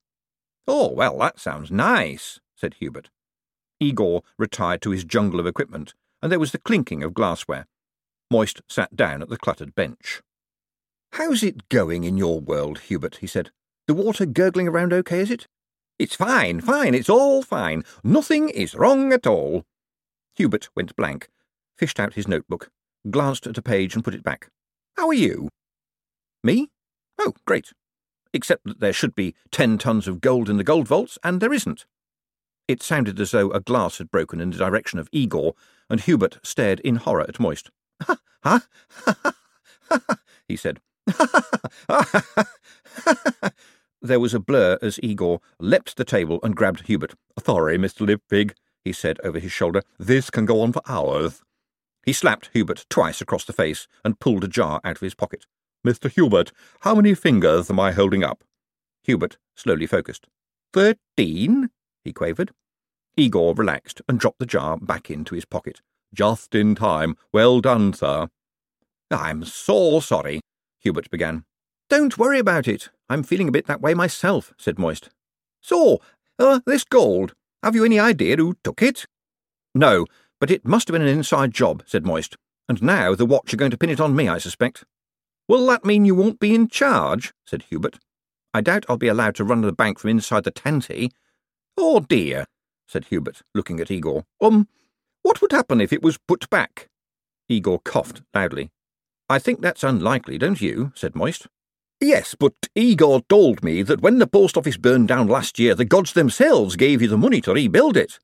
Oh, 0.68 0.90
well, 0.90 1.18
that 1.20 1.40
sounds 1.40 1.72
nice, 1.72 2.40
said 2.56 2.76
Hubert. 2.76 3.10
Igor 3.80 4.24
retired 4.38 4.82
to 4.84 4.92
his 4.92 5.04
jungle 5.04 5.40
of 5.40 5.48
equipment, 5.48 5.94
and 6.22 6.32
there 6.32 6.40
was 6.40 6.52
the 6.52 6.60
clinking 6.60 7.04
of 7.04 7.14
glassware. 7.14 7.68
Moist 8.32 8.62
sat 8.68 8.96
down 8.96 9.22
at 9.22 9.30
the 9.30 9.38
cluttered 9.38 9.76
bench. 9.76 10.22
How's 11.14 11.44
it 11.44 11.70
going 11.70 12.04
in 12.04 12.18
your 12.18 12.40
world, 12.40 12.80
Hubert? 12.80 13.18
he 13.18 13.28
said. 13.28 13.52
The 13.88 13.94
water 13.94 14.26
gurgling 14.26 14.68
around 14.68 14.94
okay, 14.94 15.20
is 15.20 15.30
it? 15.30 15.48
It's 16.00 16.16
fine, 16.16 16.62
fine, 16.62 16.96
it's 16.96 17.10
all 17.10 17.44
fine. 17.44 17.84
Nothing 18.04 18.50
is 18.50 18.74
wrong 18.74 19.14
at 19.14 19.28
all. 19.28 19.66
Hubert 20.36 20.70
went 20.76 20.96
blank, 20.96 21.30
fished 21.78 22.00
out 22.00 22.14
his 22.14 22.28
notebook, 22.28 22.70
glanced 23.10 23.48
at 23.48 23.58
a 23.58 23.62
page 23.62 23.96
and 23.96 24.04
put 24.04 24.16
it 24.16 24.24
back. 24.24 24.50
How 24.96 25.08
are 25.08 25.14
you? 25.14 25.50
Me? 26.44 26.70
Oh, 27.20 27.34
great. 27.46 27.72
Except 28.34 28.64
that 28.66 28.80
there 28.80 28.94
should 28.94 29.16
be 29.16 29.36
ten 29.52 29.78
tons 29.78 30.08
of 30.08 30.22
gold 30.22 30.50
in 30.50 30.58
the 30.58 30.64
gold 30.64 30.88
vaults, 30.88 31.20
and 31.24 31.40
there 31.40 31.54
isn't. 31.54 31.86
It 32.68 32.82
sounded 32.82 33.20
as 33.20 33.32
though 33.32 33.52
a 33.52 33.60
glass 33.60 33.98
had 33.98 34.10
broken 34.10 34.40
in 34.40 34.50
the 34.52 34.58
direction 34.58 34.98
of 34.98 35.10
Igor, 35.12 35.54
and 35.90 36.00
Hubert 36.02 36.40
stared 36.44 36.80
in 36.80 36.96
horror 36.96 37.26
at 37.28 37.40
Moist. 37.40 37.70
Ha, 38.04 38.18
ha, 38.44 38.62
ha, 38.90 39.18
ha, 39.24 40.02
ha, 40.08 40.16
he 40.48 40.56
said. 40.56 40.80
there 44.02 44.20
was 44.20 44.34
a 44.34 44.40
blur 44.40 44.78
as 44.82 45.00
Igor 45.04 45.42
leapt 45.60 45.98
the 45.98 46.06
table 46.06 46.40
and 46.42 46.56
grabbed 46.56 46.88
Hubert. 46.88 47.16
Sorry, 47.44 47.78
Mr. 47.78 48.08
Liverbig, 48.08 48.54
he 48.84 48.94
said 48.94 49.20
over 49.24 49.40
his 49.40 49.52
shoulder. 49.52 49.84
This 49.98 50.30
can 50.30 50.46
go 50.46 50.62
on 50.62 50.74
for 50.74 50.82
hours. 50.88 51.42
He 52.06 52.14
slapped 52.14 52.50
Hubert 52.54 52.86
twice 52.90 53.22
across 53.22 53.46
the 53.46 53.54
face 53.54 53.88
and 54.04 54.20
pulled 54.20 54.44
a 54.44 54.48
jar 54.48 54.82
out 54.84 54.98
of 54.98 55.02
his 55.02 55.16
pocket. 55.16 55.46
Mr. 55.86 56.12
Hubert, 56.12 56.52
how 56.82 56.96
many 56.96 57.14
fingers 57.14 57.70
am 57.70 57.80
I 57.80 57.92
holding 57.92 58.24
up? 58.24 58.44
Hubert 59.04 59.38
slowly 59.56 59.86
focused. 59.86 60.28
Thirteen? 60.72 61.70
he 62.04 62.14
quavered. 62.14 62.52
Igor 63.16 63.54
relaxed 63.54 64.02
and 64.08 64.20
dropped 64.20 64.40
the 64.40 64.46
jar 64.46 64.78
back 64.78 65.10
into 65.10 65.36
his 65.36 65.46
pocket. 65.46 65.82
Just 66.14 66.56
in 66.56 66.76
time. 66.76 67.16
Well 67.32 67.62
done, 67.62 67.94
sir. 67.94 68.28
I'm 69.12 69.46
so 69.46 70.00
sorry, 70.00 70.42
Hubert 70.80 71.10
began. 71.10 71.46
Don't 71.90 72.18
worry 72.18 72.40
about 72.40 72.68
it. 72.68 72.90
I'm 73.10 73.24
feeling 73.24 73.50
a 73.50 73.52
bit 73.52 73.68
that 73.68 73.82
way 73.82 73.94
myself, 73.94 74.54
said 74.58 74.80
Moist. 74.80 75.10
So, 75.62 76.02
uh, 76.40 76.62
this 76.66 76.84
gold, 76.84 77.34
have 77.64 77.76
you 77.76 77.86
any 77.86 78.00
idea 78.00 78.36
who 78.36 78.56
took 78.64 78.82
it? 78.82 79.06
No, 79.74 80.06
but 80.40 80.52
it 80.52 80.68
must 80.68 80.88
have 80.88 80.94
been 80.94 81.02
an 81.02 81.08
inside 81.08 81.54
job, 81.54 81.84
said 81.86 82.06
Moist. 82.06 82.36
And 82.68 82.82
now 82.82 83.16
the 83.16 83.26
watch 83.26 83.54
are 83.54 83.58
going 83.58 83.72
to 83.72 83.78
pin 83.78 83.90
it 83.90 84.00
on 84.00 84.16
me, 84.16 84.28
I 84.28 84.38
suspect. 84.38 84.84
Will 85.48 85.66
that 85.68 85.86
mean 85.86 86.06
you 86.06 86.16
won't 86.16 86.40
be 86.40 86.54
in 86.54 86.68
charge? 86.68 87.34
said 87.46 87.64
Hubert. 87.64 88.00
I 88.54 88.62
doubt 88.62 88.86
I'll 88.88 88.98
be 88.98 89.08
allowed 89.08 89.36
to 89.36 89.44
run 89.44 89.62
the 89.62 89.72
bank 89.74 90.00
from 90.00 90.12
inside 90.12 90.44
the 90.44 90.52
tanty. 90.52 91.12
Oh 91.78 92.02
dear, 92.02 92.46
said 92.88 93.06
Hubert, 93.06 93.42
looking 93.56 93.80
at 93.80 93.90
Igor. 93.90 94.26
Um, 94.42 94.68
what 95.24 95.42
would 95.42 95.52
happen 95.52 95.82
if 95.82 95.92
it 95.92 96.04
was 96.04 96.20
put 96.28 96.50
back? 96.50 96.88
Igor 97.50 97.80
coughed 97.80 98.22
loudly. 98.34 98.70
I 99.30 99.40
think 99.40 99.62
that's 99.62 99.84
unlikely, 99.84 100.38
don't 100.38 100.62
you? 100.62 100.92
said 100.96 101.16
Moist. 101.16 101.48
Yes, 102.04 102.36
but 102.38 102.54
Igor 102.76 103.22
told 103.30 103.64
me 103.64 103.82
that 103.82 104.02
when 104.02 104.20
the 104.20 104.28
post 104.28 104.58
office 104.58 104.76
burned 104.76 105.08
down 105.08 105.28
last 105.28 105.58
year, 105.58 105.74
the 105.74 105.86
gods 105.86 106.12
themselves 106.12 106.76
gave 106.76 107.02
you 107.02 107.08
the 107.08 107.18
money 107.18 107.40
to 107.40 107.54
rebuild 107.54 107.96
it. 107.96 108.20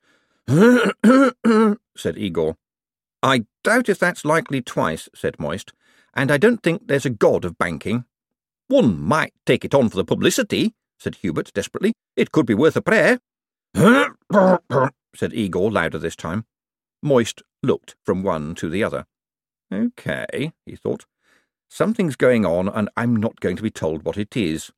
said 1.95 2.17
Igor. 2.17 2.57
I 3.23 3.45
doubt 3.63 3.87
if 3.87 3.97
that's 3.97 4.25
likely 4.25 4.61
twice, 4.61 5.07
said 5.15 5.39
Moist, 5.39 5.71
and 6.13 6.29
I 6.29 6.37
don't 6.37 6.61
think 6.61 6.87
there's 6.87 7.05
a 7.05 7.09
god 7.09 7.45
of 7.45 7.57
banking. 7.57 8.03
One 8.67 8.99
might 8.99 9.33
take 9.45 9.63
it 9.63 9.73
on 9.73 9.87
for 9.87 9.95
the 9.95 10.03
publicity, 10.03 10.73
said 10.97 11.15
Hubert 11.15 11.53
desperately. 11.53 11.93
It 12.17 12.33
could 12.33 12.45
be 12.45 12.53
worth 12.53 12.75
a 12.75 12.81
prayer. 12.81 13.19
said 15.15 15.33
Igor 15.33 15.71
louder 15.71 15.99
this 15.99 16.17
time. 16.17 16.43
Moist 17.01 17.43
looked 17.63 17.95
from 18.03 18.23
one 18.23 18.55
to 18.55 18.69
the 18.69 18.83
other. 18.83 19.05
OK, 19.71 20.51
he 20.65 20.75
thought. 20.75 21.05
Something's 21.69 22.15
going 22.15 22.45
on, 22.45 22.67
and 22.67 22.89
I'm 22.97 23.15
not 23.15 23.39
going 23.39 23.55
to 23.55 23.63
be 23.63 23.69
told 23.69 24.03
what 24.03 24.17
it 24.17 24.35
is. 24.35 24.71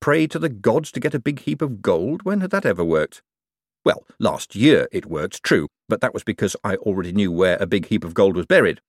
Pray 0.00 0.26
to 0.26 0.38
the 0.38 0.48
gods 0.48 0.90
to 0.92 1.00
get 1.00 1.14
a 1.14 1.20
big 1.20 1.40
heap 1.40 1.62
of 1.62 1.80
gold? 1.80 2.24
When 2.24 2.40
had 2.40 2.50
that 2.50 2.66
ever 2.66 2.84
worked? 2.84 3.22
Well, 3.84 4.04
last 4.18 4.56
year 4.56 4.88
it 4.92 5.06
worked, 5.06 5.42
true, 5.42 5.68
but 5.88 6.00
that 6.00 6.12
was 6.12 6.24
because 6.24 6.56
I 6.64 6.76
already 6.76 7.12
knew 7.12 7.30
where 7.30 7.56
a 7.60 7.66
big 7.66 7.86
heap 7.86 8.04
of 8.04 8.12
gold 8.12 8.36
was 8.36 8.46
buried. 8.46 8.80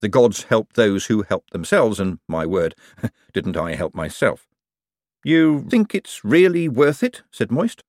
The 0.00 0.08
gods 0.08 0.44
help 0.44 0.74
those 0.74 1.06
who 1.06 1.22
help 1.22 1.50
themselves, 1.50 1.98
and 1.98 2.18
my 2.28 2.44
word, 2.44 2.74
didn't 3.32 3.56
I 3.56 3.74
help 3.74 3.94
myself? 3.94 4.46
You 5.24 5.62
think 5.68 5.94
it's 5.94 6.24
really 6.24 6.68
worth 6.68 7.02
it? 7.02 7.22
said 7.32 7.50
Moist. 7.50 7.82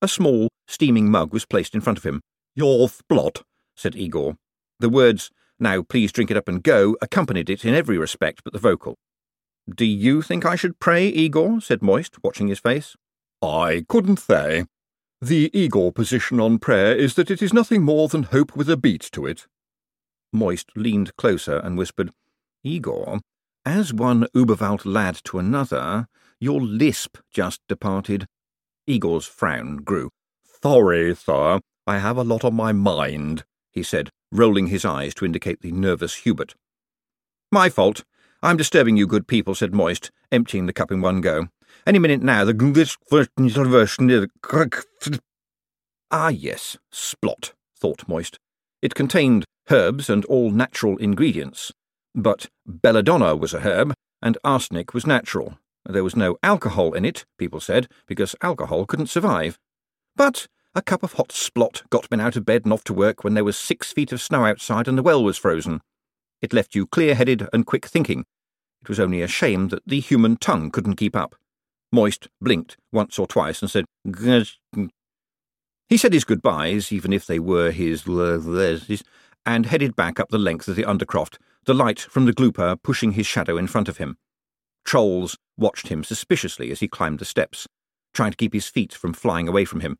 A 0.00 0.06
small, 0.06 0.48
steaming 0.68 1.10
mug 1.10 1.32
was 1.32 1.46
placed 1.46 1.74
in 1.74 1.80
front 1.80 1.98
of 1.98 2.04
him. 2.04 2.20
Your 2.54 2.88
splot, 2.88 3.42
said 3.74 3.96
Igor. 3.96 4.36
The 4.78 4.88
words, 4.88 5.30
now 5.60 5.82
please 5.82 6.12
drink 6.12 6.30
it 6.30 6.36
up 6.36 6.48
and 6.48 6.62
go, 6.62 6.96
accompanied 7.02 7.50
it 7.50 7.64
in 7.64 7.74
every 7.74 7.98
respect 7.98 8.42
but 8.44 8.52
the 8.52 8.58
vocal. 8.58 8.96
Do 9.68 9.84
you 9.84 10.22
think 10.22 10.46
I 10.46 10.56
should 10.56 10.80
pray, 10.80 11.08
Igor? 11.08 11.60
said 11.60 11.82
Moist, 11.82 12.22
watching 12.22 12.48
his 12.48 12.58
face. 12.58 12.96
I 13.42 13.84
couldn't 13.88 14.18
say. 14.18 14.64
The 15.20 15.50
Igor 15.52 15.92
position 15.92 16.40
on 16.40 16.58
prayer 16.58 16.94
is 16.94 17.14
that 17.14 17.30
it 17.30 17.42
is 17.42 17.52
nothing 17.52 17.82
more 17.82 18.08
than 18.08 18.24
hope 18.24 18.56
with 18.56 18.70
a 18.70 18.76
beat 18.76 19.08
to 19.12 19.26
it. 19.26 19.46
Moist 20.32 20.70
leaned 20.76 21.16
closer 21.16 21.58
and 21.58 21.76
whispered, 21.76 22.12
Igor, 22.62 23.20
as 23.64 23.92
one 23.92 24.26
Uberwald 24.34 24.82
lad 24.84 25.20
to 25.24 25.38
another, 25.38 26.06
your 26.40 26.60
lisp 26.60 27.18
just 27.30 27.60
departed. 27.68 28.26
Igor's 28.86 29.26
frown 29.26 29.76
grew. 29.76 30.10
Sorry, 30.62 31.14
sir, 31.14 31.60
I 31.86 31.98
have 31.98 32.16
a 32.16 32.24
lot 32.24 32.44
on 32.44 32.54
my 32.54 32.72
mind, 32.72 33.44
he 33.70 33.82
said, 33.82 34.10
rolling 34.30 34.68
his 34.68 34.84
eyes 34.84 35.14
to 35.14 35.24
indicate 35.24 35.60
the 35.60 35.72
nervous 35.72 36.16
Hubert. 36.16 36.54
My 37.50 37.68
fault. 37.68 38.04
I'm 38.42 38.56
disturbing 38.56 38.96
you 38.96 39.06
good 39.06 39.26
people, 39.26 39.54
said 39.54 39.74
Moist, 39.74 40.10
emptying 40.30 40.66
the 40.66 40.72
cup 40.72 40.92
in 40.92 41.00
one 41.00 41.20
go. 41.20 41.48
Any 41.86 41.98
minute 41.98 42.22
now, 42.22 42.44
the 42.44 42.52
Ah, 46.10 46.28
yes, 46.28 46.76
splot, 46.92 47.52
thought 47.78 48.08
Moist. 48.08 48.38
It 48.80 48.94
contained 48.94 49.44
herbs 49.70 50.08
and 50.08 50.24
all 50.26 50.50
natural 50.50 50.96
ingredients. 50.98 51.72
But 52.14 52.48
belladonna 52.66 53.36
was 53.36 53.54
a 53.54 53.60
herb, 53.60 53.94
and 54.22 54.38
arsenic 54.44 54.94
was 54.94 55.06
natural. 55.06 55.58
There 55.84 56.04
was 56.04 56.16
no 56.16 56.36
alcohol 56.42 56.92
in 56.92 57.04
it, 57.04 57.24
people 57.38 57.60
said, 57.60 57.88
because 58.06 58.36
alcohol 58.42 58.86
couldn't 58.86 59.08
survive. 59.08 59.58
But 60.16 60.48
a 60.74 60.82
cup 60.82 61.02
of 61.02 61.14
hot 61.14 61.28
splot 61.28 61.82
got 61.90 62.10
men 62.10 62.20
out 62.20 62.36
of 62.36 62.44
bed 62.44 62.64
and 62.64 62.72
off 62.72 62.84
to 62.84 62.94
work 62.94 63.24
when 63.24 63.34
there 63.34 63.44
was 63.44 63.56
six 63.56 63.92
feet 63.92 64.12
of 64.12 64.20
snow 64.20 64.44
outside 64.44 64.86
and 64.86 64.96
the 64.96 65.02
well 65.02 65.22
was 65.22 65.38
frozen. 65.38 65.80
It 66.40 66.52
left 66.52 66.74
you 66.74 66.86
clear 66.86 67.14
headed 67.14 67.48
and 67.52 67.66
quick 67.66 67.86
thinking. 67.86 68.24
It 68.82 68.88
was 68.88 69.00
only 69.00 69.22
a 69.22 69.28
shame 69.28 69.68
that 69.68 69.82
the 69.86 70.00
human 70.00 70.36
tongue 70.36 70.70
couldn't 70.70 70.96
keep 70.96 71.16
up. 71.16 71.34
Moist 71.90 72.28
blinked 72.40 72.76
once 72.92 73.18
or 73.18 73.26
twice 73.26 73.60
and 73.60 73.70
said, 73.70 73.86
He 75.88 75.96
said 75.96 76.12
his 76.12 76.24
goodbyes, 76.24 76.92
even 76.92 77.12
if 77.12 77.26
they 77.26 77.38
were 77.38 77.70
his 77.70 78.04
and 79.46 79.66
headed 79.66 79.96
back 79.96 80.20
up 80.20 80.28
the 80.28 80.38
length 80.38 80.68
of 80.68 80.76
the 80.76 80.84
undercroft, 80.84 81.38
the 81.64 81.74
light 81.74 81.98
from 81.98 82.26
the 82.26 82.34
glooper 82.34 82.76
pushing 82.82 83.12
his 83.12 83.26
shadow 83.26 83.56
in 83.56 83.66
front 83.66 83.88
of 83.88 83.96
him. 83.96 84.16
Trolls 84.84 85.36
watched 85.56 85.88
him 85.88 86.04
suspiciously 86.04 86.70
as 86.70 86.80
he 86.80 86.88
climbed 86.88 87.18
the 87.18 87.24
steps, 87.24 87.66
trying 88.12 88.30
to 88.30 88.36
keep 88.36 88.52
his 88.52 88.68
feet 88.68 88.92
from 88.92 89.12
flying 89.12 89.48
away 89.48 89.64
from 89.64 89.80
him. 89.80 89.96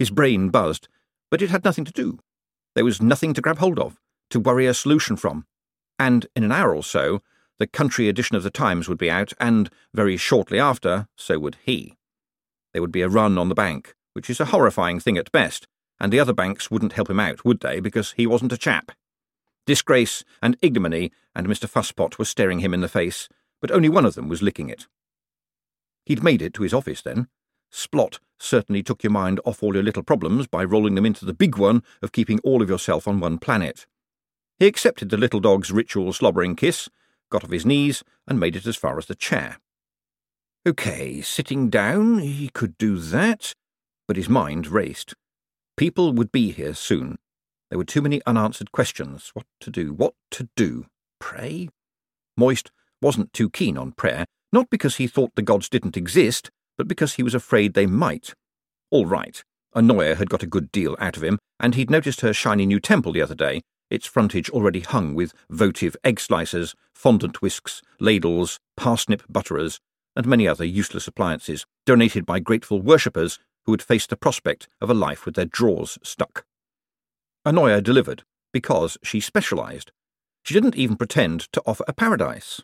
His 0.00 0.10
brain 0.10 0.48
buzzed, 0.48 0.88
but 1.30 1.42
it 1.42 1.50
had 1.50 1.64
nothing 1.64 1.84
to 1.84 1.92
do. 1.92 2.18
There 2.74 2.84
was 2.84 3.00
nothing 3.00 3.34
to 3.34 3.40
grab 3.40 3.58
hold 3.58 3.78
of, 3.78 3.96
to 4.30 4.40
worry 4.40 4.66
a 4.66 4.74
solution 4.74 5.14
from 5.14 5.44
and 6.00 6.26
in 6.34 6.42
an 6.42 6.50
hour 6.50 6.74
or 6.74 6.82
so, 6.82 7.20
the 7.58 7.66
country 7.66 8.08
edition 8.08 8.34
of 8.34 8.42
the 8.42 8.50
Times 8.50 8.88
would 8.88 8.96
be 8.96 9.10
out, 9.10 9.34
and 9.38 9.68
very 9.92 10.16
shortly 10.16 10.58
after, 10.58 11.06
so 11.14 11.38
would 11.38 11.58
he. 11.62 11.98
There 12.72 12.80
would 12.80 12.90
be 12.90 13.02
a 13.02 13.08
run 13.08 13.36
on 13.36 13.50
the 13.50 13.54
bank, 13.54 13.94
which 14.14 14.30
is 14.30 14.40
a 14.40 14.46
horrifying 14.46 14.98
thing 14.98 15.18
at 15.18 15.30
best, 15.30 15.66
and 16.00 16.10
the 16.10 16.18
other 16.18 16.32
banks 16.32 16.70
wouldn't 16.70 16.94
help 16.94 17.10
him 17.10 17.20
out, 17.20 17.44
would 17.44 17.60
they, 17.60 17.80
because 17.80 18.12
he 18.12 18.26
wasn't 18.26 18.54
a 18.54 18.56
chap? 18.56 18.92
Disgrace 19.66 20.24
and 20.42 20.56
ignominy 20.62 21.12
and 21.34 21.46
Mr. 21.46 21.68
Fusspot 21.68 22.18
were 22.18 22.24
staring 22.24 22.60
him 22.60 22.72
in 22.72 22.80
the 22.80 22.88
face, 22.88 23.28
but 23.60 23.70
only 23.70 23.90
one 23.90 24.06
of 24.06 24.14
them 24.14 24.26
was 24.26 24.40
licking 24.40 24.70
it. 24.70 24.86
He'd 26.06 26.24
made 26.24 26.40
it 26.40 26.54
to 26.54 26.62
his 26.62 26.72
office 26.72 27.02
then. 27.02 27.28
Splot 27.72 28.18
certainly 28.38 28.82
took 28.82 29.02
your 29.02 29.12
mind 29.12 29.40
off 29.44 29.62
all 29.62 29.74
your 29.74 29.82
little 29.82 30.02
problems 30.02 30.46
by 30.46 30.64
rolling 30.64 30.94
them 30.94 31.06
into 31.06 31.24
the 31.24 31.34
big 31.34 31.56
one 31.56 31.82
of 32.02 32.12
keeping 32.12 32.40
all 32.40 32.62
of 32.62 32.68
yourself 32.68 33.06
on 33.06 33.20
one 33.20 33.38
planet. 33.38 33.86
He 34.58 34.66
accepted 34.66 35.10
the 35.10 35.16
little 35.16 35.40
dog's 35.40 35.70
ritual 35.70 36.12
slobbering 36.12 36.56
kiss, 36.56 36.88
got 37.30 37.44
off 37.44 37.50
his 37.50 37.66
knees, 37.66 38.02
and 38.26 38.40
made 38.40 38.56
it 38.56 38.66
as 38.66 38.76
far 38.76 38.98
as 38.98 39.06
the 39.06 39.14
chair. 39.14 39.58
OK, 40.66 41.22
sitting 41.22 41.70
down, 41.70 42.18
he 42.18 42.50
could 42.50 42.76
do 42.76 42.98
that, 42.98 43.54
but 44.06 44.16
his 44.16 44.28
mind 44.28 44.66
raced. 44.66 45.14
People 45.76 46.12
would 46.12 46.30
be 46.30 46.50
here 46.50 46.74
soon. 46.74 47.18
There 47.70 47.78
were 47.78 47.84
too 47.84 48.02
many 48.02 48.20
unanswered 48.26 48.72
questions. 48.72 49.30
What 49.32 49.46
to 49.60 49.70
do? 49.70 49.94
What 49.94 50.14
to 50.32 50.48
do? 50.56 50.86
Pray? 51.18 51.68
Moist 52.36 52.70
wasn't 53.00 53.32
too 53.32 53.48
keen 53.48 53.78
on 53.78 53.92
prayer, 53.92 54.26
not 54.52 54.68
because 54.68 54.96
he 54.96 55.06
thought 55.06 55.34
the 55.36 55.42
gods 55.42 55.68
didn't 55.68 55.96
exist, 55.96 56.50
but 56.80 56.88
because 56.88 57.16
he 57.16 57.22
was 57.22 57.34
afraid 57.34 57.74
they 57.74 57.84
might. 57.84 58.32
All 58.90 59.04
right, 59.04 59.44
Anoia 59.76 60.16
had 60.16 60.30
got 60.30 60.42
a 60.42 60.46
good 60.46 60.72
deal 60.72 60.96
out 60.98 61.14
of 61.14 61.22
him, 61.22 61.38
and 61.60 61.74
he'd 61.74 61.90
noticed 61.90 62.22
her 62.22 62.32
shiny 62.32 62.64
new 62.64 62.80
temple 62.80 63.12
the 63.12 63.20
other 63.20 63.34
day, 63.34 63.60
its 63.90 64.06
frontage 64.06 64.48
already 64.48 64.80
hung 64.80 65.14
with 65.14 65.34
votive 65.50 65.94
egg 66.04 66.16
slicers, 66.16 66.74
fondant 66.94 67.42
whisks, 67.42 67.82
ladles, 68.00 68.58
parsnip 68.78 69.22
butterers, 69.28 69.78
and 70.16 70.24
many 70.26 70.48
other 70.48 70.64
useless 70.64 71.06
appliances, 71.06 71.66
donated 71.84 72.24
by 72.24 72.40
grateful 72.40 72.80
worshippers 72.80 73.38
who 73.66 73.72
had 73.72 73.82
faced 73.82 74.08
the 74.08 74.16
prospect 74.16 74.66
of 74.80 74.88
a 74.88 74.94
life 74.94 75.26
with 75.26 75.34
their 75.34 75.44
drawers 75.44 75.98
stuck. 76.02 76.46
Anoia 77.46 77.82
delivered, 77.82 78.22
because 78.54 78.96
she 79.02 79.20
specialised. 79.20 79.92
She 80.44 80.54
didn't 80.54 80.76
even 80.76 80.96
pretend 80.96 81.40
to 81.52 81.62
offer 81.66 81.84
a 81.86 81.92
paradise, 81.92 82.62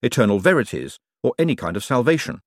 eternal 0.00 0.38
verities, 0.38 0.98
or 1.22 1.34
any 1.38 1.54
kind 1.54 1.76
of 1.76 1.84
salvation. 1.84 2.40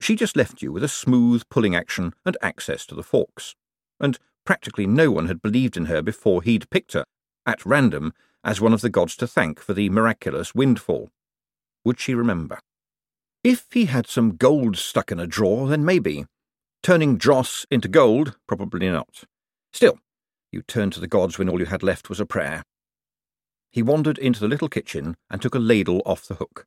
She 0.00 0.16
just 0.16 0.36
left 0.36 0.62
you 0.62 0.72
with 0.72 0.84
a 0.84 0.88
smooth 0.88 1.42
pulling 1.48 1.74
action 1.74 2.14
and 2.24 2.36
access 2.42 2.84
to 2.86 2.94
the 2.94 3.02
forks. 3.02 3.54
And 4.00 4.18
practically 4.44 4.86
no 4.86 5.10
one 5.10 5.26
had 5.26 5.42
believed 5.42 5.76
in 5.76 5.86
her 5.86 6.02
before 6.02 6.42
he'd 6.42 6.70
picked 6.70 6.92
her 6.92 7.04
at 7.46 7.64
random, 7.66 8.12
as 8.42 8.60
one 8.60 8.72
of 8.72 8.80
the 8.80 8.90
gods 8.90 9.16
to 9.16 9.26
thank 9.26 9.60
for 9.60 9.74
the 9.74 9.88
miraculous 9.90 10.54
windfall. 10.54 11.10
Would 11.84 12.00
she 12.00 12.14
remember? 12.14 12.58
If 13.42 13.66
he 13.72 13.86
had 13.86 14.06
some 14.06 14.36
gold 14.36 14.76
stuck 14.76 15.12
in 15.12 15.20
a 15.20 15.26
drawer, 15.26 15.68
then 15.68 15.84
maybe. 15.84 16.26
Turning 16.82 17.16
dross 17.16 17.66
into 17.70 17.88
gold, 17.88 18.36
probably 18.46 18.90
not. 18.90 19.24
Still, 19.72 19.98
you 20.52 20.62
turned 20.62 20.92
to 20.94 21.00
the 21.00 21.06
gods 21.06 21.38
when 21.38 21.48
all 21.48 21.60
you 21.60 21.66
had 21.66 21.82
left 21.82 22.08
was 22.08 22.20
a 22.20 22.26
prayer. 22.26 22.62
He 23.70 23.82
wandered 23.82 24.18
into 24.18 24.40
the 24.40 24.48
little 24.48 24.68
kitchen 24.68 25.16
and 25.30 25.42
took 25.42 25.54
a 25.54 25.58
ladle 25.58 26.00
off 26.06 26.26
the 26.26 26.36
hook. 26.36 26.66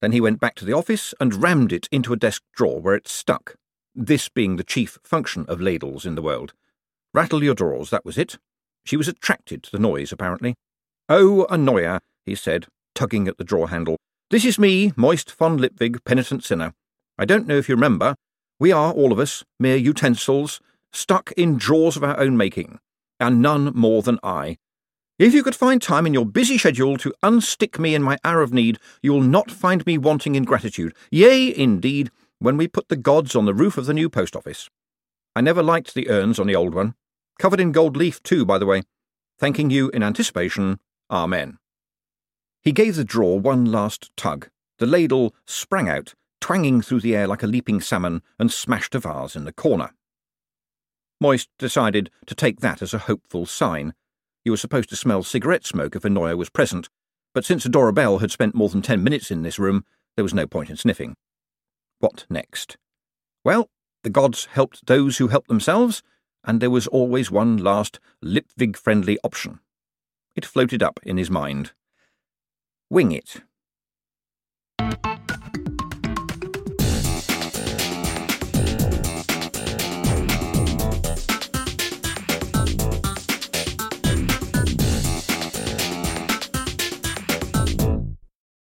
Then 0.00 0.12
he 0.12 0.20
went 0.20 0.40
back 0.40 0.54
to 0.56 0.64
the 0.64 0.72
office 0.72 1.12
and 1.20 1.42
rammed 1.42 1.72
it 1.72 1.88
into 1.90 2.12
a 2.12 2.16
desk 2.16 2.42
drawer 2.54 2.80
where 2.80 2.94
it 2.94 3.08
stuck, 3.08 3.56
this 3.94 4.28
being 4.28 4.56
the 4.56 4.64
chief 4.64 4.98
function 5.02 5.44
of 5.48 5.60
ladles 5.60 6.06
in 6.06 6.14
the 6.14 6.22
world. 6.22 6.52
Rattle 7.12 7.42
your 7.42 7.54
drawers, 7.54 7.90
that 7.90 8.04
was 8.04 8.18
it. 8.18 8.38
She 8.84 8.96
was 8.96 9.08
attracted 9.08 9.62
to 9.64 9.72
the 9.72 9.78
noise, 9.78 10.12
apparently. 10.12 10.54
Oh, 11.08 11.46
Anoia, 11.50 12.00
he 12.24 12.34
said, 12.34 12.66
tugging 12.94 13.26
at 13.28 13.38
the 13.38 13.44
drawer 13.44 13.68
handle. 13.68 13.96
This 14.30 14.44
is 14.44 14.58
me, 14.58 14.92
Moist 14.96 15.32
von 15.32 15.58
Lipwig, 15.58 16.04
penitent 16.04 16.44
sinner. 16.44 16.74
I 17.18 17.24
don't 17.24 17.46
know 17.46 17.56
if 17.56 17.68
you 17.68 17.74
remember. 17.74 18.14
We 18.60 18.72
are, 18.72 18.92
all 18.92 19.12
of 19.12 19.18
us, 19.18 19.44
mere 19.58 19.76
utensils, 19.76 20.60
stuck 20.92 21.32
in 21.32 21.56
drawers 21.56 21.96
of 21.96 22.04
our 22.04 22.18
own 22.18 22.36
making, 22.36 22.78
and 23.18 23.42
none 23.42 23.72
more 23.74 24.02
than 24.02 24.18
I. 24.22 24.58
If 25.18 25.34
you 25.34 25.42
could 25.42 25.56
find 25.56 25.82
time 25.82 26.06
in 26.06 26.14
your 26.14 26.24
busy 26.24 26.58
schedule 26.58 26.96
to 26.98 27.12
unstick 27.24 27.76
me 27.76 27.96
in 27.96 28.04
my 28.04 28.18
hour 28.22 28.40
of 28.40 28.52
need, 28.52 28.78
you 29.02 29.12
will 29.12 29.20
not 29.20 29.50
find 29.50 29.84
me 29.84 29.98
wanting 29.98 30.36
in 30.36 30.44
gratitude. 30.44 30.94
Yea, 31.10 31.52
indeed, 31.56 32.12
when 32.38 32.56
we 32.56 32.68
put 32.68 32.88
the 32.88 32.94
gods 32.94 33.34
on 33.34 33.44
the 33.44 33.54
roof 33.54 33.76
of 33.76 33.86
the 33.86 33.94
new 33.94 34.08
post 34.08 34.36
office. 34.36 34.70
I 35.34 35.40
never 35.40 35.60
liked 35.60 35.94
the 35.94 36.08
urns 36.08 36.38
on 36.38 36.46
the 36.46 36.54
old 36.54 36.72
one. 36.72 36.94
Covered 37.40 37.58
in 37.58 37.72
gold 37.72 37.96
leaf, 37.96 38.22
too, 38.22 38.46
by 38.46 38.58
the 38.58 38.66
way. 38.66 38.82
Thanking 39.40 39.70
you 39.70 39.90
in 39.90 40.04
anticipation. 40.04 40.78
Amen. 41.10 41.58
He 42.62 42.70
gave 42.70 42.94
the 42.94 43.04
drawer 43.04 43.40
one 43.40 43.64
last 43.64 44.16
tug. 44.16 44.48
The 44.78 44.86
ladle 44.86 45.34
sprang 45.46 45.88
out, 45.88 46.14
twanging 46.40 46.80
through 46.80 47.00
the 47.00 47.16
air 47.16 47.26
like 47.26 47.42
a 47.42 47.48
leaping 47.48 47.80
salmon, 47.80 48.22
and 48.38 48.52
smashed 48.52 48.94
a 48.94 49.00
vase 49.00 49.34
in 49.34 49.44
the 49.44 49.52
corner. 49.52 49.90
Moist 51.20 51.48
decided 51.58 52.08
to 52.26 52.36
take 52.36 52.60
that 52.60 52.82
as 52.82 52.94
a 52.94 52.98
hopeful 52.98 53.46
sign. 53.46 53.94
He 54.48 54.50
was 54.50 54.62
supposed 54.62 54.88
to 54.88 54.96
smell 54.96 55.22
cigarette 55.22 55.66
smoke 55.66 55.94
if 55.94 56.04
Anoia 56.04 56.34
was 56.34 56.48
present, 56.48 56.88
but 57.34 57.44
since 57.44 57.66
Adora 57.66 57.94
Belle 57.94 58.20
had 58.20 58.30
spent 58.30 58.54
more 58.54 58.70
than 58.70 58.80
ten 58.80 59.04
minutes 59.04 59.30
in 59.30 59.42
this 59.42 59.58
room, 59.58 59.84
there 60.16 60.22
was 60.22 60.32
no 60.32 60.46
point 60.46 60.70
in 60.70 60.76
sniffing. 60.78 61.16
What 61.98 62.24
next? 62.30 62.78
Well, 63.44 63.68
the 64.04 64.08
gods 64.08 64.46
helped 64.46 64.86
those 64.86 65.18
who 65.18 65.28
helped 65.28 65.48
themselves, 65.48 66.02
and 66.44 66.62
there 66.62 66.70
was 66.70 66.86
always 66.86 67.30
one 67.30 67.58
last 67.58 68.00
Lipwig 68.24 68.78
friendly 68.78 69.18
option. 69.22 69.60
It 70.34 70.46
floated 70.46 70.82
up 70.82 70.98
in 71.02 71.18
his 71.18 71.28
mind. 71.28 71.72
Wing 72.88 73.12
it. 73.12 73.42